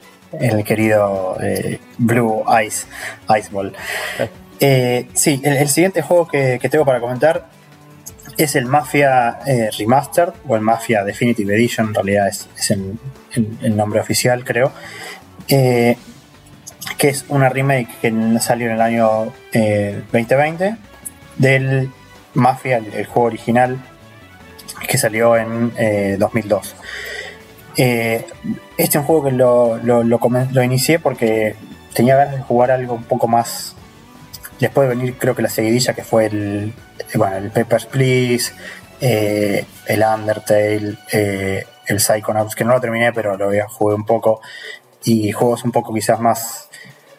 querido 0.64 1.38
Blue 1.98 2.44
Ice, 2.66 2.86
Ice 3.38 3.48
Ball. 3.50 3.72
sí, 5.14 5.40
el, 5.42 5.68
siguiente 5.68 6.02
juego 6.02 6.28
que 6.28 6.68
tengo 6.70 6.84
para 6.84 7.00
comentar 7.00 7.55
es 8.36 8.54
el 8.54 8.66
Mafia 8.66 9.38
eh, 9.46 9.70
Remastered 9.76 10.32
o 10.46 10.56
el 10.56 10.62
Mafia 10.62 11.04
Definitive 11.04 11.54
Edition, 11.54 11.88
en 11.88 11.94
realidad 11.94 12.28
es, 12.28 12.70
el, 12.70 13.76
nombre 13.76 14.00
oficial, 14.00 14.44
creo. 14.44 14.72
Eh, 15.48 15.96
que 16.98 17.08
es 17.08 17.24
una 17.28 17.48
remake 17.48 17.88
que 18.00 18.38
salió 18.40 18.66
en 18.66 18.72
el 18.72 18.80
año 18.80 19.32
2020 19.52 20.64
eh, 20.64 20.76
del 21.36 21.90
Mafia, 22.34 22.78
el, 22.78 23.06
juego 23.06 23.26
original 23.26 23.78
que 24.88 24.98
salió 24.98 25.36
en 25.36 25.72
2002. 26.18 26.76
este 27.76 28.26
es 28.76 28.94
un 28.94 29.02
juego 29.02 29.24
que 29.24 29.32
lo, 29.32 29.78
lo 29.82 30.62
inicié 30.62 30.98
porque 30.98 31.56
tenía 31.92 32.16
ganas 32.16 32.36
de 32.36 32.42
jugar 32.42 32.70
algo 32.70 32.94
un 32.94 33.04
poco 33.04 33.26
más 33.26 33.75
Después 34.60 34.88
de 34.88 34.94
venir, 34.94 35.18
creo 35.18 35.34
que 35.34 35.42
la 35.42 35.48
seguidilla 35.48 35.94
que 35.94 36.02
fue 36.02 36.26
el, 36.26 36.72
bueno, 37.14 37.36
el 37.36 37.50
Papers, 37.50 37.86
Please, 37.86 38.52
eh, 39.00 39.64
el 39.86 40.02
Undertale, 40.02 40.96
eh, 41.12 41.64
el 41.86 42.00
Psychonauts, 42.00 42.54
que 42.54 42.64
no 42.64 42.72
lo 42.72 42.80
terminé, 42.80 43.12
pero 43.12 43.36
lo 43.36 43.50
jugué 43.68 43.94
un 43.94 44.04
poco. 44.04 44.40
Y 45.04 45.30
juegos 45.32 45.64
un 45.64 45.72
poco 45.72 45.92
quizás 45.92 46.18
más, 46.20 46.68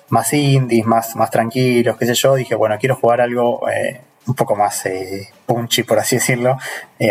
más 0.09 0.33
indies, 0.33 0.85
más, 0.85 1.15
más 1.15 1.29
tranquilos, 1.29 1.95
qué 1.97 2.05
sé 2.07 2.15
yo. 2.15 2.35
Dije, 2.35 2.55
bueno, 2.55 2.75
quiero 2.79 2.95
jugar 2.95 3.21
algo 3.21 3.69
eh, 3.69 4.01
un 4.25 4.33
poco 4.33 4.55
más 4.55 4.83
punchy, 5.45 5.83
por 5.83 5.99
así 5.99 6.17
decirlo, 6.17 6.57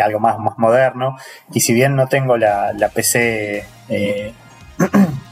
algo 0.03 0.20
más, 0.20 0.39
más 0.39 0.59
moderno. 0.59 1.16
Y 1.53 1.61
si 1.61 1.73
bien 1.73 1.94
no 1.97 2.09
tengo 2.09 2.36
la, 2.36 2.73
la 2.73 2.89
PC 2.89 3.65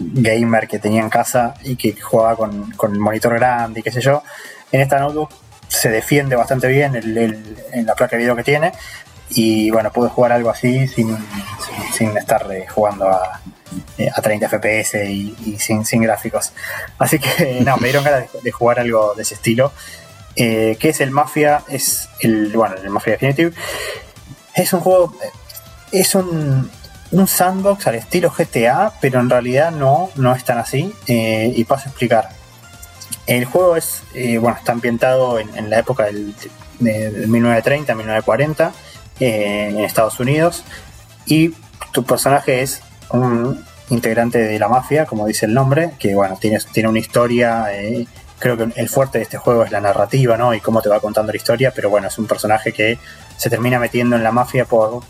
gamer 0.00 0.66
que 0.66 0.78
tenía 0.78 1.02
en 1.02 1.10
casa 1.10 1.54
y 1.62 1.76
que 1.76 1.94
jugaba 2.00 2.36
con, 2.36 2.72
el 2.92 2.98
monitor 2.98 3.34
grande 3.34 3.80
y 3.80 3.82
qué 3.82 3.92
sé 3.92 4.00
yo, 4.00 4.22
en 4.72 4.80
esta 4.80 4.98
notebook 4.98 5.30
se 5.68 5.88
defiende 5.88 6.34
bastante 6.34 6.66
bien 6.66 6.96
en 6.96 7.86
la 7.86 7.94
placa 7.94 8.16
de 8.16 8.22
video 8.22 8.34
que 8.34 8.42
tiene 8.42 8.72
y 9.30 9.70
bueno, 9.70 9.92
pude 9.92 10.08
jugar 10.08 10.32
algo 10.32 10.50
así 10.50 10.88
sin, 10.88 11.16
sin, 11.92 12.16
estar 12.16 12.50
eh, 12.52 12.66
jugando 12.68 13.08
a, 13.08 13.40
eh, 13.96 14.08
a 14.12 14.20
30 14.20 14.48
FPS 14.48 15.04
y, 15.08 15.56
sin, 15.58 15.84
sin, 15.84 16.02
gráficos. 16.02 16.52
Así 16.98 17.18
que 17.18 17.60
no, 17.64 17.76
me 17.76 17.88
dieron 17.88 18.04
ganas 18.04 18.24
de, 18.42 18.50
jugar 18.50 18.80
algo 18.80 19.14
de 19.14 19.22
ese 19.22 19.34
estilo. 19.34 19.72
Eh, 20.36 20.76
que 20.80 20.90
es 20.90 21.00
el 21.00 21.10
Mafia, 21.10 21.62
es 21.68 22.08
el, 22.20 22.52
bueno, 22.52 22.76
el 22.76 22.90
Mafia 22.90 23.12
Definitive. 23.14 23.52
Es 24.54 24.72
un 24.72 24.80
juego, 24.80 25.14
es 25.92 26.14
un, 26.14 26.70
un 27.12 27.26
sandbox 27.26 27.86
al 27.86 27.96
estilo 27.96 28.30
GTA, 28.30 28.92
pero 29.00 29.20
en 29.20 29.30
realidad 29.30 29.72
no, 29.72 30.10
no 30.16 30.34
es 30.34 30.44
tan 30.44 30.58
así. 30.58 30.92
Eh, 31.06 31.52
y 31.54 31.64
paso 31.64 31.86
a 31.86 31.88
explicar. 31.88 32.28
El 33.26 33.44
juego 33.44 33.76
es, 33.76 34.02
eh, 34.14 34.38
bueno, 34.38 34.56
está 34.56 34.72
ambientado 34.72 35.38
en, 35.38 35.70
la 35.70 35.78
época 35.78 36.04
del, 36.04 36.34
de, 36.78 37.26
1930, 37.26 37.94
1940, 37.94 38.72
eh, 39.20 39.68
en 39.70 39.80
Estados 39.80 40.18
Unidos. 40.20 40.64
Y 41.26 41.54
tu 41.92 42.04
personaje 42.04 42.62
es 42.62 42.80
un 43.10 43.64
integrante 43.90 44.38
de 44.38 44.58
la 44.58 44.68
mafia, 44.68 45.06
como 45.06 45.26
dice 45.26 45.46
el 45.46 45.54
nombre, 45.54 45.92
que 45.98 46.14
bueno, 46.14 46.36
tiene, 46.40 46.58
tiene 46.72 46.88
una 46.88 46.98
historia. 46.98 47.66
Creo 48.38 48.56
que 48.56 48.68
el 48.74 48.88
fuerte 48.88 49.18
de 49.18 49.24
este 49.24 49.36
juego 49.36 49.64
es 49.64 49.70
la 49.70 49.80
narrativa, 49.80 50.36
¿no? 50.36 50.54
Y 50.54 50.60
cómo 50.60 50.80
te 50.80 50.88
va 50.88 51.00
contando 51.00 51.30
la 51.32 51.36
historia, 51.36 51.72
pero 51.74 51.90
bueno, 51.90 52.08
es 52.08 52.18
un 52.18 52.26
personaje 52.26 52.72
que 52.72 52.98
se 53.36 53.50
termina 53.50 53.78
metiendo 53.78 54.16
en 54.16 54.22
la 54.22 54.32
mafia 54.32 54.64
por 54.64 55.02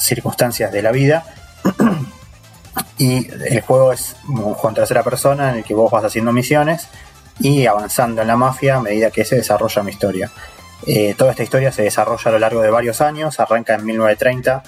circunstancias 0.00 0.72
de 0.72 0.82
la 0.82 0.92
vida. 0.92 1.24
y 2.98 3.28
el 3.30 3.60
juego 3.62 3.92
es 3.92 4.16
un 4.28 4.42
juego 4.42 4.68
en 4.68 4.74
tercera 4.74 5.02
persona 5.02 5.50
en 5.50 5.56
el 5.56 5.64
que 5.64 5.74
vos 5.74 5.90
vas 5.90 6.04
haciendo 6.04 6.32
misiones 6.32 6.88
y 7.38 7.66
avanzando 7.66 8.22
en 8.22 8.28
la 8.28 8.36
mafia 8.36 8.76
a 8.76 8.80
medida 8.80 9.10
que 9.10 9.24
se 9.24 9.36
desarrolla 9.36 9.82
mi 9.82 9.92
historia. 9.92 10.30
Eh, 10.86 11.14
toda 11.16 11.30
esta 11.32 11.42
historia 11.42 11.72
se 11.72 11.82
desarrolla 11.82 12.22
a 12.26 12.32
lo 12.32 12.38
largo 12.38 12.60
de 12.60 12.70
varios 12.70 13.00
años, 13.00 13.38
arranca 13.40 13.74
en 13.74 13.84
1930, 13.84 14.62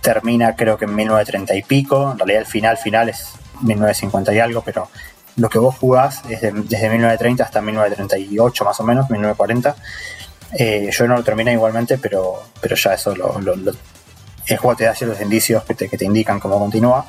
termina 0.00 0.56
creo 0.56 0.76
que 0.76 0.84
en 0.84 0.94
1930 0.94 1.54
y 1.54 1.62
pico, 1.62 2.12
en 2.12 2.18
realidad 2.18 2.40
el 2.40 2.46
final 2.46 2.76
final 2.76 3.08
es 3.08 3.34
1950 3.60 4.34
y 4.34 4.38
algo, 4.38 4.62
pero 4.62 4.88
lo 5.36 5.48
que 5.48 5.58
vos 5.58 5.76
jugás 5.76 6.22
es 6.28 6.40
desde 6.40 6.88
1930 6.88 7.44
hasta 7.44 7.60
1938 7.60 8.64
más 8.64 8.80
o 8.80 8.84
menos, 8.84 9.10
1940. 9.10 9.74
Eh, 10.56 10.90
yo 10.92 11.08
no 11.08 11.16
lo 11.16 11.24
terminé 11.24 11.52
igualmente, 11.52 11.98
pero, 11.98 12.42
pero 12.60 12.76
ya 12.76 12.94
eso 12.94 13.14
lo, 13.16 13.40
el 14.46 14.56
juego 14.58 14.76
te 14.76 14.84
da 14.84 14.94
ciertos 14.94 15.20
indicios 15.20 15.64
que 15.64 15.74
te, 15.74 15.88
que 15.88 15.96
te 15.96 16.04
indican 16.04 16.40
cómo 16.40 16.58
continúa. 16.58 17.06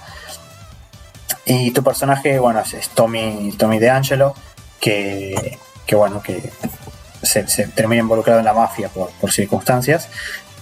Y 1.46 1.72
tu 1.72 1.84
personaje, 1.84 2.40
bueno, 2.40 2.62
es, 2.62 2.90
Tommy, 2.90 3.54
Tommy 3.58 3.80
DeAngelo, 3.80 4.34
que, 4.80 5.60
que 5.86 5.96
bueno, 5.96 6.22
que 6.22 6.52
se, 7.22 7.44
termina 7.68 8.02
involucrado 8.02 8.40
en 8.40 8.46
la 8.46 8.54
mafia 8.54 8.90
por, 8.90 9.32
circunstancias 9.32 10.10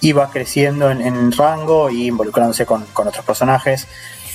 y 0.00 0.12
va 0.12 0.30
creciendo 0.30 0.90
en, 0.90 1.32
rango 1.32 1.90
y 1.90 2.08
involucrándose 2.08 2.66
con, 2.66 2.84
otros 2.94 3.24
personajes. 3.24 3.86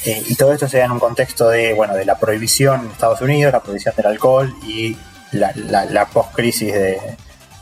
Eh, 0.05 0.23
y 0.27 0.35
todo 0.35 0.53
esto 0.53 0.67
se 0.67 0.77
da 0.77 0.85
en 0.85 0.91
un 0.91 0.99
contexto 0.99 1.49
de, 1.49 1.73
bueno, 1.73 1.93
de 1.93 2.05
la 2.05 2.17
prohibición 2.17 2.85
en 2.85 2.91
Estados 2.91 3.21
Unidos, 3.21 3.51
la 3.51 3.59
prohibición 3.61 3.93
del 3.95 4.05
alcohol 4.07 4.55
y 4.65 4.97
la, 5.31 6.05
post-crisis 6.11 6.73
de, 6.73 7.17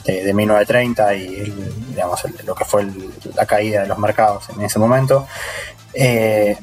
de, 0.08 0.34
1930 0.34 1.14
y 1.16 1.54
digamos, 1.90 2.24
lo 2.46 2.56
que 2.56 2.66
fue 2.66 2.88
la 3.36 3.46
caída 3.46 3.82
de 3.82 3.88
los 3.88 3.98
mercados 3.98 4.50
en 4.50 4.62
ese 4.62 4.80
momento. 4.80 5.28
Eh, 5.94 6.58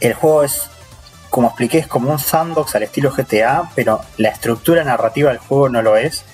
el 0.00 0.14
juego 0.14 0.42
es 0.42 0.68
como 1.30 1.48
expliqué, 1.48 1.78
es 1.78 1.86
como 1.86 2.10
un 2.10 2.18
sandbox 2.18 2.74
al 2.74 2.82
estilo 2.82 3.10
GTA, 3.10 3.70
pero 3.74 4.00
la 4.18 4.28
estructura 4.28 4.84
narrativa 4.84 5.30
del 5.30 5.38
juego 5.38 5.68
no 5.68 5.80
lo 5.80 5.96
es. 5.96 6.24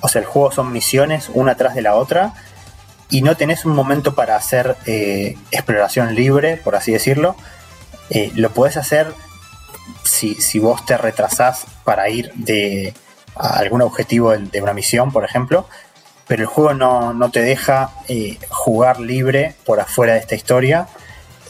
O 0.00 0.08
sea, 0.08 0.20
el 0.20 0.26
juego 0.26 0.50
son 0.50 0.72
misiones 0.72 1.30
una 1.32 1.54
tras 1.54 1.74
de 1.74 1.82
la 1.82 1.94
otra 1.94 2.32
y 3.10 3.22
no 3.22 3.36
tenés 3.36 3.64
un 3.64 3.74
momento 3.74 4.14
para 4.14 4.36
hacer 4.36 4.76
eh, 4.86 5.36
exploración 5.50 6.14
libre, 6.14 6.56
por 6.56 6.76
así 6.76 6.92
decirlo. 6.92 7.36
Eh, 8.08 8.32
lo 8.34 8.50
podés 8.50 8.76
hacer 8.76 9.12
si, 10.04 10.58
vos 10.58 10.84
te 10.86 10.96
retrasás 10.96 11.66
para 11.84 12.08
ir 12.08 12.32
de 12.34 12.94
a 13.36 13.58
algún 13.58 13.82
objetivo 13.82 14.30
de, 14.36 14.62
una 14.62 14.72
misión, 14.72 15.12
por 15.12 15.24
ejemplo, 15.24 15.66
pero 16.26 16.42
el 16.42 16.46
juego 16.46 16.74
no, 16.74 17.30
te 17.30 17.42
deja 17.42 17.90
eh, 18.08 18.38
jugar 18.48 19.00
libre 19.00 19.56
por 19.64 19.80
afuera 19.80 20.14
de 20.14 20.20
esta 20.20 20.34
historia 20.34 20.86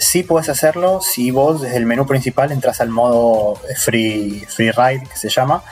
sí 0.01 0.23
puedes 0.23 0.49
hacerlo 0.49 1.01
si 1.03 1.31
vos 1.31 1.61
desde 1.61 1.77
el 1.77 1.85
menú 1.85 2.07
principal 2.07 2.51
entras 2.51 2.81
al 2.81 2.89
modo 2.89 3.61
free, 3.77 4.47
free 4.49 4.73
ride, 4.73 5.07
que 5.07 5.17
se 5.17 5.29
llama, 5.29 5.63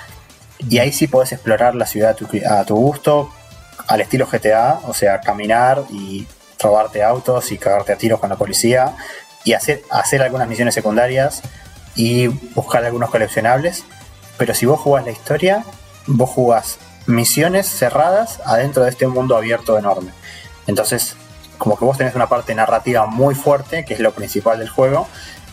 y 0.58 0.78
ahí 0.78 0.92
sí 0.92 1.06
puedes 1.06 1.32
explorar 1.32 1.74
la 1.74 1.86
ciudad 1.86 2.16
a 2.46 2.64
tu, 2.64 2.76
gusto, 2.76 3.32
al 3.86 4.02
estilo 4.02 4.26
GTA, 4.26 4.80
o 4.86 4.92
sea, 4.92 5.20
caminar 5.20 5.84
y 5.90 6.26
robarte 6.60 7.02
autos 7.02 7.52
y 7.52 7.58
cagarte 7.58 7.92
a 7.92 7.96
tiros 7.96 8.20
con 8.20 8.28
la 8.28 8.36
policía 8.36 8.96
y 9.44 9.54
hacer, 9.54 9.82
hacer 9.90 10.20
algunas 10.20 10.46
misiones 10.46 10.74
secundarias 10.74 11.42
y 11.96 12.26
buscar 12.26 12.84
algunos 12.84 13.08
coleccionables. 13.10 13.84
Pero 14.36 14.54
si 14.54 14.66
vos 14.66 14.78
jugás 14.78 15.06
la 15.06 15.12
historia, 15.12 15.64
vos 16.08 16.30
jugás 16.30 16.78
misiones 17.06 17.68
cerradas 17.68 18.40
adentro 18.44 18.82
de 18.82 18.90
este 18.90 19.06
mundo 19.06 19.36
abierto 19.36 19.78
enorme. 19.78 20.10
Entonces 20.66 21.16
como 21.58 21.76
que 21.76 21.84
vos 21.84 21.98
tenés 21.98 22.14
una 22.14 22.28
parte 22.28 22.54
narrativa 22.54 23.06
muy 23.06 23.34
fuerte, 23.34 23.84
que 23.84 23.94
es 23.94 24.00
lo 24.00 24.12
principal 24.12 24.58
del 24.58 24.68
juego, 24.68 25.08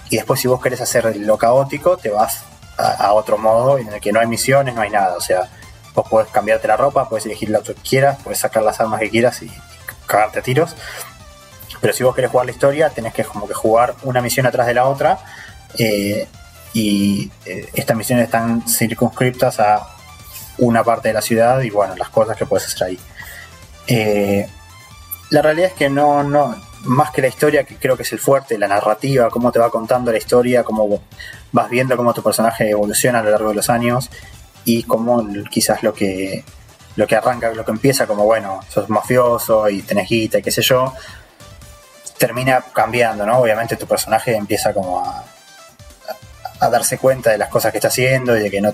y 0.10 0.18
después 0.18 0.40
si 0.40 0.48
vos 0.48 0.61
querés 0.61 0.80
hacer 0.82 1.18
lo 1.18 1.38
caótico, 1.38 1.98
te 1.98 2.11
vas 2.11 2.44
a, 2.77 3.14
otro 3.14 3.38
modo 3.38 3.77
en 3.80 3.91
el 3.91 3.99
que 3.99 4.11
no 4.11 4.19
hay 4.19 4.27
misiones, 4.27 4.76
no 4.76 4.82
hay 4.82 4.90
nada, 4.90 5.15
o 5.18 5.22
sea, 5.22 5.49
vos 5.94 6.07
podés 6.07 6.30
cambiarte 6.30 6.68
la 6.68 6.77
ropa, 6.77 7.10
puedes 7.10 7.26
elegir 7.26 7.49
el 7.49 7.56
auto 7.56 7.73
que 7.73 7.82
quieras, 7.82 8.19
puedes 8.23 8.40
sacar 8.40 8.64
las 8.64 8.80
armas 8.80 8.99
que 8.99 9.10
quieras 9.10 9.41
y, 9.41 9.52
cagarte 10.06 10.40
a 10.40 10.41
tiros, 10.44 10.76
pero 11.82 11.91
si 11.91 12.03
vos 12.03 12.14
querés 12.14 12.30
jugar 12.30 12.45
la 12.45 12.52
historia, 12.52 12.90
tenés 12.91 13.14
que 13.14 13.23
como 13.23 13.48
que 13.48 13.56
jugar 13.56 13.95
una 14.03 14.22
misión 14.22 14.45
atrás 14.45 14.68
de 14.68 14.76
la 14.76 14.86
otra, 14.86 15.18
eh, 15.80 16.27
y 16.73 17.32
eh, 17.45 17.69
estas 17.73 17.98
misiones 17.98 18.26
están 18.26 18.68
circunscriptas 18.68 19.60
a 19.60 19.88
una 20.57 20.84
parte 20.84 21.10
de 21.10 21.14
la 21.14 21.22
ciudad 21.22 21.61
y 21.61 21.69
bueno, 21.69 21.95
las 21.95 22.10
cosas 22.10 22.38
que 22.38 22.45
puedes 22.45 22.68
hacer 22.68 22.88
ahí. 22.88 22.99
Eh, 23.88 24.48
la 25.30 25.41
realidad 25.41 25.69
es 25.72 25.76
que 25.76 25.90
no, 25.90 26.23
no, 26.23 26.56
más 26.84 27.11
que 27.11 27.22
la 27.22 27.27
historia, 27.27 27.64
que 27.64 27.76
creo 27.76 27.98
que 27.98 28.03
es 28.03 28.14
el 28.14 28.19
fuerte, 28.19 28.57
la 28.57 28.68
narrativa, 28.68 29.30
cómo 29.30 29.52
te 29.52 29.60
va 29.60 29.69
contando 29.69 30.11
la 30.11 30.18
historia, 30.18 30.64
cómo 30.64 31.02
vas 31.52 31.69
viendo 31.69 31.98
cómo 31.98 32.14
tu 32.14 32.22
personaje 32.22 32.69
evoluciona 32.69 33.19
a 33.19 33.23
lo 33.23 33.32
largo 33.32 33.49
de 33.49 33.56
los 33.56 33.69
años 33.69 34.10
y 34.65 34.84
cómo 34.84 35.26
quizás 35.49 35.84
lo 35.84 35.94
que, 35.94 36.44
lo 36.95 37.07
que 37.07 37.15
arranca, 37.15 37.52
lo 37.53 37.65
que 37.65 37.72
empieza 37.72 38.07
como, 38.07 38.26
bueno, 38.26 38.61
sos 38.69 38.90
mafioso 38.90 39.69
y 39.69 39.82
tenés 39.82 40.10
guita 40.10 40.40
y 40.40 40.41
qué 40.41 40.52
sé 40.52 40.61
yo, 40.61 40.94
termina 42.18 42.64
cambiando, 42.73 43.26
¿no? 43.26 43.40
Obviamente 43.40 43.76
tu 43.76 43.88
personaje 43.88 44.36
empieza 44.36 44.73
como 44.73 44.99
a, 44.99 45.23
a 46.60 46.69
darse 46.69 46.98
cuenta 46.98 47.32
de 47.32 47.38
las 47.38 47.49
cosas 47.49 47.72
que 47.72 47.80
está 47.80 47.90
haciendo 47.90 48.36
y 48.38 48.41
de 48.41 48.49
que 48.49 48.61
no, 48.61 48.73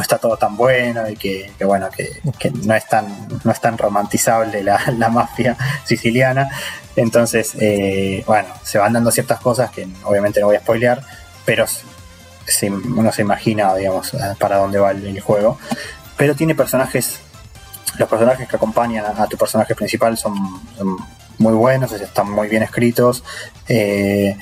está 0.00 0.18
todo 0.18 0.36
tan 0.36 0.56
bueno 0.56 1.08
y 1.08 1.16
que, 1.16 1.52
bueno, 1.64 1.88
que, 1.90 2.20
no, 2.64 2.74
es 2.74 2.86
tan, 2.86 3.28
no 3.44 3.52
es 3.52 3.60
tan 3.60 3.76
romantizable 3.76 4.62
la, 4.62 5.08
mafia 5.08 5.56
siciliana. 5.84 6.48
Entonces, 6.96 7.54
eh, 7.60 8.24
bueno, 8.26 8.48
se 8.62 8.78
van 8.78 8.92
dando 8.92 9.10
ciertas 9.10 9.40
cosas 9.40 9.70
que 9.70 9.86
obviamente 10.04 10.40
no 10.40 10.46
voy 10.46 10.56
a 10.56 10.60
spoilear, 10.60 11.02
pero 11.44 11.66
uno 12.96 13.12
se 13.12 13.22
imagina, 13.22 13.74
digamos, 13.74 14.12
para 14.38 14.56
dónde 14.58 14.78
va 14.78 14.90
el, 14.90 15.20
juego. 15.20 15.58
Pero 16.16 16.34
tiene 16.34 16.54
personajes, 16.54 17.20
los 17.98 18.08
personajes 18.08 18.48
que 18.48 18.56
acompañan 18.56 19.04
a, 19.06 19.26
tu 19.26 19.36
personaje 19.36 19.74
principal 19.74 20.16
son, 20.18 20.34
muy 21.38 21.54
buenos, 21.54 21.92
están 21.92 22.30
muy 22.30 22.48
bien 22.48 22.62
escritos. 22.62 23.24
Eh, 23.68 24.36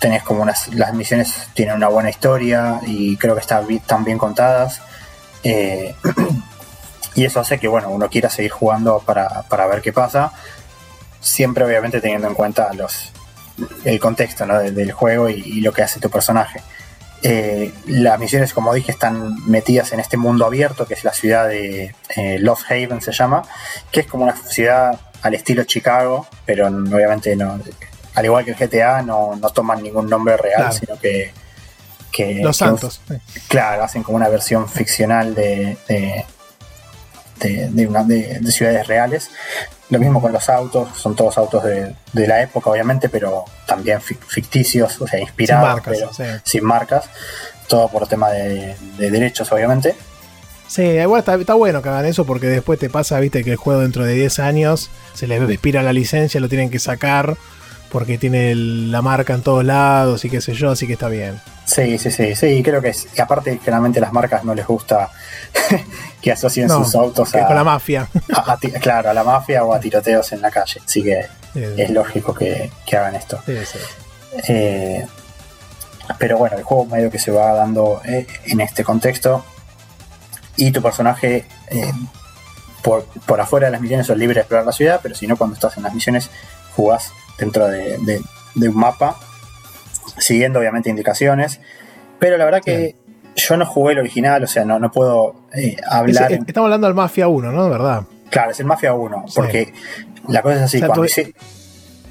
tenés 0.00 0.22
como 0.22 0.42
unas, 0.42 0.74
las 0.74 0.94
misiones 0.94 1.48
tienen 1.54 1.76
una 1.76 1.88
buena 1.88 2.10
historia 2.10 2.80
y 2.86 3.16
creo 3.18 3.34
que 3.34 3.42
están, 3.42 3.70
están 3.70 4.02
bien 4.02 4.18
contadas. 4.18 4.80
Eh, 5.44 5.94
y 7.14 7.24
eso 7.24 7.38
hace 7.38 7.58
que 7.58 7.68
bueno, 7.68 7.90
uno 7.90 8.08
quiera 8.08 8.30
seguir 8.30 8.50
jugando 8.50 9.00
para, 9.04 9.66
ver 9.66 9.82
qué 9.82 9.92
pasa. 9.92 10.32
Siempre 11.20 11.64
obviamente 11.64 12.00
teniendo 12.00 12.26
en 12.28 12.34
cuenta 12.34 12.72
los, 12.72 13.12
el 13.84 14.00
contexto 14.00 14.46
del, 14.46 14.90
juego 14.90 15.28
y, 15.28 15.60
lo 15.60 15.72
que 15.72 15.82
hace 15.82 16.00
tu 16.00 16.08
personaje. 16.10 16.62
Eh, 17.22 17.74
las 17.84 18.18
misiones, 18.18 18.54
como 18.54 18.72
dije, 18.72 18.92
están 18.92 19.46
metidas 19.46 19.92
en 19.92 20.00
este 20.00 20.16
mundo 20.16 20.46
abierto, 20.46 20.86
que 20.86 20.94
es 20.94 21.04
la 21.04 21.12
ciudad 21.12 21.46
de 21.46 21.94
eh, 22.16 22.38
Lost 22.38 22.70
Haven, 22.70 23.02
se 23.02 23.12
llama, 23.12 23.42
que 23.92 24.00
es 24.00 24.06
como 24.06 24.24
una 24.24 24.34
ciudad 24.34 24.98
al 25.20 25.34
estilo 25.34 25.64
Chicago, 25.64 26.26
pero 26.46 26.68
obviamente 26.68 27.36
no, 27.36 27.60
al 28.14 28.24
igual 28.24 28.44
que 28.44 28.52
el 28.52 28.56
GTA, 28.56 29.02
no, 29.02 29.38
toman 29.54 29.82
ningún 29.82 30.08
nombre 30.08 30.36
real, 30.36 30.72
sino 30.72 30.98
que, 30.98 31.32
Los 32.42 32.56
Santos. 32.56 33.00
claro, 33.48 33.84
hacen 33.84 34.02
como 34.02 34.16
una 34.16 34.28
versión 34.28 34.68
ficcional 34.68 35.34
de, 35.34 35.76
de, 35.88 36.24
de, 37.40 38.52
ciudades 38.52 38.86
reales. 38.86 39.30
Lo 39.88 39.98
mismo 39.98 40.20
con 40.20 40.32
los 40.32 40.48
autos, 40.48 40.88
son 40.96 41.16
todos 41.16 41.36
autos 41.36 41.64
de, 41.64 41.94
la 42.26 42.42
época, 42.42 42.70
obviamente, 42.70 43.08
pero 43.08 43.44
también 43.66 44.00
ficticios, 44.00 45.00
o 45.00 45.06
sea, 45.06 45.18
inspirados, 45.18 45.82
sin 45.82 45.96
marcas, 45.96 46.42
sin 46.44 46.64
marcas. 46.64 47.10
Todo 47.66 47.88
por 47.88 48.06
tema 48.06 48.30
de, 48.30 48.76
derechos, 48.98 49.50
obviamente. 49.52 49.94
Sí, 50.66 50.82
igual 50.82 51.20
está, 51.20 51.34
está, 51.34 51.54
bueno 51.54 51.82
que 51.82 51.88
hagan 51.88 52.06
eso 52.06 52.24
porque 52.24 52.46
después 52.46 52.78
te 52.78 52.88
pasa, 52.88 53.18
viste, 53.18 53.42
que 53.42 53.50
el 53.50 53.56
juego 53.56 53.80
dentro 53.80 54.04
de 54.04 54.14
10 54.14 54.38
años 54.38 54.90
se 55.14 55.26
les 55.26 55.42
expira 55.50 55.82
la 55.82 55.92
licencia, 55.92 56.40
lo 56.40 56.48
tienen 56.48 56.70
que 56.70 56.78
sacar 56.78 57.36
porque 57.90 58.18
tiene 58.18 58.54
la 58.54 59.02
marca 59.02 59.34
en 59.34 59.42
todos 59.42 59.64
lados 59.64 60.24
y 60.24 60.30
qué 60.30 60.40
sé 60.40 60.54
yo, 60.54 60.70
así 60.70 60.86
que 60.86 60.94
está 60.94 61.08
bien. 61.08 61.40
Sí, 61.66 61.98
sí, 61.98 62.10
sí, 62.10 62.34
sí, 62.34 62.62
creo 62.62 62.80
que 62.80 62.88
es. 62.88 63.06
Y 63.16 63.20
aparte, 63.20 63.58
generalmente 63.58 64.00
las 64.00 64.12
marcas 64.12 64.44
no 64.44 64.54
les 64.54 64.66
gusta 64.66 65.10
que 66.22 66.32
asocien 66.32 66.68
sus 66.68 66.94
autos 66.94 67.34
a, 67.34 67.46
con 67.46 67.56
la 67.56 67.64
mafia. 67.64 68.08
claro, 68.80 69.10
a 69.10 69.14
la 69.14 69.24
mafia 69.24 69.64
o 69.64 69.74
a 69.74 69.80
tiroteos 69.80 70.32
en 70.32 70.40
la 70.40 70.50
calle. 70.50 70.80
Así 70.84 71.02
que 71.02 71.26
es 71.54 71.90
lógico 71.90 72.34
que, 72.34 72.70
hagan 72.92 73.16
esto. 73.16 73.40
Eh, 74.48 75.06
pero 76.18 76.38
bueno, 76.38 76.56
el 76.56 76.62
juego 76.62 76.86
medio 76.86 77.10
que 77.10 77.18
se 77.18 77.30
va 77.30 77.52
dando 77.52 78.00
eh, 78.04 78.26
en 78.46 78.60
este 78.60 78.84
contexto. 78.84 79.44
Y 80.56 80.72
tu 80.72 80.82
personaje, 80.82 81.46
eh, 81.68 81.92
por, 82.82 83.04
por 83.26 83.40
afuera 83.40 83.66
de 83.66 83.72
las 83.72 83.80
misiones, 83.80 84.06
son 84.06 84.18
libre 84.18 84.34
de 84.34 84.40
explorar 84.40 84.66
la 84.66 84.72
ciudad, 84.72 85.00
pero 85.02 85.14
si 85.14 85.26
no, 85.26 85.36
cuando 85.36 85.54
estás 85.54 85.76
en 85.76 85.84
las 85.84 85.94
misiones, 85.94 86.30
jugás 86.74 87.12
dentro 87.40 87.66
de, 87.66 88.20
un 88.56 88.76
mapa 88.76 89.16
siguiendo 90.18 90.60
obviamente 90.60 90.90
indicaciones. 90.90 91.60
Pero 92.18 92.36
la 92.36 92.44
verdad 92.44 92.60
que 92.62 92.96
yo 93.34 93.56
no 93.56 93.64
jugué 93.64 93.94
el 93.94 94.00
original, 94.00 94.44
o 94.44 94.46
sea, 94.46 94.64
no, 94.64 94.78
no 94.78 94.92
puedo 94.92 95.34
eh, 95.54 95.76
hablar. 95.88 96.32
estamos 96.32 96.66
hablando 96.66 96.86
del 96.86 96.94
Mafia 96.94 97.28
1, 97.28 97.52
¿no? 97.52 97.64
De 97.64 97.70
verdad. 97.70 98.04
Claro, 98.28 98.50
es 98.50 98.60
el 98.60 98.66
Mafia 98.66 98.94
1, 98.94 99.24
porque 99.34 99.72
la 100.28 100.42
cosa 100.42 100.56
es 100.56 100.62
así, 100.62 100.80
cuando, 100.80 101.06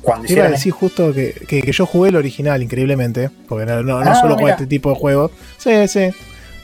cuando 0.01 0.31
iba 0.31 0.45
a 0.45 0.49
decir 0.49 0.73
justo 0.73 1.13
que, 1.13 1.33
que, 1.47 1.71
yo 1.71 1.85
jugué 1.85 2.09
el 2.09 2.15
original 2.15 2.61
increíblemente, 2.63 3.29
porque 3.47 3.65
no, 3.65 3.83
no, 3.83 3.99
ah, 3.99 4.15
solo 4.15 4.37
jugué 4.37 4.51
este 4.51 4.67
tipo 4.67 4.89
de 4.89 4.95
juegos. 4.95 5.31
Sí, 5.57 5.87
sí. 5.87 6.09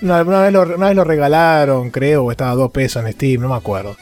Una, 0.02 0.24
vez 0.24 0.52
lo, 0.52 0.64
una, 0.64 0.88
vez 0.88 0.96
lo, 0.96 1.04
regalaron, 1.04 1.90
creo, 1.90 2.26
o 2.26 2.32
estaba 2.32 2.52
a 2.52 2.56
dos 2.56 2.72
pesos 2.72 3.04
en 3.04 3.12
Steam, 3.14 3.42
no 3.42 3.50
me 3.50 3.56
acuerdo. 3.56 3.96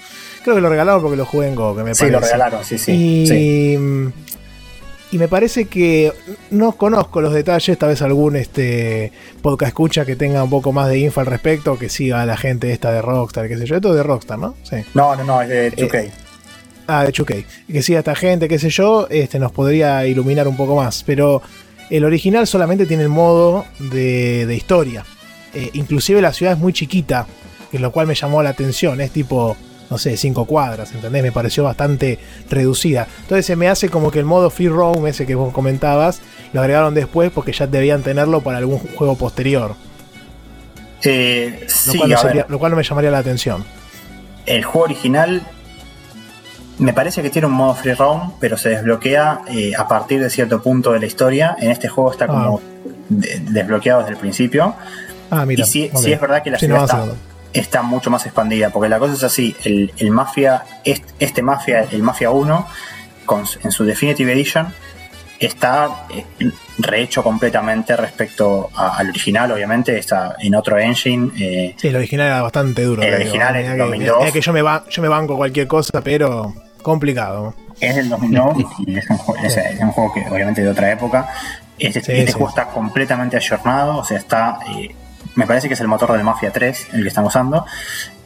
Creo 0.43 0.55
que 0.55 0.61
lo 0.61 0.69
regalaron 0.69 1.01
porque 1.01 1.17
lo 1.17 1.25
jugué 1.25 1.47
en 1.47 1.55
Go, 1.55 1.75
que 1.75 1.83
me 1.83 1.95
sí, 1.95 2.09
lo 2.09 2.19
regalaron, 2.19 2.63
sí, 2.63 2.77
sí. 2.77 2.91
Y, 2.91 3.77
y 5.13 5.19
me 5.19 5.27
parece 5.27 5.65
que 5.65 6.11
no 6.49 6.71
conozco 6.71 7.21
los 7.21 7.35
detalles, 7.35 7.77
tal 7.77 7.89
vez 7.89 8.01
algún 8.01 8.35
este 8.35 9.11
podcast 9.43 9.67
escucha 9.67 10.05
que 10.05 10.15
tenga 10.15 10.43
un 10.43 10.49
poco 10.49 10.71
más 10.71 10.89
de 10.89 10.97
info 10.97 11.19
al 11.19 11.27
respecto, 11.27 11.77
que 11.77 11.87
siga 11.87 12.23
a 12.23 12.25
la 12.25 12.35
gente 12.35 12.71
esta 12.71 12.91
de 12.91 12.99
Rockstar, 12.99 13.47
qué 13.47 13.55
sé 13.55 13.67
yo. 13.67 13.75
Esto 13.75 13.91
es 13.91 13.95
de 13.95 14.01
Rockstar, 14.01 14.39
¿no? 14.39 14.55
Sí. 14.63 14.77
No, 14.95 15.15
no, 15.15 15.23
no, 15.23 15.39
es 15.43 15.49
de 15.49 15.71
2K. 15.71 16.05
Eh, 16.05 16.11
ah, 16.87 17.03
de 17.03 17.13
2K. 17.13 17.45
Que 17.71 17.83
siga 17.83 17.99
esta 17.99 18.15
gente, 18.15 18.47
qué 18.47 18.57
sé 18.57 18.71
yo, 18.71 19.07
este 19.11 19.37
nos 19.37 19.51
podría 19.51 20.03
iluminar 20.07 20.47
un 20.47 20.57
poco 20.57 20.75
más. 20.75 21.03
Pero 21.03 21.43
el 21.91 22.05
original 22.05 22.47
solamente 22.47 22.87
tiene 22.87 23.03
el 23.03 23.09
modo 23.09 23.65
de, 23.77 24.51
historia. 24.55 25.05
Eh, 25.53 25.69
inclusive 25.73 26.23
la 26.23 26.33
ciudad 26.33 26.53
es 26.53 26.59
muy 26.59 26.73
chiquita, 26.73 27.27
lo 27.71 27.91
cual 27.91 28.07
me 28.07 28.15
llamó 28.15 28.41
la 28.41 28.49
atención. 28.49 28.99
Es 28.99 29.11
tipo 29.11 29.55
no 29.93 29.99
sé, 29.99 30.17
cinco 30.17 30.45
cuadras, 30.45 30.91
¿entendés? 30.91 31.21
Me 31.21 31.31
pareció 31.31 31.63
bastante 31.63 32.17
reducida. 32.49 33.07
Entonces 33.21 33.45
se 33.45 33.55
me 33.55 33.69
hace 33.69 33.89
como 33.89 34.09
que 34.09 34.17
el 34.17 34.25
modo 34.25 34.49
free 34.49 34.67
roam, 34.67 35.05
ese 35.05 35.27
que 35.27 35.35
vos 35.35 35.53
comentabas, 35.53 36.19
lo 36.51 36.61
agregaron 36.61 36.95
después 36.95 37.29
porque 37.31 37.53
ya 37.53 37.67
debían 37.67 38.01
tenerlo 38.01 38.41
para 38.41 38.57
algún 38.57 38.79
juego 38.79 39.15
posterior. 39.15 39.75
Eh, 41.03 41.59
lo, 41.61 41.69
sí, 41.69 41.99
cual 41.99 42.09
no 42.09 42.45
lo 42.49 42.57
cual 42.57 42.71
no 42.71 42.77
me 42.77 42.83
llamaría 42.83 43.11
la 43.11 43.19
atención. 43.19 43.63
El 44.47 44.63
juego 44.63 44.85
original 44.85 45.43
me 46.79 46.91
parece 46.93 47.21
que 47.21 47.29
tiene 47.29 47.45
un 47.45 47.53
modo 47.53 47.75
free 47.75 47.93
roam, 47.93 48.31
pero 48.39 48.57
se 48.57 48.69
desbloquea 48.69 49.41
eh, 49.47 49.73
a 49.77 49.87
partir 49.87 50.19
de 50.21 50.31
cierto 50.31 50.59
punto 50.63 50.91
de 50.93 51.01
la 51.01 51.05
historia. 51.05 51.55
En 51.59 51.69
este 51.69 51.87
juego 51.87 52.11
está 52.11 52.25
como 52.25 52.57
ah. 52.57 52.89
desbloqueado 53.09 53.99
desde 53.99 54.13
el 54.13 54.17
principio. 54.17 54.73
Ah, 55.29 55.45
mira. 55.45 55.63
Y 55.63 55.67
sí, 55.67 55.91
es 55.93 56.19
verdad 56.19 56.41
que 56.41 56.49
la 56.49 56.57
ciudad 56.57 56.83
está, 56.83 57.05
está 57.53 57.81
mucho 57.83 58.09
más 58.09 58.25
expandida, 58.25 58.71
porque 58.71 58.89
la 58.89 58.99
cosa 58.99 59.13
es 59.13 59.23
así, 59.23 59.55
el, 59.63 59.93
el 59.97 60.11
Mafia, 60.11 60.63
este, 60.83 61.41
Mafia, 61.41 61.87
el 61.91 62.03
Mafia 62.03 62.31
1, 62.31 62.67
con, 63.25 63.43
en 63.63 63.71
su 63.71 63.85
Definitive 63.85 64.33
Edition, 64.33 64.73
está 65.39 66.07
eh, 66.09 66.51
rehecho 66.79 67.23
completamente 67.23 67.95
respecto 67.95 68.69
al 68.75 69.09
original, 69.09 69.51
obviamente, 69.51 69.97
está 69.97 70.35
en 70.39 70.55
otro 70.55 70.79
engine. 70.79 71.31
Eh, 71.39 71.75
sí, 71.77 71.89
el 71.89 71.95
original 71.95 72.27
era 72.27 72.41
bastante 72.41 72.83
duro. 72.83 73.01
El 73.01 73.13
original 73.13 73.55
es 73.55 73.69
del 73.69 73.77
2002. 73.77 74.31
que 74.31 74.41
yo 74.41 74.53
me, 74.53 74.61
yo 74.89 75.01
me 75.01 75.07
banco 75.07 75.35
cualquier 75.35 75.67
cosa, 75.67 76.01
pero 76.01 76.53
complicado. 76.81 77.55
Es 77.79 77.95
del 77.95 78.09
2002 78.09 78.57
y 78.87 78.97
es 78.97 79.09
un, 79.09 79.17
juego, 79.17 80.13
que 80.13 80.25
obviamente 80.29 80.61
de 80.61 80.69
otra 80.69 80.91
época. 80.91 81.27
Este, 81.77 81.99
este 81.99 82.33
juego 82.33 82.49
está 82.49 82.65
completamente 82.65 83.35
ayornado, 83.35 83.97
o 83.97 84.05
sea, 84.05 84.17
está 84.17 84.59
eh, 84.77 84.95
me 85.35 85.47
parece 85.47 85.67
que 85.67 85.73
es 85.73 85.81
el 85.81 85.87
motor 85.87 86.11
del 86.13 86.23
Mafia 86.23 86.51
3 86.51 86.87
el 86.93 87.01
que 87.03 87.07
estamos 87.07 87.33
usando 87.33 87.65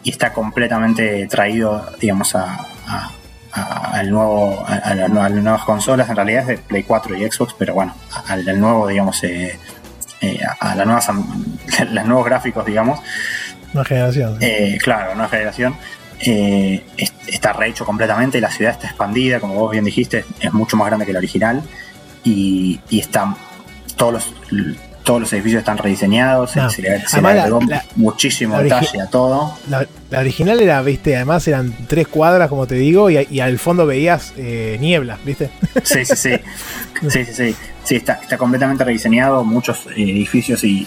y 0.04 0.12
está 0.12 0.34
completamente 0.34 1.28
traído, 1.28 1.86
digamos, 2.00 2.36
a, 2.36 2.68
al 3.52 4.10
nuevo, 4.10 4.64
a, 4.68 4.94
las 4.94 5.10
nuevas 5.32 5.64
consolas, 5.64 6.10
en 6.10 6.16
realidad 6.16 6.42
es 6.42 6.48
de 6.48 6.58
Play 6.58 6.84
4 6.84 7.18
y 7.18 7.30
Xbox, 7.30 7.56
pero 7.58 7.74
bueno, 7.74 7.96
al, 8.28 8.60
nuevo, 8.60 8.88
digamos, 8.88 9.24
eh, 9.24 9.58
eh, 10.22 10.40
a 10.60 10.76
las 10.76 10.86
nuevas, 10.86 11.08
los 11.92 12.06
nuevos 12.06 12.26
gráficos, 12.26 12.66
digamos. 12.66 13.00
Nueva 13.74 13.86
generación. 13.86 14.38
Eh, 14.42 14.78
claro, 14.82 15.16
nueva 15.16 15.30
generación. 15.30 15.76
está 17.28 17.54
rehecho 17.54 17.86
completamente, 17.86 18.40
la 18.40 18.52
ciudad 18.52 18.74
está 18.74 18.88
expandida, 18.88 19.40
como 19.40 19.56
vos 19.56 19.72
bien 19.72 19.86
dijiste, 19.86 20.26
es 20.40 20.54
mucho 20.54 20.78
más 20.78 20.88
grande 20.88 21.06
que 21.06 21.14
la 21.14 21.20
original 21.20 21.64
y, 22.24 22.80
y 22.90 23.00
está 23.00 23.36
todos 23.96 24.14
los 24.14 24.87
todos 25.08 25.22
los 25.22 25.32
edificios 25.32 25.60
están 25.60 25.78
rediseñados, 25.78 26.52
se, 26.52 26.82
le, 26.82 27.02
muchísimo 27.96 28.60
detalle 28.60 29.02
a 29.02 29.08
todo. 29.08 29.54
La, 29.70 29.88
original 30.20 30.60
era, 30.60 30.82
viste, 30.82 31.16
además 31.16 31.48
eran 31.48 31.74
tres 31.88 32.10
cuadras, 32.10 32.50
como 32.50 32.68
te 32.68 32.76
digo, 32.76 33.10
y, 33.10 33.40
al 33.40 33.58
fondo 33.58 33.86
veías 33.86 34.34
eh, 34.36 34.76
niebla, 34.82 35.18
viste. 35.24 35.50
Sí, 35.82 36.04
sí, 36.04 36.16
sí. 36.18 36.32
sí, 37.10 37.24
sí, 37.24 37.56
sí. 37.86 37.96
está, 37.96 38.20
está 38.22 38.38
completamente 38.38 38.84
rediseñado, 38.84 39.46
muchos 39.46 39.88
edificios 39.96 40.66
y, 40.66 40.86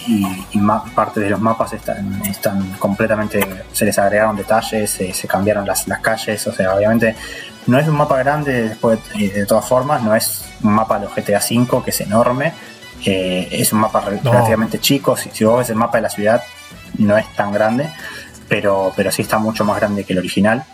parte 0.95 1.21
de 1.21 1.31
los 1.31 1.41
mapas 1.41 1.73
están, 1.73 2.21
están 2.27 2.73
completamente, 2.79 3.41
se 3.73 3.87
les 3.87 3.99
agregaron 3.99 4.37
detalles, 4.37 4.91
se 4.91 5.29
cambiaron 5.29 5.67
las, 5.67 5.89
las 5.89 6.01
calles, 6.01 6.47
o 6.47 6.53
sea, 6.53 6.75
obviamente 6.75 7.17
no 7.67 7.79
es 7.79 7.89
un 7.89 7.97
mapa 7.97 8.19
grande 8.19 8.69
después 8.69 8.99
de, 9.15 9.47
todas 9.47 9.67
formas, 9.67 10.03
no 10.03 10.15
es 10.15 10.45
un 10.63 10.75
mapa 10.75 10.99
de 10.99 11.07
los 11.07 11.15
GTA 11.15 11.39
V 11.39 11.85
que 11.85 11.91
es 11.91 12.01
enorme, 12.03 12.53
es 13.05 13.73
un 13.73 13.81
mapa 13.81 14.01
relativamente 14.01 14.79
chico. 14.79 15.17
Si, 15.17 15.45
vos 15.45 15.59
ves 15.59 15.71
el 15.71 15.77
mapa 15.77 15.99
de 15.99 16.03
la 16.03 16.11
ciudad, 16.11 16.43
no 16.99 17.17
es 17.17 17.27
tan 17.35 17.53
grande, 17.53 17.91
pero, 18.49 18.93
pero 18.97 19.11
sí 19.11 19.23
está 19.23 19.39
mucho 19.39 19.65
más 19.65 19.77
grande 19.79 20.05
que 20.05 20.13
el 20.13 20.19
original. 20.19 20.65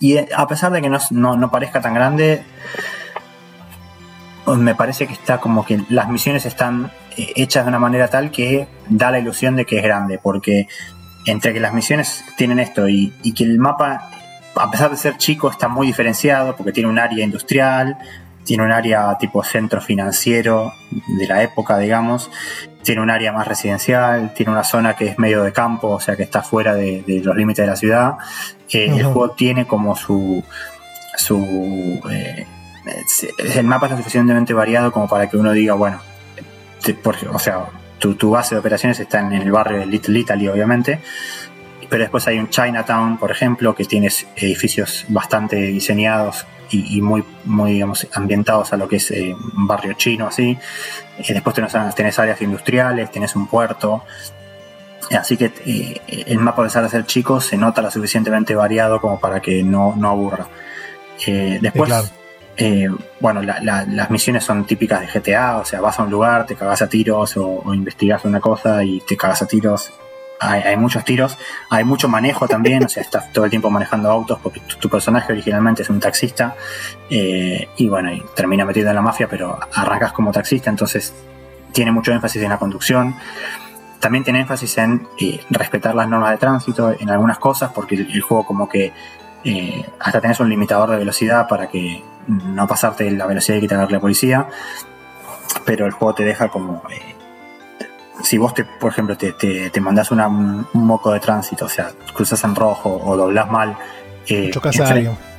Y 0.00 0.16
eh, 0.16 0.28
a 0.36 0.46
pesar 0.46 0.72
de 0.72 0.82
que 0.82 0.90
no, 1.10 1.50
parezca 1.50 1.80
tan 1.80 1.94
grande, 1.94 2.44
me 4.46 4.74
parece 4.74 5.06
que 5.06 5.14
está 5.14 5.40
como 5.40 5.64
que 5.64 5.80
las 5.88 6.08
misiones 6.08 6.46
están 6.46 6.90
eh, 7.16 7.32
hechas 7.36 7.64
de 7.64 7.68
una 7.68 7.78
manera 7.78 8.08
tal 8.08 8.30
que 8.30 8.68
da 8.88 9.10
la 9.10 9.18
ilusión 9.18 9.56
de 9.56 9.64
que 9.64 9.78
es 9.78 9.82
grande, 9.82 10.18
porque 10.22 10.68
entre 11.26 11.52
que 11.54 11.60
las 11.60 11.72
misiones 11.72 12.24
tienen 12.36 12.58
esto 12.58 12.88
y, 12.88 13.14
y 13.22 13.32
que 13.32 13.44
el 13.44 13.58
mapa, 13.58 14.10
a 14.56 14.70
pesar 14.70 14.90
de 14.90 14.96
ser 14.96 15.16
chico, 15.16 15.50
está 15.50 15.68
muy 15.68 15.86
diferenciado, 15.86 16.54
porque 16.56 16.72
tiene 16.72 16.88
un 16.88 16.98
área 16.98 17.24
industrial, 17.24 17.96
tiene 18.44 18.62
un 18.62 18.72
área 18.72 19.16
tipo 19.18 19.42
centro 19.42 19.80
financiero 19.80 20.72
de 20.90 21.26
la 21.26 21.42
época, 21.42 21.78
digamos, 21.78 22.30
tiene 22.82 23.00
un 23.00 23.10
área 23.10 23.32
más 23.32 23.48
residencial, 23.48 24.32
tiene 24.34 24.52
una 24.52 24.64
zona 24.64 24.94
que 24.94 25.06
es 25.06 25.18
medio 25.18 25.42
de 25.42 25.52
campo, 25.52 25.88
o 25.88 26.00
sea 26.00 26.16
que 26.16 26.22
está 26.22 26.42
fuera 26.42 26.74
de, 26.74 27.02
los 27.24 27.34
límites 27.34 27.64
de 27.64 27.70
la 27.70 27.76
ciudad. 27.76 28.14
Eh, 28.70 28.86
el 28.96 29.04
juego 29.04 29.30
tiene 29.30 29.66
como 29.66 29.96
su... 29.96 30.44
su 31.16 32.00
eh, 32.10 32.46
el 33.54 33.66
mapa 33.66 33.86
es 33.86 33.92
lo 33.92 33.98
suficientemente 33.98 34.52
variado 34.52 34.92
como 34.92 35.08
para 35.08 35.30
que 35.30 35.38
uno 35.38 35.52
diga, 35.52 35.72
bueno, 35.72 36.00
o 37.32 37.38
sea, 37.38 37.64
tu, 37.98 38.14
tu, 38.14 38.30
base 38.30 38.54
de 38.54 38.58
operaciones 38.58 39.00
está 39.00 39.20
en 39.20 39.32
el 39.32 39.50
barrio 39.50 39.78
de 39.78 39.86
Little 39.86 40.18
Italy, 40.18 40.48
obviamente, 40.48 41.00
pero 41.88 42.02
después 42.02 42.26
hay 42.26 42.38
un 42.38 42.50
Chinatown, 42.50 43.16
por 43.16 43.30
ejemplo, 43.30 43.74
que 43.74 43.86
tiene 43.86 44.08
edificios 44.36 45.06
bastante 45.08 45.56
diseñados 45.56 46.44
y, 46.70 47.00
muy, 47.00 47.24
muy 47.44 47.82
ambientados 48.12 48.72
a 48.72 48.76
lo 48.76 48.88
que 48.88 48.96
es 48.96 49.10
eh, 49.10 49.34
un 49.34 49.66
barrio 49.66 49.94
chino, 49.94 50.26
así. 50.26 50.58
Eh, 51.18 51.32
después 51.32 51.54
tenés, 51.54 52.18
áreas 52.18 52.40
industriales, 52.42 53.10
tenés 53.10 53.36
un 53.36 53.46
puerto. 53.46 54.04
Así 55.10 55.36
que 55.36 55.52
eh, 55.66 56.24
el 56.26 56.38
mapa, 56.38 56.62
a 56.62 56.64
pesar 56.64 56.82
de 56.82 56.88
ser 56.88 57.06
chico, 57.06 57.40
se 57.40 57.56
nota 57.56 57.82
lo 57.82 57.90
suficientemente 57.90 58.54
variado 58.54 59.00
como 59.00 59.20
para 59.20 59.40
que 59.40 59.62
no, 59.62 59.94
no 59.96 60.10
aburra. 60.10 60.46
después, 61.26 62.12
bueno, 63.20 63.42
las 63.42 64.10
misiones 64.10 64.44
son 64.44 64.64
típicas 64.64 65.00
de 65.00 65.06
GTA, 65.20 65.58
o 65.58 65.64
sea, 65.64 65.80
vas 65.80 65.98
a 65.98 66.04
un 66.04 66.10
lugar, 66.10 66.46
te 66.46 66.54
cagas 66.54 66.82
a 66.82 66.88
tiros 66.88 67.36
o, 67.36 67.62
o 67.64 67.74
investigas 67.74 68.24
una 68.24 68.40
cosa 68.40 68.82
y 68.82 69.00
te 69.00 69.16
cagas 69.16 69.42
a 69.42 69.46
tiros 69.46 69.92
hay, 70.44 70.76
muchos 70.76 71.04
tiros, 71.04 71.38
hay 71.70 71.84
mucho 71.84 72.08
manejo 72.08 72.46
también, 72.46 72.84
o 72.84 72.88
sea, 72.88 73.02
estás 73.02 73.32
todo 73.32 73.44
el 73.44 73.50
tiempo 73.50 73.70
manejando 73.70 74.10
autos 74.10 74.38
porque 74.42 74.60
tu, 74.60 74.88
personaje 74.88 75.32
originalmente 75.32 75.82
es 75.82 75.90
un 75.90 76.00
taxista 76.00 76.54
eh, 77.10 77.68
y 77.76 77.88
bueno, 77.88 78.12
y 78.12 78.22
termina 78.34 78.64
metido 78.64 78.88
en 78.88 78.94
la 78.94 79.02
mafia, 79.02 79.28
pero 79.28 79.58
arrancas 79.72 80.12
como 80.12 80.32
taxista, 80.32 80.70
entonces 80.70 81.14
tiene 81.72 81.90
mucho 81.92 82.12
énfasis 82.12 82.42
en 82.42 82.50
la 82.50 82.58
conducción. 82.58 83.14
También 84.00 84.22
tiene 84.22 84.40
énfasis 84.40 84.78
en 84.78 85.08
eh, 85.20 85.40
respetar 85.50 85.94
las 85.94 86.08
normas 86.08 86.30
de 86.30 86.38
tránsito 86.38 86.94
en 86.98 87.10
algunas 87.10 87.38
cosas, 87.38 87.72
porque 87.74 87.94
el, 87.96 88.20
juego 88.20 88.46
como 88.46 88.68
que 88.68 88.92
eh, 89.44 89.84
hasta 89.98 90.20
tenés 90.20 90.40
un 90.40 90.48
limitador 90.48 90.90
de 90.90 90.98
velocidad 90.98 91.48
para 91.48 91.68
que 91.68 92.02
no 92.28 92.66
pasarte 92.66 93.10
la 93.10 93.26
velocidad 93.26 93.60
que 93.60 93.68
te 93.68 93.74
la 93.74 94.00
policía, 94.00 94.46
pero 95.64 95.86
el 95.86 95.92
juego 95.92 96.14
te 96.14 96.24
deja 96.24 96.48
como 96.48 96.82
si 98.24 98.38
vos, 98.38 98.54
te, 98.54 98.64
por 98.64 98.90
ejemplo, 98.90 99.16
te, 99.16 99.32
te, 99.32 99.70
te 99.70 99.80
mandás 99.80 100.10
un 100.10 100.66
moco 100.72 101.12
de 101.12 101.20
tránsito, 101.20 101.66
o 101.66 101.68
sea, 101.68 101.92
cruzas 102.14 102.42
en 102.44 102.54
rojo 102.54 103.00
o 103.04 103.16
doblás 103.16 103.50
mal, 103.50 103.76
eh, 104.26 104.50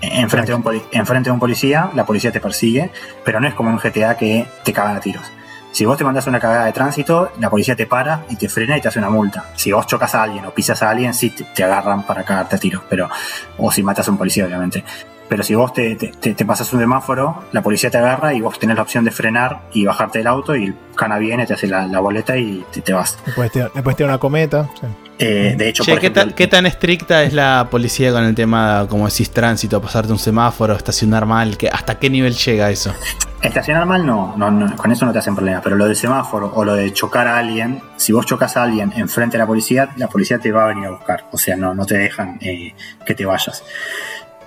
enfrente, 0.02 0.52
de 0.52 0.56
un 0.56 0.82
enfrente 0.91 1.30
de 1.30 1.34
un 1.34 1.40
policía, 1.40 1.90
la 1.95 2.06
policía 2.06 2.32
te 2.32 2.40
persigue, 2.40 2.91
pero 3.24 3.40
no 3.40 3.48
es 3.48 3.53
como 3.56 3.70
en 3.70 3.76
un 3.76 3.82
GTA 3.82 4.16
que 4.16 4.45
te 4.64 4.72
cagan 4.72 4.95
a 4.98 4.99
tiros. 4.99 5.24
Si 5.72 5.84
vos 5.84 5.98
te 5.98 6.03
mandas 6.06 6.26
una 6.28 6.40
cagada 6.40 6.66
de 6.66 6.72
tránsito, 6.72 7.32
la 7.40 7.49
policía 7.49 7.76
te 7.76 7.86
para 7.86 8.24
y 8.30 8.38
te 8.38 8.48
frena 8.48 8.78
y 8.78 8.82
te 8.82 8.88
hace 8.88 8.99
una 8.99 9.10
multa. 9.10 9.52
Si 9.56 9.72
vos 9.72 9.86
chocas 9.88 10.16
a 10.16 10.24
alguien 10.24 10.45
o 10.45 10.52
pisas 10.52 10.82
a 10.82 10.90
alguien, 10.90 11.14
sí 11.14 11.32
te, 11.32 11.64
agarran 11.64 12.03
para 12.03 12.24
cagarte 12.24 12.56
a 12.56 12.60
tiros, 12.60 12.84
pero, 12.90 13.10
o 13.57 13.72
si 13.72 13.84
matas 13.84 14.07
a 14.07 14.12
un 14.12 14.18
policía, 14.18 14.45
obviamente. 14.45 14.86
Pero 15.27 15.43
si 15.43 15.56
vos 15.56 15.73
te, 15.73 15.95
te, 15.95 16.45
pasas 16.45 16.72
un 16.73 16.80
semáforo, 16.80 17.43
la 17.52 17.64
policía 17.64 17.89
te 17.89 17.97
agarra 17.97 18.34
y 18.34 18.41
vos 18.41 18.60
tenés 18.60 18.76
la 18.76 18.84
opción 18.84 19.03
de 19.03 19.11
frenar 19.11 19.61
y 19.73 19.85
bajarte 19.85 20.19
del 20.19 20.27
auto 20.27 20.56
y 20.56 20.65
el 20.65 20.76
cana 20.95 21.18
viene, 21.18 21.45
te 21.45 21.53
hace 21.53 21.68
la, 21.68 21.88
boleta 21.99 22.38
y 22.38 22.64
te, 22.84 22.93
vas. 22.93 23.18
Después 23.26 23.52
te, 23.52 24.03
una 24.03 24.18
cometa. 24.18 24.69
Eh, 25.18 25.56
de 25.57 25.69
hecho, 25.69 25.84
¿qué, 26.35 26.47
tan, 26.47 26.65
estricta 26.65 27.23
es 27.23 27.34
la 27.34 27.68
policía 27.72 28.11
con 28.11 28.23
el 28.23 28.35
tema, 28.35 28.85
como 28.89 29.07
decís, 29.07 29.31
tránsito, 29.31 29.81
pasarte 29.81 30.11
un 30.11 30.19
semáforo, 30.19 30.76
estacionar 30.76 31.26
mal? 31.26 31.57
¿Hasta 31.72 31.97
qué 31.97 32.10
nivel 32.10 32.35
llega 32.35 32.69
eso? 32.69 32.93
Estacionar 33.41 33.85
mal 33.85 34.06
no, 34.06 34.35
no, 34.35 34.76
con 34.76 34.91
eso 34.91 35.06
no 35.06 35.14
te 35.14 35.19
hacen 35.19 35.35
problema, 35.35 35.61
pero 35.61 35.76
lo 35.76 35.85
del 35.85 35.95
semáforo 35.95 36.52
o 36.56 36.65
lo 36.65 36.73
de 36.73 36.91
chocar 36.91 37.27
a 37.27 37.38
alguien, 37.38 37.81
si 37.95 38.11
vos 38.11 38.26
chocas 38.26 38.57
a 38.57 38.64
alguien 38.64 38.91
enfrente 38.95 39.38
de 39.38 39.43
la 39.43 39.47
policía, 39.47 39.89
la 39.97 40.07
policía 40.07 40.39
te 40.39 40.52
va 40.52 40.64
a 40.64 40.68
venir 40.68 40.88
a 40.88 40.91
buscar, 40.91 41.26
o 41.31 41.38
sea, 41.38 41.56
no, 41.56 41.73
no 41.76 41.85
te 41.85 41.95
dejan 41.95 42.39
eh, 42.41 42.73
que 43.06 43.14
te 43.14 43.26
vayas. 43.26 43.64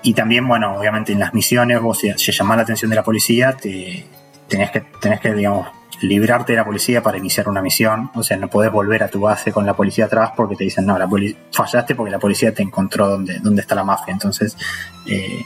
Y 0.03 0.15
también, 0.15 0.47
bueno, 0.47 0.77
obviamente 0.77 1.13
en 1.13 1.19
las 1.19 1.35
misiones, 1.35 1.81
vos 1.81 1.99
si, 1.99 2.13
si 2.17 2.33
llamás 2.33 2.57
la 2.59 2.63
atención 2.63 2.91
de 2.91 2.97
la 2.97 3.03
policía, 3.03 3.57
te, 3.57 4.07
tenés 4.49 4.71
que, 4.71 4.81
tenés 5.01 5.21
que, 5.21 5.35
digamos, 5.35 5.69
librarte 6.01 6.53
de 6.53 6.59
la 6.59 6.65
policía 6.65 7.03
para 7.03 7.19
iniciar 7.19 7.49
una 7.49 7.63
misión. 7.63 8.11
O 8.15 8.23
sea, 8.23 8.37
no 8.37 8.49
podés 8.49 8.73
volver 8.73 9.03
a 9.03 9.09
tu 9.09 9.21
base 9.21 9.53
con 9.53 9.67
la 9.67 9.75
policía 9.75 10.07
atrás 10.07 10.33
porque 10.37 10.57
te 10.57 10.65
dicen, 10.65 10.87
no, 10.87 10.99
la 10.99 11.09
fallaste 11.53 11.95
porque 11.95 12.11
la 12.11 12.19
policía 12.19 12.55
te 12.55 12.63
encontró 12.63 13.09
donde, 13.09 13.39
donde 13.41 13.63
está 13.63 13.75
la 13.75 13.85
mafia. 13.85 14.13
Entonces, 14.13 14.57
eh, 15.07 15.45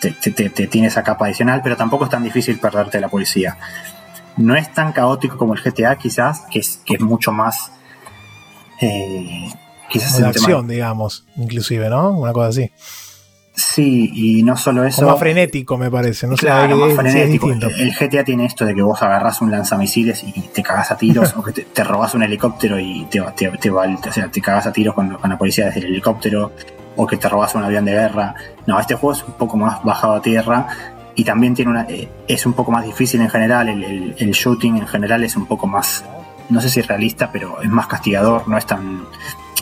te, 0.00 0.10
te, 0.10 0.66
tiene 0.66 0.88
esa 0.88 1.02
capa 1.02 1.26
adicional, 1.26 1.60
pero 1.62 1.76
tampoco 1.76 2.04
es 2.04 2.10
tan 2.10 2.24
difícil 2.24 2.58
perderte 2.58 2.98
de 2.98 3.02
la 3.02 3.08
policía. 3.08 3.56
No 4.36 4.56
es 4.56 4.72
tan 4.72 4.92
caótico 4.92 5.36
como 5.36 5.54
el 5.54 5.60
GTA, 5.62 5.96
quizás, 5.96 6.42
que 6.50 6.58
es, 6.60 6.80
que 6.84 6.94
es 6.94 7.00
mucho 7.00 7.32
más. 7.32 7.70
Eh, 8.80 9.48
quizás 9.88 10.18
la 10.18 10.28
acción, 10.28 10.66
digamos, 10.66 11.26
inclusive, 11.36 11.88
¿no? 11.90 12.10
Una 12.10 12.32
cosa 12.32 12.48
así. 12.48 12.72
Sí, 13.54 14.10
y 14.14 14.42
no 14.42 14.56
solo 14.56 14.84
eso. 14.84 15.04
Como 15.04 15.18
frenético, 15.18 15.76
me 15.76 15.90
parece. 15.90 16.26
No 16.26 16.36
claro, 16.36 16.76
más 16.76 16.94
frenético. 16.94 17.50
el 17.50 17.94
GTA 17.94 18.24
tiene 18.24 18.46
esto 18.46 18.64
de 18.64 18.74
que 18.74 18.80
vos 18.80 19.02
agarras 19.02 19.42
un 19.42 19.50
lanzamisiles 19.50 20.24
y 20.24 20.32
te 20.40 20.62
cagas 20.62 20.90
a 20.90 20.96
tiros, 20.96 21.34
o 21.36 21.42
que 21.42 21.52
te, 21.52 21.84
robas 21.84 22.14
un 22.14 22.22
helicóptero 22.22 22.78
y 22.78 23.06
te, 23.10 23.20
te, 23.36 23.50
te, 23.50 23.70
o 23.70 24.12
sea, 24.12 24.30
te 24.30 24.40
cagas 24.40 24.66
a 24.66 24.72
tiros 24.72 24.94
con, 24.94 25.18
la 25.22 25.38
policía 25.38 25.66
desde 25.66 25.80
el 25.80 25.86
helicóptero, 25.86 26.52
o 26.96 27.06
que 27.06 27.18
te 27.18 27.28
robas 27.28 27.54
un 27.54 27.64
avión 27.64 27.84
de 27.84 27.92
guerra. 27.92 28.34
No, 28.66 28.80
este 28.80 28.94
juego 28.94 29.12
es 29.12 29.22
un 29.22 29.34
poco 29.34 29.58
más 29.58 29.82
bajado 29.84 30.14
a 30.14 30.22
tierra 30.22 30.66
y 31.14 31.24
también 31.24 31.54
tiene 31.54 31.72
una, 31.72 31.82
eh, 31.90 32.08
es 32.26 32.46
un 32.46 32.54
poco 32.54 32.72
más 32.72 32.86
difícil 32.86 33.20
en 33.20 33.28
general. 33.28 33.68
El, 33.68 34.14
el 34.16 34.30
shooting 34.30 34.78
en 34.78 34.86
general 34.86 35.24
es 35.24 35.36
un 35.36 35.44
poco 35.44 35.66
más, 35.66 36.04
no 36.48 36.58
sé 36.62 36.70
si 36.70 36.80
realista, 36.80 37.30
pero 37.30 37.60
es 37.60 37.68
más 37.68 37.86
castigador, 37.86 38.48
no 38.48 38.56
es 38.56 38.64
tan 38.64 39.02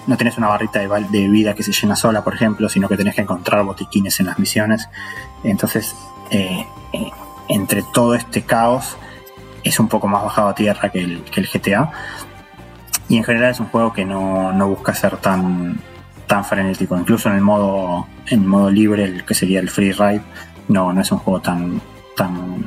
no 0.07 0.17
tenés 0.17 0.39
una 0.39 0.49
barrita 0.49 0.81
de, 0.81 1.29
vida 1.29 1.55
que 1.55 1.63
se 1.63 1.73
llena 1.73 1.97
sola, 1.97 2.25
por 2.25 2.35
ejemplo, 2.35 2.69
sino 2.69 2.89
que 2.89 2.97
tenés 2.97 3.15
que 3.15 3.21
encontrar 3.23 3.65
botiquines 3.65 4.19
en 4.21 4.27
las 4.27 4.39
misiones. 4.39 4.89
Entonces, 5.45 5.95
eh, 6.31 6.67
eh, 6.93 7.11
entre 7.49 7.83
todo 7.93 8.15
este 8.15 8.43
caos, 8.43 8.97
es 9.63 9.79
un 9.79 9.89
poco 9.89 10.09
más 10.09 10.23
bajado 10.23 10.49
a 10.49 10.55
tierra 10.55 10.89
que 10.89 11.01
el, 11.01 11.25
GTA. 11.25 11.91
Y 13.09 13.17
en 13.17 13.25
general 13.25 13.51
es 13.51 13.61
un 13.61 13.67
juego 13.67 13.93
que 13.93 14.05
no, 14.05 14.53
busca 14.69 14.95
ser 14.95 15.17
tan, 15.19 15.81
tan 16.27 16.45
frenético. 16.45 16.97
Incluso 16.97 17.29
en 17.29 17.37
el 17.37 17.43
modo, 17.43 18.07
en 18.27 18.47
modo 18.47 18.71
libre, 18.71 19.05
el 19.05 19.25
que 19.25 19.35
sería 19.35 19.61
el 19.61 19.69
free 19.69 19.93
ride, 19.93 20.23
no, 20.69 20.93
no 20.93 21.01
es 21.01 21.11
un 21.11 21.19
juego 21.19 21.41
tan, 21.41 21.81
tan, 22.17 22.65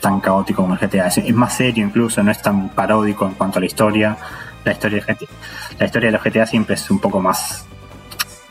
tan 0.00 0.20
caótico 0.20 0.62
como 0.62 0.74
el 0.74 0.80
GTA. 0.80 1.06
es 1.06 1.34
más 1.34 1.54
serio 1.54 1.84
incluso, 1.84 2.22
no 2.22 2.30
es 2.30 2.40
tan 2.40 2.70
paródico 2.70 3.26
en 3.26 3.34
cuanto 3.34 3.58
a 3.58 3.60
la 3.60 3.66
historia 3.66 4.16
la 4.64 4.72
historia 4.72 5.04
de 5.04 5.14
GTA, 5.14 5.32
la 5.78 5.86
historia 5.86 6.10
de 6.10 6.12
los 6.12 6.24
GTA 6.24 6.46
siempre 6.46 6.74
es 6.74 6.90
un 6.90 6.98
poco 6.98 7.20
más 7.20 7.66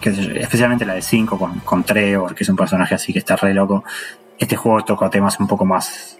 especialmente 0.10 0.85
la 0.85 0.95
de 0.95 1.02
5 1.02 1.38
con, 1.38 1.60
con 1.60 1.84
Trevor, 1.84 2.35
que 2.35 2.44
es 2.44 2.49
un 2.49 2.56
personaje 2.56 2.95
así 2.95 3.14
que 3.14 3.19
está 3.19 3.35
re 3.35 3.53
loco. 3.53 3.84
Este 4.38 4.56
juego 4.56 4.84
toca 4.84 5.10
temas 5.10 5.40
un 5.40 5.48
poco 5.48 5.65
más, 5.65 6.18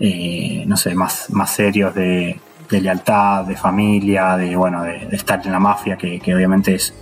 eh, 0.00 0.64
no 0.66 0.76
sé, 0.76 0.94
más, 0.94 1.30
más 1.30 1.50
serios 1.50 1.94
de, 1.94 2.38
lealtad, 2.70 3.44
de 3.44 3.56
familia, 3.56 4.36
de 4.36 4.56
bueno, 4.56 4.82
de, 4.82 5.08
estar 5.12 5.40
en 5.44 5.52
la 5.52 5.60
mafia, 5.60 5.96
que, 5.96 6.20
obviamente 6.34 6.74
es 6.74 6.94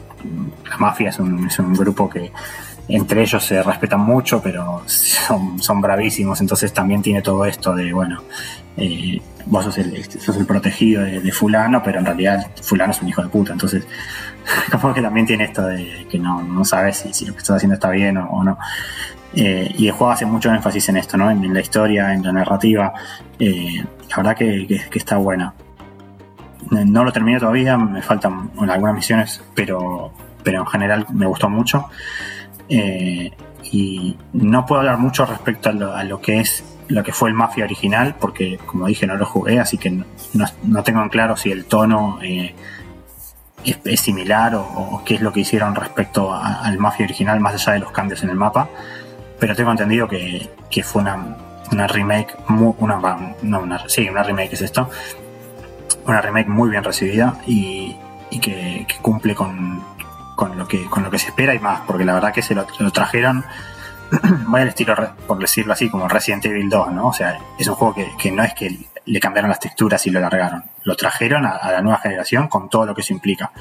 la 0.68 0.76
mafia 0.76 1.08
es 1.08 1.18
un, 1.18 1.46
es 1.46 1.58
un, 1.58 1.74
grupo 1.74 2.08
que 2.08 2.30
entre 2.88 3.22
ellos 3.22 3.42
se 3.42 3.62
respetan 3.62 4.00
mucho, 4.00 4.40
pero 4.42 4.82
son, 4.86 5.60
son 5.60 5.80
bravísimos, 5.80 6.40
entonces 6.40 6.72
también 6.72 7.02
tiene 7.02 7.22
todo 7.22 7.44
esto 7.46 7.74
de 7.74 7.92
bueno, 7.92 8.22
eh, 8.76 9.20
vos 9.46 9.64
sos 9.64 9.78
el, 9.78 10.46
protegido 10.46 11.02
de, 11.02 11.32
fulano, 11.32 11.82
pero 11.82 11.98
en 11.98 12.06
realidad 12.06 12.50
fulano 12.62 12.92
es 12.92 13.02
un 13.02 13.08
hijo 13.08 13.22
de 13.22 13.28
puta, 13.28 13.52
entonces 13.52 13.86
como 14.80 14.94
que 14.94 15.02
también 15.02 15.26
tiene 15.26 15.44
esto 15.44 15.66
de 15.66 16.06
que 16.10 16.18
no, 16.18 16.42
no 16.42 16.64
sabes 16.64 17.06
si, 17.10 17.26
lo 17.26 17.32
que 17.32 17.38
estás 17.38 17.56
haciendo 17.56 17.74
está 17.74 17.90
bien 17.90 18.16
o, 18.16 18.42
no. 18.42 18.58
Eh, 19.34 19.72
y 19.78 19.88
el 19.88 19.92
juego 19.92 20.12
hace 20.12 20.26
mucho 20.26 20.52
énfasis 20.52 20.90
en 20.90 20.98
esto, 20.98 21.16
¿no? 21.16 21.30
En, 21.30 21.52
la 21.52 21.60
historia, 21.60 22.12
en 22.12 22.22
la 22.22 22.32
narrativa. 22.32 22.92
Eh, 23.38 23.82
la 24.10 24.16
verdad 24.16 24.36
que, 24.36 24.80
está 24.94 25.16
buena. 25.16 25.54
No 26.70 27.04
lo 27.04 27.12
terminé 27.12 27.38
todavía, 27.38 27.76
me 27.76 28.02
faltan 28.02 28.50
algunas 28.68 28.94
misiones, 28.94 29.42
pero, 29.54 30.12
pero 30.42 30.60
en 30.60 30.66
general 30.66 31.06
me 31.12 31.26
gustó 31.26 31.48
mucho. 31.48 31.86
y 32.68 34.16
no 34.32 34.66
puedo 34.66 34.80
hablar 34.80 34.98
mucho 34.98 35.24
respecto 35.26 35.70
a 35.70 36.04
lo 36.04 36.20
que 36.20 36.40
es 36.40 36.71
lo 36.92 37.02
que 37.02 37.12
fue 37.12 37.30
el 37.30 37.34
Mafia 37.34 37.64
original, 37.64 38.14
porque 38.20 38.58
como 38.66 38.86
dije 38.86 39.06
no 39.06 39.16
lo 39.16 39.24
jugué, 39.24 39.58
así 39.58 39.78
que 39.78 39.90
no, 39.90 40.82
tengo 40.82 41.02
en 41.02 41.08
claro 41.08 41.36
si 41.36 41.50
el 41.50 41.64
tono 41.64 42.18
eh, 42.22 42.54
es, 43.64 44.00
similar 44.00 44.54
o, 44.54 45.02
qué 45.04 45.14
es 45.14 45.20
lo 45.22 45.32
que 45.32 45.40
hicieron 45.40 45.74
respecto 45.74 46.32
al 46.34 46.78
Mafia 46.78 47.06
original, 47.06 47.40
más 47.40 47.54
allá 47.54 47.72
de 47.72 47.78
los 47.78 47.92
cambios 47.92 48.22
en 48.22 48.30
el 48.30 48.36
mapa. 48.36 48.68
Pero 49.38 49.56
tengo 49.56 49.70
entendido 49.70 50.06
que, 50.06 50.50
fue 50.84 51.02
una, 51.02 51.36
una 51.72 51.86
remake, 51.86 52.36
una, 52.48 53.34
no, 53.42 53.60
una, 53.60 53.88
sí, 53.88 54.08
una 54.08 54.22
remake 54.22 54.52
es 54.52 54.62
esto, 54.62 54.88
una 56.06 56.20
remake 56.20 56.48
muy 56.48 56.70
bien 56.70 56.84
recibida 56.84 57.38
y, 57.46 57.96
que, 58.40 58.86
cumple 59.00 59.34
con, 59.34 59.82
con, 60.36 60.58
lo 60.58 60.68
que, 60.68 60.84
con 60.86 61.02
lo 61.02 61.10
que 61.10 61.18
se 61.18 61.28
espera 61.28 61.54
y 61.54 61.58
más, 61.58 61.80
porque 61.86 62.04
la 62.04 62.14
verdad 62.14 62.32
que 62.32 62.42
se 62.42 62.54
lo 62.54 62.90
trajeron 62.92 63.44
muy 64.46 64.60
al 64.60 64.68
estilo, 64.68 64.94
por 65.26 65.38
decirlo 65.38 65.72
así, 65.72 65.88
como 65.88 66.08
Resident 66.08 66.44
Evil 66.46 66.68
2, 66.68 66.92
¿no? 66.92 67.08
O 67.08 67.12
sea, 67.12 67.38
es 67.58 67.66
un 67.66 67.74
juego 67.74 67.94
que, 67.94 68.30
no 68.30 68.42
es 68.42 68.54
que 68.54 68.78
le 69.04 69.20
cambiaron 69.20 69.48
las 69.48 69.60
texturas 69.60 70.06
y 70.06 70.10
lo 70.10 70.20
largaron, 70.20 70.64
lo 70.84 70.96
trajeron 70.96 71.46
a, 71.46 71.70
la 71.70 71.80
nueva 71.80 71.98
generación 71.98 72.48
con 72.48 72.68
todo 72.68 72.86
lo 72.86 72.94
que 72.94 73.00
eso 73.00 73.12
implica. 73.12 73.52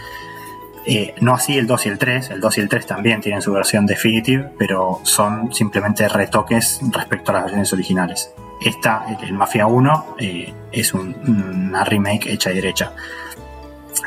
Eh, 0.86 1.14
no 1.22 1.36
así 1.36 1.58
el 1.58 1.68
2 1.68 1.86
y 1.86 1.90
el 1.90 1.98
3, 2.00 2.30
el 2.32 2.42
2 2.42 2.58
y 2.58 2.62
el 2.62 2.70
3 2.70 2.86
también 2.88 3.22
tienen 3.22 3.42
su 3.42 3.54
versión 3.54 3.86
definitive, 3.86 4.52
pero 4.58 5.00
son 5.04 5.54
simplemente 5.54 6.08
retoques 6.10 6.82
respecto 6.92 7.32
a 7.32 7.36
las 7.36 7.44
versiones 7.44 7.72
originales. 7.72 8.34
Esta, 8.60 9.06
el, 9.22 9.34
Mafia 9.34 9.68
1, 9.68 10.16
eh, 10.20 10.54
es 10.72 10.94
una 10.94 11.84
remake 11.84 12.28
hecha 12.28 12.52
y 12.52 12.56
derecha. 12.56 12.94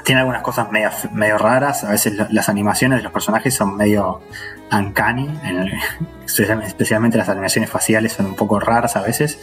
Tiene 0.05 0.21
algunas 0.21 0.43
cosas 0.43 0.69
medio 0.71 1.39
raras, 1.39 1.85
a 1.85 1.91
veces 1.91 2.15
las 2.31 2.49
animaciones 2.49 2.99
de 2.99 3.05
los 3.05 3.12
personajes 3.12 3.55
son 3.55 3.77
medio 3.77 4.21
uncanny, 4.73 5.28
especialmente 6.65 7.16
las 7.16 7.28
animaciones 7.28 7.70
faciales 7.70 8.12
son 8.12 8.27
un 8.27 8.35
poco 8.35 8.59
raras 8.61 8.97
a 8.97 9.03
veces 9.03 9.39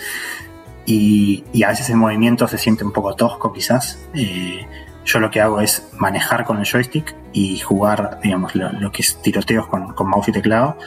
y, 0.86 1.64
a 1.64 1.70
veces 1.70 1.90
el 1.90 1.98
movimiento 1.98 2.48
se 2.48 2.58
siente 2.58 2.84
un 2.84 2.92
poco 2.92 3.16
tosco 3.16 3.54
quizás. 3.54 4.00
Eh, 4.14 4.66
yo 5.06 5.20
lo 5.20 5.32
que 5.32 5.42
hago 5.42 5.62
es 5.62 5.90
manejar 5.98 6.46
con 6.46 6.60
el 6.60 6.66
joystick 6.66 7.16
y 7.34 7.60
jugar, 7.60 8.20
digamos, 8.22 8.56
lo, 8.56 8.92
que 8.92 9.02
es 9.02 9.22
tiroteos 9.22 9.68
con, 9.68 9.94
mouse 10.08 10.30
y 10.30 10.32
teclado. 10.32 10.78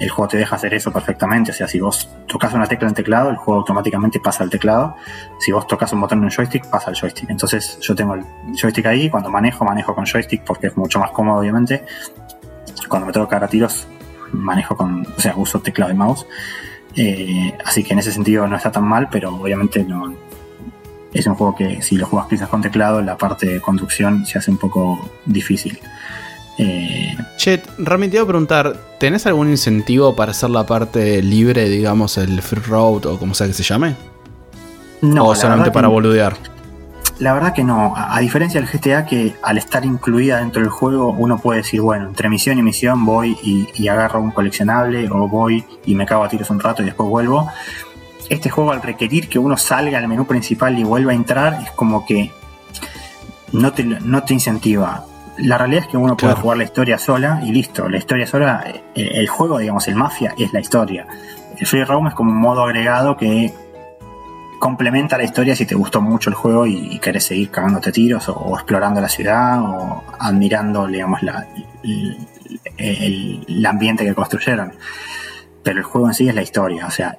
El 0.00 0.10
juego 0.10 0.28
te 0.28 0.36
deja 0.36 0.56
hacer 0.56 0.74
eso 0.74 0.92
perfectamente. 0.92 1.52
O 1.52 1.54
sea, 1.54 1.68
si 1.68 1.78
vos 1.78 2.10
tocas 2.26 2.52
una 2.54 2.66
tecla 2.66 2.88
en 2.88 2.94
teclado, 2.94 3.30
el 3.30 3.36
juego 3.36 3.60
automáticamente 3.60 4.18
pasa 4.18 4.42
al 4.42 4.50
teclado. 4.50 4.96
Si 5.38 5.52
vos 5.52 5.66
tocas 5.66 5.92
un 5.92 6.00
botón 6.00 6.18
en 6.18 6.24
un 6.24 6.30
joystick, 6.30 6.66
pasa 6.68 6.90
al 6.90 6.96
joystick. 6.96 7.30
Entonces 7.30 7.78
yo 7.80 7.94
tengo 7.94 8.14
el 8.14 8.24
joystick 8.56 8.86
ahí. 8.86 9.10
Cuando 9.10 9.30
manejo, 9.30 9.64
manejo 9.64 9.94
con 9.94 10.04
joystick 10.04 10.42
porque 10.44 10.68
es 10.68 10.76
mucho 10.76 10.98
más 10.98 11.10
cómodo, 11.12 11.38
obviamente 11.38 11.84
cuando 12.88 13.06
me 13.06 13.12
tengo 13.12 13.26
que 13.26 13.30
cagar 13.30 13.44
a 13.44 13.48
tiros, 13.48 13.86
manejo 14.32 14.76
con, 14.76 15.06
o 15.16 15.20
sea, 15.20 15.34
uso 15.36 15.60
teclado 15.60 15.92
y 15.92 15.94
mouse. 15.94 16.26
Eh, 16.94 17.56
así 17.64 17.82
que 17.82 17.92
en 17.92 18.00
ese 18.00 18.12
sentido 18.12 18.46
no 18.46 18.56
está 18.56 18.70
tan 18.70 18.84
mal, 18.84 19.08
pero 19.10 19.34
obviamente 19.34 19.84
no. 19.84 20.14
Es 21.12 21.26
un 21.26 21.34
juego 21.34 21.54
que 21.54 21.82
si 21.82 21.96
lo 21.96 22.06
juegas 22.06 22.28
quizás 22.28 22.48
con 22.48 22.62
teclado, 22.62 23.02
la 23.02 23.18
parte 23.18 23.46
de 23.46 23.60
conducción 23.60 24.24
se 24.24 24.38
hace 24.38 24.50
un 24.50 24.56
poco 24.56 25.10
difícil. 25.26 25.78
Eh, 26.58 27.16
che, 27.36 27.62
realmente 27.78 28.12
te 28.12 28.16
iba 28.18 28.24
a 28.24 28.28
preguntar, 28.28 28.76
¿tenés 28.98 29.26
algún 29.26 29.50
incentivo 29.50 30.14
para 30.14 30.32
hacer 30.32 30.50
la 30.50 30.66
parte 30.66 31.22
libre, 31.22 31.68
digamos, 31.68 32.18
el 32.18 32.40
free 32.42 32.62
road 32.62 33.06
o 33.06 33.18
como 33.18 33.34
sea 33.34 33.46
que 33.46 33.52
se 33.52 33.62
llame? 33.62 33.94
No. 35.00 35.28
¿O 35.28 35.34
solamente 35.34 35.70
para 35.70 35.88
boludear? 35.88 36.36
La 37.22 37.32
verdad 37.34 37.52
que 37.52 37.62
no, 37.62 37.94
a, 37.96 38.18
diferencia 38.18 38.60
del 38.60 38.68
GTA 38.68 39.06
que 39.06 39.36
al 39.44 39.56
estar 39.56 39.84
incluida 39.84 40.38
dentro 40.38 40.60
del 40.60 40.72
juego 40.72 41.10
uno 41.10 41.38
puede 41.38 41.58
decir, 41.58 41.80
bueno, 41.80 42.08
entre 42.08 42.28
misión 42.28 42.58
y 42.58 42.62
misión 42.64 43.06
voy 43.06 43.38
y, 43.44 43.86
agarro 43.86 44.20
un 44.20 44.32
coleccionable 44.32 45.08
o 45.08 45.28
voy 45.28 45.64
y 45.86 45.94
me 45.94 46.04
cago 46.04 46.24
a 46.24 46.28
tiros 46.28 46.50
un 46.50 46.58
rato 46.58 46.82
y 46.82 46.86
después 46.86 47.08
vuelvo. 47.08 47.46
Este 48.28 48.50
juego 48.50 48.72
al 48.72 48.82
requerir 48.82 49.28
que 49.28 49.38
uno 49.38 49.56
salga 49.56 49.98
al 49.98 50.08
menú 50.08 50.26
principal 50.26 50.76
y 50.76 50.82
vuelva 50.82 51.12
a 51.12 51.14
entrar 51.14 51.60
es 51.62 51.70
como 51.70 52.04
que 52.04 52.32
no 53.52 53.72
te, 53.72 53.84
no 53.84 54.24
te 54.24 54.34
incentiva. 54.34 55.04
la 55.38 55.58
realidad 55.58 55.84
es 55.84 55.90
que 55.90 55.96
uno 55.96 56.16
puede 56.16 56.34
jugar 56.34 56.58
la 56.58 56.64
historia 56.64 56.98
sola 56.98 57.40
y 57.44 57.52
listo. 57.52 57.88
La 57.88 57.98
historia 57.98 58.26
sola, 58.26 58.64
el, 58.96 59.12
el, 59.12 59.28
juego, 59.28 59.58
digamos, 59.58 59.86
el 59.86 59.94
Mafia 59.94 60.34
es 60.36 60.52
la 60.52 60.58
historia. 60.58 61.06
El 61.56 61.68
Free 61.68 61.84
Roam 61.84 62.08
es 62.08 62.14
como 62.14 62.32
un 62.32 62.38
modo 62.38 62.64
agregado 62.64 63.16
que 63.16 63.54
complementa 64.62 65.18
la 65.18 65.24
historia 65.24 65.56
si 65.56 65.66
te 65.66 65.74
gustó 65.74 66.00
mucho 66.00 66.30
el 66.30 66.36
juego 66.36 66.68
y, 66.68 67.00
querés 67.00 67.24
seguir 67.24 67.50
cagándote 67.50 67.90
tiros 67.90 68.28
o, 68.28 68.54
explorando 68.54 69.00
la 69.00 69.08
ciudad 69.08 69.60
o 69.60 70.04
admirando, 70.20 70.86
digamos, 70.86 71.20
la, 71.24 71.48
el, 72.76 73.66
ambiente 73.66 74.04
que 74.04 74.14
construyeron. 74.14 74.72
Pero 75.64 75.78
el 75.78 75.82
juego 75.82 76.06
en 76.06 76.14
sí 76.14 76.28
es 76.28 76.34
la 76.36 76.42
historia, 76.42 76.86
o 76.86 76.92
sea, 76.92 77.18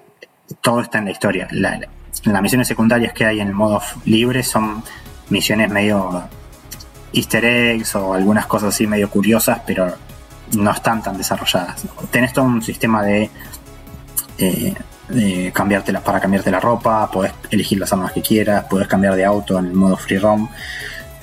todo 0.62 0.80
está 0.80 1.00
en 1.00 1.06
la 1.06 1.12
historia. 1.12 1.50
las 1.52 2.42
misiones 2.42 2.66
secundarias 2.66 3.12
que 3.12 3.26
hay 3.26 3.42
en 3.42 3.50
el 3.50 3.54
modo 3.54 3.82
libre 4.06 4.42
son 4.42 4.82
misiones 5.30 5.70
medio 5.70 6.24
easter 7.12 7.44
eggs 7.44 7.94
o 7.96 8.14
algunas 8.14 8.46
cosas 8.46 8.70
así 8.70 8.88
medio 8.88 9.10
curiosas, 9.10 9.60
pero 9.68 9.94
no 10.56 10.72
están 10.72 11.04
tan 11.04 11.18
desarrolladas. 11.18 11.84
Tenés 12.10 12.32
todo 12.32 12.46
un 12.46 12.62
sistema 12.62 13.04
de 13.04 13.30
eh, 14.38 14.74
cambiarte 15.54 15.94
para 15.94 16.20
cambiarte 16.20 16.50
la 16.50 16.60
ropa, 16.60 17.10
podés 17.12 17.34
elegir 17.52 17.80
las 17.80 17.92
armas 17.94 18.12
que 18.12 18.22
quieras, 18.22 18.66
podés 18.66 18.88
cambiar 18.88 19.16
de 19.16 19.26
auto 19.26 19.60
en 19.60 19.66
el 19.68 19.74
modo 19.74 19.98
free 19.98 20.18
roam, 20.18 20.50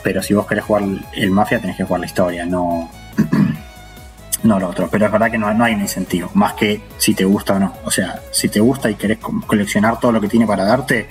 pero 0.02 0.22
si 0.22 0.34
vos 0.34 0.46
querés 0.46 0.64
jugar 0.64 0.84
el 1.14 1.30
Mafia 1.30 1.60
tenés 1.60 1.76
que 1.76 1.84
jugar 1.84 2.00
la 2.00 2.06
historia, 2.06 2.46
no, 2.46 2.90
no 4.42 4.60
lo 4.60 4.68
otro. 4.68 4.88
Pero 4.90 5.06
es 5.06 5.12
verdad 5.12 5.30
que 5.30 5.38
no, 5.38 5.52
no, 5.52 5.64
hay 5.64 5.74
un 5.74 5.80
incentivo, 5.80 6.30
más 6.34 6.54
que 6.54 6.82
si 6.98 7.14
te 7.14 7.24
gusta 7.24 7.54
o 7.54 7.58
no. 7.58 7.74
O 7.84 7.90
sea, 7.90 8.20
si 8.30 8.48
te 8.48 8.60
gusta 8.60 8.90
y 8.90 8.94
querés 8.94 9.18
coleccionar 9.46 9.98
todo 9.98 10.12
lo 10.12 10.20
que 10.20 10.28
tiene 10.28 10.46
para 10.46 10.64
darte, 10.64 11.08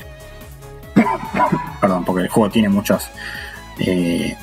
perdón, 1.82 2.06
porque 2.06 2.24
el 2.24 2.30
juego 2.30 2.50
tiene 2.50 2.70
muchos... 2.70 3.10
Eh, 3.80 4.36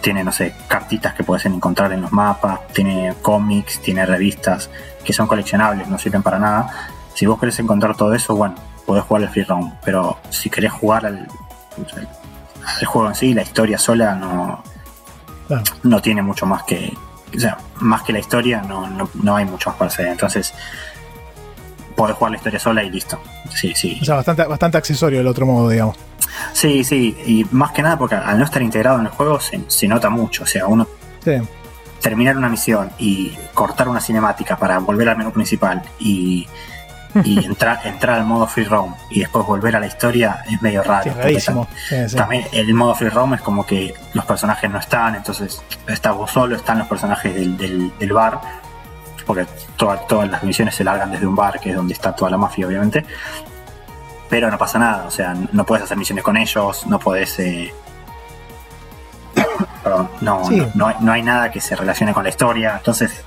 tiene, 0.00 0.24
no 0.24 0.32
sé, 0.32 0.54
cartitas 0.68 1.14
que 1.14 1.24
puedes 1.24 1.44
encontrar 1.46 1.92
en 1.92 2.02
los 2.02 2.12
mapas, 2.12 2.66
tiene 2.72 3.14
cómics, 3.22 3.80
tiene 3.80 4.06
revistas 4.06 4.70
que 5.04 5.12
son 5.12 5.26
coleccionables, 5.26 5.88
no 5.88 5.98
sirven 5.98 6.22
para 6.22 6.38
nada. 6.38 6.90
Si 7.14 7.26
vos 7.26 7.38
querés 7.38 7.58
encontrar 7.58 7.96
todo 7.96 8.14
eso, 8.14 8.34
bueno, 8.34 8.54
podés 8.86 9.04
jugar 9.04 9.22
el 9.22 9.28
free 9.28 9.44
roam, 9.44 9.74
pero 9.84 10.18
si 10.30 10.50
querés 10.50 10.72
jugar 10.72 11.06
al, 11.06 11.28
juego 12.86 13.08
en 13.08 13.14
sí, 13.14 13.34
la 13.34 13.42
historia 13.42 13.78
sola 13.78 14.14
no, 14.14 14.62
no 15.82 16.02
tiene 16.02 16.22
mucho 16.22 16.46
más 16.46 16.62
que, 16.64 16.92
o 17.34 17.38
sea, 17.38 17.58
más 17.80 18.02
que 18.02 18.12
la 18.12 18.18
historia, 18.18 18.62
no, 18.62 19.08
no, 19.14 19.36
hay 19.36 19.44
mucho 19.44 19.70
más 19.70 19.78
para 19.78 19.88
hacer. 19.88 20.06
Entonces, 20.06 20.52
podés 22.00 22.16
jugar 22.16 22.30
la 22.30 22.36
historia 22.38 22.58
sola 22.58 22.82
y 22.82 22.90
listo. 22.90 23.20
Sí, 23.54 23.74
sí. 23.74 23.98
O 24.00 24.04
sea, 24.06 24.14
bastante, 24.14 24.44
bastante 24.44 24.78
accesorio 24.78 25.20
el 25.20 25.26
otro 25.26 25.44
modo, 25.44 25.68
digamos. 25.68 25.96
Sí, 26.54 26.82
sí, 26.82 27.14
y 27.26 27.44
más 27.50 27.72
que 27.72 27.82
nada 27.82 27.98
porque 27.98 28.14
al 28.14 28.38
no 28.38 28.44
estar 28.46 28.62
integrado 28.62 28.98
en 28.98 29.06
el 29.06 29.12
juego 29.12 29.38
se, 29.38 29.86
nota 29.86 30.08
mucho. 30.08 30.44
O 30.44 30.46
sea, 30.46 30.66
uno 30.66 30.86
terminar 32.00 32.38
una 32.38 32.48
misión 32.48 32.90
y 32.98 33.36
cortar 33.52 33.86
una 33.86 34.00
cinemática 34.00 34.56
para 34.56 34.78
volver 34.78 35.10
al 35.10 35.18
menú 35.18 35.30
principal 35.30 35.82
y, 35.98 36.48
entrar, 37.14 37.80
entrar 37.84 38.18
al 38.20 38.24
modo 38.24 38.46
free 38.46 38.64
roam 38.64 38.94
y 39.10 39.20
después 39.20 39.44
volver 39.44 39.76
a 39.76 39.80
la 39.80 39.86
historia 39.86 40.42
es 40.50 40.62
medio 40.62 40.82
raro. 40.82 41.12
También 42.16 42.46
el 42.52 42.72
modo 42.72 42.94
free 42.94 43.10
roam 43.10 43.34
es 43.34 43.42
como 43.42 43.66
que 43.66 43.92
los 44.14 44.24
personajes 44.24 44.70
no 44.70 44.78
están, 44.78 45.16
entonces 45.16 45.62
estás 45.86 46.16
vos 46.16 46.30
solo, 46.30 46.56
están 46.56 46.78
los 46.78 46.88
personajes 46.88 47.34
del, 47.34 47.58
del, 47.98 48.12
bar, 48.14 48.40
porque 49.34 49.46
todas, 49.76 50.06
todas 50.06 50.28
las 50.28 50.42
misiones 50.42 50.74
se 50.74 50.82
largan 50.82 51.12
desde 51.12 51.26
un 51.26 51.36
bar, 51.36 51.60
que 51.60 51.70
es 51.70 51.76
donde 51.76 51.94
está 51.94 52.14
toda 52.14 52.30
la 52.30 52.36
mafia, 52.36 52.66
obviamente 52.66 53.04
pero 54.30 54.48
no 54.48 54.56
pasa 54.56 54.78
nada, 54.78 55.06
o 55.06 55.10
sea, 55.10 55.34
no 55.52 55.66
puedes 55.66 55.84
hacer 55.84 55.98
misiones 55.98 56.24
con 56.24 56.36
ellos, 56.36 56.86
no 56.86 56.98
puedes... 57.00 57.38
Eh... 57.40 57.74
Perdón, 59.82 60.08
no, 60.20 60.48
no, 60.74 60.94
no, 61.00 61.12
hay 61.12 61.22
nada 61.22 61.50
que 61.50 61.60
se 61.60 61.74
relacione 61.74 62.14
con 62.14 62.22
la 62.22 62.30
historia, 62.30 62.76
entonces 62.76 63.24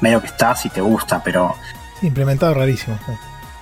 medio 0.00 0.20
que 0.20 0.28
está 0.28 0.56
si 0.56 0.70
te 0.70 0.80
gusta, 0.80 1.22
pero... 1.22 1.54
Implementado 2.00 2.54
rarísimo. 2.54 2.98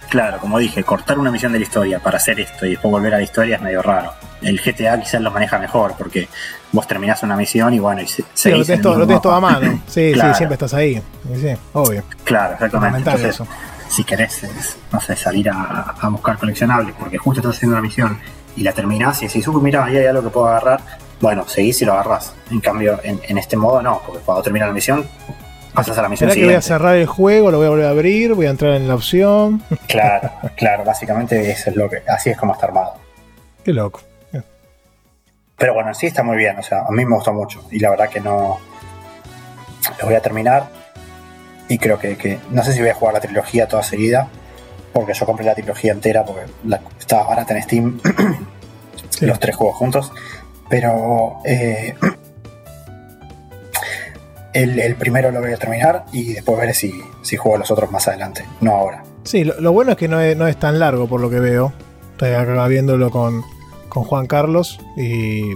Claro, 0.09 0.39
como 0.39 0.59
dije, 0.59 0.85
cortar 0.85 1.19
una 1.19 1.33
misión 1.33 1.53
de 1.53 1.59
la 1.59 1.65
historia 1.65 1.99
para 1.99 2.19
hacer 2.19 2.39
esto 2.39 2.65
y 2.65 2.71
después 2.71 2.93
volver 2.93 3.15
a 3.15 3.19
la 3.19 3.25
historia 3.25 3.57
es 3.57 3.63
medio 3.63 3.83
raro. 3.83 4.13
El 4.41 4.61
GTA 4.61 5.01
quizás 5.01 5.21
lo 5.21 5.33
maneja 5.33 5.59
mejor 5.59 5.97
porque 5.99 6.29
vos 6.73 6.87
terminás 6.87 7.23
una 7.23 7.37
misión 7.37 7.73
y 7.75 7.79
bueno, 7.79 8.03
y 8.03 8.07
se, 8.07 8.25
sí, 8.35 8.51
lo 8.51 8.65
tenés, 8.65 8.83
todo, 8.83 9.33
a 9.33 9.41
mano. 9.41 9.81
Sí, 9.87 10.13
sí, 10.15 10.21
siempre 10.35 10.55
estás 10.55 10.75
ahí. 10.75 11.03
Sí, 11.35 11.55
obvio. 11.73 12.03
Claro, 12.25 12.55
exactamente. 12.55 12.99
Entonces, 12.99 13.43
si 13.89 14.05
querés, 14.05 14.47
no 14.93 15.01
sé, 15.01 15.17
salir 15.17 15.49
a, 15.51 15.95
buscar 16.11 16.39
coleccionables, 16.39 16.95
porque 16.99 17.19
justo 17.19 17.41
estás 17.41 17.57
haciendo 17.57 17.77
una 17.77 17.83
misión 17.83 18.19
y 18.57 18.63
la 18.63 18.73
terminás 18.73 19.23
y 19.23 19.27
decís, 19.27 19.47
uy, 19.49 19.63
mira, 19.63 19.85
ahí 19.85 19.97
hay 19.97 20.07
algo 20.07 20.23
que 20.23 20.31
puedo 20.31 20.49
agarrar, 20.49 20.81
bueno, 21.21 21.47
seguís 21.49 21.81
y 21.83 21.85
lo 21.85 21.95
agarrás. 21.95 22.35
En 22.51 22.61
cambio, 22.61 23.01
en, 23.03 23.39
este 23.39 23.57
modo 23.57 23.83
no, 23.83 24.03
porque 24.05 24.23
cuando 24.25 24.43
termina 24.43 24.67
la 24.67 24.73
misión, 24.73 25.07
pasas 25.73 25.97
a 25.99 26.03
la 26.03 26.09
misión 26.09 26.31
siguiente. 26.31 26.49
que 26.49 26.55
voy 26.55 26.59
a 26.59 26.63
cerrar 26.63 26.97
el 26.97 27.07
juego, 27.07 27.51
lo 27.51 27.59
voy 27.59 27.67
a 27.67 27.71
volver 27.71 27.87
a 27.87 27.91
abrir, 27.91 28.35
voy 28.35 28.47
a 28.47 28.51
entrar 28.51 28.75
en 28.75 28.89
la 28.89 28.95
opción. 28.95 29.63
Claro, 29.87 30.31
claro, 30.57 30.85
básicamente 30.85 31.51
eso 31.51 31.71
es 31.71 31.77
lo 31.77 31.89
que, 31.89 32.03
así 32.09 32.31
es 32.31 32.37
como 32.37 32.53
está 32.53 32.67
armado. 32.67 32.95
Qué 33.65 33.73
loco. 33.73 34.01
Pero 35.59 35.75
bueno, 35.75 35.93
sí 35.93 36.07
está 36.07 36.23
muy 36.23 36.37
bien, 36.37 36.59
o 36.59 36.63
sea, 36.63 36.85
a 36.89 36.91
mí 36.93 37.05
me 37.05 37.15
gustó 37.15 37.35
mucho 37.35 37.67
y 37.71 37.81
la 37.81 37.91
verdad 37.91 38.09
que 38.09 38.21
no... 38.21 38.59
Lo 40.01 40.07
voy 40.07 40.15
a 40.15 40.21
terminar 40.21 40.69
y 41.69 41.79
creo 41.79 41.99
que, 41.99 42.41
no 42.51 42.63
sé 42.63 42.73
si 42.73 42.81
voy 42.81 42.89
a 42.89 42.95
jugar 42.95 43.15
la 43.15 43.21
trilogía 43.21 43.69
toda 43.69 43.83
seguida, 43.83 44.29
porque 44.93 45.13
yo 45.13 45.27
compré 45.27 45.45
la 45.45 45.55
trilogía 45.55 45.93
entera 45.93 46.25
porque 46.25 46.47
estaba 46.99 47.29
barata 47.29 47.55
en 47.55 47.63
Steam, 47.63 48.01
los 49.21 49.39
tres 49.39 49.55
juegos 49.55 49.77
juntos. 49.77 50.13
Pero 50.71 51.39
eh, 51.45 51.95
el, 54.55 54.97
primero 54.97 55.31
lo 55.31 55.41
voy 55.41 55.53
a 55.53 55.57
terminar 55.57 56.05
y 56.13 56.35
después 56.35 56.59
veré 56.59 56.75
si, 56.75 57.03
si 57.23 57.37
juego 57.37 57.59
los 57.59 57.71
otros 57.71 57.91
más 57.91 58.09
adelante, 58.09 58.45
no 58.61 58.75
ahora. 58.75 59.03
Sí, 59.25 59.45
lo, 59.45 59.73
bueno 59.73 59.93
es 59.93 59.99
que 59.99 60.09
no 60.09 60.21
es, 60.21 60.57
tan 60.57 60.79
largo 60.79 61.07
por 61.07 61.21
lo 61.21 61.29
que 61.29 61.41
veo. 61.41 61.73
Estoy 62.13 62.33
acá 62.33 62.67
viéndolo 62.67 63.11
con, 63.11 63.45
con 63.89 64.05
Juan 64.05 64.27
Carlos 64.27 64.79
y 64.97 65.51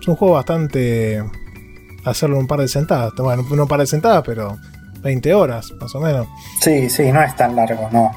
es 0.00 0.08
un 0.08 0.16
juego 0.16 0.34
bastante 0.34 1.22
hacerlo 2.04 2.38
un 2.38 2.46
par 2.46 2.60
de 2.60 2.68
sentadas. 2.68 3.12
Bueno, 3.16 3.44
no 3.50 3.62
un 3.62 3.68
par 3.68 3.80
de 3.80 3.86
sentadas, 3.86 4.22
pero 4.24 4.58
20 5.02 5.34
horas, 5.34 5.72
más 5.80 5.94
o 5.94 6.00
menos. 6.00 6.26
Sí, 6.60 6.88
sí, 6.90 7.10
no 7.12 7.22
es 7.22 7.34
tan 7.36 7.56
largo, 7.56 7.88
no. 7.92 8.10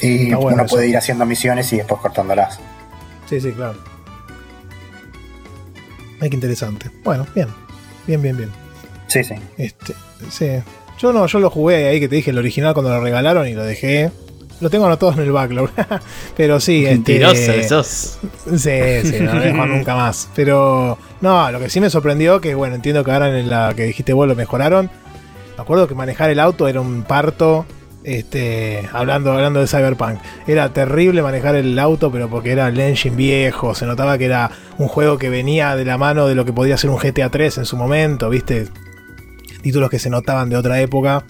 Y 0.00 0.32
uno 0.32 0.66
puede 0.66 0.88
ir 0.88 0.96
haciendo 0.96 1.24
misiones 1.24 1.72
y 1.72 1.78
después 1.78 2.00
cortándolas. 2.00 2.60
Sí, 3.28 3.40
sí, 3.40 3.52
claro. 3.52 3.78
Ay, 6.20 6.30
qué 6.30 6.36
interesante. 6.36 6.90
Bueno, 7.04 7.26
bien. 7.34 7.48
Bien, 8.06 8.22
bien, 8.22 8.36
bien. 8.36 8.50
Sí, 9.06 9.24
sí. 9.24 9.34
Este, 9.56 9.94
sí. 10.30 10.62
Yo 10.98 11.12
no, 11.12 11.26
yo 11.26 11.38
lo 11.40 11.50
jugué 11.50 11.88
ahí 11.88 12.00
que 12.00 12.08
te 12.08 12.16
dije 12.16 12.30
el 12.30 12.38
original 12.38 12.74
cuando 12.74 12.90
lo 12.90 13.00
regalaron 13.00 13.46
y 13.48 13.54
lo 13.54 13.64
dejé. 13.64 14.10
Lo 14.60 14.70
tengo 14.70 14.86
anotado 14.86 15.12
en 15.12 15.20
el 15.20 15.32
backlog. 15.32 15.70
Pero 16.36 16.60
sí, 16.60 16.86
este, 16.86 17.20
Mentiroso 17.20 17.34
este, 17.34 19.02
Sí, 19.02 19.10
sí, 19.10 19.20
no 19.22 19.34
lo 19.34 19.66
nunca 19.66 19.94
más. 19.94 20.28
Pero 20.34 20.98
no, 21.20 21.50
lo 21.50 21.58
que 21.58 21.68
sí 21.68 21.80
me 21.80 21.90
sorprendió, 21.90 22.40
que 22.40 22.54
bueno, 22.54 22.74
entiendo 22.74 23.04
que 23.04 23.10
ahora 23.10 23.38
en 23.38 23.50
la 23.50 23.74
que 23.74 23.84
dijiste 23.84 24.12
vos 24.12 24.26
lo 24.26 24.34
mejoraron 24.34 24.90
me 25.56 25.62
acuerdo 25.62 25.88
que 25.88 25.94
manejar 25.94 26.28
el 26.30 26.38
auto 26.38 26.68
era 26.68 26.80
un 26.80 27.02
parto. 27.02 27.64
Este, 28.04 28.88
hablando, 28.92 29.32
hablando 29.32 29.58
de 29.58 29.66
Cyberpunk, 29.66 30.20
era 30.46 30.72
terrible 30.72 31.22
manejar 31.22 31.56
el 31.56 31.76
auto, 31.76 32.12
pero 32.12 32.30
porque 32.30 32.52
era 32.52 32.68
el 32.68 32.78
engine 32.78 33.16
viejo, 33.16 33.74
se 33.74 33.84
notaba 33.84 34.16
que 34.16 34.26
era 34.26 34.52
un 34.78 34.86
juego 34.86 35.18
que 35.18 35.28
venía 35.28 35.74
de 35.74 35.84
la 35.84 35.98
mano 35.98 36.28
de 36.28 36.36
lo 36.36 36.44
que 36.44 36.52
podía 36.52 36.76
ser 36.76 36.90
un 36.90 36.98
GTA 36.98 37.30
3 37.30 37.58
en 37.58 37.64
su 37.64 37.76
momento, 37.76 38.30
¿viste? 38.30 38.68
Títulos 39.60 39.90
que 39.90 39.98
se 39.98 40.08
notaban 40.08 40.48
de 40.48 40.56
otra 40.56 40.80
época, 40.80 41.24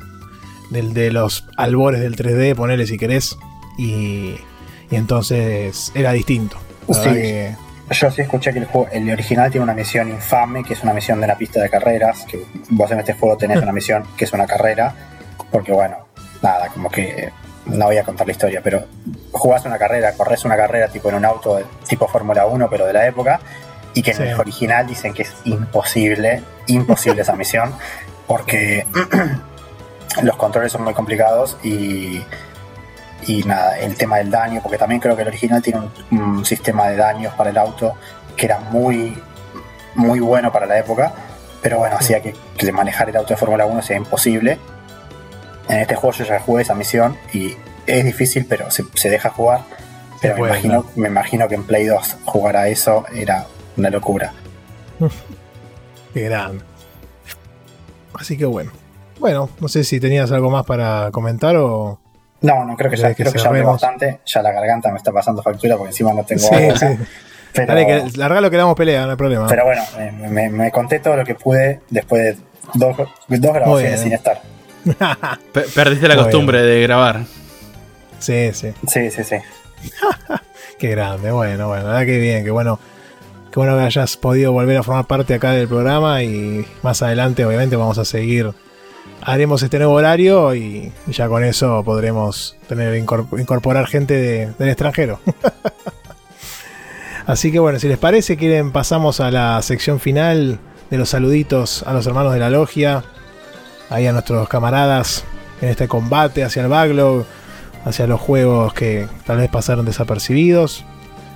del, 0.70 0.94
de 0.94 1.12
los 1.12 1.46
albores 1.56 2.00
del 2.00 2.16
3D, 2.16 2.54
ponele 2.54 2.86
si 2.86 2.98
querés, 2.98 3.38
y, 3.78 4.36
y 4.90 4.96
entonces 4.96 5.92
era 5.94 6.12
distinto. 6.12 6.56
Yo 7.90 8.10
sí 8.10 8.20
escuché 8.20 8.52
que 8.52 8.58
el, 8.58 8.64
juego, 8.64 8.88
el 8.90 9.08
original 9.10 9.50
tiene 9.50 9.62
una 9.62 9.74
misión 9.74 10.08
infame, 10.08 10.64
que 10.64 10.74
es 10.74 10.82
una 10.82 10.92
misión 10.92 11.20
de 11.20 11.28
la 11.28 11.36
pista 11.36 11.60
de 11.60 11.70
carreras, 11.70 12.24
que 12.28 12.44
vos 12.70 12.90
en 12.90 12.98
este 12.98 13.12
juego 13.12 13.36
tenés 13.36 13.62
una 13.62 13.72
misión 13.72 14.02
que 14.16 14.24
es 14.24 14.32
una 14.32 14.46
carrera, 14.46 14.92
porque 15.52 15.72
bueno, 15.72 15.96
nada, 16.42 16.68
como 16.68 16.90
que 16.90 17.30
no 17.66 17.86
voy 17.86 17.96
a 17.96 18.02
contar 18.02 18.26
la 18.26 18.32
historia, 18.32 18.60
pero 18.62 18.86
jugás 19.30 19.64
una 19.66 19.78
carrera, 19.78 20.12
corres 20.14 20.44
una 20.44 20.56
carrera 20.56 20.88
tipo 20.88 21.10
en 21.10 21.16
un 21.16 21.24
auto 21.24 21.60
tipo 21.88 22.08
Fórmula 22.08 22.46
1, 22.46 22.68
pero 22.68 22.86
de 22.86 22.92
la 22.92 23.06
época, 23.06 23.40
y 23.94 24.02
que 24.02 24.10
en 24.10 24.22
el 24.22 24.34
original 24.40 24.86
dicen 24.86 25.14
que 25.14 25.22
es 25.22 25.32
imposible, 25.44 26.42
imposible 26.66 27.22
esa 27.22 27.36
misión, 27.36 27.72
porque 28.26 28.84
los 30.22 30.36
controles 30.36 30.72
son 30.72 30.84
muy 30.84 30.94
complicados 30.94 31.56
y 31.62 32.22
y 33.26 33.42
nada, 33.42 33.78
el 33.78 33.96
tema 33.96 34.18
del 34.18 34.30
daño, 34.30 34.60
porque 34.62 34.78
también 34.78 35.00
creo 35.00 35.16
que 35.16 35.22
el 35.22 35.28
original 35.28 35.62
tiene 35.62 35.80
un, 36.10 36.44
sistema 36.44 36.88
de 36.88 36.96
daños 36.96 37.34
para 37.34 37.50
el 37.50 37.58
auto 37.58 37.94
que 38.36 38.46
era 38.46 38.60
muy, 38.60 39.20
muy 39.94 40.20
bueno 40.20 40.52
para 40.52 40.66
la 40.66 40.78
época, 40.78 41.12
pero 41.62 41.78
bueno, 41.78 41.96
hacía 41.96 42.20
que, 42.20 42.34
manejar 42.72 43.08
el 43.08 43.16
auto 43.16 43.30
de 43.30 43.36
Fórmula 43.36 43.66
1 43.66 43.82
sea 43.82 43.96
imposible. 43.96 44.58
En 45.68 45.80
este 45.80 45.96
juego 45.96 46.16
yo 46.16 46.24
ya 46.24 46.38
jugué 46.38 46.62
esa 46.62 46.74
misión 46.74 47.16
y 47.32 47.56
es 47.86 48.04
difícil, 48.04 48.46
pero 48.48 48.70
se, 48.70 49.10
deja 49.10 49.30
jugar. 49.30 49.62
Pero 50.20 50.36
me, 50.36 50.48
imagino, 50.48 50.86
me 50.94 51.08
imagino 51.08 51.48
que 51.48 51.56
en 51.56 51.64
Play 51.64 51.86
2 51.86 52.18
jugar 52.24 52.56
a 52.56 52.68
eso 52.68 53.04
era 53.12 53.46
una 53.76 53.90
locura. 53.90 54.32
Qué 56.14 56.20
grande. 56.22 56.62
Así 58.14 58.36
que 58.36 58.44
bueno. 58.44 58.70
Bueno, 59.18 59.48
no 59.60 59.68
sé 59.68 59.84
si 59.84 60.00
tenías 60.00 60.30
algo 60.32 60.50
más 60.50 60.64
para 60.64 61.10
comentar 61.10 61.56
o. 61.56 61.98
No, 62.42 62.64
no 62.64 62.76
creo 62.76 62.90
que 62.90 62.96
ya, 62.96 63.14
creo 63.14 63.32
que 63.32 63.38
ya 63.38 63.48
hablé 63.48 63.62
bastante. 63.62 64.20
Ya 64.26 64.42
la 64.42 64.52
garganta 64.52 64.90
me 64.90 64.98
está 64.98 65.12
pasando 65.12 65.42
factura 65.42 65.76
porque 65.76 65.90
encima 65.90 66.12
no 66.12 66.24
tengo 66.24 66.42
sí, 66.42 66.54
agua. 66.54 66.76
Sí. 66.76 66.86
Pero, 67.52 67.68
Dale, 67.68 67.86
que 67.86 68.18
largalo 68.18 68.50
que 68.50 68.56
damos 68.58 68.74
pelea, 68.74 69.06
no 69.06 69.12
hay 69.12 69.16
problema. 69.16 69.46
Pero 69.46 69.64
bueno, 69.64 69.82
me, 70.28 70.50
me, 70.50 70.70
conté 70.70 70.98
todo 70.98 71.16
lo 71.16 71.24
que 71.24 71.34
pude 71.34 71.80
después 71.88 72.22
de 72.22 72.42
dos, 72.74 72.96
dos 73.28 73.54
grabaciones 73.54 74.00
sin 74.00 74.12
estar. 74.12 74.42
Perdiste 75.74 76.06
la 76.06 76.16
costumbre 76.16 76.60
de 76.60 76.82
grabar. 76.82 77.22
Sí, 78.18 78.50
sí. 78.52 78.74
Sí, 78.86 79.10
sí, 79.10 79.24
sí. 79.24 79.36
qué 80.78 80.90
grande, 80.90 81.30
bueno, 81.30 81.68
bueno, 81.68 81.88
nada 81.88 82.04
que 82.04 82.18
bien, 82.18 82.44
qué 82.44 82.50
bueno. 82.50 82.78
Qué 83.50 83.60
bueno 83.60 83.74
que 83.78 83.84
hayas 83.84 84.18
podido 84.18 84.52
volver 84.52 84.76
a 84.76 84.82
formar 84.82 85.06
parte 85.06 85.32
acá 85.32 85.52
del 85.52 85.66
programa 85.66 86.22
y 86.22 86.66
más 86.82 87.00
adelante 87.00 87.42
obviamente 87.46 87.74
vamos 87.74 87.96
a 87.96 88.04
seguir 88.04 88.52
haremos 89.26 89.60
este 89.64 89.78
nuevo 89.78 89.94
horario 89.94 90.54
y 90.54 90.92
ya 91.08 91.26
con 91.26 91.42
eso 91.42 91.82
podremos 91.84 92.56
tener 92.68 92.96
incorporar 92.96 93.88
gente 93.88 94.52
del 94.56 94.68
extranjero. 94.68 95.18
Así 97.26 97.50
que 97.50 97.58
bueno, 97.58 97.80
si 97.80 97.88
les 97.88 97.98
parece, 97.98 98.36
quieren 98.36 98.70
pasamos 98.70 99.18
a 99.18 99.32
la 99.32 99.60
sección 99.62 99.98
final 99.98 100.60
de 100.90 100.98
los 100.98 101.08
saluditos 101.08 101.82
a 101.82 101.92
los 101.92 102.06
hermanos 102.06 102.34
de 102.34 102.38
la 102.38 102.50
logia, 102.50 103.02
ahí 103.90 104.06
a 104.06 104.12
nuestros 104.12 104.48
camaradas 104.48 105.24
en 105.60 105.70
este 105.70 105.88
combate 105.88 106.44
hacia 106.44 106.62
el 106.62 106.68
backlog, 106.68 107.26
hacia 107.84 108.06
los 108.06 108.20
juegos 108.20 108.74
que 108.74 109.08
tal 109.26 109.38
vez 109.38 109.50
pasaron 109.50 109.84
desapercibidos. 109.84 110.84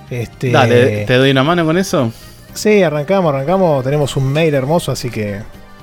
Este, 0.09 0.51
Dale, 0.51 1.05
¿te 1.05 1.17
doy 1.17 1.31
una 1.31 1.43
mano 1.43 1.65
con 1.65 1.77
eso? 1.77 2.13
Sí, 2.53 2.83
arrancamos, 2.83 3.33
arrancamos. 3.33 3.83
Tenemos 3.83 4.15
un 4.15 4.31
mail 4.31 4.53
hermoso, 4.53 4.93
así 4.93 5.09
que 5.09 5.41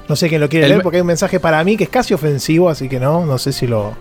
no 0.09 0.17
sé 0.17 0.29
quién 0.29 0.41
lo 0.41 0.49
quiere 0.49 0.69
leer 0.69 0.83
porque 0.83 0.97
hay 0.97 1.03
un 1.03 1.07
mensaje 1.07 1.39
para 1.39 1.63
mí 1.65 1.77
que 1.77 1.85
es 1.85 1.91
casi 1.91 2.15
ofensivo, 2.15 2.69
así 2.69 2.89
que 2.89 2.99
no, 2.99 3.27
no 3.27 3.39
sé 3.39 3.53
si 3.53 3.67
lo. 3.67 3.95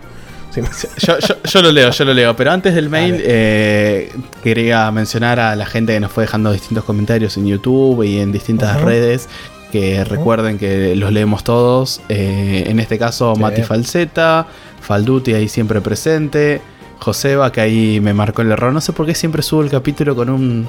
yo, 1.44 1.62
lo 1.62 1.70
leo, 1.70 1.90
yo 1.90 2.04
lo 2.04 2.14
leo. 2.14 2.34
Pero 2.34 2.50
antes 2.50 2.74
del 2.74 2.88
mail, 2.88 3.20
eh, 3.22 4.10
quería 4.42 4.90
mencionar 4.90 5.38
a 5.38 5.54
la 5.54 5.66
gente 5.66 5.92
que 5.92 6.00
nos 6.00 6.10
fue 6.10 6.24
dejando 6.24 6.50
distintos 6.52 6.84
comentarios 6.84 7.36
en 7.36 7.46
YouTube 7.46 8.02
y 8.02 8.18
en 8.18 8.32
distintas 8.32 8.80
redes. 8.80 9.28
Que 9.70 10.02
recuerden 10.02 10.58
que 10.58 10.96
los 10.96 11.12
leemos 11.12 11.44
todos. 11.44 12.00
Eh, 12.08 12.64
en 12.66 12.80
este 12.80 12.98
caso, 12.98 13.36
Mati 13.36 13.62
Falseta, 13.62 14.46
Falduti 14.80 15.34
ahí 15.34 15.48
siempre 15.48 15.82
presente. 15.82 16.62
Joseba, 16.98 17.52
que 17.52 17.60
ahí 17.60 18.00
me 18.00 18.14
marcó 18.14 18.42
el 18.42 18.50
error. 18.50 18.72
No 18.72 18.80
sé 18.80 18.92
por 18.92 19.04
qué 19.06 19.14
siempre 19.14 19.42
subo 19.42 19.62
el 19.62 19.70
capítulo 19.70 20.16
con 20.16 20.30
un 20.30 20.68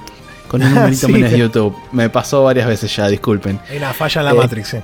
con 0.49 0.61
un 0.61 0.73
numerito 0.75 1.07
menos 1.07 1.31
de 1.31 1.39
YouTube. 1.39 1.75
Me 1.93 2.09
pasó 2.09 2.43
varias 2.43 2.67
veces 2.67 2.93
ya, 2.93 3.07
disculpen. 3.07 3.59
Hay 3.69 3.77
una 3.77 3.93
falla 3.93 4.21
en 4.21 4.25
la 4.25 4.31
eh, 4.31 4.35
Matrix, 4.35 4.75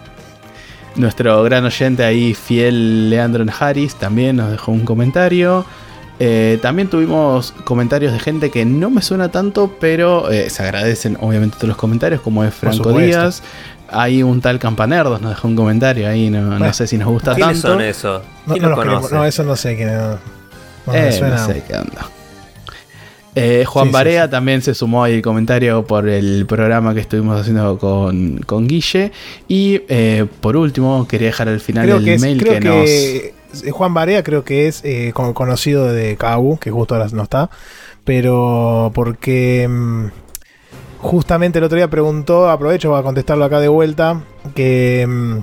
Nuestro 0.96 1.44
gran 1.44 1.66
oyente 1.66 2.04
ahí, 2.04 2.34
fiel 2.34 3.10
Leandro 3.10 3.46
Harris, 3.60 3.96
también 3.96 4.38
nos 4.38 4.52
dejó 4.52 4.72
un 4.72 4.86
comentario. 4.86 5.66
Eh, 6.20 6.60
también 6.62 6.90
tuvimos 6.90 7.54
comentarios 7.66 8.14
de 8.14 8.20
gente 8.20 8.50
que 8.50 8.64
no 8.64 8.90
me 8.90 9.02
suena 9.02 9.30
tanto, 9.30 9.76
pero 9.80 10.32
eh, 10.32 10.50
se 10.50 10.64
agradecen 10.64 11.18
obviamente 11.20 11.58
todos 11.58 11.70
los 11.70 11.78
comentarios, 11.78 12.22
como 12.22 12.44
es 12.44 12.54
Franco 12.54 12.98
Díaz. 12.98 13.44
Hay 13.90 14.24
un 14.24 14.42
tal 14.42 14.58
Campanerdos, 14.58 15.22
nos 15.22 15.32
dejó 15.32 15.48
un 15.48 15.56
comentario 15.56 16.08
ahí, 16.08 16.30
no, 16.30 16.74
sé 16.74 16.88
si 16.88 16.98
nos 16.98 17.10
gusta 17.10 17.36
tanto. 17.36 17.68
son 17.68 17.82
eso? 17.82 18.22
¿Quién 18.48 18.64
no, 18.64 18.76
no, 18.76 19.26
eso 19.26 19.44
no 19.44 19.56
sé 19.56 19.76
quién 19.76 19.94
no, 19.94 20.18
no 20.88 21.46
sé 21.46 21.64
qué 21.68 21.76
onda. 21.76 22.10
Eh, 23.36 23.66
Juan 23.66 23.92
Barea 23.92 24.30
también 24.30 24.62
se 24.62 24.74
sumó 24.74 25.04
ahí 25.04 25.16
el 25.16 25.22
comentario 25.22 25.86
por 25.86 26.08
el 26.08 26.46
programa 26.46 26.94
que 26.94 27.02
estuvimos 27.02 27.40
haciendo 27.40 27.78
con, 27.78 28.38
con 28.46 28.66
Guille. 28.66 29.12
Y 29.50 29.82
eh, 29.90 30.26
por 30.40 30.56
último, 30.56 31.06
quería 31.08 31.28
dejar 31.28 31.50
al 31.50 31.60
final 31.60 31.90
el 31.90 32.20
mail 32.20 32.44
que, 32.44 32.60
nos. 32.62 32.90
Eh, 32.90 33.34
Juan 33.72 33.94
Barea 33.94 34.24
creo 34.24 34.44
que 34.44 34.68
es 34.68 34.84
conocido 35.14 35.92
de 35.92 36.16
Cabu, 36.16 36.58
que 36.58 36.72
justo 36.72 36.96
ahora 36.96 37.10
no 37.12 37.24
está. 37.24 37.50
Pero 38.06 38.92
porque. 38.96 39.68
Mm, 39.70 40.06
justamente 41.00 41.60
el 41.60 41.66
otro 41.66 41.76
día 41.76 41.90
preguntó, 41.90 42.50
aprovecho 42.50 42.90
para 42.90 43.04
contestarlo 43.04 43.46
acá 43.46 43.60
de 43.60 43.68
vuelta, 43.68 44.24
que 44.56 45.06
mm, 45.08 45.38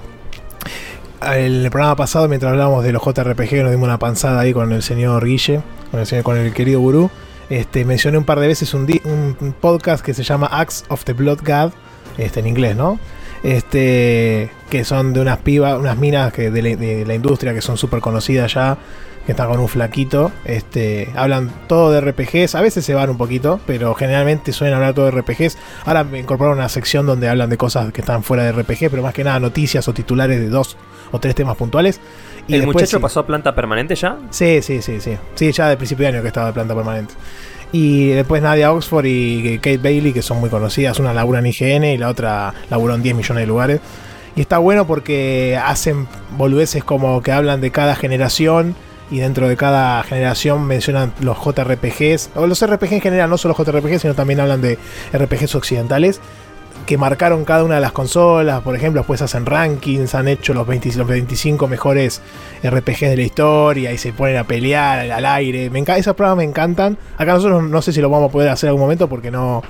el 1.35 1.69
programa 1.71 1.95
pasado, 1.95 2.27
mientras 2.27 2.53
hablábamos 2.53 2.85
de 2.85 2.93
los 2.93 3.03
JRPG, 3.03 3.63
nos 3.63 3.71
dimos 3.71 3.87
una 3.87 3.99
panzada 3.99 4.41
ahí 4.41 4.53
con 4.53 4.73
el 4.73 4.83
señor 4.83 5.25
Guille, 5.27 5.61
con 5.91 6.01
el, 6.01 6.07
señor, 6.07 6.25
con 6.25 6.39
el 6.39 6.53
querido 6.55 6.81
Gurú. 6.81 7.11
Este, 7.51 7.85
mencioné 7.85 8.19
un 8.19 8.25
par 8.25 8.41
de 8.41 8.47
veces 8.47 8.75
un, 8.75 9.37
podcast 9.61 10.05
que 10.05 10.15
se 10.15 10.23
llama 10.23 10.49
Axe 10.51 10.85
of 10.89 11.05
the 11.05 11.13
Blood 11.13 11.41
God, 11.45 11.73
este, 12.19 12.41
en 12.41 12.47
inglés, 12.47 12.77
¿no? 12.77 12.99
Este, 13.43 14.51
que 14.71 14.85
son 14.85 15.13
de 15.13 15.21
unas 15.21 15.39
pibas, 15.39 15.79
unas 15.79 15.97
minas 15.99 16.33
de, 16.33 17.05
la, 17.07 17.15
industria 17.15 17.53
que 17.53 17.61
son 17.61 17.77
súper 17.77 18.01
conocidas 18.01 18.55
ya, 18.55 18.79
que 19.27 19.33
están 19.33 19.49
con 19.49 19.59
un 19.59 19.69
flaquito. 19.69 20.31
Este, 20.45 21.11
hablan 21.17 21.51
todo 21.67 21.91
de 21.91 22.01
RPGs, 22.01 22.55
a 22.55 22.61
veces 22.61 22.85
se 22.85 22.95
van 22.95 23.11
un 23.11 23.19
poquito, 23.19 23.61
pero 23.67 23.95
generalmente 23.95 24.53
suelen 24.53 24.77
hablar 24.77 24.95
todo 24.95 25.07
de 25.07 25.11
RPGs. 25.11 25.59
Ahora 25.85 26.05
me 26.05 26.21
incorporaron 26.21 26.59
una 26.59 26.69
sección 26.69 27.07
donde 27.07 27.29
hablan 27.29 27.51
de 27.51 27.57
cosas 27.57 27.93
que 27.93 28.01
están 28.01 28.23
fuera 28.23 28.45
de 28.45 28.53
RPG, 28.53 28.91
pero 28.91 29.03
más 29.03 29.15
que 29.15 29.25
nada 29.25 29.41
noticias 29.41 29.87
o 29.89 29.93
titulares 29.93 30.41
de 30.41 30.49
dos 30.49 30.77
o 31.11 31.19
tres 31.19 31.35
temas 31.35 31.57
puntuales. 31.57 32.01
Y 32.49 32.55
¿El 32.55 32.67
muchacho 32.67 33.01
pasó 33.01 33.21
a 33.21 33.27
planta 33.27 33.55
permanente 33.55 33.95
ya? 33.95 34.19
Sí, 34.31 34.61
sí, 34.63 34.83
sí, 34.83 35.01
sí. 35.01 35.17
Sí, 35.35 35.53
ya 35.53 35.69
de 35.69 35.77
principio 35.77 36.05
de 36.05 36.15
año 36.15 36.23
que 36.23 36.29
estaba 36.29 36.49
de 36.49 36.53
planta 36.53 36.75
permanente. 36.75 37.15
Y 37.73 38.09
después 38.09 38.43
Nadia 38.43 38.73
Oxford 38.73 39.07
y 39.07 39.59
Kate 39.59 39.79
Bailey, 39.79 40.13
que 40.13 40.23
son 40.23 40.41
muy 40.41 40.51
conocidas. 40.51 40.99
Una 40.99 41.15
labura 41.15 41.39
en 41.39 41.47
IGN 41.47 41.85
y 41.85 41.99
la 41.99 42.09
otra 42.09 42.53
laburó 42.69 42.95
en 42.95 43.03
10 43.03 43.15
millones 43.15 43.43
de 43.43 43.47
lugares. 43.47 43.81
Y 44.37 44.41
está 44.41 44.59
bueno 44.59 44.87
porque 44.87 45.59
hacen 45.63 46.07
boludeces 46.37 46.85
como 46.85 47.23
que 47.23 47.33
hablan 47.33 47.61
de 47.61 47.71
cada 47.71 47.95
generación 47.95 48.75
y 49.11 49.19
dentro 49.19 49.47
de 49.47 49.57
cada 49.59 50.03
generación 50.05 50.65
mencionan 50.65 51.13
los 51.21 51.37
JRPGs, 51.37 52.31
o 52.35 52.47
los 52.47 52.67
RPG 52.67 52.95
en 52.95 53.01
general, 53.03 53.29
no 53.29 53.37
solo 53.37 53.55
JRPGs, 53.55 54.01
sino 54.01 54.15
también 54.15 54.41
hablan 54.41 54.63
de 54.63 54.79
RPGs 55.13 55.55
occidentales 55.55 56.19
que 56.87 56.99
marcaron 56.99 57.45
cada 57.45 57.65
una 57.65 57.77
de 57.77 57.81
las 57.81 57.93
consolas, 57.93 58.63
por 58.63 58.77
ejemplo, 58.77 59.01
después 59.01 59.23
hacen 59.23 59.47
rankings, 59.47 60.15
han 60.15 60.29
hecho 60.29 60.55
los, 60.55 60.67
25 60.67 61.69
mejores 61.69 62.21
RPGs 62.63 63.01
de 63.01 63.17
la 63.17 63.23
historia 63.23 63.93
y 63.93 63.99
se 63.99 64.13
ponen 64.13 64.37
a 64.37 64.45
pelear 64.45 65.11
al, 65.11 65.27
aire. 65.27 65.71
Me 65.71 65.81
esas 65.81 66.15
pruebas 66.15 66.37
me 66.37 66.45
encantan. 66.45 66.99
Acá 67.17 67.35
nosotros 67.35 67.63
no 67.63 67.83
sé 67.83 67.93
si 67.93 68.01
lo 68.01 68.11
vamos 68.11 68.29
a 68.29 68.33
poder 68.33 68.49
hacer 68.49 68.69
en 68.69 68.71
algún 68.71 68.83
momento 68.83 69.09
porque 69.09 69.31
no, 69.31 69.63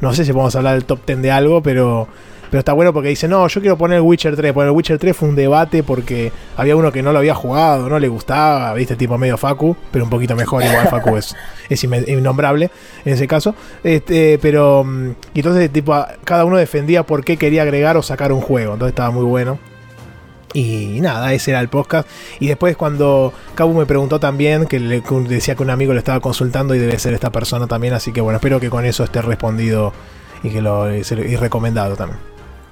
no 0.00 0.12
sé 0.14 0.24
si 0.24 0.32
podemos 0.32 0.54
hablar 0.56 0.74
del 0.74 0.84
top 0.84 1.00
10 1.06 1.22
de 1.22 1.30
algo, 1.30 1.62
pero 1.62 2.08
pero 2.50 2.58
está 2.58 2.72
bueno 2.72 2.92
porque 2.92 3.10
dice, 3.10 3.28
no, 3.28 3.46
yo 3.46 3.60
quiero 3.60 3.78
poner 3.78 4.00
Witcher 4.00 4.34
3. 4.34 4.52
Poner 4.52 4.72
Witcher 4.72 4.98
3 4.98 5.16
fue 5.16 5.28
un 5.28 5.36
debate 5.36 5.82
porque 5.84 6.32
había 6.56 6.74
uno 6.74 6.90
que 6.90 7.02
no 7.02 7.12
lo 7.12 7.18
había 7.20 7.34
jugado, 7.34 7.88
no 7.88 7.98
le 7.98 8.08
gustaba, 8.08 8.74
viste, 8.74 8.96
tipo 8.96 9.16
medio 9.18 9.38
Facu, 9.38 9.76
pero 9.92 10.04
un 10.04 10.10
poquito 10.10 10.34
mejor, 10.34 10.64
igual 10.64 10.88
Facu 10.90 11.16
es, 11.16 11.36
es 11.68 11.84
innombrable 11.84 12.70
en 13.04 13.14
ese 13.14 13.28
caso. 13.28 13.54
Este, 13.84 14.38
pero, 14.42 14.82
mm, 14.84 15.10
y 15.34 15.38
entonces, 15.40 15.70
tipo, 15.70 15.94
cada 16.24 16.44
uno 16.44 16.56
defendía 16.56 17.04
por 17.04 17.24
qué 17.24 17.36
quería 17.36 17.62
agregar 17.62 17.96
o 17.96 18.02
sacar 18.02 18.32
un 18.32 18.40
juego. 18.40 18.72
Entonces 18.72 18.92
estaba 18.92 19.10
muy 19.10 19.24
bueno. 19.24 19.58
Y 20.52 21.00
nada, 21.00 21.32
ese 21.32 21.52
era 21.52 21.60
el 21.60 21.68
podcast. 21.68 22.08
Y 22.40 22.48
después 22.48 22.76
cuando 22.76 23.32
Cabu 23.54 23.72
me 23.72 23.86
preguntó 23.86 24.18
también, 24.18 24.66
que 24.66 24.80
le 24.80 25.00
decía 25.28 25.54
que 25.54 25.62
un 25.62 25.70
amigo 25.70 25.92
le 25.92 26.00
estaba 26.00 26.18
consultando 26.18 26.74
y 26.74 26.78
debe 26.80 26.98
ser 26.98 27.14
esta 27.14 27.30
persona 27.30 27.68
también, 27.68 27.94
así 27.94 28.12
que 28.12 28.20
bueno, 28.20 28.38
espero 28.38 28.58
que 28.58 28.68
con 28.68 28.84
eso 28.84 29.04
esté 29.04 29.22
respondido 29.22 29.92
y 30.42 30.50
que 30.50 30.60
lo 30.60 30.92
y 30.92 31.02
recomendado 31.36 31.94
también. 31.96 32.29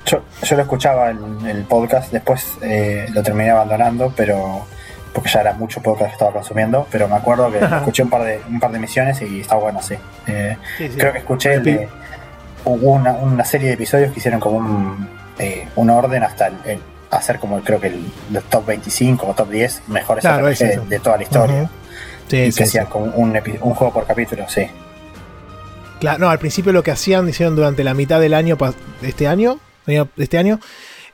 Yo, 0.09 0.23
lo 0.57 0.63
escuchaba 0.63 1.11
en 1.11 1.47
el 1.47 1.65
podcast, 1.65 2.11
después 2.11 2.57
eh, 2.63 3.07
lo 3.13 3.23
terminé 3.23 3.51
abandonando, 3.51 4.13
pero 4.17 4.67
porque 5.13 5.29
ya 5.29 5.41
era 5.41 5.53
mucho 5.53 5.83
podcast 5.83 6.11
que 6.11 6.13
estaba 6.15 6.33
consumiendo, 6.33 6.87
pero 6.91 7.09
me 7.09 7.17
acuerdo 7.17 7.51
que 7.51 7.59
escuché 7.77 8.03
un 8.03 8.11
par 8.11 8.23
de 8.25 8.41
un 8.49 8.59
par 8.59 8.71
de 8.71 8.79
emisiones 8.79 9.21
y 9.21 9.41
está 9.41 9.57
bueno, 9.57 9.83
sí. 9.83 9.97
Eh, 10.27 10.57
creo 10.97 11.13
que 11.13 11.19
escuché 11.19 11.55
el 11.55 11.63
de, 11.63 11.89
hubo 12.65 12.93
una, 12.93 13.45
serie 13.45 13.69
de 13.69 13.75
episodios 13.75 14.13
que 14.13 14.19
hicieron 14.19 14.41
como 14.41 14.57
un, 14.57 15.09
eh, 15.39 15.69
un 15.77 15.91
orden 15.91 16.23
hasta 16.23 16.47
el, 16.47 16.81
hacer 17.11 17.39
como 17.39 17.61
creo 17.61 17.81
que 17.81 17.89
el, 17.89 18.11
top 18.49 18.67
25 18.67 19.27
o 19.27 19.35
top 19.35 19.51
10 19.51 19.83
mejores 19.89 20.25
de, 20.25 21.01
toda 21.01 21.17
la 21.19 21.23
historia. 21.23 21.71
y 22.31 22.53
que 22.53 22.63
hacían 22.63 22.87
como 22.87 23.07
un, 23.07 23.39
un 23.61 23.75
juego 23.75 23.93
por 23.93 24.07
capítulo, 24.07 24.49
sí. 24.49 24.67
Claro, 26.01 26.19
no, 26.19 26.31
al 26.31 26.39
principio 26.39 26.73
lo 26.73 26.83
que 26.83 26.93
hacían, 26.93 27.29
hicieron 27.29 27.57
durante 27.57 27.83
la 27.83 27.93
mitad 27.93 28.21
del 28.21 28.35
año 28.35 28.57
este 29.03 29.27
año, 29.27 29.59
este 30.17 30.39
año, 30.39 30.61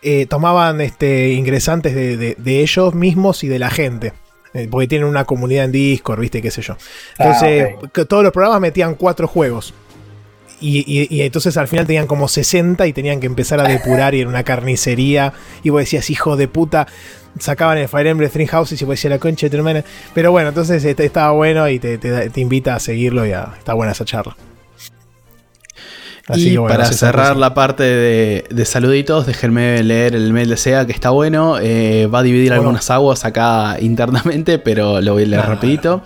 eh, 0.02 0.26
tomaban 0.26 0.80
este, 0.80 1.30
ingresantes 1.30 1.94
de, 1.94 2.36
ellos 2.60 2.94
mismos 2.94 3.42
y 3.44 3.48
de 3.48 3.58
la 3.58 3.70
gente. 3.70 4.12
Eh, 4.52 4.68
porque 4.70 4.86
tienen 4.86 5.08
una 5.08 5.24
comunidad 5.24 5.64
en 5.64 5.72
Discord, 5.72 6.20
viste, 6.20 6.40
qué 6.40 6.50
sé 6.50 6.62
yo. 6.62 6.76
Entonces, 7.18 7.74
ah, 7.82 8.04
todos 8.04 8.22
los 8.22 8.32
programas 8.32 8.60
metían 8.60 8.94
cuatro 8.94 9.26
juegos. 9.26 9.74
Y, 10.60 11.20
entonces 11.20 11.56
al 11.56 11.68
final 11.68 11.86
tenían 11.86 12.06
como 12.06 12.28
60 12.28 12.86
y 12.86 12.92
tenían 12.92 13.20
que 13.20 13.26
empezar 13.26 13.60
a 13.60 13.64
depurar 13.64 14.14
y 14.14 14.20
en 14.20 14.28
una 14.28 14.44
carnicería. 14.44 15.32
Y 15.62 15.70
vos 15.70 15.80
decías, 15.80 16.08
hijo 16.10 16.36
de 16.36 16.48
puta, 16.48 16.86
sacaban 17.38 17.78
el 17.78 17.88
Fire 17.88 18.06
Emblem 18.06 18.30
Three 18.30 18.46
Houses 18.46 18.80
y 18.80 18.84
vos 18.84 18.92
decías 18.92 19.10
la 19.10 19.18
concha 19.18 19.46
de 19.46 19.50
tu 19.50 19.56
hermana. 19.56 19.84
Pero 20.14 20.30
bueno, 20.30 20.50
entonces 20.50 20.84
este, 20.84 21.04
estaba 21.04 21.32
bueno 21.32 21.68
y 21.68 21.78
te, 21.78 22.30
invita 22.36 22.76
a 22.76 22.80
seguirlo 22.80 23.26
y 23.26 23.30
está 23.32 23.74
buena 23.74 23.92
esa 23.92 24.04
charla. 24.04 24.36
Y 26.32 26.56
para 26.56 26.86
cerrar 26.86 27.36
la 27.36 27.52
parte 27.52 27.82
de, 27.82 28.64
saluditos, 28.64 29.26
déjenme 29.26 29.82
leer 29.82 30.14
el 30.14 30.32
mail 30.32 30.48
de 30.48 30.56
SEA 30.56 30.86
que 30.86 30.92
está 30.92 31.10
bueno. 31.10 31.58
Eh, 31.60 32.06
va 32.06 32.20
a 32.20 32.22
dividir 32.22 32.52
algunas 32.52 32.90
aguas 32.90 33.26
acá 33.26 33.76
internamente, 33.80 34.58
pero 34.58 35.00
lo 35.02 35.12
voy 35.12 35.24
a 35.24 35.26
leer 35.26 35.46
rapidito. 35.46 36.02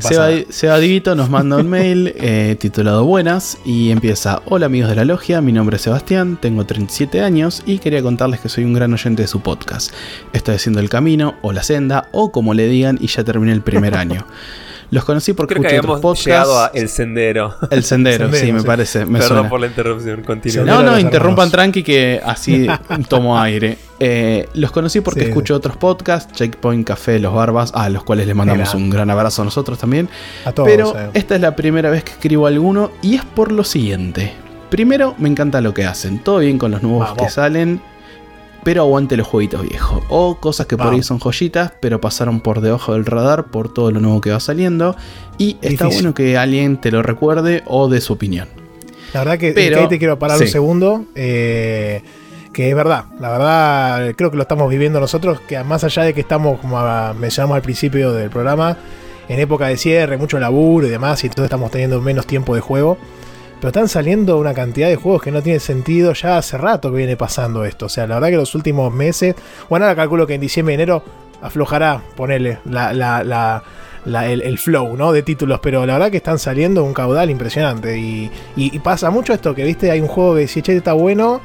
Seba, 0.00 0.78
Divito 0.78 1.14
nos 1.14 1.28
manda 1.30 1.56
un 1.56 1.68
mail 1.68 2.14
eh, 2.16 2.56
titulado 2.58 3.04
Buenas 3.04 3.58
y 3.64 3.90
empieza: 3.90 4.42
Hola 4.44 4.66
amigos 4.66 4.90
de 4.90 4.96
la 4.96 5.04
logia, 5.04 5.40
mi 5.40 5.52
nombre 5.52 5.76
es 5.76 5.82
Sebastián, 5.82 6.38
tengo 6.40 6.64
37 6.64 7.20
años 7.22 7.62
y 7.66 7.78
quería 7.78 8.02
contarles 8.02 8.40
que 8.40 8.48
soy 8.48 8.64
un 8.64 8.74
gran 8.74 8.92
oyente 8.92 9.22
de 9.22 9.28
su 9.28 9.40
podcast. 9.40 9.92
Estoy 10.32 10.54
haciendo 10.54 10.78
el 10.78 10.88
camino 10.88 11.34
o 11.42 11.52
la 11.52 11.64
senda 11.64 12.08
o 12.12 12.30
como 12.30 12.54
le 12.54 12.68
digan 12.68 12.98
y 13.00 13.08
ya 13.08 13.24
terminé 13.24 13.52
el 13.52 13.62
primer 13.62 13.96
año. 13.96 14.24
Los 14.90 15.04
conocí 15.04 15.34
porque 15.34 15.54
Creo 15.54 15.68
que 15.68 15.76
habíamos 15.76 16.24
llegado 16.24 16.58
a 16.58 16.70
El 16.72 16.88
Sendero. 16.88 17.54
El 17.70 17.84
Sendero, 17.84 18.32
sí, 18.32 18.52
me 18.52 18.62
parece. 18.62 19.06
Perdón 19.06 19.48
por 19.48 19.60
la 19.60 19.66
interrupción, 19.66 20.22
continúa. 20.22 20.64
No, 20.64 20.82
no, 20.82 20.98
interrumpan 20.98 21.50
tranqui 21.50 21.82
que 21.82 22.20
así 22.24 22.66
tomo 23.08 23.38
aire. 23.38 23.78
Eh, 24.00 24.48
los 24.54 24.70
conocí 24.70 25.00
porque 25.00 25.24
escucho 25.24 25.56
otros 25.56 25.76
podcasts, 25.76 26.32
Checkpoint 26.32 26.86
Café, 26.86 27.18
Los 27.18 27.34
Barbas, 27.34 27.72
a 27.74 27.88
los 27.90 28.04
cuales 28.04 28.26
les 28.26 28.36
mandamos 28.36 28.74
un 28.74 28.90
gran 28.90 29.10
abrazo 29.10 29.42
a 29.42 29.44
nosotros 29.44 29.78
también. 29.78 30.08
A 30.44 30.52
todos, 30.52 30.68
Pero 30.68 30.96
eh. 30.96 31.10
esta 31.14 31.34
es 31.34 31.40
la 31.40 31.56
primera 31.56 31.90
vez 31.90 32.04
que 32.04 32.12
escribo 32.12 32.46
alguno 32.46 32.90
y 33.02 33.16
es 33.16 33.24
por 33.24 33.52
lo 33.52 33.64
siguiente. 33.64 34.32
Primero, 34.70 35.14
me 35.18 35.28
encanta 35.28 35.60
lo 35.60 35.74
que 35.74 35.84
hacen. 35.84 36.18
Todo 36.18 36.38
bien 36.38 36.58
con 36.58 36.70
los 36.70 36.82
nuevos 36.82 37.14
que 37.14 37.28
salen 37.28 37.80
pero 38.64 38.82
aguante 38.82 39.16
los 39.16 39.26
jueguitos 39.26 39.62
viejos. 39.62 40.02
O 40.08 40.36
cosas 40.36 40.66
que 40.66 40.76
por 40.76 40.92
ahí 40.92 41.02
son 41.02 41.18
joyitas, 41.18 41.72
pero 41.80 42.00
pasaron 42.00 42.40
por 42.40 42.60
debajo 42.60 42.92
del 42.92 43.06
radar 43.06 43.46
por 43.46 43.72
todo 43.72 43.90
lo 43.90 44.00
nuevo 44.00 44.20
que 44.20 44.30
va 44.30 44.40
saliendo. 44.40 44.96
Y 45.38 45.56
está 45.62 45.86
bueno 45.86 46.14
que 46.14 46.36
alguien 46.36 46.78
te 46.78 46.90
lo 46.90 47.02
recuerde 47.02 47.62
o 47.66 47.88
dé 47.88 48.00
su 48.00 48.12
opinión. 48.12 48.48
La 49.14 49.20
verdad 49.20 49.38
que, 49.38 49.74
ahí 49.74 49.88
te 49.88 49.98
quiero 49.98 50.18
parar 50.18 50.40
un 50.40 50.48
segundo. 50.48 51.04
Eh, 51.14 52.02
que 52.52 52.68
es 52.68 52.74
verdad, 52.74 53.04
la 53.20 53.30
verdad 53.30 54.14
creo 54.16 54.32
que 54.32 54.36
lo 54.36 54.42
estamos 54.42 54.68
viviendo 54.68 54.98
nosotros, 54.98 55.40
que 55.46 55.62
más 55.62 55.84
allá 55.84 56.02
de 56.02 56.12
que 56.12 56.22
estamos, 56.22 56.58
como 56.58 56.80
mencionamos 57.14 57.54
al 57.54 57.62
principio 57.62 58.12
del 58.12 58.30
programa, 58.30 58.76
en 59.28 59.38
época 59.38 59.68
de 59.68 59.76
cierre, 59.76 60.16
mucho 60.16 60.40
laburo 60.40 60.86
y 60.86 60.90
demás, 60.90 61.22
y 61.22 61.28
entonces 61.28 61.44
estamos 61.44 61.70
teniendo 61.70 62.00
menos 62.00 62.26
tiempo 62.26 62.56
de 62.56 62.60
juego. 62.60 62.98
Pero 63.60 63.68
están 63.68 63.88
saliendo 63.88 64.38
una 64.38 64.54
cantidad 64.54 64.88
de 64.88 64.96
juegos 64.96 65.22
que 65.22 65.32
no 65.32 65.42
tiene 65.42 65.58
sentido. 65.58 66.12
Ya 66.12 66.38
hace 66.38 66.56
rato 66.56 66.90
que 66.90 66.98
viene 66.98 67.16
pasando 67.16 67.64
esto. 67.64 67.86
O 67.86 67.88
sea, 67.88 68.06
la 68.06 68.16
verdad 68.16 68.28
que 68.28 68.36
los 68.36 68.54
últimos 68.54 68.92
meses. 68.92 69.34
Bueno, 69.68 69.84
ahora 69.84 69.96
calculo 69.96 70.26
que 70.26 70.34
en 70.34 70.40
diciembre 70.40 70.74
y 70.74 70.76
enero 70.76 71.02
aflojará, 71.42 72.02
ponerle 72.16 72.58
el, 74.04 74.58
flow 74.58 74.96
¿no? 74.96 75.12
de 75.12 75.22
títulos. 75.22 75.58
Pero 75.60 75.84
la 75.86 75.94
verdad 75.94 76.10
que 76.10 76.18
están 76.18 76.38
saliendo 76.38 76.84
un 76.84 76.94
caudal 76.94 77.30
impresionante. 77.30 77.98
Y, 77.98 78.30
pasa 78.78 79.10
mucho 79.10 79.32
esto: 79.32 79.54
que 79.56 79.64
viste, 79.64 79.90
hay 79.90 80.00
un 80.00 80.08
juego 80.08 80.36
que 80.36 80.46
si 80.46 80.62
che 80.62 80.76
está 80.76 80.92
bueno. 80.92 81.40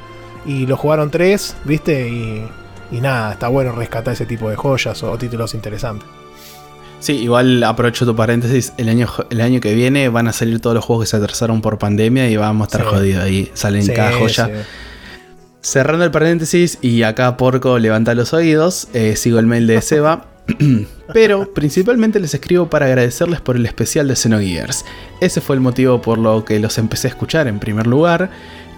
Y 0.46 0.66
lo 0.66 0.76
jugaron 0.76 1.10
tres, 1.10 1.56
viste. 1.64 2.08
Y, 2.08 2.46
y 2.92 3.00
nada, 3.00 3.32
está 3.32 3.48
bueno 3.48 3.72
rescatar 3.72 4.12
ese 4.12 4.26
tipo 4.26 4.50
de 4.50 4.56
joyas 4.56 5.02
o 5.02 5.18
títulos 5.18 5.54
interesantes. 5.54 6.23
Sí, 7.04 7.12
igual 7.18 7.62
aprovecho 7.64 8.06
tu 8.06 8.16
paréntesis. 8.16 8.72
El 8.78 8.88
año, 8.88 9.06
el 9.28 9.42
año 9.42 9.60
que 9.60 9.74
viene 9.74 10.08
van 10.08 10.26
a 10.26 10.32
salir 10.32 10.58
todos 10.60 10.72
los 10.72 10.82
juegos 10.82 11.04
que 11.04 11.10
se 11.10 11.16
atrasaron 11.18 11.60
por 11.60 11.78
pandemia 11.78 12.30
y 12.30 12.36
vamos 12.38 12.62
a 12.62 12.78
estar 12.78 12.86
jodidos 12.86 13.22
ahí. 13.22 13.50
Salen 13.52 13.86
cada 13.88 14.12
joya. 14.12 14.50
Cerrando 15.60 16.06
el 16.06 16.10
paréntesis, 16.10 16.78
y 16.80 17.02
acá 17.02 17.36
Porco 17.36 17.78
levanta 17.78 18.14
los 18.14 18.32
oídos, 18.32 18.88
eh, 18.94 19.16
sigo 19.16 19.38
el 19.38 19.46
mail 19.46 19.66
de 19.66 19.82
Seba. 19.82 20.28
Pero 21.12 21.52
principalmente 21.52 22.20
les 22.20 22.32
escribo 22.32 22.70
para 22.70 22.86
agradecerles 22.86 23.42
por 23.42 23.56
el 23.56 23.66
especial 23.66 24.08
de 24.08 24.16
Xenogears. 24.16 24.86
Ese 25.20 25.42
fue 25.42 25.56
el 25.56 25.60
motivo 25.60 26.00
por 26.00 26.16
lo 26.16 26.46
que 26.46 26.58
los 26.58 26.78
empecé 26.78 27.08
a 27.08 27.10
escuchar 27.10 27.48
en 27.48 27.60
primer 27.60 27.86
lugar. 27.86 28.30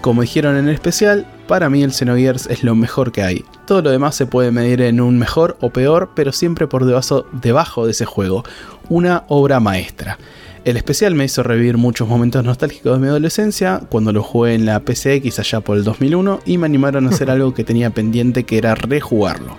Como 0.06 0.22
dijeron 0.22 0.56
en 0.56 0.68
el 0.68 0.74
especial, 0.74 1.26
para 1.48 1.68
mí 1.68 1.82
el 1.82 1.90
Xenogears 1.90 2.46
es 2.46 2.62
lo 2.62 2.76
mejor 2.76 3.10
que 3.10 3.24
hay. 3.24 3.44
Todo 3.66 3.82
lo 3.82 3.90
demás 3.90 4.14
se 4.14 4.24
puede 4.24 4.52
medir 4.52 4.80
en 4.82 5.00
un 5.00 5.18
mejor 5.18 5.56
o 5.60 5.70
peor, 5.70 6.10
pero 6.14 6.30
siempre 6.30 6.68
por 6.68 6.84
debajo, 6.84 7.26
debajo 7.32 7.86
de 7.86 7.90
ese 7.90 8.04
juego. 8.04 8.44
Una 8.88 9.24
obra 9.26 9.58
maestra. 9.58 10.16
El 10.64 10.76
especial 10.76 11.16
me 11.16 11.24
hizo 11.24 11.42
revivir 11.42 11.76
muchos 11.76 12.06
momentos 12.06 12.44
nostálgicos 12.44 12.92
de 12.92 13.00
mi 13.00 13.08
adolescencia, 13.08 13.80
cuando 13.88 14.12
lo 14.12 14.22
jugué 14.22 14.54
en 14.54 14.64
la 14.64 14.78
PCX 14.78 15.40
allá 15.40 15.60
por 15.60 15.76
el 15.76 15.82
2001 15.82 16.38
y 16.46 16.56
me 16.56 16.66
animaron 16.66 17.08
a 17.08 17.10
hacer 17.10 17.28
algo 17.32 17.52
que 17.52 17.64
tenía 17.64 17.90
pendiente 17.90 18.44
que 18.44 18.58
era 18.58 18.76
rejugarlo. 18.76 19.56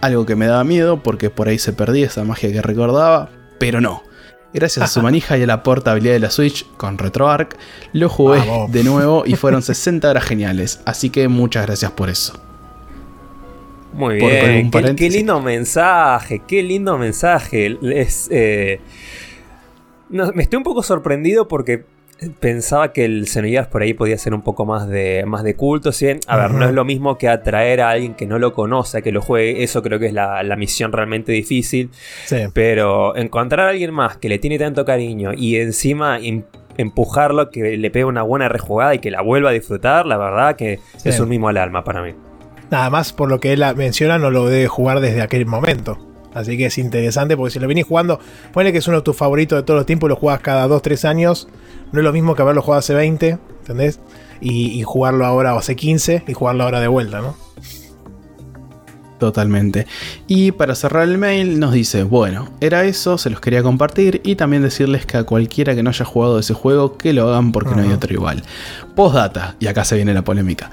Algo 0.00 0.26
que 0.26 0.36
me 0.36 0.46
daba 0.46 0.62
miedo 0.62 1.02
porque 1.02 1.28
por 1.28 1.48
ahí 1.48 1.58
se 1.58 1.72
perdía 1.72 2.06
esa 2.06 2.22
magia 2.22 2.52
que 2.52 2.62
recordaba, 2.62 3.30
pero 3.58 3.80
no. 3.80 4.04
Gracias 4.52 4.84
a 4.84 4.88
su 4.88 5.02
manija 5.02 5.36
y 5.36 5.42
a 5.42 5.46
la 5.46 5.62
portabilidad 5.62 6.14
de 6.14 6.20
la 6.20 6.30
Switch 6.30 6.66
con 6.76 6.96
RetroArch, 6.96 7.50
lo 7.92 8.08
jugué 8.08 8.40
de 8.70 8.82
nuevo 8.82 9.24
y 9.26 9.36
fueron 9.36 9.62
60 9.64 10.08
horas 10.08 10.24
geniales. 10.24 10.80
Así 10.86 11.10
que 11.10 11.28
muchas 11.28 11.66
gracias 11.66 11.92
por 11.92 12.08
eso. 12.08 12.40
Muy 13.92 14.16
bien, 14.16 14.70
qué, 14.70 15.10
lindo 15.10 15.40
mensaje, 15.40 16.42
qué 16.46 16.62
lindo 16.62 16.98
mensaje. 16.98 17.78
Eh, 17.82 18.80
me 20.08 20.42
estoy 20.42 20.56
un 20.56 20.62
poco 20.62 20.82
sorprendido 20.82 21.48
porque 21.48 21.84
pensaba 22.40 22.92
que 22.92 23.04
el 23.04 23.26
Xenogears 23.28 23.68
por 23.68 23.82
ahí 23.82 23.94
podía 23.94 24.18
ser 24.18 24.34
un 24.34 24.42
poco 24.42 24.66
más 24.66 24.88
de, 24.88 25.24
más 25.26 25.42
de 25.44 25.54
culto. 25.54 25.90
A 26.26 26.36
ver, 26.36 26.50
no 26.52 26.66
es 26.66 26.72
lo 26.72 26.84
mismo 26.84 27.18
que 27.18 27.28
atraer 27.28 27.80
a 27.80 27.90
alguien 27.90 28.14
que 28.14 28.26
no 28.26 28.38
lo 28.38 28.52
conoce, 28.52 29.02
que 29.02 29.12
lo 29.12 29.20
juegue. 29.20 29.62
Eso 29.62 29.82
creo 29.82 29.98
que 29.98 30.06
es 30.06 30.12
la, 30.12 30.56
misión 30.56 30.92
realmente 30.92 31.32
difícil. 31.32 31.90
Pero 32.52 33.16
encontrar 33.16 33.66
a 33.66 33.70
alguien 33.70 33.92
más 33.92 34.16
que 34.16 34.28
le 34.28 34.38
tiene 34.38 34.58
tanto 34.58 34.84
cariño 34.84 35.32
y 35.32 35.56
encima 35.56 36.18
empujarlo, 36.76 37.50
que 37.50 37.76
le 37.76 37.90
pegue 37.90 38.04
una 38.04 38.22
buena 38.22 38.48
rejugada 38.48 38.94
y 38.94 38.98
que 38.98 39.10
la 39.10 39.22
vuelva 39.22 39.50
a 39.50 39.52
disfrutar, 39.52 40.06
la 40.06 40.16
verdad 40.16 40.56
que 40.56 40.80
es 41.04 41.20
un 41.20 41.28
mimo 41.28 41.48
al 41.48 41.56
alma 41.56 41.84
para 41.84 42.02
mí. 42.02 42.14
Nada 42.70 42.90
más 42.90 43.12
por 43.12 43.28
lo 43.28 43.40
que 43.40 43.52
él 43.52 43.64
menciona, 43.76 44.18
no 44.18 44.30
lo 44.30 44.46
debe 44.46 44.66
jugar 44.66 45.00
desde 45.00 45.22
aquel 45.22 45.46
momento. 45.46 46.07
Así 46.38 46.56
que 46.56 46.66
es 46.66 46.78
interesante 46.78 47.36
porque 47.36 47.50
si 47.50 47.58
lo 47.58 47.66
venís 47.66 47.84
jugando, 47.84 48.20
ponle 48.52 48.72
que 48.72 48.78
es 48.78 48.86
uno 48.86 48.98
de 48.98 49.02
tus 49.02 49.16
favoritos 49.16 49.58
de 49.58 49.62
todos 49.64 49.78
los 49.78 49.86
tiempos, 49.86 50.08
lo 50.08 50.16
juegas 50.16 50.40
cada 50.40 50.68
2-3 50.68 51.08
años. 51.08 51.48
No 51.92 52.00
es 52.00 52.04
lo 52.04 52.12
mismo 52.12 52.34
que 52.34 52.42
haberlo 52.42 52.62
jugado 52.62 52.78
hace 52.78 52.94
20, 52.94 53.38
¿entendés? 53.60 54.00
Y, 54.40 54.82
jugarlo 54.84 55.26
ahora 55.26 55.56
hace 55.56 55.74
15 55.74 56.24
y 56.28 56.32
jugarlo 56.32 56.62
ahora 56.62 56.80
de 56.80 56.86
vuelta, 56.86 57.20
¿no? 57.20 57.34
Totalmente. 59.18 59.88
Y 60.28 60.52
para 60.52 60.76
cerrar 60.76 61.08
el 61.08 61.18
mail 61.18 61.58
nos 61.58 61.72
dice, 61.72 62.04
bueno, 62.04 62.50
era 62.60 62.84
eso, 62.84 63.18
se 63.18 63.30
los 63.30 63.40
quería 63.40 63.64
compartir 63.64 64.20
y 64.24 64.36
también 64.36 64.62
decirles 64.62 65.06
que 65.06 65.16
a 65.16 65.24
cualquiera 65.24 65.74
que 65.74 65.82
no 65.82 65.90
haya 65.90 66.04
jugado 66.04 66.38
ese 66.38 66.54
juego, 66.54 66.96
que 66.96 67.12
lo 67.12 67.28
hagan 67.28 67.50
porque 67.50 67.74
no 67.74 67.82
hay 67.82 67.90
otro 67.90 68.14
igual. 68.14 68.44
Postdata, 68.94 69.56
y 69.58 69.66
acá 69.66 69.84
se 69.84 69.96
viene 69.96 70.14
la 70.14 70.22
polémica. 70.22 70.70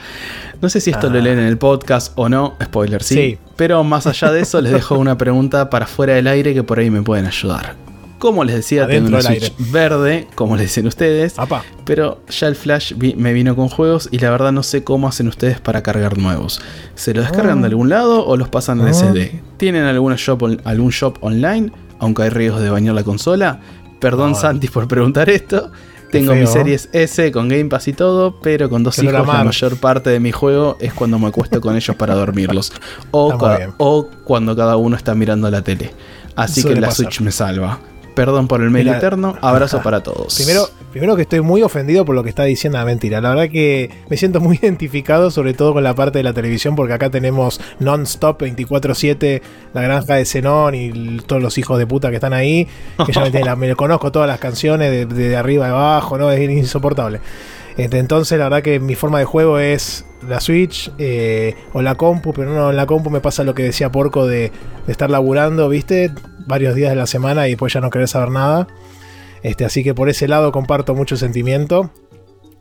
No 0.62 0.70
sé 0.70 0.80
si 0.80 0.92
esto 0.92 1.10
lo 1.10 1.18
ah. 1.18 1.22
leen 1.24 1.40
en 1.40 1.48
el 1.48 1.58
podcast 1.58 2.14
o 2.16 2.30
no, 2.30 2.56
spoiler 2.64 3.02
sí, 3.02 3.40
pero 3.56 3.84
más 3.84 4.08
allá 4.08 4.32
de 4.32 4.42
eso 4.42 4.62
les 4.62 4.74
dejo 4.74 4.98
una 4.98 5.18
pregunta 5.18 5.70
para 5.70 5.88
fuera 5.88 6.14
del 6.14 6.28
aire 6.28 6.54
que 6.54 6.64
por 6.64 6.80
ahí 6.80 6.90
me 6.90 7.02
pueden 7.02 7.26
ayudar. 7.26 7.76
Como 8.20 8.44
les 8.44 8.56
decía, 8.56 8.88
tengo 8.88 9.08
una 9.08 9.22
Switch 9.22 9.54
verde, 9.72 10.28
como 10.36 10.56
les 10.56 10.68
dicen 10.68 10.88
ustedes. 10.88 11.36
Pero 11.84 12.22
ya 12.30 12.48
el 12.48 12.56
Flash 12.56 12.94
me 12.96 13.34
vino 13.34 13.56
con 13.56 13.70
juegos 13.70 14.08
y 14.12 14.20
la 14.20 14.32
verdad 14.32 14.52
no 14.52 14.64
sé 14.64 14.84
cómo 14.84 15.08
hacen 15.08 15.28
ustedes 15.28 15.60
para 15.60 15.84
cargar 15.84 16.18
nuevos. 16.18 16.62
¿Se 16.96 17.14
los 17.14 17.26
descargan 17.26 17.62
de 17.62 17.68
ah. 17.68 17.70
algún 17.70 17.90
lado 17.90 18.26
o 18.26 18.38
los 18.38 18.50
pasan 18.50 18.82
al. 18.82 18.94
SD? 18.94 19.42
¿Tienen 19.58 19.84
alguna 19.84 20.16
shop, 20.18 20.60
algún 20.64 20.90
shop 20.90 21.18
online? 21.22 21.72
Aunque 22.00 22.24
hay 22.24 22.30
riesgos 22.30 22.62
de 22.62 22.70
bañar 22.70 22.96
la 22.96 23.04
consola. 23.04 23.60
Perdón, 24.00 24.36
Santi, 24.36 24.68
por 24.70 24.88
preguntar 24.88 25.30
esto. 25.30 25.72
Tengo 26.20 26.36
mis 26.36 26.50
series 26.50 26.90
S 26.92 27.32
con 27.32 27.48
Game 27.48 27.66
Pass 27.66 27.88
y 27.88 27.94
todo, 27.94 28.40
pero 28.42 28.70
con 28.70 28.84
dos 28.84 28.98
hijos 29.00 29.14
la, 29.14 29.24
mayor 29.24 29.78
parte 29.78 30.10
de 30.10 30.20
mi 30.20 30.32
juego 30.32 30.78
es 30.80 30.94
cuando 30.94 31.20
me 31.20 31.28
acuesto 31.28 31.62
con 31.62 31.76
ellos 31.76 31.96
para 31.96 32.16
dormirlos. 32.16 32.72
O, 33.12 33.38
o 33.78 34.10
cuando 34.24 34.56
cada 34.56 34.78
uno 34.78 34.96
está 34.96 35.16
mirando 35.16 35.50
la 35.50 35.62
tele. 35.62 35.92
Así 36.36 36.64
que 36.64 36.76
la 36.76 36.92
Switch 36.92 37.22
me 37.22 37.32
salva. 37.32 37.80
Perdón 38.16 38.48
por 38.48 38.62
el 38.62 38.72
mail 38.72 38.88
eterno. 38.88 39.36
Abrazo 39.42 39.82
para 39.82 40.02
todos. 40.02 40.36
Primero, 40.36 40.70
primero 40.92 41.16
que 41.18 41.24
estoy 41.24 41.42
muy 41.42 41.62
ofendido 41.62 42.06
por 42.06 42.16
lo 42.16 42.24
que 42.24 42.30
está 42.30 42.44
diciendo 42.44 42.78
la 42.78 42.86
mentira. 42.86 43.20
La 43.20 43.30
verdad 43.30 43.50
que 43.50 43.92
me 44.10 44.16
siento 44.16 44.40
muy 44.40 44.58
identificado, 44.62 45.30
sobre 45.32 45.54
todo 45.54 45.74
con 45.74 45.84
la 45.84 45.94
parte 45.94 46.20
de 46.20 46.24
la 46.24 46.34
televisión, 46.34 46.76
porque 46.78 46.94
acá 46.94 47.10
tenemos 47.10 47.60
non-stop 47.80 48.42
24-7, 48.42 49.42
la 49.74 49.82
granja 49.82 50.16
de 50.16 50.26
Zenón 50.26 50.76
y 50.76 51.20
todos 51.28 51.42
los 51.42 51.58
hijos 51.58 51.78
de 51.78 51.86
puta 51.86 52.10
que 52.10 52.16
están 52.16 52.34
ahí. 52.34 52.68
Que 53.06 53.12
ya 53.12 53.56
me, 53.56 53.76
conozco 53.76 54.12
todas 54.14 54.30
las 54.30 54.40
canciones 54.40 55.10
de, 55.10 55.36
arriba 55.36 55.68
y 55.68 55.70
abajo, 55.72 56.18
¿no? 56.18 56.32
Es 56.32 56.50
insoportable. 56.50 57.20
Este, 57.76 58.00
entonces, 58.00 58.40
la 58.40 58.46
verdad 58.46 58.64
que 58.64 58.80
mi 58.80 58.96
forma 58.96 59.20
de 59.20 59.26
juego 59.26 59.60
es 59.60 60.06
la 60.30 60.40
Switch 60.40 60.92
eh, 60.98 61.56
o 61.74 61.82
la 61.82 61.96
compu, 61.96 62.32
pero 62.34 62.54
no, 62.54 62.70
en 62.70 62.78
la 62.78 62.86
compu 62.86 63.10
me 63.10 63.20
pasa 63.20 63.44
lo 63.44 63.54
que 63.54 63.64
decía 63.64 63.92
Porco 63.92 64.26
de, 64.26 64.52
de 64.86 64.92
estar 64.92 65.10
laburando, 65.10 65.68
¿viste? 65.68 66.12
Varios 66.46 66.76
días 66.76 66.90
de 66.90 66.96
la 66.96 67.08
semana 67.08 67.48
y 67.48 67.52
después 67.52 67.74
ya 67.74 67.82
no 67.82 67.90
querés 67.90 68.12
saber 68.12 68.30
nada. 68.30 68.68
Este, 69.44 69.66
así 69.66 69.84
que 69.84 69.94
por 69.94 70.10
ese 70.10 70.28
lado 70.28 70.52
comparto 70.52 70.96
mucho 70.96 71.18
sentimiento. 71.18 71.92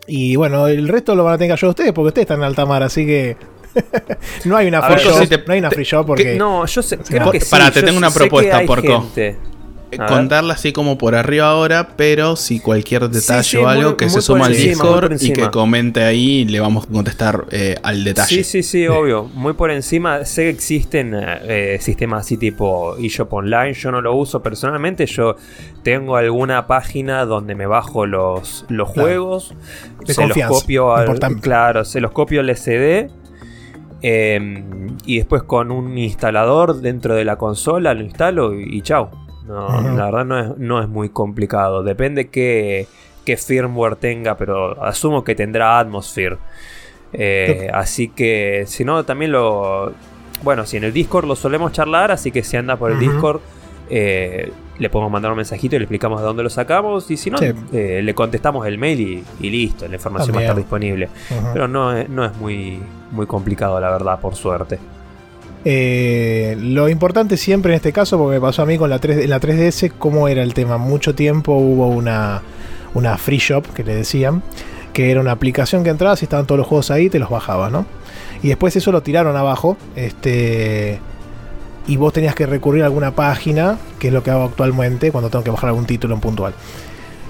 Y 0.07 0.37
bueno, 0.37 0.69
el 0.69 0.89
resto 0.89 1.15
lo 1.15 1.25
van 1.25 1.35
a 1.35 1.39
tener 1.39 1.49
que 1.49 1.53
ayudar 1.55 1.71
ustedes 1.71 1.93
porque 1.93 2.09
ustedes 2.09 2.25
están 2.25 2.41
en 2.41 2.45
alta 2.45 2.67
mar, 2.67 2.83
así 2.83 3.07
que 3.07 3.37
no 4.45 4.57
hay 4.57 4.69
una 4.69 4.83
free 4.83 5.03
shop. 5.03 5.47
no 5.47 5.53
hay 5.53 5.59
una 5.59 5.71
free 5.71 5.85
shop 5.85 6.07
porque. 6.07 6.37
no, 6.37 6.67
yo 6.67 6.83
sé, 6.83 6.99
creo 6.99 7.31
que 7.31 7.41
Para, 7.51 7.71
te 7.71 7.83
tengo 7.83 7.99
una 7.99 8.11
propuesta, 8.11 8.63
Porco. 8.67 9.07
Contarla 9.97 10.55
así 10.55 10.73
como 10.73 10.99
por 10.99 11.15
arriba 11.15 11.49
ahora, 11.49 11.89
pero 11.97 12.37
si 12.37 12.61
cualquier 12.61 13.09
detalle 13.09 13.59
o 13.59 13.69
algo 13.69 13.97
que 13.97 14.09
se 14.11 14.21
suma 14.21 14.47
al 14.47 14.57
Discord 14.57 15.23
y 15.23 15.33
que 15.33 15.51
comente 15.51 16.03
ahí, 16.03 16.45
le 16.45 16.61
vamos 16.61 16.85
a 16.85 16.93
contestar 16.93 17.47
eh, 17.51 17.77
al 17.83 18.05
detalle. 18.05 18.37
Sí, 18.37 18.45
sí, 18.45 18.63
sí, 18.63 18.87
obvio. 18.87 19.25
Muy 19.35 19.55
por 19.55 19.71
encima. 19.71 20.25
Sé 20.25 20.43
que 20.43 20.49
existen 20.51 21.15
eh, 21.15 21.79
sistemas 21.81 22.27
así 22.27 22.37
tipo 22.37 22.97
eShop 22.97 23.33
Online. 23.33 23.75
Yo 23.75 23.91
no 23.91 24.01
lo 24.01 24.15
uso 24.15 24.43
personalmente. 24.43 25.07
Yo 25.07 25.37
tengo 25.83 26.17
alguna 26.17 26.67
página 26.67 27.25
donde 27.25 27.55
me 27.55 27.67
bajo 27.67 28.07
los, 28.07 28.65
los 28.69 28.89
juegos. 28.89 29.55
se 30.07 30.27
los 30.27 30.39
copio 30.49 30.95
al, 30.95 31.19
Claro, 31.41 31.85
se 31.85 32.01
los 32.01 32.13
copio 32.13 32.41
al 32.41 32.55
SD 32.55 33.11
y 35.07 35.17
después 35.17 35.43
con 35.45 35.71
un 35.71 35.97
instalador 35.97 36.81
dentro 36.81 37.15
de 37.15 37.25
la 37.25 37.37
consola 37.37 37.95
lo 37.95 38.03
instalo 38.03 38.55
y, 38.55 38.83
chao. 38.83 39.11
No, 39.47 39.81
La 39.81 40.11
verdad 40.11 40.57
no 40.57 40.81
es, 40.81 40.89
muy 40.89 41.09
complicado. 41.11 41.83
Depende 41.83 42.29
qué, 42.29 42.87
qué 43.25 43.37
firmware 43.37 43.97
tenga, 43.97 44.37
pero 44.37 44.83
asumo 44.83 45.25
que 45.25 45.35
tendrá 45.35 45.79
Atmosphere. 45.79 46.39
Eh, 47.13 47.71
así 47.73 48.09
que 48.09 48.65
si 48.67 48.85
no, 48.85 49.05
también 49.05 49.33
lo... 49.33 49.93
Bueno, 50.43 50.67
si 50.67 50.77
en 50.77 50.85
el 50.85 50.93
Discord 50.93 51.27
lo 51.27 51.37
solemos 51.37 51.73
charlar, 51.73 52.11
así 52.11 52.31
que 52.31 52.43
si 52.43 52.57
anda 52.57 52.77
por 52.77 52.91
el 52.91 52.99
Discord, 52.99 53.41
eh, 53.89 54.51
le 54.79 54.91
podemos 54.91 55.13
mandar 55.13 55.31
un 55.31 55.37
mensajito 55.37 55.77
y 55.77 55.79
le 55.79 55.85
explicamos 55.85 56.21
de 56.21 56.27
dónde 56.27 56.43
lo 56.43 56.51
sacamos. 56.51 57.11
Y 57.11 57.17
si 57.17 57.31
no, 57.31 57.39
eh, 57.41 58.01
le 58.03 58.15
contestamos 58.15 58.67
el 58.67 58.77
mail 58.77 59.25
y, 59.41 59.51
listo, 59.51 59.87
la 59.89 59.95
información 59.95 60.35
va 60.35 60.41
a 60.41 60.43
estar 60.43 60.57
disponible. 60.57 61.09
Pero 61.53 61.69
no, 61.69 62.03
no 62.05 62.25
es 62.25 62.37
muy, 62.37 62.81
muy 63.13 63.27
complicado, 63.27 63.81
la 63.81 63.91
verdad, 63.91 64.21
por 64.21 64.35
suerte. 64.35 64.79
Eh, 65.65 66.57
lo 66.61 66.89
importante 66.89 67.37
siempre 67.37 67.73
en 67.73 67.77
este 67.77 67.93
caso, 67.93 68.19
porque 68.19 68.35
me 68.35 68.41
pasó 68.41 68.63
a 68.63 68.67
mí 68.67 68.77
con 68.77 68.91
la, 68.91 68.99
3, 68.99 69.29
la 69.29 69.41
3DS, 69.41 69.93
¿cómo 69.99 70.29
era 70.29 70.43
el 70.43 70.53
tema? 70.53 70.77
Mucho 70.77 71.15
tiempo 71.15 71.55
hubo 71.55 71.89
una, 71.89 72.43
free 73.19 73.39
shop 73.39 73.73
que 73.73 73.83
le 73.83 73.95
decían, 73.95 74.43
que 74.93 75.11
era 75.11 75.21
una 75.21 75.33
aplicación 75.33 75.83
que 75.83 75.91
entrabas 75.91 76.23
y 76.23 76.27
estaban 76.27 76.47
todos 76.47 76.59
los 76.59 76.67
juegos 76.67 76.91
ahí 76.91 77.09
te 77.09 77.19
los 77.19 77.31
bajabas, 77.31 77.73
¿no? 77.73 77.87
Y 78.43 78.49
después 78.49 78.77
eso 78.77 78.93
lo 78.93 79.03
tiraron 79.03 79.37
abajo, 79.37 79.77
este 79.97 81.01
y 81.87 81.97
vos 81.97 82.13
tenías 82.13 82.35
que 82.35 82.47
recurrir 82.47 82.83
a 82.83 82.87
alguna 82.87 83.15
página, 83.15 83.79
que 83.99 84.09
es 84.09 84.15
lo 84.15 84.23
que 84.23 84.31
hago 84.31 84.45
actualmente 84.45 85.13
cuando 85.13 85.29
tengo 85.29 85.45
que 85.45 85.51
bajar 85.51 85.69
algún 85.69 85.87
título 85.87 86.15
en 86.15 86.21
puntual. 86.21 86.55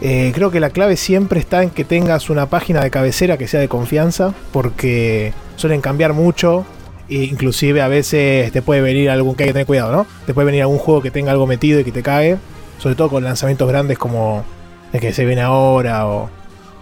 Eh, 0.00 0.32
creo 0.34 0.50
que 0.50 0.60
la 0.60 0.70
clave 0.70 0.96
siempre 0.96 1.40
está 1.40 1.62
en 1.62 1.70
que 1.70 1.84
tengas 1.84 2.30
una 2.30 2.46
página 2.46 2.82
de 2.82 2.90
cabecera 2.90 3.36
que 3.36 3.48
sea 3.48 3.60
de 3.60 3.68
confianza, 3.68 4.34
porque 4.52 5.32
suelen 5.56 5.80
cambiar 5.80 6.12
mucho. 6.12 6.64
Inclusive 7.08 7.82
a 7.82 7.88
veces 7.88 8.50
te 8.52 8.62
puede 8.62 8.80
venir 8.80 9.10
algún 9.10 9.34
que 9.34 9.44
hay 9.44 9.48
que 9.48 9.52
tener 9.52 9.66
cuidado, 9.66 9.92
¿no? 9.92 10.06
Te 10.26 10.34
puede 10.34 10.46
venir 10.46 10.62
algún 10.62 10.78
juego 10.78 11.02
que 11.02 11.10
tenga 11.10 11.32
algo 11.32 11.46
metido 11.46 11.80
y 11.80 11.84
que 11.84 11.92
te 11.92 12.02
cague. 12.02 12.38
Sobre 12.78 12.96
todo 12.96 13.08
con 13.08 13.24
lanzamientos 13.24 13.68
grandes 13.68 13.98
como 13.98 14.44
el 14.92 15.00
que 15.00 15.12
se 15.12 15.24
viene 15.24 15.42
ahora 15.42 16.06
o, 16.06 16.30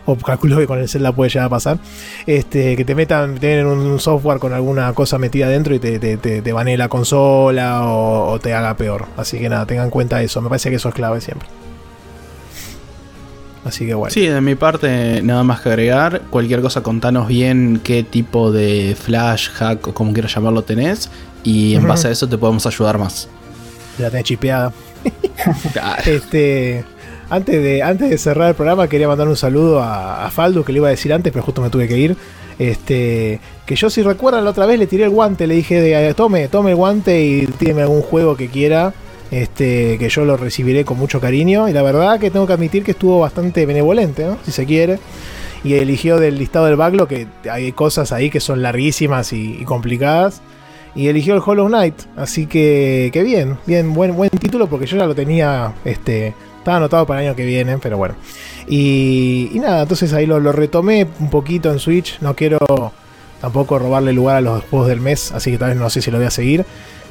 o 0.05 0.17
calculo 0.17 0.59
que 0.59 0.67
con 0.67 0.79
el 0.79 0.89
Zelda 0.89 1.13
puede 1.13 1.31
llegar 1.31 1.47
a 1.47 1.51
pasar, 1.51 1.79
este, 2.27 2.77
que 2.77 2.85
te 2.85 2.95
metan, 2.95 3.39
tienen 3.39 3.67
un 3.67 3.99
software 4.01 4.39
con 4.39 4.53
alguna 4.53 4.93
cosa 4.95 5.19
metida 5.19 5.49
dentro 5.49 5.75
y 5.75 5.79
te, 5.79 5.99
te, 5.99 6.17
te, 6.17 6.53
banee 6.53 6.77
la 6.77 6.89
consola 6.89 7.87
o, 7.87 8.39
te 8.41 8.55
haga 8.55 8.77
peor. 8.77 9.07
Así 9.17 9.39
que 9.39 9.49
nada, 9.49 9.67
tengan 9.67 9.87
en 9.87 9.91
cuenta 9.91 10.23
eso. 10.23 10.41
Me 10.41 10.49
parece 10.49 10.71
que 10.71 10.77
eso 10.77 10.89
es 10.89 10.95
clave 10.95 11.21
siempre. 11.21 11.49
Así 13.65 13.87
que 13.87 13.95
bueno. 13.95 14.13
Sí, 14.13 14.27
de 14.27 14.41
mi 14.41 14.55
parte, 14.55 15.23
nada 15.23 15.45
más 15.45 15.61
que 15.61 15.69
agregar. 15.69 16.23
Cualquier 16.31 16.61
cosa, 16.61 16.83
contanos 16.83 17.29
bien 17.29 17.81
qué 17.83 18.03
tipo 18.03 18.51
de 18.51 18.97
flash, 18.99 19.51
hack 19.51 19.89
o 19.89 19.95
como 19.95 20.13
quieras 20.13 20.35
llamarlo 20.35 20.63
tenés. 20.63 21.11
Y 21.45 21.75
en 21.75 21.87
base 21.87 22.09
a 22.09 22.11
eso 22.11 22.29
te 22.29 22.39
podemos 22.39 22.67
ayudar 22.67 22.99
más. 22.99 23.29
Ya 23.99 24.11
tenés 24.11 24.25
chipeada. 24.25 24.73
este. 26.07 26.85
Antes 27.31 27.63
de, 27.63 27.83
antes 27.83 28.11
de 28.11 28.19
cerrar 28.19 28.51
el 28.51 28.55
programa, 28.55 28.89
quería 28.89 29.09
mandar 29.09 29.27
un 29.27 29.37
saludo 29.37 29.81
a, 29.83 30.31
Faldo, 30.31 30.67
que 30.67 30.73
le 30.73 30.81
iba 30.81 30.89
a 30.89 30.91
decir 30.91 31.15
antes, 31.15 31.33
pero 31.33 31.43
justo 31.43 31.63
me 31.63 31.71
tuve 31.71 31.89
que 31.89 31.97
ir. 31.97 32.15
Este, 32.59 33.41
que 33.65 33.75
yo, 33.75 33.89
si 33.89 34.03
recuerdan, 34.03 34.45
la 34.45 34.51
otra 34.51 34.67
vez 34.67 34.79
le 34.79 34.87
tiré 34.87 35.05
el 35.05 35.11
guante, 35.11 35.47
le 35.47 35.55
dije, 35.55 35.81
de, 35.81 36.13
tome, 36.13 36.49
tome 36.49 36.73
el 36.73 36.77
guante 36.77 37.25
y 37.25 37.47
tíreme 37.47 37.83
algún 37.83 38.03
juego 38.03 38.37
que 38.37 38.49
quiera. 38.49 38.93
Este, 39.33 39.97
que 39.99 40.11
yo 40.11 40.27
lo 40.27 40.37
recibiré 40.37 40.85
con 40.85 40.99
mucho 40.99 41.21
cariño. 41.21 41.69
Y 41.69 41.73
la 41.73 41.83
verdad 41.83 42.21
que 42.21 42.31
tengo 42.31 42.47
que 42.47 42.53
admitir 42.53 42.85
que 42.85 42.93
estuvo 42.93 43.19
bastante 43.19 43.67
benevolente, 43.67 44.27
si 44.45 44.53
se 44.53 44.67
quiere. 44.67 45.01
Y 45.65 45.75
eligió 45.75 46.19
del 46.19 46.39
listado 46.39 46.67
del 46.67 46.77
backlog, 46.77 47.09
que 47.09 47.27
hay 47.51 47.73
cosas 47.73 48.13
ahí 48.13 48.31
que 48.31 48.41
son 48.41 48.63
larguísimas 48.63 49.33
y, 49.33 49.65
complicadas. 49.65 50.43
Y 50.95 51.09
eligió 51.09 51.35
el 51.35 51.41
Hollow 51.45 51.69
Knight. 51.69 51.95
Así 52.17 52.47
que, 52.47 53.11
que 53.13 53.23
bien, 53.23 53.57
bien, 53.67 53.95
buen, 53.95 54.15
buen 54.15 54.31
título, 54.31 54.69
porque 54.69 54.87
yo 54.87 54.99
ya 54.99 55.07
lo 55.07 55.15
tenía 55.15 55.73
este, 55.85 56.35
estaba 56.59 56.77
anotado 56.77 57.07
para 57.07 57.23
el 57.23 57.29
año 57.29 57.37
que 57.37 57.45
viene, 57.45 57.79
pero 57.79 57.97
bueno. 57.99 58.15
Y, 58.69 59.51
nada, 59.55 59.83
entonces 59.83 60.13
ahí 60.13 60.27
lo, 60.27 60.41
retomé 60.53 61.09
un 61.19 61.31
poquito 61.31 61.73
en 61.73 61.79
Switch. 61.79 62.21
No 62.21 62.37
quiero 62.37 62.59
tampoco 63.41 63.79
robarle 63.79 64.13
lugar 64.13 64.37
a 64.37 64.41
los 64.41 64.63
juegos 64.65 64.89
del 64.89 65.01
mes, 65.01 65.33
así 65.33 65.51
que 65.51 65.59
tal 65.59 65.71
vez 65.71 65.79
no 65.79 65.91
sé 65.91 66.03
si 66.03 66.11
lo 66.11 66.19
voy 66.19 66.27
a 66.27 66.31
seguir. 66.31 66.65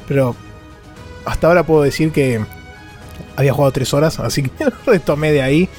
Pero 0.08 0.36
hasta 1.26 1.48
ahora 1.48 1.64
puedo 1.64 1.84
decir 1.84 2.12
que 2.12 2.42
había 3.36 3.54
jugado 3.54 3.72
tres 3.72 3.94
horas, 3.94 4.20
así 4.20 4.44
que 4.44 4.52
lo 4.66 4.72
retomé 4.86 5.32
de 5.32 5.42
ahí. 5.42 5.70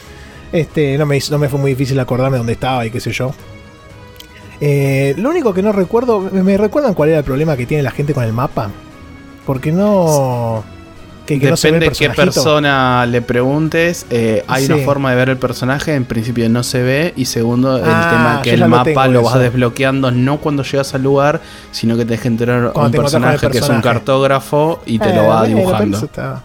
Este, 0.53 0.99
no 0.99 1.07
me, 1.07 1.19
no 1.31 1.39
me 1.39 1.49
fue 1.49 1.59
muy 1.59 1.71
difícil 1.71 1.99
acordarme 1.99 2.37
dónde 2.37 2.53
estaba 2.53 2.85
y 2.85 2.91
qué 2.91 3.01
sé 3.01 3.13
yo. 3.13 3.33
Eh, 4.61 5.15
lo 5.17 5.31
único 5.31 5.53
que 5.53 5.63
no 5.63 5.73
recuerdo, 5.73 6.21
¿me 6.21 6.57
recuerdan 6.57 6.95
cuál 6.95 7.09
era 7.09 7.19
el 7.19 7.25
problema 7.25 7.57
que 7.57 7.67
tiene 7.67 7.83
la 7.83 7.91
gente 7.91 8.15
con 8.15 8.23
el 8.25 8.33
mapa? 8.33 8.71
Porque 9.45 9.73
no... 9.73 10.63
Depende 11.27 11.91
qué 11.91 12.11
persona 12.11 13.07
le 13.07 13.23
preguntes. 13.23 14.07
Eh, 14.11 14.45
hay 14.49 14.67
una 14.67 14.79
forma 14.79 15.11
de 15.11 15.17
ver 15.17 15.29
el 15.31 15.37
personaje. 15.37 15.95
En 15.95 16.05
principio 16.05 16.49
no 16.49 16.63
se 16.63 16.83
ve. 16.83 17.15
Y 17.17 17.27
segundo, 17.27 17.79
el 17.79 17.85
ah, 17.87 18.09
tema 18.11 18.43
que 18.43 18.51
el 18.51 18.69
mapa 18.69 19.07
lo, 19.09 19.23
vas 19.23 19.39
desbloqueando 19.39 20.11
no 20.11 20.39
cuando 20.39 20.63
llegas 20.63 20.95
al 20.95 21.03
lugar, 21.03 21.41
sino 21.71 21.97
que 21.97 22.05
te 22.05 22.13
deja 22.13 22.29
entrar 22.29 22.73
un 22.75 22.91
personaje, 22.91 23.49
que 23.51 23.59
es 23.59 23.69
un 23.69 23.81
cartógrafo 23.81 24.83
y 24.87 24.99
te 24.99 25.15
lo 25.15 25.27
va 25.29 25.45
dibujando. 25.45 25.99
Está, 25.99 26.43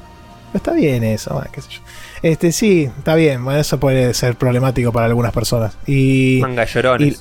está, 0.53 0.73
bien 0.73 1.03
eso, 1.03 1.41
qué 1.51 1.61
sé 1.61 1.69
yo. 1.69 1.79
Este 2.21 2.51
sí, 2.51 2.89
está 2.97 3.15
bien. 3.15 3.43
Bueno, 3.43 3.59
eso 3.59 3.79
puede 3.79 4.13
ser 4.13 4.35
problemático 4.35 4.91
para 4.91 5.05
algunas 5.05 5.31
personas. 5.31 5.77
Y, 5.85 6.39
Manga 6.41 6.65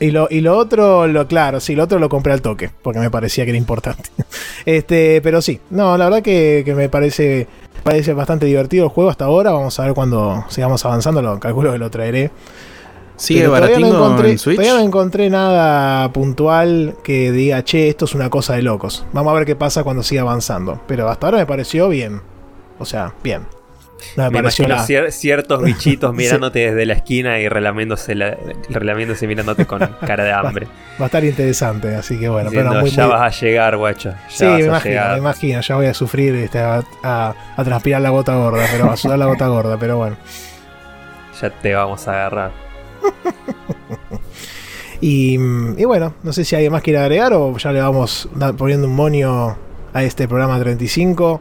y, 0.01 0.10
lo, 0.10 0.28
y 0.31 0.40
lo 0.40 0.56
otro, 0.56 1.06
lo 1.06 1.27
claro, 1.27 1.60
sí, 1.60 1.74
lo 1.74 1.85
otro 1.85 1.98
lo 1.98 2.09
compré 2.09 2.32
al 2.32 2.43
toque, 2.43 2.70
porque 2.82 3.01
me 3.01 3.10
parecía 3.10 3.44
que 3.44 3.51
era 3.51 3.59
importante. 3.59 4.10
Este, 4.64 5.20
pero 5.23 5.40
sí, 5.43 5.60
no, 5.70 5.97
la 5.97 6.06
verdad 6.06 6.23
que, 6.23 6.64
me 6.77 6.89
parece, 6.89 7.47
parece 7.85 8.14
bastante 8.14 8.47
divertido 8.47 8.85
el 8.85 8.90
juego 8.90 9.10
hasta 9.10 9.27
ahora. 9.27 9.52
Vamos 9.52 9.78
a 9.78 9.85
ver 9.85 9.94
cuando 9.94 10.44
sigamos 10.48 10.85
avanzando, 10.85 11.23
lo 11.23 11.39
calculo 11.39 11.73
que 11.73 11.78
lo 11.78 11.89
traeré. 11.89 12.32
¿Sigue 13.14 13.47
baratingo 13.47 13.89
no 13.89 13.94
encontré, 13.94 14.31
en 14.32 14.39
Switch? 14.39 14.56
Todavía 14.56 14.81
no 14.81 14.85
encontré 14.85 15.31
nada 15.31 16.12
puntual 16.12 16.97
que 17.05 17.31
diga, 17.31 17.62
che, 17.62 17.89
esto 17.89 18.06
es 18.06 18.14
una 18.14 18.28
cosa 18.28 18.55
de 18.55 18.62
locos. 18.62 19.06
Vamos 19.12 19.31
a 19.31 19.36
ver 19.36 19.47
qué 19.47 19.55
pasa 19.55 19.85
cuando 19.85 20.02
siga 20.02 20.23
avanzando. 20.23 20.81
Pero 20.89 21.09
hasta 21.09 21.28
ahora 21.28 21.39
me 21.39 21.47
pareció 21.47 21.89
bien. 21.89 22.20
O 22.78 22.85
sea, 22.85 23.14
bien. 23.23 23.43
No 24.16 24.31
me, 24.31 24.39
imagino 24.39 24.77
ciertos 25.10 25.62
bichitos 25.64 26.14
mirándote 26.14 26.70
desde 26.70 26.86
la 26.86 26.94
esquina 26.94 27.39
y 27.39 27.48
relamiéndose, 27.48 28.14
relamiéndose 28.68 29.27
mirándote 29.27 29.66
con 29.66 29.78
cara 30.06 30.24
de 30.24 30.32
hambre. 30.32 30.66
Va, 31.01 31.05
a 31.05 31.06
estar 31.06 31.24
interesante, 31.24 31.94
así 31.94 32.18
que 32.18 32.28
bueno. 32.28 32.51
ya 32.86 33.06
vas 33.06 33.36
a 33.36 33.40
llegar, 33.40 33.77
guacho. 33.77 34.14
sí, 34.28 34.44
me 34.44 34.64
imagino, 34.64 35.09
me 35.12 35.18
imagino, 35.18 35.60
ya 35.60 35.77
voy 35.77 35.86
a 35.86 35.94
sufrir 35.94 36.35
este, 36.36 36.59
a, 36.59 37.35
transpirar 37.56 38.01
la 38.01 38.10
gota 38.10 38.35
gorda, 38.36 38.64
pero 38.70 38.90
a 38.90 38.97
sudar 38.97 39.18
la 39.18 39.27
gota 39.27 39.47
gorda, 39.48 39.78
pero 39.78 39.97
bueno. 39.97 40.16
Ya 41.39 41.51
te 41.51 41.74
vamos 41.74 42.09
a 42.09 42.12
agarrar. 42.12 42.51
y, 45.02 45.35
y 45.35 45.85
bueno, 45.85 46.14
no 46.23 46.32
sé 46.32 46.47
si 46.47 46.56
alguien 46.56 46.73
más 46.73 46.81
quiere 46.81 46.98
agregar 46.98 47.35
o 47.35 47.55
ya 47.59 47.73
le 47.73 47.81
vamos 47.82 48.27
poniendo 48.56 48.86
un 48.86 48.97
monio 48.97 49.59
a 49.93 50.02
este 50.02 50.28
programa 50.28 50.59
35. 50.59 51.40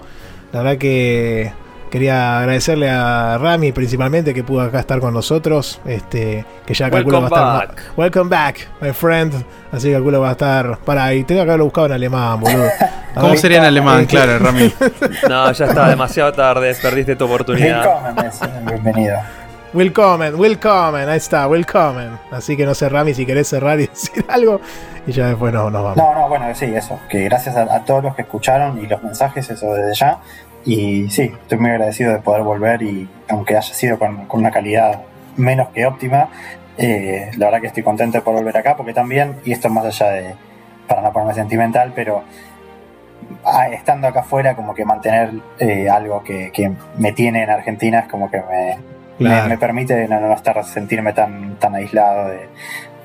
La 0.51 0.63
verdad 0.63 0.77
que 0.77 1.53
Quería 1.95 2.39
agradecerle 2.39 2.89
a 2.89 3.37
Rami 3.37 3.71
principalmente 3.71 4.33
que 4.33 4.43
pudo 4.43 4.59
acá 4.63 4.81
estar 4.81 4.99
con 4.99 5.13
nosotros. 5.13 5.79
Este, 5.85 6.45
que 6.65 6.73
ya 6.73 6.91
calculo 6.91 7.21
va 7.21 7.27
a 7.27 7.63
estar. 7.63 7.75
Welcome 7.95 8.29
back, 8.29 8.67
my 8.81 8.91
friend. 8.91 9.33
Así 9.71 9.87
que 9.87 9.93
calculo 9.93 10.19
va 10.19 10.27
a 10.27 10.31
estar. 10.33 10.77
Para, 10.79 11.13
y 11.13 11.23
tengo 11.23 11.45
que 11.45 11.51
haberlo 11.51 11.63
buscado 11.63 11.87
en 11.87 11.93
alemán, 11.93 12.41
boludo. 12.41 12.67
¿Cómo 13.15 13.37
sería 13.37 13.59
en 13.59 13.63
alemán? 13.63 14.05
Claro, 14.09 14.39
Rami. 14.39 14.73
no, 15.29 15.53
ya 15.53 15.65
está 15.67 15.87
demasiado 15.87 16.33
tarde. 16.33 16.75
Perdiste 16.81 17.15
tu 17.15 17.23
oportunidad. 17.23 18.13
Bienvenido. 18.65 19.15
Willkommen, 19.73 20.37
willkommen, 20.37 21.07
ahí 21.07 21.17
está, 21.17 21.47
willkommen. 21.47 22.17
Así 22.29 22.57
que 22.57 22.65
no 22.65 22.75
sé, 22.75 22.89
Rami, 22.89 23.13
si 23.13 23.25
querés 23.25 23.47
cerrar 23.47 23.79
y 23.79 23.87
decir 23.87 24.25
algo. 24.27 24.59
Y 25.07 25.13
ya 25.13 25.27
después 25.27 25.53
nos, 25.53 25.71
nos 25.71 25.81
vamos. 25.81 25.97
No, 25.97 26.13
no, 26.13 26.27
bueno, 26.27 26.53
sí, 26.55 26.65
eso. 26.65 26.99
Que 27.07 27.23
gracias 27.23 27.55
a, 27.55 27.73
a, 27.73 27.85
todos 27.85 28.03
los 28.03 28.15
que 28.15 28.23
escucharon 28.23 28.83
y 28.83 28.85
los 28.85 29.01
mensajes, 29.01 29.49
eso 29.49 29.73
desde 29.73 29.95
ya. 29.95 30.19
Y 30.65 31.09
sí, 31.09 31.31
estoy 31.41 31.59
muy 31.59 31.69
agradecido 31.69 32.11
de 32.11 32.19
poder 32.19 32.41
volver 32.41 32.81
y 32.81 33.07
aunque 33.29 33.55
haya 33.55 33.73
sido 33.73 33.99
con, 33.99 34.27
una 34.31 34.51
calidad 34.51 35.03
menos 35.37 35.69
que 35.69 35.85
óptima, 35.85 36.29
eh, 36.77 37.29
la 37.37 37.45
verdad 37.45 37.61
que 37.61 37.67
estoy 37.67 37.83
contento 37.83 38.17
de 38.17 38.23
poder 38.23 38.39
volver 38.39 38.57
acá 38.57 38.75
porque 38.75 38.93
también, 38.93 39.35
y 39.45 39.51
esto 39.51 39.67
es 39.67 39.73
más 39.73 39.85
allá 39.85 40.11
de, 40.11 40.35
para 40.87 41.03
no 41.03 41.13
ponerme 41.13 41.35
sentimental, 41.35 41.93
pero 41.95 42.23
estando 43.71 44.07
acá 44.07 44.21
afuera, 44.21 44.55
como 44.55 44.73
que 44.73 44.85
mantener 44.85 45.31
eh, 45.59 45.87
algo 45.87 46.23
que, 46.23 46.51
me 46.97 47.11
tiene 47.11 47.43
en 47.43 47.51
Argentina 47.51 47.99
es 47.99 48.07
como 48.07 48.31
que 48.31 48.41
me, 49.19 49.47
me, 49.47 49.57
permite 49.59 50.07
no, 50.07 50.33
estar, 50.33 50.63
sentirme 50.65 51.13
tan, 51.13 51.57
tan 51.57 51.75
aislado 51.75 52.29
de, 52.29 52.49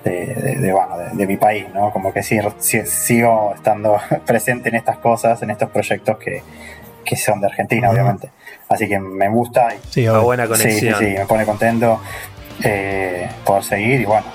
de, 0.04 0.72
bueno, 0.72 0.96
de, 1.12 1.26
mi 1.26 1.36
país, 1.36 1.66
¿no? 1.74 1.90
Como 1.92 2.12
que 2.12 2.22
sí, 2.22 2.38
sigo 2.58 3.52
estando 3.54 3.98
presente 4.26 4.70
en 4.70 4.76
estas 4.76 4.96
cosas, 4.98 5.42
en 5.42 5.50
estos 5.50 5.68
proyectos 5.70 6.16
que, 6.18 6.42
son 7.16 7.40
de 7.40 7.46
Argentina, 7.46 7.90
obviamente. 7.90 8.30
Así 8.68 8.88
que 8.88 8.98
me 8.98 9.28
gusta. 9.28 9.74
Y, 9.74 9.78
sí, 9.88 10.08
una 10.08 10.20
buena 10.20 10.46
conexión. 10.46 10.96
Sí, 10.98 11.04
sí, 11.06 11.14
me 11.18 11.26
pone 11.26 11.44
contento 11.44 12.00
eh, 12.62 13.28
poder 13.44 13.64
seguir 13.64 14.00
y 14.00 14.04
bueno, 14.04 14.26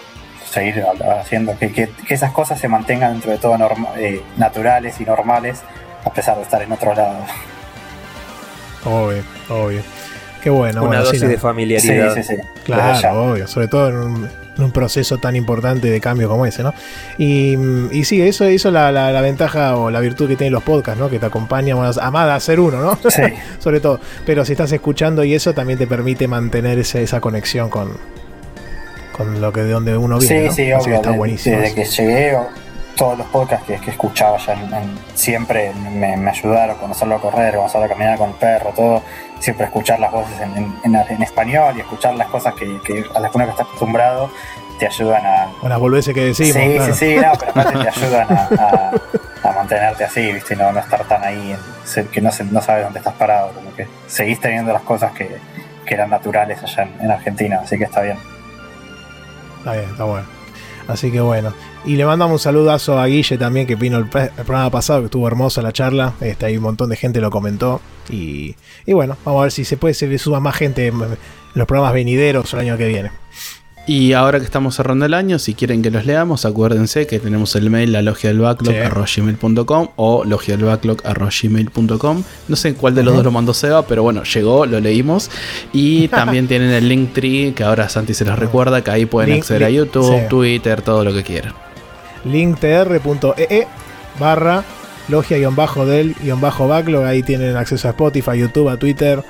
seguir 0.49 0.83
haciendo 1.19 1.57
que, 1.57 1.89
esas 2.09 2.31
cosas 2.31 2.59
se 2.59 2.67
mantengan 2.67 3.13
dentro 3.13 3.31
de 3.31 3.37
todo 3.37 3.57
eh, 3.97 4.21
naturales 4.37 4.99
y 4.99 5.05
normales, 5.05 5.61
a 6.03 6.11
pesar 6.11 6.37
de 6.37 6.43
estar 6.43 6.61
en 6.61 6.71
otro 6.71 6.93
lado. 6.93 7.17
Obvio, 8.85 9.23
obvio. 9.49 9.81
Qué 10.41 10.49
bueno. 10.49 10.83
Una 10.83 10.99
dosis 10.99 11.21
de 11.21 11.37
familiaridad. 11.37 12.13
Sí, 12.13 12.23
sí, 12.23 12.35
sí. 12.35 12.41
Claro, 12.65 13.31
obvio. 13.31 13.47
Sobre 13.47 13.67
todo 13.67 13.89
en 13.89 13.95
un, 13.95 14.29
proceso 14.71 15.17
tan 15.17 15.35
importante 15.35 15.89
de 15.89 16.01
cambio 16.01 16.29
como 16.29 16.45
ese, 16.45 16.63
¿no? 16.63 16.73
Y, 17.17 17.57
y 17.91 18.05
sí, 18.05 18.21
eso, 18.21 18.45
eso 18.45 18.71
la, 18.71 18.91
la, 18.91 19.21
ventaja 19.21 19.77
o 19.77 19.91
la 19.91 19.99
virtud 19.99 20.27
que 20.27 20.35
tienen 20.35 20.53
los 20.53 20.63
podcasts, 20.63 20.99
¿no? 20.99 21.09
Que 21.09 21.19
te 21.19 21.25
acompañan, 21.25 21.77
amada 22.01 22.35
a 22.35 22.39
ser 22.39 22.59
uno, 22.59 22.79
¿no? 22.81 23.09
Sí. 23.09 23.21
Sobre 23.59 23.79
todo. 23.79 23.99
Pero 24.25 24.45
si 24.45 24.53
estás 24.53 24.71
escuchando 24.71 25.23
y 25.23 25.33
eso 25.33 25.53
también 25.53 25.79
te 25.79 25.87
permite 25.87 26.27
mantener 26.27 26.79
esa 26.79 27.19
conexión 27.21 27.69
con, 27.69 27.97
con 29.15 29.41
lo 29.41 29.53
que 29.53 29.61
de 29.61 29.71
donde 29.71 29.97
uno 29.97 30.19
viene. 30.19 30.51
Sí, 30.51 30.69
¿no? 30.69 30.81
sí, 30.81 30.87
obvio. 30.87 30.95
Está 30.95 31.11
buenísimo. 31.11 31.57
Desde 31.57 31.75
que 31.75 31.85
llegué, 31.85 32.37
todos 32.95 33.17
los 33.17 33.27
podcasts 33.27 33.65
que, 33.65 33.75
que 33.77 33.91
escuchaba 33.91 34.37
ya 34.37 34.55
siempre 35.13 35.71
me, 35.73 36.17
me, 36.17 36.29
ayudaron, 36.29 36.77
conocerlo 36.77 37.15
a 37.15 37.21
correr, 37.21 37.55
conocerlo 37.55 37.85
a 37.85 37.89
caminar 37.89 38.17
con 38.17 38.29
el 38.29 38.35
perro, 38.35 38.71
todo. 38.75 39.03
Siempre 39.39 39.65
escuchar 39.65 39.99
las 39.99 40.11
voces 40.11 40.39
en, 40.41 40.75
en, 40.83 41.23
español 41.23 41.73
y 41.77 41.81
escuchar 41.81 42.15
las 42.15 42.27
cosas 42.27 42.53
que, 42.55 42.79
que 42.81 43.05
a 43.13 43.19
las 43.19 43.31
que 43.31 43.37
uno 43.37 43.47
está 43.47 43.63
acostumbrado 43.63 44.29
te 44.79 44.87
ayudan 44.87 45.25
a. 45.25 45.51
O 45.61 45.69
las 45.69 45.79
volvés 45.79 46.05
que 46.05 46.25
decimos. 46.25 46.53
Sí, 46.53 46.79
sí, 46.79 46.93
sí, 46.93 47.15
no, 47.15 47.31
pero 47.37 47.51
aparte 47.51 47.79
te 47.79 47.89
ayudan 47.89 48.27
a, 48.29 48.91
a, 49.43 49.51
mantenerte 49.53 50.03
así, 50.03 50.31
¿viste? 50.31 50.55
No, 50.55 50.71
no 50.71 50.79
estar 50.79 51.03
tan 51.05 51.23
ahí, 51.23 51.55
que 52.11 52.21
no, 52.21 52.29
no 52.51 52.61
sabes 52.61 52.83
dónde 52.83 52.99
estás 52.99 53.13
parado, 53.13 53.51
como 53.53 53.73
que 53.75 53.87
seguís 54.07 54.39
teniendo 54.39 54.73
las 54.73 54.83
cosas 54.83 55.11
que, 55.13 55.37
que 55.85 55.93
eran 55.93 56.09
naturales 56.09 56.61
allá 56.63 56.87
en 56.99 57.11
Argentina, 57.11 57.59
así 57.63 57.77
que 57.77 57.85
está 57.85 58.01
bien. 58.01 58.17
Está 59.59 59.73
bien, 59.73 59.89
está 59.89 60.03
bueno. 60.03 60.34
Así 60.87 61.11
que 61.11 61.21
bueno. 61.21 61.53
Y 61.85 61.95
le 61.95 62.05
mandamos 62.05 62.33
un 62.33 62.39
saludazo 62.39 62.99
a 62.99 63.05
Guille 63.07 63.37
también, 63.37 63.67
que 63.67 63.75
vino 63.75 63.97
el, 63.97 64.07
programa 64.07 64.69
pasado, 64.69 64.99
que 64.99 65.05
estuvo 65.05 65.27
hermosa 65.27 65.61
la 65.61 65.71
charla. 65.71 66.13
Este, 66.21 66.45
hay 66.45 66.57
un 66.57 66.63
montón 66.63 66.89
de 66.89 66.95
gente 66.95 67.21
lo 67.21 67.29
comentó. 67.31 67.81
Y, 68.09 68.55
y 68.85 68.93
bueno, 68.93 69.17
vamos 69.25 69.39
a 69.39 69.43
ver 69.43 69.51
si 69.51 69.65
se 69.65 69.77
puede, 69.77 69.93
se 69.93 70.07
le 70.07 70.17
suba 70.17 70.39
más 70.39 70.55
gente 70.55 70.87
en 70.87 70.99
los 71.53 71.67
programas 71.67 71.93
venideros 71.93 72.53
el 72.53 72.59
año 72.59 72.77
que 72.77 72.87
viene. 72.87 73.24
Y 73.87 74.13
ahora 74.13 74.39
que 74.39 74.45
estamos 74.45 74.75
cerrando 74.75 75.05
el 75.05 75.13
año, 75.13 75.37
si 75.37 75.53
quieren 75.53 75.83
que 75.83 75.91
los 75.91 76.07
leamos, 76.07 76.43
acuérdense 76.45 77.05
que 77.05 77.19
tenemos 77.19 77.55
el 77.55 77.69
mail 77.69 77.91
la 77.91 78.01
logia 78.01 78.31
del 78.31 78.39
backlog 78.39 78.73
o 79.95 80.23
logia 80.25 80.57
del 80.57 80.65
backlog 80.65 81.03
No 82.47 82.55
sé 82.55 82.73
cuál 82.73 82.95
de 82.95 83.03
los 83.03 83.15
dos 83.15 83.23
lo 83.23 83.29
mandó 83.31 83.53
Seba, 83.53 83.85
pero 83.85 84.01
bueno, 84.01 84.23
llegó, 84.23 84.65
lo 84.65 84.79
leímos. 84.79 85.29
Y 85.71 86.07
también 86.09 86.47
tienen 86.47 86.71
el 86.71 86.89
link 86.89 87.13
tree, 87.13 87.53
que 87.53 87.63
ahora 87.63 87.87
Santi 87.87 88.15
se 88.15 88.25
los 88.25 88.39
recuerda, 88.39 88.83
que 88.83 88.89
ahí 88.89 89.05
pueden 89.05 89.33
acceder 89.37 89.65
a 89.65 89.69
YouTube, 89.69 90.27
Twitter, 90.29 90.81
todo 90.81 91.03
lo 91.03 91.13
que 91.13 91.21
quieran. 91.21 91.53
linktr.ee 92.23 93.45
e 93.49 93.67
barra 94.19 94.63
logia-del-backlog. 95.09 97.03
Ahí 97.03 97.21
tienen 97.21 97.55
acceso 97.55 97.87
a 97.87 97.91
Spotify, 97.91 98.39
YouTube, 98.39 98.69
a 98.69 98.77
Twitter 98.77 99.23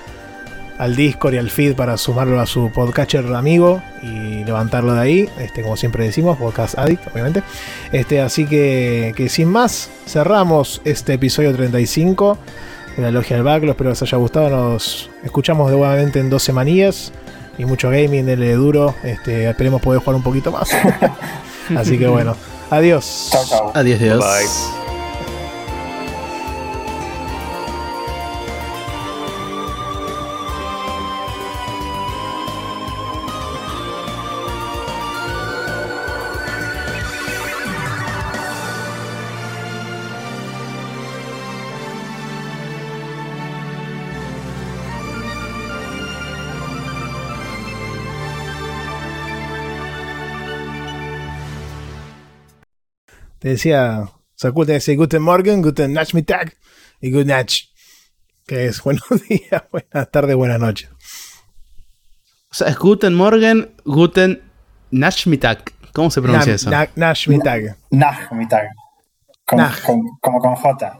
al 0.78 0.96
Discord 0.96 1.34
y 1.36 1.38
al 1.38 1.50
feed 1.50 1.76
para 1.76 1.98
sumarlo 1.98 2.40
a 2.40 2.46
su 2.46 2.72
podcatcher 2.72 3.34
amigo 3.34 3.82
y 4.02 4.44
levantarlo 4.44 4.94
de 4.94 5.02
ahí, 5.02 5.30
este, 5.40 5.62
como 5.62 5.78
siempre 5.78 6.06
decimos, 6.06 6.38
Podcast 6.38 6.78
Addict, 6.78 7.08
obviamente. 7.14 7.44
Este, 7.92 8.22
así 8.22 8.46
que, 8.46 9.14
que 9.16 9.30
sin 9.30 9.50
más, 9.50 9.90
cerramos 10.08 10.82
este 10.86 11.14
episodio 11.14 11.54
35 11.54 12.38
de 12.98 13.04
la 13.04 13.12
Logia 13.12 13.38
del 13.38 13.46
Backlog. 13.46 13.72
Espero 13.72 13.90
que 13.90 13.94
les 13.94 14.02
haya 14.02 14.18
gustado. 14.18 14.50
Nos 14.50 15.10
escuchamos 15.24 15.70
de 15.70 15.78
nuevamente 15.78 16.20
en 16.20 16.30
dos 16.30 16.44
semanillas 16.44 17.12
y 17.58 17.66
mucho 17.66 17.90
gaming, 17.90 18.26
dele 18.26 18.54
duro. 18.54 18.96
Este, 19.04 19.50
esperemos 19.50 19.82
poder 19.82 20.02
jugar 20.02 20.16
un 20.16 20.24
poquito 20.24 20.52
más. 20.52 20.70
así 21.76 21.98
que 21.98 22.08
bueno, 22.08 22.36
adiós. 22.70 23.32
Adiós, 23.74 24.02
adiós. 24.02 24.85
Te 53.46 53.50
decía, 53.50 54.10
se 54.34 54.48
acuerda 54.48 54.70
de 54.70 54.78
decir 54.80 54.98
Guten 54.98 55.22
Morgen, 55.22 55.62
Guten 55.62 55.94
Nachmittag 55.94 56.56
y 57.00 57.12
Good 57.12 57.28
Nach, 57.28 57.54
que 58.48 58.66
es 58.66 58.82
buenos 58.84 59.04
días, 59.30 59.62
buenas 59.72 60.10
tardes, 60.10 60.36
buenas 60.36 60.60
noches. 60.60 60.90
O 62.50 62.56
sea, 62.56 62.70
es 62.70 62.80
Guten 62.80 63.14
Morgen, 63.14 63.76
Guten 63.86 64.42
Nachmittag. 64.90 65.60
¿Cómo 65.94 66.10
se 66.10 66.24
pronuncia 66.24 66.56
eso? 66.56 66.72
Nachmittag. 66.96 67.78
Nachmittag. 67.92 68.70
Como, 69.46 69.70
como 70.22 70.40
con 70.40 70.56
J. 70.56 70.98